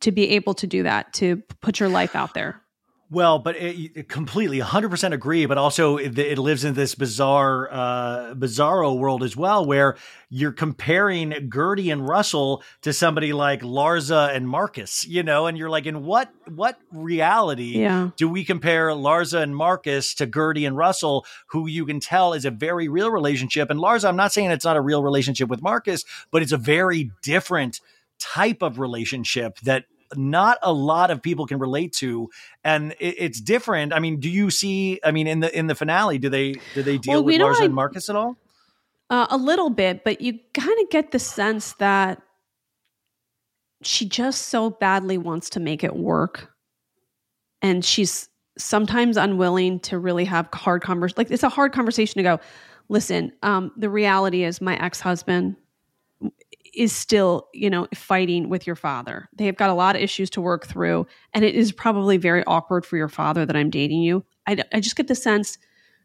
to 0.00 0.12
be 0.12 0.30
able 0.30 0.54
to 0.54 0.66
do 0.66 0.82
that 0.82 1.12
to 1.14 1.42
put 1.60 1.80
your 1.80 1.88
life 1.88 2.14
out 2.14 2.34
there 2.34 2.62
well, 3.08 3.38
but 3.38 3.56
it, 3.56 3.92
it 3.94 4.08
completely 4.08 4.58
100% 4.58 5.12
agree, 5.12 5.46
but 5.46 5.58
also 5.58 5.96
it, 5.96 6.18
it 6.18 6.38
lives 6.38 6.64
in 6.64 6.74
this 6.74 6.96
bizarre, 6.96 7.72
uh, 7.72 8.34
bizarro 8.34 8.98
world 8.98 9.22
as 9.22 9.36
well, 9.36 9.64
where 9.64 9.96
you're 10.28 10.52
comparing 10.52 11.30
Guerdy 11.48 11.92
and 11.92 12.06
Russell 12.06 12.64
to 12.82 12.92
somebody 12.92 13.32
like 13.32 13.62
Larsa 13.62 14.34
and 14.34 14.48
Marcus, 14.48 15.06
you 15.06 15.22
know, 15.22 15.46
and 15.46 15.56
you're 15.56 15.70
like, 15.70 15.86
in 15.86 16.04
what, 16.04 16.30
what 16.48 16.80
reality 16.90 17.78
yeah. 17.78 18.10
do 18.16 18.28
we 18.28 18.44
compare 18.44 18.88
Larsa 18.88 19.40
and 19.40 19.54
Marcus 19.54 20.14
to 20.14 20.26
Guerdy 20.26 20.66
and 20.66 20.76
Russell, 20.76 21.24
who 21.48 21.68
you 21.68 21.86
can 21.86 22.00
tell 22.00 22.32
is 22.32 22.44
a 22.44 22.50
very 22.50 22.88
real 22.88 23.12
relationship? 23.12 23.70
And 23.70 23.78
Larsa, 23.78 24.08
I'm 24.08 24.16
not 24.16 24.32
saying 24.32 24.50
it's 24.50 24.64
not 24.64 24.76
a 24.76 24.80
real 24.80 25.04
relationship 25.04 25.48
with 25.48 25.62
Marcus, 25.62 26.04
but 26.32 26.42
it's 26.42 26.52
a 26.52 26.58
very 26.58 27.12
different 27.22 27.80
type 28.18 28.62
of 28.62 28.80
relationship 28.80 29.60
that 29.60 29.84
not 30.14 30.58
a 30.62 30.72
lot 30.72 31.10
of 31.10 31.22
people 31.22 31.46
can 31.46 31.58
relate 31.58 31.92
to 31.92 32.28
and 32.64 32.92
it, 33.00 33.14
it's 33.18 33.40
different 33.40 33.92
i 33.92 33.98
mean 33.98 34.20
do 34.20 34.28
you 34.28 34.50
see 34.50 35.00
i 35.04 35.10
mean 35.10 35.26
in 35.26 35.40
the 35.40 35.58
in 35.58 35.66
the 35.66 35.74
finale 35.74 36.18
do 36.18 36.28
they 36.28 36.52
do 36.74 36.82
they 36.82 36.98
deal 36.98 37.14
Well, 37.14 37.24
with 37.24 37.32
you 37.32 37.38
know 37.38 37.46
larsa 37.46 37.60
I- 37.62 37.64
and 37.64 37.74
marcus 37.74 38.08
at 38.08 38.16
all 38.16 38.36
Uh, 39.08 39.26
a 39.30 39.36
little 39.36 39.70
bit, 39.70 40.02
but 40.02 40.20
you 40.20 40.38
kind 40.52 40.76
of 40.82 40.90
get 40.90 41.12
the 41.12 41.18
sense 41.20 41.74
that 41.74 42.20
she 43.82 44.08
just 44.08 44.48
so 44.48 44.70
badly 44.70 45.16
wants 45.18 45.50
to 45.50 45.60
make 45.60 45.84
it 45.84 45.94
work. 45.94 46.50
And 47.62 47.84
she's 47.84 48.28
sometimes 48.58 49.16
unwilling 49.16 49.78
to 49.80 49.98
really 49.98 50.24
have 50.24 50.48
hard 50.52 50.82
conversation. 50.82 51.14
Like 51.18 51.30
it's 51.30 51.42
a 51.42 51.48
hard 51.48 51.72
conversation 51.72 52.18
to 52.18 52.22
go, 52.22 52.40
listen, 52.88 53.32
um, 53.42 53.70
the 53.76 53.88
reality 53.90 54.44
is 54.44 54.60
my 54.60 54.76
ex-husband 54.82 55.56
is 56.76 56.92
still, 56.92 57.48
you 57.54 57.70
know, 57.70 57.86
fighting 57.94 58.48
with 58.48 58.66
your 58.66 58.76
father. 58.76 59.28
They 59.34 59.46
have 59.46 59.56
got 59.56 59.70
a 59.70 59.74
lot 59.74 59.96
of 59.96 60.02
issues 60.02 60.30
to 60.30 60.40
work 60.40 60.66
through. 60.66 61.06
And 61.34 61.44
it 61.44 61.54
is 61.54 61.72
probably 61.72 62.16
very 62.16 62.44
awkward 62.44 62.84
for 62.84 62.96
your 62.96 63.08
father 63.08 63.46
that 63.46 63.56
I'm 63.56 63.70
dating 63.70 64.02
you. 64.02 64.24
I, 64.46 64.58
I 64.72 64.80
just 64.80 64.96
get 64.96 65.08
the 65.08 65.14
sense 65.14 65.58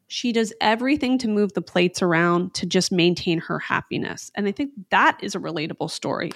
she 0.08 0.32
does 0.34 0.54
everything 0.60 1.18
to 1.20 1.28
move 1.30 1.54
the 1.54 1.62
plates 1.62 2.02
around 2.02 2.54
to 2.56 2.66
just 2.66 2.92
maintain 2.92 3.40
her 3.40 3.60
happiness. 3.60 4.32
And 4.36 4.48
I 4.48 4.52
think 4.52 4.72
that 4.90 5.18
is 5.22 5.36
a 5.36 5.40
relatable 5.40 5.90
story. 5.90 6.32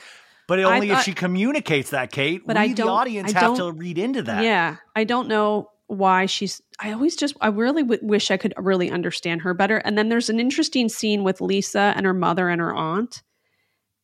but 0.47 0.59
only 0.59 0.91
if 0.91 1.01
she 1.01 1.13
communicates 1.13 1.89
that 1.89 2.11
kate 2.11 2.43
But 2.45 2.55
we 2.55 2.61
I 2.61 2.67
the 2.69 2.73
don't- 2.75 2.89
audience 2.89 3.33
I 3.35 3.39
have 3.39 3.57
to 3.57 3.71
read 3.71 3.97
into 3.97 4.21
that 4.23 4.43
Yeah. 4.43 4.77
I 4.95 5.03
don't 5.03 5.27
know 5.27 5.69
why 5.87 6.25
she's, 6.25 6.61
I 6.79 6.93
always 6.93 7.15
just, 7.15 7.35
I 7.41 7.47
really 7.49 7.83
w- 7.83 7.99
wish 8.01 8.31
I 8.31 8.37
could 8.37 8.53
really 8.57 8.89
understand 8.89 9.41
her 9.43 9.53
better. 9.53 9.77
And 9.77 9.97
then 9.97 10.09
there's 10.09 10.29
an 10.29 10.39
interesting 10.39 10.89
scene 10.89 11.23
with 11.23 11.41
Lisa 11.41 11.93
and 11.95 12.05
her 12.05 12.13
mother 12.13 12.49
and 12.49 12.59
her 12.61 12.73
aunt. 12.73 13.21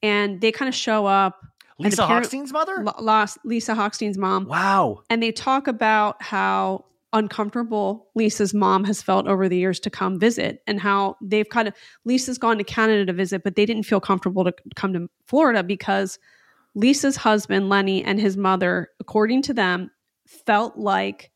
And 0.04 0.41
they 0.41 0.52
kind 0.52 0.70
of 0.70 0.76
show 0.76 1.06
up. 1.06 1.39
lisa 1.78 2.06
hochstein's 2.06 2.52
mother 2.52 2.84
Lo- 2.84 2.93
lost 2.99 3.38
Lisa 3.43 3.74
Hochstein's 3.76 4.18
mom. 4.18 4.45
wow 4.45 5.02
and 5.10 5.22
they 5.22 5.32
talk 5.32 5.68
about 5.68 6.22
how 6.22 6.86
uncomfortable 7.14 8.08
Lisa's 8.16 8.54
mom 8.54 8.84
has 8.86 9.02
felt 9.02 9.28
over 9.28 9.49
the 9.49 9.58
years 9.58 9.80
to 9.82 9.89
come 9.89 10.18
visit 10.20 10.62
and 10.66 10.80
how 10.80 11.18
they've 11.22 11.49
kind 11.49 11.68
of 11.68 11.74
Lisa's 12.06 12.38
gone 12.38 12.58
to 12.58 12.64
Canada 12.64 13.06
to 13.06 13.14
visit 13.14 13.43
but 13.43 13.56
they 13.56 13.66
didn't 13.66 13.84
feel 13.84 13.99
comfortable 13.99 14.43
to 14.45 14.54
come 14.76 14.93
to 14.93 15.10
Florida 15.26 15.64
because 15.64 16.20
Lisa's 16.76 17.16
husband 17.18 17.68
Lenny 17.70 18.04
and 18.04 18.20
his 18.20 18.38
mother 18.38 18.89
according 18.99 19.41
to 19.43 19.54
them 19.54 19.89
felt 20.28 20.78
like 20.78 21.32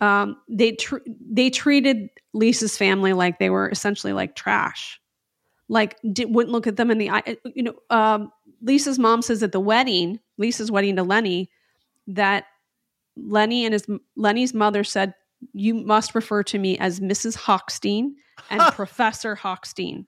um, 0.00 0.36
they 0.48 0.72
tr- 0.72 1.04
they 1.30 1.50
treated 1.50 2.08
Lisa's 2.32 2.76
family 2.78 3.12
like 3.12 3.38
they 3.38 3.50
were 3.50 3.68
essentially 3.68 4.12
like 4.14 4.34
trash 4.36 4.99
like 5.70 5.96
did, 6.12 6.34
wouldn't 6.34 6.52
look 6.52 6.66
at 6.66 6.76
them 6.76 6.90
in 6.90 6.98
the 6.98 7.08
eye 7.08 7.36
you 7.54 7.62
know 7.62 7.74
um, 7.88 8.30
Lisa's 8.60 8.98
mom 8.98 9.22
says 9.22 9.42
at 9.42 9.52
the 9.52 9.60
wedding 9.60 10.20
Lisa's 10.36 10.70
wedding 10.70 10.96
to 10.96 11.02
Lenny 11.02 11.50
that 12.06 12.44
Lenny 13.16 13.64
and 13.64 13.72
his 13.72 13.86
Lenny's 14.16 14.54
mother 14.54 14.84
said, 14.84 15.14
"You 15.52 15.74
must 15.74 16.14
refer 16.14 16.42
to 16.44 16.58
me 16.58 16.78
as 16.78 17.00
Mrs. 17.00 17.36
Hochstein 17.36 18.12
and 18.48 18.60
Professor 18.72 19.36
Hochstein." 19.36 20.06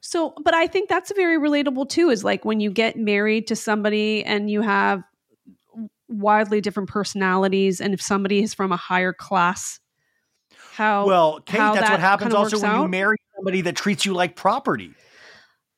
So, 0.00 0.34
but 0.42 0.54
I 0.54 0.66
think 0.66 0.88
that's 0.88 1.12
very 1.14 1.38
relatable 1.38 1.88
too. 1.88 2.10
Is 2.10 2.24
like 2.24 2.44
when 2.44 2.60
you 2.60 2.70
get 2.70 2.96
married 2.96 3.46
to 3.48 3.56
somebody 3.56 4.24
and 4.24 4.50
you 4.50 4.62
have 4.62 5.02
wildly 6.08 6.60
different 6.60 6.88
personalities, 6.88 7.80
and 7.80 7.94
if 7.94 8.00
somebody 8.00 8.42
is 8.42 8.54
from 8.54 8.72
a 8.72 8.76
higher 8.76 9.12
class, 9.12 9.80
how 10.76 11.06
well 11.06 11.40
kate 11.40 11.58
how 11.58 11.74
that's 11.74 11.86
that 11.86 11.92
what 11.92 12.00
happens 12.00 12.34
also 12.34 12.60
when 12.60 12.82
you 12.82 12.88
marry 12.88 13.16
somebody 13.34 13.60
that 13.60 13.74
treats 13.76 14.04
you 14.04 14.12
like 14.12 14.36
property 14.36 14.94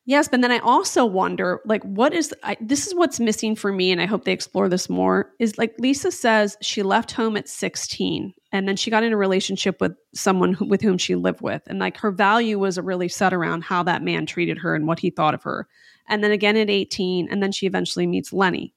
Yes, 0.09 0.26
but 0.26 0.40
then 0.40 0.51
I 0.51 0.59
also 0.61 1.05
wonder, 1.05 1.61
like, 1.66 1.82
what 1.82 2.14
is 2.14 2.32
I, 2.42 2.57
this 2.62 2.86
is 2.86 2.94
what's 2.94 3.20
missing 3.20 3.55
for 3.55 3.70
me, 3.70 3.92
and 3.92 4.01
I 4.01 4.07
hope 4.07 4.24
they 4.24 4.32
explore 4.32 4.66
this 4.66 4.88
more. 4.88 5.30
Is 5.38 5.59
like 5.59 5.74
Lisa 5.78 6.11
says 6.11 6.57
she 6.62 6.82
left 6.82 7.12
home 7.12 7.36
at 7.36 7.46
sixteen, 7.46 8.32
and 8.51 8.66
then 8.66 8.74
she 8.74 8.90
got 8.90 9.03
in 9.03 9.12
a 9.12 9.18
relationship 9.18 9.82
with 9.82 9.92
someone 10.14 10.55
who, 10.55 10.64
with 10.64 10.80
whom 10.80 10.96
she 10.96 11.14
lived 11.14 11.42
with, 11.42 11.61
and 11.66 11.78
like 11.78 11.99
her 11.99 12.11
value 12.11 12.59
was 12.59 12.78
really 12.78 13.09
set 13.09 13.34
around 13.34 13.64
how 13.64 13.82
that 13.82 14.03
man 14.03 14.24
treated 14.24 14.57
her 14.57 14.74
and 14.74 14.86
what 14.86 14.99
he 14.99 15.11
thought 15.11 15.34
of 15.34 15.42
her. 15.42 15.68
And 16.09 16.24
then 16.24 16.30
again 16.30 16.57
at 16.57 16.70
eighteen, 16.70 17.28
and 17.30 17.42
then 17.42 17.53
she 17.53 17.66
eventually 17.66 18.07
meets 18.07 18.32
Lenny, 18.32 18.72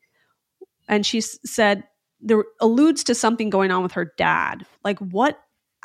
and 0.89 1.05
she 1.05 1.21
said 1.21 1.85
there 2.19 2.43
alludes 2.59 3.05
to 3.05 3.15
something 3.15 3.49
going 3.49 3.71
on 3.71 3.83
with 3.83 3.93
her 3.93 4.11
dad. 4.17 4.65
Like, 4.83 4.99
what 4.99 5.39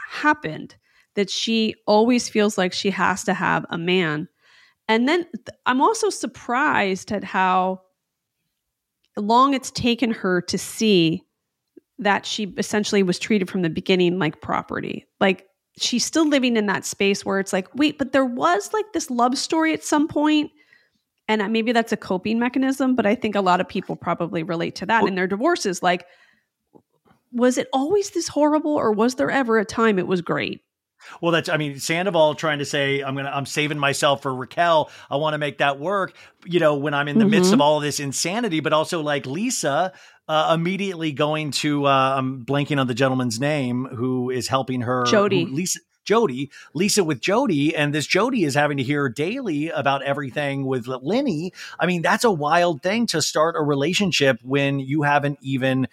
happened 0.09 0.77
that 1.15 1.31
she 1.31 1.75
always 1.87 2.29
feels 2.29 2.59
like 2.59 2.73
she 2.73 2.91
has 2.91 3.25
to 3.25 3.35
have 3.35 3.65
a 3.71 3.79
man? 3.79 4.29
And 4.89 5.09
then 5.09 5.25
th- 5.25 5.59
I'm 5.67 5.81
also 5.81 6.11
surprised 6.11 7.11
at 7.13 7.25
how 7.25 7.83
long 9.17 9.55
it's 9.55 9.71
taken 9.71 10.11
her 10.13 10.43
to 10.43 10.59
see 10.59 11.23
that 11.99 12.27
she 12.27 12.55
essentially 12.59 13.03
was 13.03 13.19
treated 13.19 13.49
from 13.49 13.63
the 13.63 13.71
beginning 13.71 14.19
like 14.19 14.43
property. 14.43 15.07
Like 15.19 15.47
she's 15.79 16.05
still 16.05 16.29
living 16.29 16.57
in 16.57 16.67
that 16.67 16.85
space 16.85 17.25
where 17.25 17.41
it's 17.41 17.53
like, 17.53 17.67
wait, 17.75 17.97
but 17.99 18.13
there 18.13 18.27
was 18.27 18.73
like 18.75 18.85
this 18.93 19.11
love 19.11 19.39
story 19.39 19.73
at 19.73 19.83
some 19.83 20.07
point, 20.07 20.51
And 21.29 21.43
uh, 21.43 21.49
maybe 21.49 21.73
that's 21.73 21.93
a 21.93 21.97
coping 21.97 22.39
mechanism, 22.39 22.95
but 22.95 23.07
I 23.07 23.15
think 23.15 23.35
a 23.35 23.41
lot 23.41 23.61
of 23.61 23.69
people 23.69 23.97
probably 23.97 24.43
relate 24.43 24.75
to 24.77 24.87
that 24.87 25.07
in 25.07 25.15
their 25.17 25.27
divorces. 25.27 25.83
Like, 25.83 26.07
was 27.37 27.59
it 27.59 27.69
always 27.73 28.11
this 28.11 28.29
horrible 28.29 28.73
or 28.75 28.93
was 28.93 29.15
there 29.17 29.31
ever 29.31 29.59
a 29.59 29.65
time 29.65 29.99
it 29.99 30.07
was 30.07 30.23
great? 30.23 30.63
Well, 31.21 31.31
that's 31.31 31.49
I 31.49 31.57
mean 31.57 31.79
Sandoval 31.79 32.35
trying 32.35 32.59
to 32.59 32.65
say 32.65 33.01
I'm 33.03 33.15
gonna 33.15 33.31
I'm 33.33 33.47
saving 33.47 33.79
myself 33.79 34.23
for 34.23 34.35
Raquel. 34.35 34.91
I 35.11 35.17
want 35.17 35.35
to 35.35 35.39
make 35.39 35.59
that 35.59 35.79
work. 35.79 36.15
You 36.45 36.59
know, 36.59 36.75
when 36.77 36.95
I'm 36.95 37.07
in 37.07 37.19
the 37.19 37.27
midst 37.27 37.51
Mhm. 37.51 37.55
of 37.55 37.61
all 37.61 37.77
of 37.77 37.83
this 37.83 38.01
insanity, 38.01 38.61
but 38.61 38.73
also 38.73 39.03
like 39.03 39.27
Lisa 39.27 39.93
uh, 40.29 40.53
immediately 40.59 41.13
going 41.13 41.53
to 41.53 41.87
uh, 41.87 42.15
I'm 42.19 42.45
blanking 42.45 42.81
on 42.81 42.89
the 42.89 42.95
gentleman's 42.95 43.39
name 43.39 43.85
who 43.95 44.31
is 44.31 44.49
helping 44.49 44.81
her. 44.81 45.05
Jody. 45.05 45.45
who- 45.45 45.55
Lisa. 45.55 45.81
Jody, 46.05 46.53
Lisa 46.73 47.03
with 47.03 47.21
Jody, 47.21 47.75
and 47.75 47.93
this 47.93 48.07
Jody 48.07 48.45
is 48.45 48.55
having 48.55 48.77
to 48.77 48.85
hear 48.85 49.09
daily 49.09 49.71
about 49.71 50.03
everything 50.05 50.65
with 50.65 50.87
Lenny. 50.87 51.53
I 51.81 51.87
mean, 51.87 52.01
that's 52.01 52.23
a 52.23 52.31
wild 52.31 52.81
thing 52.81 53.09
to 53.09 53.21
start 53.21 53.57
a 53.59 53.63
relationship 53.63 54.39
when 54.45 54.79
you 54.79 55.03
haven't 55.03 55.41
even 55.43 55.89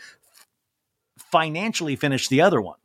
financially 1.34 1.96
finish 1.96 2.28
the 2.28 2.42
other 2.42 2.62
one. 2.62 2.78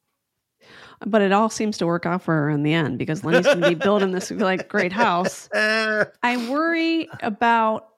But 1.07 1.21
it 1.21 1.33
all 1.33 1.51
seems 1.51 1.77
to 1.79 1.87
work 1.87 2.07
out 2.07 2.23
for 2.23 2.35
her 2.35 2.51
in 2.51 2.63
the 2.63 2.73
end 2.73 2.99
because 2.99 3.23
Lenny's 3.23 3.45
going 3.45 3.61
to 3.61 3.69
be 3.69 3.75
building 3.75 4.11
this 4.11 4.31
like 4.31 4.69
great 4.69 4.93
house. 4.93 5.51
I 5.55 6.49
worry 6.51 7.09
about 7.23 7.89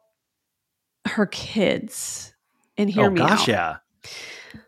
her 1.06 1.26
kids. 1.26 2.34
And 2.76 2.90
hear 2.90 3.06
oh 3.06 3.10
me 3.10 3.20
gosh, 3.20 3.48
out. 3.48 3.80
yeah. 4.54 4.58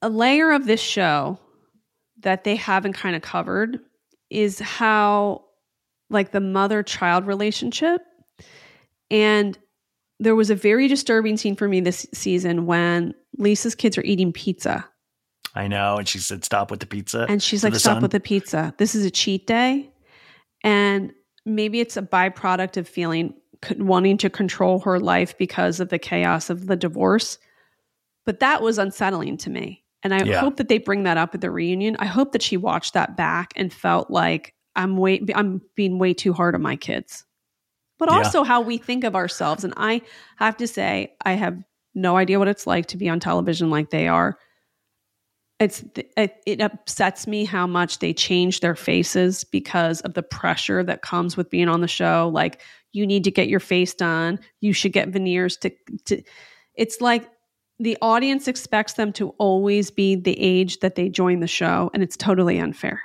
a 0.00 0.08
layer 0.08 0.52
of 0.52 0.66
this 0.66 0.80
show 0.80 1.38
that 2.20 2.44
they 2.44 2.56
haven't 2.56 2.94
kind 2.94 3.14
of 3.14 3.22
covered 3.22 3.80
is 4.30 4.58
how 4.58 5.44
like 6.08 6.30
the 6.30 6.40
mother 6.40 6.82
child 6.82 7.26
relationship 7.26 8.00
and 9.10 9.58
there 10.20 10.36
was 10.36 10.50
a 10.50 10.54
very 10.54 10.86
disturbing 10.86 11.36
scene 11.36 11.56
for 11.56 11.66
me 11.66 11.80
this 11.80 12.06
season 12.14 12.66
when 12.66 13.14
Lisa's 13.38 13.74
kids 13.74 13.98
are 13.98 14.04
eating 14.04 14.32
pizza 14.32 14.84
I 15.52 15.66
know. 15.66 15.96
And 15.96 16.06
she 16.06 16.20
said, 16.20 16.44
"Stop 16.44 16.70
with 16.70 16.78
the 16.78 16.86
pizza." 16.86 17.26
and 17.28 17.42
she's 17.42 17.64
like 17.64 17.74
stop 17.74 18.00
with 18.02 18.12
the 18.12 18.20
pizza 18.20 18.72
this 18.78 18.94
is 18.94 19.04
a 19.04 19.10
cheat 19.10 19.46
day 19.48 19.90
and 20.62 21.12
maybe 21.44 21.80
it's 21.80 21.96
a 21.96 22.02
byproduct 22.02 22.76
of 22.76 22.86
feeling 22.86 23.34
wanting 23.78 24.16
to 24.18 24.30
control 24.30 24.78
her 24.80 25.00
life 25.00 25.36
because 25.38 25.80
of 25.80 25.88
the 25.88 25.98
chaos 25.98 26.50
of 26.50 26.66
the 26.66 26.76
divorce 26.76 27.38
but 28.26 28.40
that 28.40 28.62
was 28.62 28.78
unsettling 28.78 29.36
to 29.38 29.50
me 29.50 29.82
and 30.02 30.14
i 30.14 30.22
Yeah. 30.22 30.40
hope 30.40 30.56
that 30.56 30.68
they 30.68 30.78
bring 30.78 31.02
that 31.02 31.16
up 31.18 31.34
at 31.34 31.40
the 31.40 31.50
reunion 31.50 31.96
i 31.98 32.06
hope 32.06 32.32
that 32.32 32.42
she 32.42 32.56
watched 32.56 32.94
that 32.94 33.16
back 33.16 33.52
and 33.56 33.72
felt 33.72 34.10
like 34.10 34.54
i'm 34.76 34.96
way 34.96 35.20
i'm 35.34 35.60
being 35.74 35.98
way 35.98 36.14
too 36.14 36.32
hard 36.32 36.54
on 36.54 36.62
my 36.62 36.76
kids 36.76 37.24
but 38.00 38.08
Yeah. 38.10 38.16
also 38.16 38.42
how 38.42 38.60
we 38.60 38.78
think 38.78 39.04
of 39.04 39.14
ourselves. 39.14 39.62
And 39.62 39.72
I 39.76 40.02
have 40.36 40.56
to 40.56 40.66
say, 40.66 41.14
I 41.24 41.34
have 41.34 41.62
no 41.94 42.16
idea 42.16 42.40
what 42.40 42.48
it's 42.48 42.66
like 42.66 42.86
to 42.86 42.96
be 42.96 43.08
on 43.08 43.20
television 43.20 43.70
like 43.70 43.90
they 43.90 44.08
are. 44.08 44.36
It's 45.60 45.84
it, 46.16 46.36
it 46.46 46.60
upsets 46.62 47.26
me 47.26 47.44
how 47.44 47.66
much 47.66 47.98
they 47.98 48.14
change 48.14 48.60
their 48.60 48.74
faces 48.74 49.44
because 49.44 50.00
of 50.00 50.14
the 50.14 50.22
pressure 50.22 50.82
that 50.82 51.02
comes 51.02 51.36
with 51.36 51.50
being 51.50 51.68
on 51.68 51.82
the 51.82 51.88
show. 51.88 52.30
Like 52.32 52.62
you 52.92 53.06
need 53.06 53.24
to 53.24 53.30
get 53.30 53.48
your 53.48 53.60
face 53.60 53.92
done. 53.92 54.40
You 54.60 54.72
should 54.72 54.92
get 54.92 55.10
veneers 55.10 55.58
to 55.58 55.70
to. 56.06 56.22
It's 56.76 57.02
like 57.02 57.28
the 57.78 57.98
audience 58.00 58.48
expects 58.48 58.94
them 58.94 59.12
to 59.14 59.30
always 59.38 59.90
be 59.90 60.16
the 60.16 60.38
age 60.40 60.80
that 60.80 60.94
they 60.94 61.10
join 61.10 61.40
the 61.40 61.46
show, 61.46 61.90
and 61.92 62.02
it's 62.02 62.16
totally 62.16 62.58
unfair. 62.58 63.02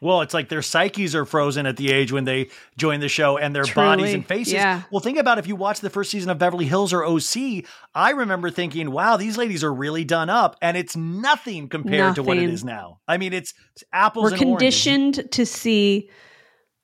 Well, 0.00 0.20
it's 0.20 0.34
like 0.34 0.48
their 0.48 0.62
psyches 0.62 1.14
are 1.14 1.24
frozen 1.24 1.66
at 1.66 1.76
the 1.76 1.90
age 1.92 2.12
when 2.12 2.24
they 2.24 2.48
join 2.76 3.00
the 3.00 3.08
show 3.08 3.36
and 3.38 3.54
their 3.54 3.64
Truly, 3.64 3.86
bodies 3.86 4.14
and 4.14 4.26
faces. 4.26 4.54
yeah. 4.54 4.82
Well, 4.90 5.00
think 5.00 5.18
about 5.18 5.38
if 5.38 5.46
you 5.46 5.56
watch 5.56 5.80
the 5.80 5.90
first 5.90 6.10
season 6.10 6.30
of 6.30 6.38
Beverly 6.38 6.66
Hills 6.66 6.92
or 6.92 7.04
OC, 7.04 7.64
I 7.94 8.10
remember 8.10 8.50
thinking, 8.50 8.90
wow, 8.90 9.16
these 9.16 9.36
ladies 9.36 9.64
are 9.64 9.72
really 9.72 10.04
done 10.04 10.30
up. 10.30 10.56
And 10.62 10.76
it's 10.76 10.96
nothing 10.96 11.68
compared 11.68 12.14
to 12.16 12.22
what 12.22 12.38
it 12.38 12.48
is 12.50 12.64
now. 12.64 13.00
I 13.08 13.16
mean, 13.18 13.32
it's, 13.32 13.54
it's 13.74 13.84
apples 13.92 14.24
We're 14.32 14.36
and 14.38 14.44
oranges. 14.50 14.84
conditioned 14.84 15.32
to 15.32 15.44
see 15.46 16.10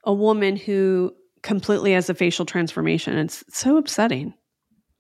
a 0.05 0.12
woman 0.12 0.57
who 0.57 1.12
completely 1.43 1.93
has 1.93 2.11
a 2.11 2.15
facial 2.15 2.45
transformation. 2.47 3.16
It's 3.19 3.45
so 3.49 3.77
upsetting. 3.77 4.35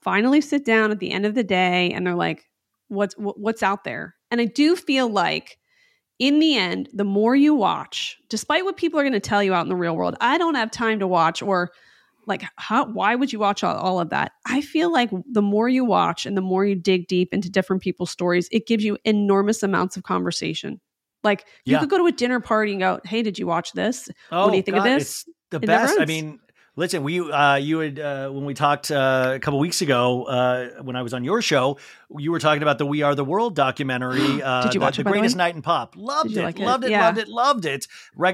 finally 0.00 0.40
sit 0.40 0.64
down 0.64 0.90
at 0.90 1.00
the 1.00 1.10
end 1.10 1.26
of 1.26 1.34
the 1.34 1.42
day 1.42 1.90
and 1.92 2.06
they're 2.06 2.14
like 2.14 2.44
what's 2.88 3.14
wh- 3.14 3.38
what's 3.38 3.62
out 3.62 3.84
there? 3.84 4.14
And 4.30 4.40
i 4.40 4.44
do 4.44 4.76
feel 4.76 5.08
like 5.08 5.57
in 6.18 6.38
the 6.40 6.56
end 6.56 6.88
the 6.92 7.04
more 7.04 7.36
you 7.36 7.54
watch 7.54 8.18
despite 8.28 8.64
what 8.64 8.76
people 8.76 8.98
are 8.98 9.04
going 9.04 9.12
to 9.12 9.20
tell 9.20 9.42
you 9.42 9.54
out 9.54 9.62
in 9.62 9.68
the 9.68 9.76
real 9.76 9.96
world 9.96 10.16
i 10.20 10.36
don't 10.38 10.54
have 10.54 10.70
time 10.70 10.98
to 10.98 11.06
watch 11.06 11.42
or 11.42 11.70
like 12.26 12.44
how 12.56 12.84
why 12.84 13.14
would 13.14 13.32
you 13.32 13.38
watch 13.38 13.64
all, 13.64 13.74
all 13.76 13.98
of 13.98 14.10
that? 14.10 14.32
I 14.46 14.60
feel 14.60 14.92
like 14.92 15.10
the 15.32 15.42
more 15.42 15.68
you 15.68 15.84
watch 15.84 16.26
and 16.26 16.36
the 16.36 16.42
more 16.42 16.64
you 16.64 16.74
dig 16.74 17.08
deep 17.08 17.32
into 17.32 17.50
different 17.50 17.82
people's 17.82 18.10
stories 18.10 18.48
it 18.52 18.66
gives 18.66 18.84
you 18.84 18.98
enormous 19.04 19.62
amounts 19.62 19.96
of 19.96 20.02
conversation. 20.02 20.78
Like 21.24 21.46
you 21.64 21.72
Yeah. 21.72 21.80
could 21.80 21.90
go 21.90 21.98
to 21.98 22.06
a 22.06 22.12
dinner 22.12 22.38
party 22.38 22.72
and 22.72 22.80
go 22.80 23.00
hey 23.04 23.22
did 23.22 23.38
you 23.38 23.46
watch 23.46 23.72
this? 23.72 24.08
Oh, 24.30 24.44
what 24.44 24.50
do 24.50 24.58
you 24.58 24.62
think 24.62 24.76
God, 24.76 24.86
of 24.86 24.94
this? 24.94 25.02
It's 25.02 25.24
the 25.50 25.56
It 25.56 25.66
best. 25.66 25.98
I 25.98 26.04
mean, 26.04 26.38
listen, 26.76 27.02
we 27.02 27.18
uh, 27.20 27.56
you 27.56 27.78
had 27.78 27.98
uh, 27.98 28.28
when 28.28 28.44
we 28.44 28.52
talked 28.52 28.90
uh, 28.90 29.32
a 29.34 29.40
couple 29.40 29.58
weeks 29.58 29.80
ago 29.80 30.24
uh, 30.24 30.82
when 30.82 30.96
I 30.96 31.02
was 31.02 31.14
on 31.14 31.24
your 31.24 31.40
show, 31.40 31.78
you 32.16 32.30
were 32.32 32.38
talking 32.38 32.62
about 32.62 32.78
the 32.78 32.86
"We 32.86 33.02
Are 33.02 33.14
the 33.14 33.24
World" 33.24 33.54
documentary. 33.54 34.42
Uh, 34.42 34.62
Did 34.64 34.74
you 34.74 34.80
the- 34.80 34.84
watch 34.84 34.96
the, 34.96 35.02
it, 35.02 35.04
the 35.04 35.10
greatest 35.10 35.36
night 35.36 35.54
in 35.54 35.62
pop? 35.62 35.94
Loved 35.96 36.36
it, 36.36 36.42
like 36.42 36.58
loved 36.58 36.84
it, 36.84 36.90
Yeah. 36.90 37.06
loved 37.06 37.18
it, 37.18 37.28
loved 37.28 37.64
it. 37.66 37.86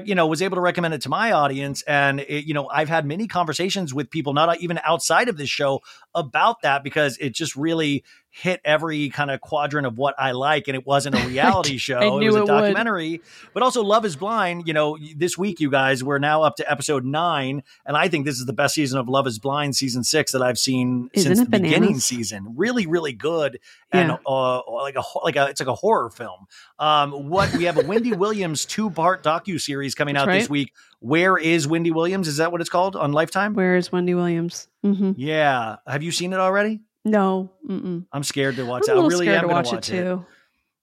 You 0.05 0.15
know, 0.15 0.27
was 0.27 0.41
able 0.41 0.55
to 0.55 0.61
recommend 0.61 0.93
it 0.93 1.01
to 1.01 1.09
my 1.09 1.31
audience, 1.31 1.81
and 1.83 2.19
it, 2.21 2.45
you 2.45 2.53
know, 2.53 2.69
I've 2.69 2.89
had 2.89 3.05
many 3.05 3.27
conversations 3.27 3.93
with 3.93 4.09
people, 4.09 4.33
not 4.33 4.59
even 4.61 4.79
outside 4.83 5.27
of 5.29 5.37
this 5.37 5.49
show, 5.49 5.81
about 6.13 6.61
that 6.61 6.83
because 6.83 7.17
it 7.17 7.33
just 7.33 7.55
really 7.55 8.03
hit 8.29 8.59
every 8.65 9.07
kind 9.11 9.31
of 9.31 9.39
quadrant 9.39 9.87
of 9.87 9.97
what 9.97 10.13
I 10.19 10.31
like, 10.31 10.67
and 10.67 10.75
it 10.75 10.85
wasn't 10.85 11.15
a 11.15 11.25
reality 11.27 11.77
show; 11.77 12.19
it 12.19 12.25
was 12.25 12.35
a 12.35 12.37
it 12.37 12.41
would. 12.41 12.47
documentary. 12.47 13.21
But 13.53 13.63
also, 13.63 13.81
Love 13.83 14.05
Is 14.05 14.15
Blind. 14.15 14.67
You 14.67 14.73
know, 14.73 14.97
this 15.15 15.37
week, 15.37 15.59
you 15.59 15.69
guys, 15.69 16.03
we're 16.03 16.19
now 16.19 16.43
up 16.43 16.55
to 16.57 16.69
episode 16.71 17.05
nine, 17.05 17.63
and 17.85 17.95
I 17.97 18.07
think 18.09 18.25
this 18.25 18.37
is 18.39 18.45
the 18.45 18.53
best 18.53 18.75
season 18.75 18.99
of 18.99 19.07
Love 19.09 19.27
Is 19.27 19.39
Blind, 19.39 19.75
season 19.75 20.03
six, 20.03 20.31
that 20.33 20.41
I've 20.41 20.59
seen 20.59 21.09
Isn't 21.13 21.35
since 21.35 21.39
it 21.47 21.51
the 21.51 21.59
beginning 21.59 21.99
season. 21.99 22.53
Really, 22.57 22.85
really 22.87 23.13
good, 23.13 23.59
and 23.91 24.09
Yeah. 24.09 24.17
uh, 24.25 24.61
like 24.71 24.95
a 24.95 25.03
like 25.23 25.35
a 25.35 25.47
it's 25.47 25.59
like 25.61 25.69
a 25.69 25.75
horror 25.75 26.09
film. 26.09 26.45
Um, 26.79 27.29
what 27.29 27.53
we 27.55 27.63
have 27.65 27.77
a 27.77 27.85
Wendy 27.85 28.13
Williams 28.23 28.65
two 28.65 28.89
part 28.89 29.23
docu 29.23 29.59
series 29.61 29.95
coming 29.95 30.15
That's 30.15 30.27
out 30.27 30.31
this 30.33 30.49
week. 30.49 30.73
Where 30.99 31.37
is 31.37 31.67
Wendy 31.67 31.91
Williams? 31.91 32.27
Is 32.27 32.37
that 32.37 32.51
what 32.51 32.61
it's 32.61 32.69
called 32.69 32.95
on 32.95 33.11
Lifetime? 33.11 33.53
where 33.53 33.75
is 33.75 33.91
wendy 33.91 34.13
williams 34.15 34.67
hmm 34.83 35.11
yeah, 35.17 35.75
have 35.87 36.01
you 36.03 36.11
seen 36.11 36.33
it 36.33 36.39
already? 36.39 36.81
no 37.03 37.51
mm-mm. 37.69 38.05
I'm 38.11 38.23
scared 38.23 38.55
to 38.55 38.65
watch 38.65 38.83
it. 38.87 38.91
i'm 38.91 38.97
that. 38.97 39.03
I 39.03 39.07
really 39.07 39.25
scared 39.27 39.43
am 39.43 39.49
to 39.49 39.53
watch, 39.53 39.71
watch 39.71 39.89
it 39.89 40.03
too 40.03 40.25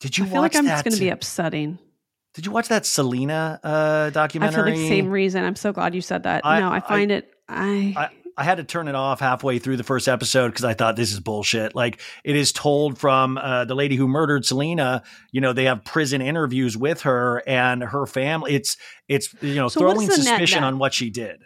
Did 0.00 0.16
you 0.18 0.24
i 0.24 0.28
feel 0.28 0.40
like 0.40 0.54
i'm 0.54 0.64
just 0.66 0.84
going 0.84 0.94
to 0.94 1.00
be 1.00 1.08
upsetting 1.08 1.78
Did 2.34 2.46
you 2.46 2.52
watch 2.52 2.68
that 2.68 2.86
Selena 2.86 3.58
uh, 3.64 4.04
I 4.06 4.10
documentary? 4.10 4.54
feel 4.54 4.64
like 4.64 4.74
the 4.76 4.88
same 4.88 5.10
reason. 5.10 5.44
I'm 5.44 5.56
so 5.56 5.72
glad 5.72 5.94
you 5.94 6.00
said 6.00 6.22
that. 6.22 6.46
I- 6.46 6.60
no, 6.60 6.68
I 6.70 6.76
I- 6.76 6.80
find 6.80 7.10
it. 7.10 7.28
I, 7.48 8.10
I, 8.36 8.44
had 8.44 8.56
to 8.56 8.64
turn 8.64 8.88
it 8.88 8.94
off 8.94 9.20
halfway 9.20 9.58
through 9.58 9.76
the 9.76 9.84
first 9.84 10.08
episode 10.08 10.48
because 10.48 10.64
I 10.64 10.74
thought 10.74 10.96
this 10.96 11.12
is 11.12 11.20
bullshit. 11.20 11.74
Like 11.74 12.00
it 12.24 12.36
is 12.36 12.52
told 12.52 12.98
from 12.98 13.38
uh, 13.38 13.64
the 13.64 13.74
lady 13.74 13.96
who 13.96 14.08
murdered 14.08 14.44
Selena. 14.44 15.02
You 15.30 15.40
know, 15.40 15.52
they 15.52 15.64
have 15.64 15.84
prison 15.84 16.20
interviews 16.22 16.76
with 16.76 17.02
her 17.02 17.42
and 17.46 17.82
her 17.82 18.06
family. 18.06 18.54
It's 18.54 18.76
it's 19.08 19.34
you 19.42 19.54
know 19.54 19.68
So 19.68 19.80
throwing 19.80 20.00
the 20.00 20.16
net 20.16 20.24
suspicion 20.24 20.60
net? 20.60 20.68
on 20.68 20.78
what 20.78 20.94
she 20.94 21.10
did. 21.10 21.42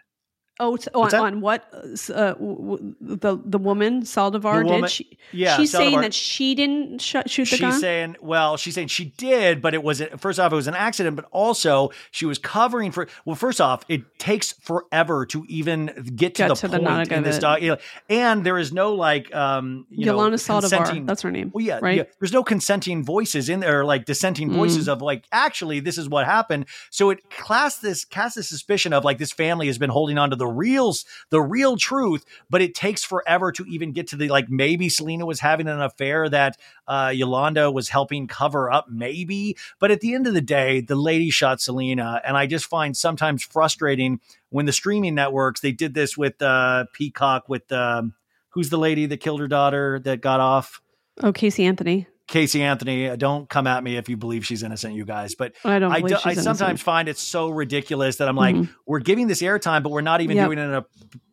Oh, 0.60 0.76
on, 0.94 1.14
on 1.14 1.40
what 1.40 1.64
uh, 1.72 2.32
w- 2.34 2.94
the 3.00 3.38
the 3.44 3.58
woman 3.58 4.02
Saldivar 4.02 4.60
The 4.60 4.64
woman- 4.64 4.80
did. 4.82 4.90
She, 4.90 5.18
yeah, 5.32 5.56
she's 5.56 5.72
saying 5.72 6.00
that 6.00 6.14
she 6.14 6.54
didn't 6.54 7.00
sh- 7.00 7.16
shoot 7.26 7.44
the 7.44 7.56
she's 7.56 7.60
gun. 7.60 7.80
saying, 7.80 8.16
well, 8.20 8.56
she's 8.56 8.74
saying 8.74 8.88
she 8.88 9.06
did, 9.16 9.60
but 9.60 9.74
it 9.74 9.82
was 9.82 10.02
first 10.18 10.38
off, 10.38 10.52
it 10.52 10.56
was 10.56 10.66
an 10.68 10.74
accident, 10.74 11.16
but 11.16 11.24
also 11.32 11.90
she 12.10 12.26
was 12.26 12.38
covering 12.38 12.92
for. 12.92 13.08
Well, 13.24 13.36
first 13.36 13.60
off, 13.60 13.84
it 13.88 14.18
takes 14.18 14.52
forever 14.52 15.26
to 15.26 15.44
even 15.48 15.86
get 16.16 16.34
to 16.36 16.42
Get 16.42 16.48
the 16.48 16.54
to 16.54 16.68
the 16.68 16.78
point 16.78 17.12
in 17.12 17.22
this 17.22 17.38
it. 17.38 17.40
doc, 17.40 17.60
you 17.62 17.70
know, 17.70 17.76
and 18.08 18.44
there 18.44 18.58
is 18.58 18.72
no 18.72 18.94
like, 18.94 19.34
um, 19.34 19.86
you 19.90 20.06
Yolanda 20.06 20.32
know, 20.32 20.36
Saldivar. 20.36 21.06
That's 21.06 21.22
her 21.22 21.30
name. 21.30 21.50
Well, 21.52 21.64
yeah, 21.64 21.78
right. 21.82 21.96
yeah. 21.98 22.02
There's 22.20 22.32
no 22.32 22.42
consenting 22.44 23.04
voices 23.04 23.48
in 23.48 23.60
there, 23.60 23.84
like 23.84 24.04
dissenting 24.04 24.50
Mm. 24.50 24.54
voices 24.54 24.88
of 24.88 25.02
like, 25.02 25.24
actually, 25.32 25.80
this 25.80 25.98
is 25.98 26.08
what 26.08 26.24
happened. 26.24 26.66
So 26.90 27.10
it 27.10 27.28
cast 27.30 27.82
this 27.82 28.04
cast 28.04 28.36
this 28.36 28.48
suspicion 28.48 28.92
of 28.92 29.04
like 29.04 29.18
this 29.18 29.32
family 29.32 29.66
has 29.66 29.78
been 29.78 29.90
holding 29.90 30.18
on 30.18 30.30
to 30.30 30.36
the 30.36 30.45
real 30.46 30.94
the 31.30 31.40
real 31.40 31.76
truth, 31.76 32.24
but 32.48 32.62
it 32.62 32.74
takes 32.74 33.04
forever 33.04 33.52
to 33.52 33.64
even 33.64 33.92
get 33.92 34.08
to 34.08 34.16
the 34.16 34.28
like 34.28 34.48
maybe 34.48 34.88
Selena 34.88 35.26
was 35.26 35.40
having 35.40 35.68
an 35.68 35.80
affair 35.80 36.28
that 36.28 36.58
uh, 36.86 37.12
Yolanda 37.14 37.70
was 37.70 37.88
helping 37.88 38.26
cover 38.26 38.70
up, 38.70 38.86
maybe. 38.88 39.56
But 39.78 39.90
at 39.90 40.00
the 40.00 40.14
end 40.14 40.26
of 40.26 40.34
the 40.34 40.40
day, 40.40 40.80
the 40.80 40.96
lady 40.96 41.30
shot 41.30 41.60
Selena, 41.60 42.20
and 42.24 42.36
I 42.36 42.46
just 42.46 42.66
find 42.66 42.96
sometimes 42.96 43.44
frustrating 43.44 44.20
when 44.50 44.66
the 44.66 44.72
streaming 44.72 45.14
networks 45.14 45.60
they 45.60 45.72
did 45.72 45.94
this 45.94 46.16
with 46.16 46.40
uh, 46.42 46.86
Peacock 46.92 47.48
with 47.48 47.70
um, 47.72 48.14
who's 48.50 48.70
the 48.70 48.78
lady 48.78 49.06
that 49.06 49.18
killed 49.18 49.40
her 49.40 49.48
daughter 49.48 50.00
that 50.04 50.20
got 50.20 50.40
off. 50.40 50.80
Oh, 51.22 51.32
Casey 51.32 51.64
Anthony. 51.64 52.06
Casey 52.26 52.62
Anthony, 52.62 53.16
don't 53.16 53.48
come 53.48 53.66
at 53.66 53.82
me 53.84 53.96
if 53.96 54.08
you 54.08 54.16
believe 54.16 54.44
she's 54.44 54.62
innocent, 54.62 54.94
you 54.94 55.04
guys. 55.04 55.34
But 55.34 55.54
I 55.64 55.78
don't 55.78 55.92
I, 55.92 56.00
do- 56.00 56.16
I 56.24 56.34
sometimes 56.34 56.82
find 56.82 57.08
it 57.08 57.18
so 57.18 57.50
ridiculous 57.50 58.16
that 58.16 58.28
I'm 58.28 58.36
like, 58.36 58.56
Mhm. 58.56 58.68
we're 58.86 58.98
giving 59.00 59.26
this 59.28 59.42
airtime, 59.42 59.82
but 59.82 59.90
we're 59.92 60.00
not 60.00 60.20
even 60.20 60.36
Yep. 60.36 60.46
doing 60.46 60.58
it 60.58 60.62
in 60.62 60.74
a 60.74 60.84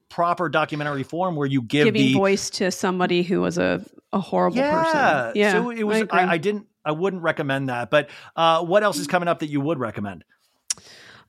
proper 0.10 0.50
documentary 0.50 1.02
form 1.04 1.36
where 1.36 1.48
you 1.48 1.62
give 1.64 1.86
giving 1.86 2.02
the 2.02 2.14
voice 2.14 2.52
to 2.52 2.70
somebody 2.70 3.24
who 3.24 3.42
was 3.42 3.58
a 3.58 3.84
a 4.12 4.20
horrible 4.20 4.58
yeah. 4.58 4.84
person. 4.84 5.32
Yeah. 5.36 5.52
So 5.54 5.72
it 5.72 5.84
was. 5.84 6.02
agree. 6.02 6.20
I, 6.20 6.34
I 6.34 6.38
didn't. 6.38 6.68
I 6.86 6.92
wouldn't 6.92 7.24
recommend 7.24 7.70
that. 7.70 7.90
But 7.90 8.10
uh, 8.36 8.64
what 8.64 8.84
else 8.84 9.00
is 9.00 9.08
coming 9.08 9.28
up 9.28 9.40
that 9.40 9.48
you 9.48 9.60
would 9.62 9.80
recommend? 9.80 10.24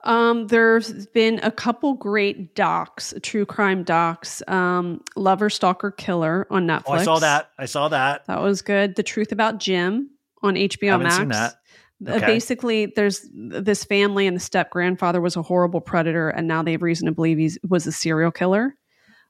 Um, 0.04 0.46
there's 0.48 1.06
been 1.08 1.40
a 1.42 1.50
couple 1.50 1.94
great 1.94 2.54
docs, 2.54 3.14
true 3.22 3.46
crime 3.46 3.82
docs. 3.84 4.42
Um, 4.46 5.02
Lover, 5.16 5.50
Stalker, 5.50 5.90
Killer 5.90 6.46
on 6.50 6.66
Netflix. 6.66 6.82
Oh, 6.86 6.92
I 6.92 7.04
saw 7.04 7.18
that. 7.20 7.50
I 7.58 7.64
saw 7.66 7.88
that. 7.88 8.26
That 8.26 8.40
was 8.42 8.62
good. 8.62 8.96
The 8.96 9.02
Truth 9.02 9.32
About 9.32 9.58
Jim 9.58 10.10
on 10.42 10.54
HBO 10.54 10.90
Haven't 10.90 11.04
Max. 11.04 11.16
seen 11.16 11.28
that. 11.30 11.52
Uh, 11.52 11.56
Okay. 12.06 12.26
Basically, 12.26 12.86
there's 12.86 13.26
this 13.32 13.84
family, 13.84 14.26
and 14.26 14.36
the 14.36 14.40
step 14.40 14.68
grandfather 14.70 15.22
was 15.22 15.36
a 15.36 15.42
horrible 15.42 15.80
predator, 15.80 16.28
and 16.28 16.46
now 16.46 16.62
they 16.62 16.72
have 16.72 16.82
reason 16.82 17.06
to 17.06 17.12
believe 17.12 17.38
he 17.38 17.52
was 17.66 17.86
a 17.86 17.92
serial 17.92 18.30
killer. 18.30 18.74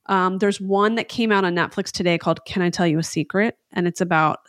Um, 0.07 0.39
there's 0.39 0.61
one 0.61 0.97
that 0.97 1.09
came 1.09 1.31
out 1.31 1.45
on 1.45 1.55
Netflix 1.55 1.93
today 1.93 2.19
called 2.19 2.45
"Can 2.47 2.63
I 2.63 2.71
Tell 2.71 2.87
You 2.87 2.99
a 2.99 3.03
Secret?" 3.03 3.57
and 3.73 3.87
it's 3.87 4.01
about 4.01 4.41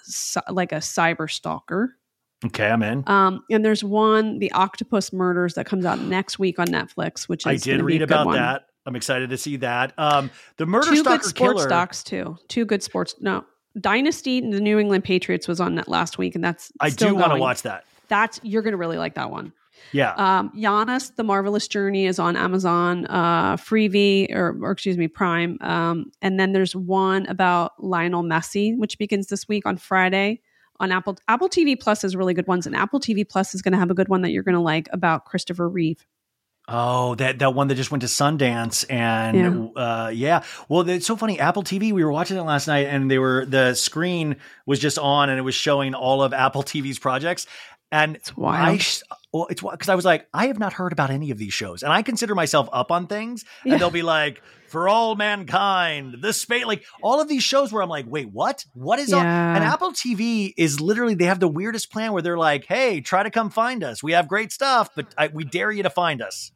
like 0.50 0.72
a 0.72 0.78
cyber 0.78 1.30
stalker. 1.30 1.98
Okay, 2.46 2.70
I'm 2.70 2.84
in. 2.84 3.04
Um, 3.08 3.44
and 3.50 3.64
there's 3.64 3.84
one, 3.84 4.40
The 4.40 4.52
Octopus 4.52 5.12
Murders, 5.14 5.56
that 5.56 5.66
comes 5.66 5.86
out 5.86 6.00
next 6.00 6.38
week 6.40 6.60
on 6.60 6.68
Netflix, 6.68 7.28
which 7.28 7.42
is 7.42 7.48
I 7.48 7.56
did 7.56 7.82
read 7.82 8.02
about 8.02 8.26
one. 8.26 8.36
that. 8.36 8.68
I'm 8.86 8.96
excited 8.96 9.32
to 9.32 9.38
see 9.38 9.58
that. 9.58 9.94
Um, 9.98 10.30
the 10.58 10.66
Murder 10.66 10.90
Two 10.90 10.98
Stalker 10.98 11.18
good 11.18 11.26
sports 11.26 11.60
Killer. 11.62 11.70
docs 11.70 12.04
too. 12.04 12.38
Two 12.48 12.66
good 12.66 12.84
sports. 12.84 13.16
No, 13.20 13.44
Dynasty, 13.80 14.38
and 14.38 14.54
the 14.54 14.62
New 14.62 14.78
England 14.78 15.04
Patriots 15.04 15.48
was 15.48 15.60
on 15.60 15.76
that 15.76 15.88
last 15.88 16.18
week, 16.18 16.36
and 16.36 16.44
that's 16.44 16.72
I 16.80 16.92
do 16.92 17.16
want 17.16 17.32
to 17.34 17.40
watch 17.40 17.64
that. 17.64 17.86
That's 18.10 18.40
you're 18.44 18.62
gonna 18.62 18.78
really 18.78 18.98
like 18.98 19.16
that 19.16 19.32
one. 19.32 19.54
Yeah. 19.92 20.14
Um, 20.14 20.52
Giannis, 20.56 21.16
The 21.16 21.24
Marvelous 21.24 21.68
Journey 21.68 22.06
is 22.06 22.20
on 22.20 22.38
Amazon, 22.38 23.06
uh, 23.08 23.58
Freevee, 23.58 24.34
or, 24.34 24.58
or 24.62 24.72
excuse 24.72 24.98
me, 24.98 25.08
Prime. 25.08 25.58
Um, 25.62 26.12
and 26.22 26.40
then 26.40 26.54
there's 26.54 26.76
one 26.76 27.26
about 27.28 27.74
Lionel 27.84 28.24
Messi, 28.24 28.78
which 28.78 28.98
begins 28.98 29.28
this 29.28 29.48
week 29.48 29.66
on 29.66 29.78
Friday 29.78 30.42
on 30.80 30.92
Apple. 30.92 31.18
Apple 31.28 31.50
TV 31.50 31.80
Plus 31.80 32.02
has 32.04 32.16
really 32.16 32.34
good 32.34 32.48
ones, 32.48 32.66
and 32.66 32.76
Apple 32.76 33.00
TV 33.00 33.28
Plus 33.28 33.56
is 33.56 33.62
going 33.62 33.72
to 33.74 33.78
have 33.78 33.92
a 33.92 33.94
good 33.94 34.10
one 34.10 34.22
that 34.24 34.32
you're 34.32 34.44
going 34.44 34.56
to 34.56 34.62
like 34.62 34.88
about 34.92 35.26
Christopher 35.26 35.68
Reeve. 35.70 36.06
Oh, 36.68 37.14
that 37.16 37.38
that 37.40 37.54
one 37.54 37.68
that 37.68 37.76
just 37.76 37.92
went 37.92 38.02
to 38.02 38.08
Sundance, 38.08 38.86
and 38.90 39.72
yeah. 39.76 39.82
Uh, 39.82 40.10
yeah. 40.10 40.44
Well, 40.68 40.88
it's 40.90 41.06
so 41.06 41.16
funny. 41.16 41.40
Apple 41.40 41.62
TV. 41.64 41.92
We 41.92 42.04
were 42.04 42.12
watching 42.12 42.38
it 42.38 42.42
last 42.42 42.66
night, 42.68 42.88
and 42.88 43.10
they 43.10 43.20
were 43.20 43.46
the 43.46 43.76
screen 43.76 44.38
was 44.66 44.80
just 44.80 44.98
on, 44.98 45.30
and 45.30 45.38
it 45.38 45.44
was 45.44 45.54
showing 45.54 45.94
all 45.94 46.24
of 46.24 46.34
Apple 46.34 46.64
TV's 46.64 46.98
projects. 46.98 47.46
And 47.92 48.16
it's 48.16 48.36
wild. 48.36 48.80
I, 48.82 49.16
well, 49.32 49.46
it's 49.52 49.62
because 49.62 49.90
I 49.90 49.96
was 49.96 50.06
like, 50.06 50.28
I 50.34 50.48
have 50.48 50.58
not 50.58 50.74
heard 50.74 50.92
about 50.92 51.12
any 51.12 51.30
of 51.30 51.38
these 51.38 51.54
shows, 51.54 51.84
and 51.84 51.94
I 51.94 52.02
consider 52.02 52.34
myself 52.34 52.68
up 52.74 52.92
on 52.92 53.06
things. 53.06 53.46
And 53.64 53.74
Yeah. 53.74 53.78
they'll 53.78 53.92
be 53.92 54.02
like, 54.02 54.42
"For 54.76 54.90
All 54.90 55.16
Mankind," 55.16 56.18
the 56.20 56.34
space, 56.34 56.66
like 56.66 56.84
all 57.02 57.22
of 57.22 57.30
these 57.30 57.44
shows 57.44 57.72
where 57.72 57.82
I'm 57.82 57.88
like, 57.88 58.08
"Wait, 58.10 58.30
what? 58.30 58.66
What 58.74 59.00
is 59.00 59.14
on?" 59.14 59.26
And 59.26 59.64
Apple 59.64 59.94
TV 59.94 60.54
is 60.58 60.82
literally 60.82 61.16
they 61.16 61.28
have 61.28 61.40
the 61.40 61.48
weirdest 61.48 61.94
plan 61.94 62.12
where 62.12 62.22
they're 62.22 62.38
like, 62.38 62.66
"Hey, 62.66 63.00
try 63.00 63.24
to 63.24 63.32
come 63.32 63.50
find 63.50 63.86
us. 63.86 64.04
We 64.04 64.12
have 64.12 64.28
great 64.28 64.52
stuff, 64.52 64.90
but 64.94 65.16
I, 65.18 65.28
we 65.28 65.46
dare 65.46 65.72
you 65.72 65.84
to 65.84 65.90
find 65.90 66.22
us." 66.22 66.52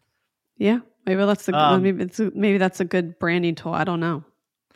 Yeah, 0.57 0.79
maybe 1.05 1.23
that's 1.23 1.45
the 1.45 1.57
Um, 1.57 1.81
maybe 1.81 2.03
it's 2.03 2.19
a, 2.19 2.29
maybe 2.35 2.57
that's 2.57 2.81
a 2.81 2.85
good 2.85 3.17
branding 3.19 3.55
tool. 3.55 3.73
I 3.73 3.85
don't 3.85 4.01
know, 4.01 4.25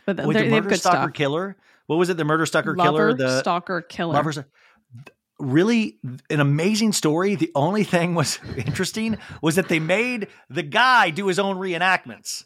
but 0.06 0.16
the 0.16 0.24
they 0.24 0.50
have 0.50 0.70
good 0.70 0.80
Stalker 0.80 0.98
stuff. 0.98 1.14
Killer. 1.14 1.58
What 1.88 1.98
was 1.98 2.08
it? 2.08 2.16
The 2.16 2.24
Murder 2.24 2.46
Stalker 2.46 2.78
Lover, 2.78 2.92
Killer. 2.92 3.14
The 3.14 3.40
stalker, 3.42 3.82
killer. 3.82 4.46
Really, 5.38 5.98
an 6.30 6.40
amazing 6.40 6.94
story. 6.94 7.36
The 7.36 7.52
only 7.56 7.84
thing 7.84 8.16
was 8.16 8.40
interesting 8.58 9.18
was 9.42 9.56
that 9.56 9.68
they 9.68 9.80
made 9.80 10.30
the 10.50 10.64
guy 10.64 11.10
do 11.10 11.28
his 11.28 11.40
own 11.40 11.58
reenactments. 11.58 12.46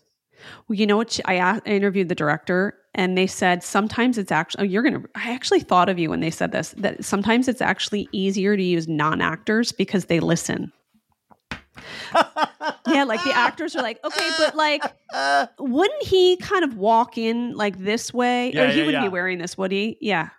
Well, 0.68 0.77
you 0.77 0.85
know 0.85 0.97
what? 0.97 1.19
I, 1.26 1.35
a- 1.35 1.61
I 1.65 1.69
interviewed 1.69 2.09
the 2.09 2.15
director, 2.15 2.77
and 2.95 3.18
they 3.18 3.27
said 3.27 3.64
sometimes 3.64 4.18
it's 4.18 4.31
actually. 4.31 4.61
Oh, 4.61 4.65
you're 4.69 4.84
gonna. 4.84 5.03
I 5.15 5.31
actually 5.31 5.61
thought 5.61 5.89
of 5.89 5.99
you 5.99 6.09
when 6.09 6.19
they 6.19 6.31
said 6.31 6.51
this. 6.51 6.72
That 6.77 7.03
sometimes 7.03 7.47
it's 7.47 7.61
actually 7.61 8.07
easier 8.11 8.55
to 8.57 8.64
use 8.64 8.88
non 8.88 9.22
actors 9.22 9.72
because 9.72 10.05
they 10.05 10.19
listen. 10.19 10.72
yeah, 12.88 13.03
like 13.03 13.23
the 13.23 13.34
actors 13.34 13.76
are 13.76 13.81
like, 13.81 14.03
okay, 14.03 14.30
but 14.38 14.55
like, 14.55 14.84
wouldn't 15.59 16.03
he 16.03 16.38
kind 16.38 16.64
of 16.64 16.77
walk 16.77 17.18
in 17.18 17.53
like 17.53 17.77
this 17.77 18.14
way? 18.14 18.51
Yeah, 18.51 18.64
or 18.64 18.68
he 18.69 18.80
yeah, 18.80 18.85
wouldn't 18.85 19.03
yeah. 19.03 19.09
be 19.09 19.14
wearing 19.14 19.38
this, 19.38 19.57
would 19.57 19.72
he? 19.72 19.97
Yeah. 20.01 20.30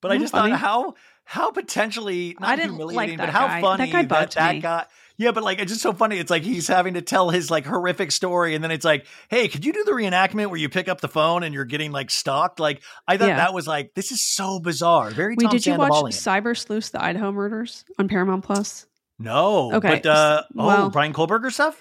But 0.00 0.12
I 0.12 0.18
just 0.18 0.32
funny? 0.32 0.50
thought 0.52 0.60
how 0.60 0.94
how 1.24 1.50
potentially 1.50 2.36
not 2.40 2.50
I 2.50 2.56
didn't 2.56 2.72
like 2.78 3.10
humiliating, 3.10 3.16
but 3.18 3.26
that 3.26 3.32
how 3.32 3.46
guy. 3.46 3.60
funny 3.60 3.86
That 3.86 3.92
guy 3.92 4.02
that 4.02 4.30
that 4.32 4.62
guy. 4.62 4.86
Yeah, 5.20 5.32
but 5.32 5.42
like 5.42 5.58
it's 5.58 5.70
just 5.70 5.82
so 5.82 5.92
funny. 5.92 6.16
It's 6.18 6.30
like 6.30 6.44
he's 6.44 6.66
having 6.66 6.94
to 6.94 7.02
tell 7.02 7.28
his 7.28 7.50
like 7.50 7.66
horrific 7.66 8.10
story, 8.10 8.54
and 8.54 8.64
then 8.64 8.70
it's 8.70 8.86
like, 8.86 9.04
hey, 9.28 9.48
could 9.48 9.66
you 9.66 9.72
do 9.74 9.84
the 9.84 9.90
reenactment 9.92 10.46
where 10.46 10.56
you 10.56 10.70
pick 10.70 10.88
up 10.88 11.02
the 11.02 11.08
phone 11.08 11.42
and 11.42 11.52
you're 11.52 11.66
getting 11.66 11.92
like 11.92 12.10
stalked? 12.10 12.58
Like 12.58 12.82
I 13.06 13.18
thought 13.18 13.28
Yeah. 13.28 13.36
that 13.36 13.52
was 13.52 13.66
like 13.68 13.92
this 13.94 14.12
is 14.12 14.22
so 14.26 14.60
bizarre. 14.60 15.10
Very 15.10 15.34
Wait, 15.36 15.44
Tom 15.44 15.50
did 15.50 15.66
you 15.66 15.74
watch 15.76 15.90
Cyber 16.14 16.56
Sleuths: 16.56 16.88
The 16.88 17.04
Idaho 17.04 17.32
Murders 17.32 17.84
on 17.98 18.08
Paramount 18.08 18.44
Plus? 18.44 18.86
no, 19.18 19.74
Okay, 19.74 19.96
but 19.96 20.06
uh, 20.06 20.42
oh, 20.56 20.66
well- 20.66 20.88
Bryan 20.90 21.12
Kohberger 21.12 21.52
stuff. 21.52 21.78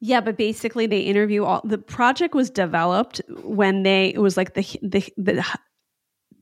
Yeah, 0.00 0.22
but 0.22 0.38
basically 0.38 0.86
they 0.86 1.00
interview 1.00 1.44
all 1.44 1.60
the 1.64 1.76
project 1.76 2.34
was 2.34 2.48
developed 2.48 3.20
when 3.42 3.82
they 3.82 4.06
it 4.14 4.20
was 4.22 4.38
like 4.38 4.54
the 4.54 4.62
the 4.80 5.04
the 5.18 5.44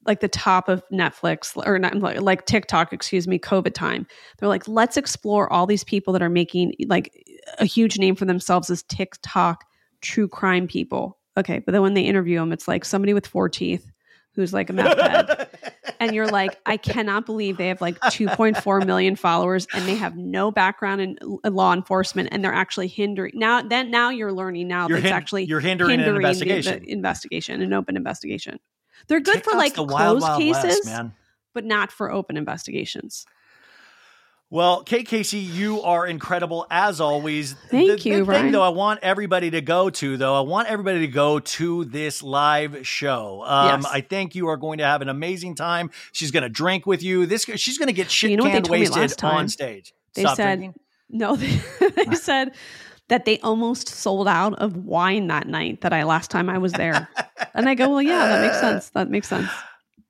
like 0.06 0.20
the 0.20 0.28
top 0.28 0.68
of 0.68 0.82
Netflix 0.92 1.56
or 1.66 1.78
not 1.78 1.96
like- 2.22 2.46
TikTok, 2.46 2.92
excuse 2.92 3.26
me, 3.26 3.38
COVID 3.38 3.74
time. 3.74 4.06
They're 4.38 4.48
like, 4.48 4.66
let's 4.68 4.96
explore 4.96 5.52
all 5.52 5.66
these 5.66 5.84
people 5.84 6.12
that 6.12 6.22
are 6.22 6.28
making 6.30 6.74
like 6.86 7.12
a 7.58 7.64
huge 7.64 7.98
name 7.98 8.14
for 8.14 8.24
themselves 8.24 8.70
as 8.70 8.82
TikTok 8.84 9.64
true 10.00 10.28
crime 10.28 10.66
people. 10.66 11.18
Okay, 11.36 11.58
but 11.58 11.72
then 11.72 11.82
when 11.82 11.94
they 11.94 12.02
interview 12.02 12.38
them, 12.38 12.52
it's 12.52 12.66
like 12.68 12.84
somebody 12.84 13.12
with 13.14 13.26
four 13.26 13.48
teeth 13.48 13.90
who's 14.34 14.52
like 14.52 14.70
a 14.70 14.72
meth 14.72 14.98
head. 15.00 15.48
and 16.00 16.14
you're 16.14 16.28
like, 16.28 16.58
I 16.66 16.76
cannot 16.76 17.24
believe 17.26 17.56
they 17.56 17.68
have 17.68 17.80
like 17.80 17.98
2.4 18.00 18.86
million 18.86 19.16
followers 19.16 19.66
and 19.74 19.86
they 19.86 19.94
have 19.94 20.16
no 20.16 20.50
background 20.50 21.00
in 21.00 21.18
law 21.44 21.72
enforcement 21.72 22.28
and 22.32 22.44
they're 22.44 22.52
actually 22.52 22.88
hindering 22.88 23.32
now. 23.34 23.62
Then 23.62 23.90
now 23.90 24.10
you're 24.10 24.32
learning 24.32 24.68
now 24.68 24.88
You're 24.88 24.98
that's 24.98 25.08
hin- 25.08 25.16
actually 25.16 25.44
you're 25.44 25.60
hindering 25.60 26.00
an 26.00 26.06
the- 26.06 26.20
the 26.20 26.90
investigation, 26.92 27.62
an 27.62 27.72
open 27.72 27.96
investigation. 27.96 28.58
They're 29.08 29.20
good 29.20 29.44
for 29.44 29.56
like 29.56 29.74
the 29.74 29.82
wild, 29.82 30.20
closed 30.20 30.22
wild 30.22 30.40
cases, 30.40 30.64
West, 30.64 30.86
man. 30.86 31.14
but 31.54 31.64
not 31.64 31.90
for 31.92 32.10
open 32.10 32.36
investigations. 32.36 33.26
Well, 34.48 34.84
Kate 34.84 35.08
Casey, 35.08 35.38
you 35.38 35.82
are 35.82 36.06
incredible 36.06 36.68
as 36.70 37.00
always. 37.00 37.54
Thank 37.68 38.00
the 38.00 38.08
you, 38.10 38.24
big 38.24 38.26
thing, 38.28 38.52
though, 38.52 38.62
I 38.62 38.68
want 38.68 39.00
everybody 39.02 39.50
to 39.50 39.60
go 39.60 39.90
to, 39.90 40.16
though, 40.16 40.36
I 40.36 40.40
want 40.40 40.68
everybody 40.68 41.00
to 41.00 41.08
go 41.08 41.40
to 41.40 41.84
this 41.84 42.22
live 42.22 42.86
show. 42.86 43.42
Um, 43.44 43.80
Yes. 43.82 43.90
I 43.92 44.02
think 44.02 44.36
you 44.36 44.46
are 44.48 44.56
going 44.56 44.78
to 44.78 44.84
have 44.84 45.02
an 45.02 45.08
amazing 45.08 45.56
time. 45.56 45.90
She's 46.12 46.30
going 46.30 46.44
to 46.44 46.48
drink 46.48 46.86
with 46.86 47.02
you. 47.02 47.26
This 47.26 47.44
she's 47.56 47.76
going 47.76 47.88
to 47.88 47.92
get 47.92 48.08
shit 48.08 48.30
You 48.30 48.36
know 48.36 48.44
canned 48.44 48.68
wasted 48.68 49.24
on 49.24 49.48
stage. 49.48 49.92
They 50.14 50.22
Stop 50.22 50.36
said 50.36 50.58
drinking. 50.60 50.80
no. 51.10 51.34
They, 51.34 51.60
they 52.06 52.14
said 52.14 52.52
that 53.08 53.24
they 53.24 53.38
almost 53.40 53.88
sold 53.88 54.28
out 54.28 54.54
of 54.54 54.76
wine 54.76 55.28
that 55.28 55.46
night. 55.46 55.80
That 55.82 55.92
I 55.92 56.02
last 56.04 56.30
time 56.30 56.48
I 56.48 56.58
was 56.58 56.72
there, 56.72 57.08
and 57.54 57.68
I 57.68 57.74
go, 57.74 57.88
well, 57.88 58.02
yeah, 58.02 58.26
that 58.26 58.42
makes 58.42 58.60
sense. 58.60 58.90
That 58.90 59.10
makes 59.10 59.28
sense. 59.28 59.50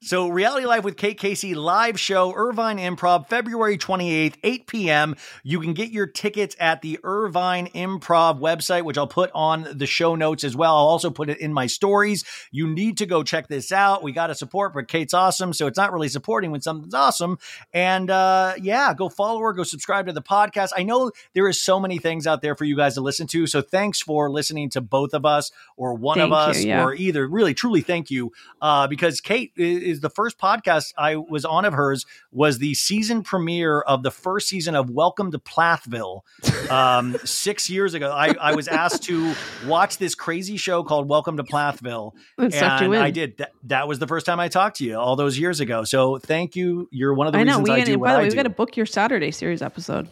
So, 0.07 0.29
Reality 0.29 0.67
Life 0.67 0.85
with 0.85 0.97
Kate 0.97 1.19
Casey 1.19 1.57
live 1.57 1.99
show, 1.99 2.33
Irvine 2.33 2.79
Improv, 2.79 3.29
February 3.29 3.77
28th, 3.77 4.37
8 4.45 4.67
p.m. 4.69 5.17
You 5.43 5.59
can 5.59 5.75
get 5.75 5.91
your 5.91 6.07
tickets 6.07 6.55
at 6.61 6.81
the 6.81 7.01
Irvine 7.03 7.67
Improv 7.75 8.39
website, 8.39 8.85
which 8.85 8.97
I'll 8.99 9.09
put 9.09 9.33
on 9.35 9.67
the 9.77 9.87
show 9.87 10.15
notes 10.15 10.45
as 10.45 10.55
well. 10.55 10.77
I'll 10.77 10.87
also 10.87 11.11
put 11.11 11.29
it 11.29 11.41
in 11.41 11.53
my 11.53 11.67
stories. 11.67 12.25
You 12.53 12.69
need 12.69 12.99
to 12.99 13.07
go 13.07 13.25
check 13.25 13.49
this 13.49 13.73
out. 13.73 14.05
We 14.05 14.13
got 14.13 14.29
to 14.29 14.37
support, 14.37 14.75
but 14.75 14.87
Kate's 14.87 15.13
awesome. 15.13 15.53
So, 15.53 15.67
it's 15.67 15.77
not 15.77 15.93
really 15.93 16.09
supporting 16.09 16.53
when 16.53 16.61
something's 16.61 16.95
awesome. 16.95 17.41
And 17.73 18.09
uh, 18.09 18.55
yeah, 18.63 18.95
go 18.95 19.09
follow 19.09 19.41
her, 19.41 19.53
go 19.55 19.65
subscribe 19.65 20.07
to 20.07 20.13
the 20.13 20.23
podcast. 20.23 20.69
I 20.77 20.85
know 20.85 21.11
there 21.35 21.49
is 21.49 21.61
so 21.61 21.81
many 21.81 21.99
things 21.99 22.29
out 22.29 22.43
there 22.43 22.55
for 22.55 22.65
you 22.65 22.77
guys 22.77 22.95
to 22.95 23.01
listen 23.01 23.27
to. 23.27 23.49
So, 23.49 23.61
thanks 23.61 24.01
for 24.01 24.31
listening 24.31 24.71
to 24.71 24.81
both 24.81 25.15
of 25.15 25.27
us 25.27 25.51
or 25.77 25.95
one 25.95 26.21
of 26.21 26.31
Thank 26.31 26.55
you, 26.55 26.61
us 26.61 26.65
yeah. 26.65 26.85
or 26.85 26.95
either. 26.95 27.27
Really, 27.27 27.55
truly, 27.55 27.81
thank 27.81 28.09
you 28.09 28.31
uh, 28.63 28.87
because 28.87 29.21
Kate 29.21 29.51
i- 29.59 29.96
is 29.97 30.01
the 30.01 30.11
first 30.11 30.39
podcast 30.39 30.93
I 30.97 31.17
was 31.17 31.45
on 31.45 31.65
of 31.65 31.73
hers 31.73 32.07
was 32.31 32.59
the 32.59 32.75
season 32.75 33.23
premiere 33.23 33.81
of 33.81 34.03
the 34.03 34.11
first 34.11 34.49
season 34.49 34.75
of 34.75 34.91
Welcome 34.91 35.33
to 35.33 35.39
Plathville 35.39 36.25
um, 36.71 37.17
six 37.25 37.69
years 37.69 37.95
ago. 37.95 38.11
I, 38.13 38.35
I 38.41 38.55
was 38.55 38.69
asked 38.69 39.03
to 39.05 39.35
watch 39.67 39.99
this 39.99 40.15
crazy 40.15 40.57
show 40.57 40.85
called 40.85 41.09
Welcome 41.09 41.37
to 41.39 41.45
Plathville, 41.45 42.15
It 42.39 42.53
sucked 42.53 42.83
you 42.83 42.93
and. 42.93 43.03
I 43.03 43.11
did. 43.11 43.39
That, 43.39 43.53
that 43.65 43.89
was 43.89 43.99
the 43.99 44.07
first 44.07 44.27
time 44.27 44.39
I 44.39 44.49
talked 44.49 44.77
to 44.77 44.85
you 44.85 44.97
all 44.97 45.17
those 45.17 45.39
years 45.39 45.61
ago. 45.61 45.85
So 45.85 46.19
thank 46.19 46.55
you. 46.55 46.89
You're 46.93 47.15
one 47.15 47.27
of 47.27 47.33
the 47.33 47.39
I 47.39 47.43
know. 47.45 47.59
reasons 47.59 47.69
We 47.69 47.75
I 47.75 47.85
do 47.85 47.99
by 47.99 48.13
the 48.13 48.19
way, 48.19 48.25
we 48.25 48.31
do. 48.31 48.37
got 48.37 48.43
to 48.45 48.51
book 48.51 48.77
your 48.77 48.87
Saturday 48.87 49.31
series 49.31 49.63
episode. 49.63 50.09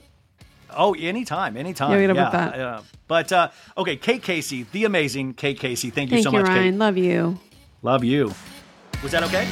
Oh, 0.77 0.95
anytime, 0.95 1.57
anytime. 1.57 1.91
Yeah, 1.93 1.97
we 1.99 2.07
gotta 2.07 2.21
book 2.21 2.33
that. 2.33 2.57
yeah. 2.57 2.81
But 3.07 3.31
uh, 3.33 3.51
okay, 3.79 3.97
Kate 3.97 4.23
Casey, 4.23 4.67
the 4.73 4.87
amazing 4.87 5.35
Kate 5.35 5.59
Casey. 5.59 5.91
Thank 5.91 6.11
you 6.11 6.17
Thank 6.17 6.25
so 6.25 6.33
you, 6.33 6.39
much, 6.39 6.49
Ryan. 6.49 6.73
Kate. 6.73 6.79
Love 6.79 6.99
you. 6.99 7.39
Love 7.83 8.03
you. 8.03 8.33
Was 9.05 9.13
that 9.13 9.23
okay? 9.25 9.47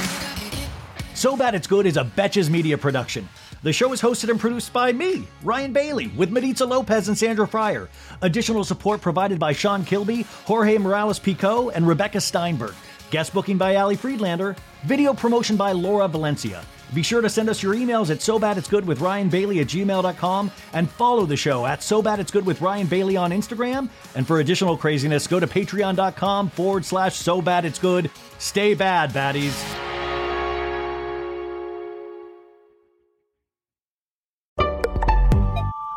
So 1.12 1.36
Bad 1.36 1.54
It's 1.54 1.66
Good 1.66 1.84
is 1.84 1.98
a 1.98 2.04
Betches 2.04 2.48
Media 2.48 2.78
production. 2.78 3.28
The 3.62 3.70
show 3.70 3.92
is 3.92 4.00
hosted 4.00 4.30
and 4.30 4.40
produced 4.40 4.72
by 4.72 4.92
me, 4.92 5.28
Ryan 5.42 5.74
Bailey, 5.74 6.08
with 6.16 6.30
Maritza 6.30 6.64
Lopez 6.64 7.08
and 7.08 7.18
Sandra 7.18 7.46
Fryer. 7.46 7.90
Additional 8.22 8.64
support 8.64 9.02
provided 9.02 9.38
by 9.38 9.52
Sean 9.52 9.84
Kilby, 9.84 10.22
Jorge 10.46 10.78
Morales 10.78 11.18
Pico, 11.18 11.68
and 11.68 11.86
Rebecca 11.86 12.18
Steinberg. 12.18 12.74
Guest 13.10 13.34
booking 13.34 13.58
by 13.58 13.76
Ali 13.76 13.94
Friedlander. 13.94 14.56
Video 14.84 15.12
promotion 15.12 15.58
by 15.58 15.72
Laura 15.72 16.08
Valencia. 16.08 16.64
Be 16.94 17.02
sure 17.02 17.20
to 17.20 17.30
send 17.30 17.48
us 17.48 17.62
your 17.62 17.74
emails 17.74 18.10
at 18.10 18.20
so 18.20 18.38
bad 18.38 18.58
it's 18.58 18.68
good 18.68 18.86
with 18.86 19.00
Ryan 19.00 19.28
Bailey 19.28 19.60
at 19.60 19.68
gmail.com 19.68 20.50
and 20.72 20.90
follow 20.90 21.24
the 21.26 21.36
show 21.36 21.64
at 21.64 21.82
so 21.82 22.02
bad 22.02 22.20
it's 22.20 22.30
good 22.30 22.44
with 22.44 22.60
Ryan 22.60 22.86
Bailey 22.86 23.16
on 23.16 23.30
Instagram. 23.30 23.88
And 24.14 24.26
for 24.26 24.40
additional 24.40 24.76
craziness, 24.76 25.26
go 25.26 25.40
to 25.40 25.46
patreon.com 25.46 26.50
forward 26.50 26.84
slash 26.84 27.14
so 27.14 27.40
bad 27.40 27.64
it's 27.64 27.78
good. 27.78 28.10
Stay 28.38 28.74
bad, 28.74 29.10
baddies. 29.10 29.52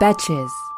Betches. 0.02 0.75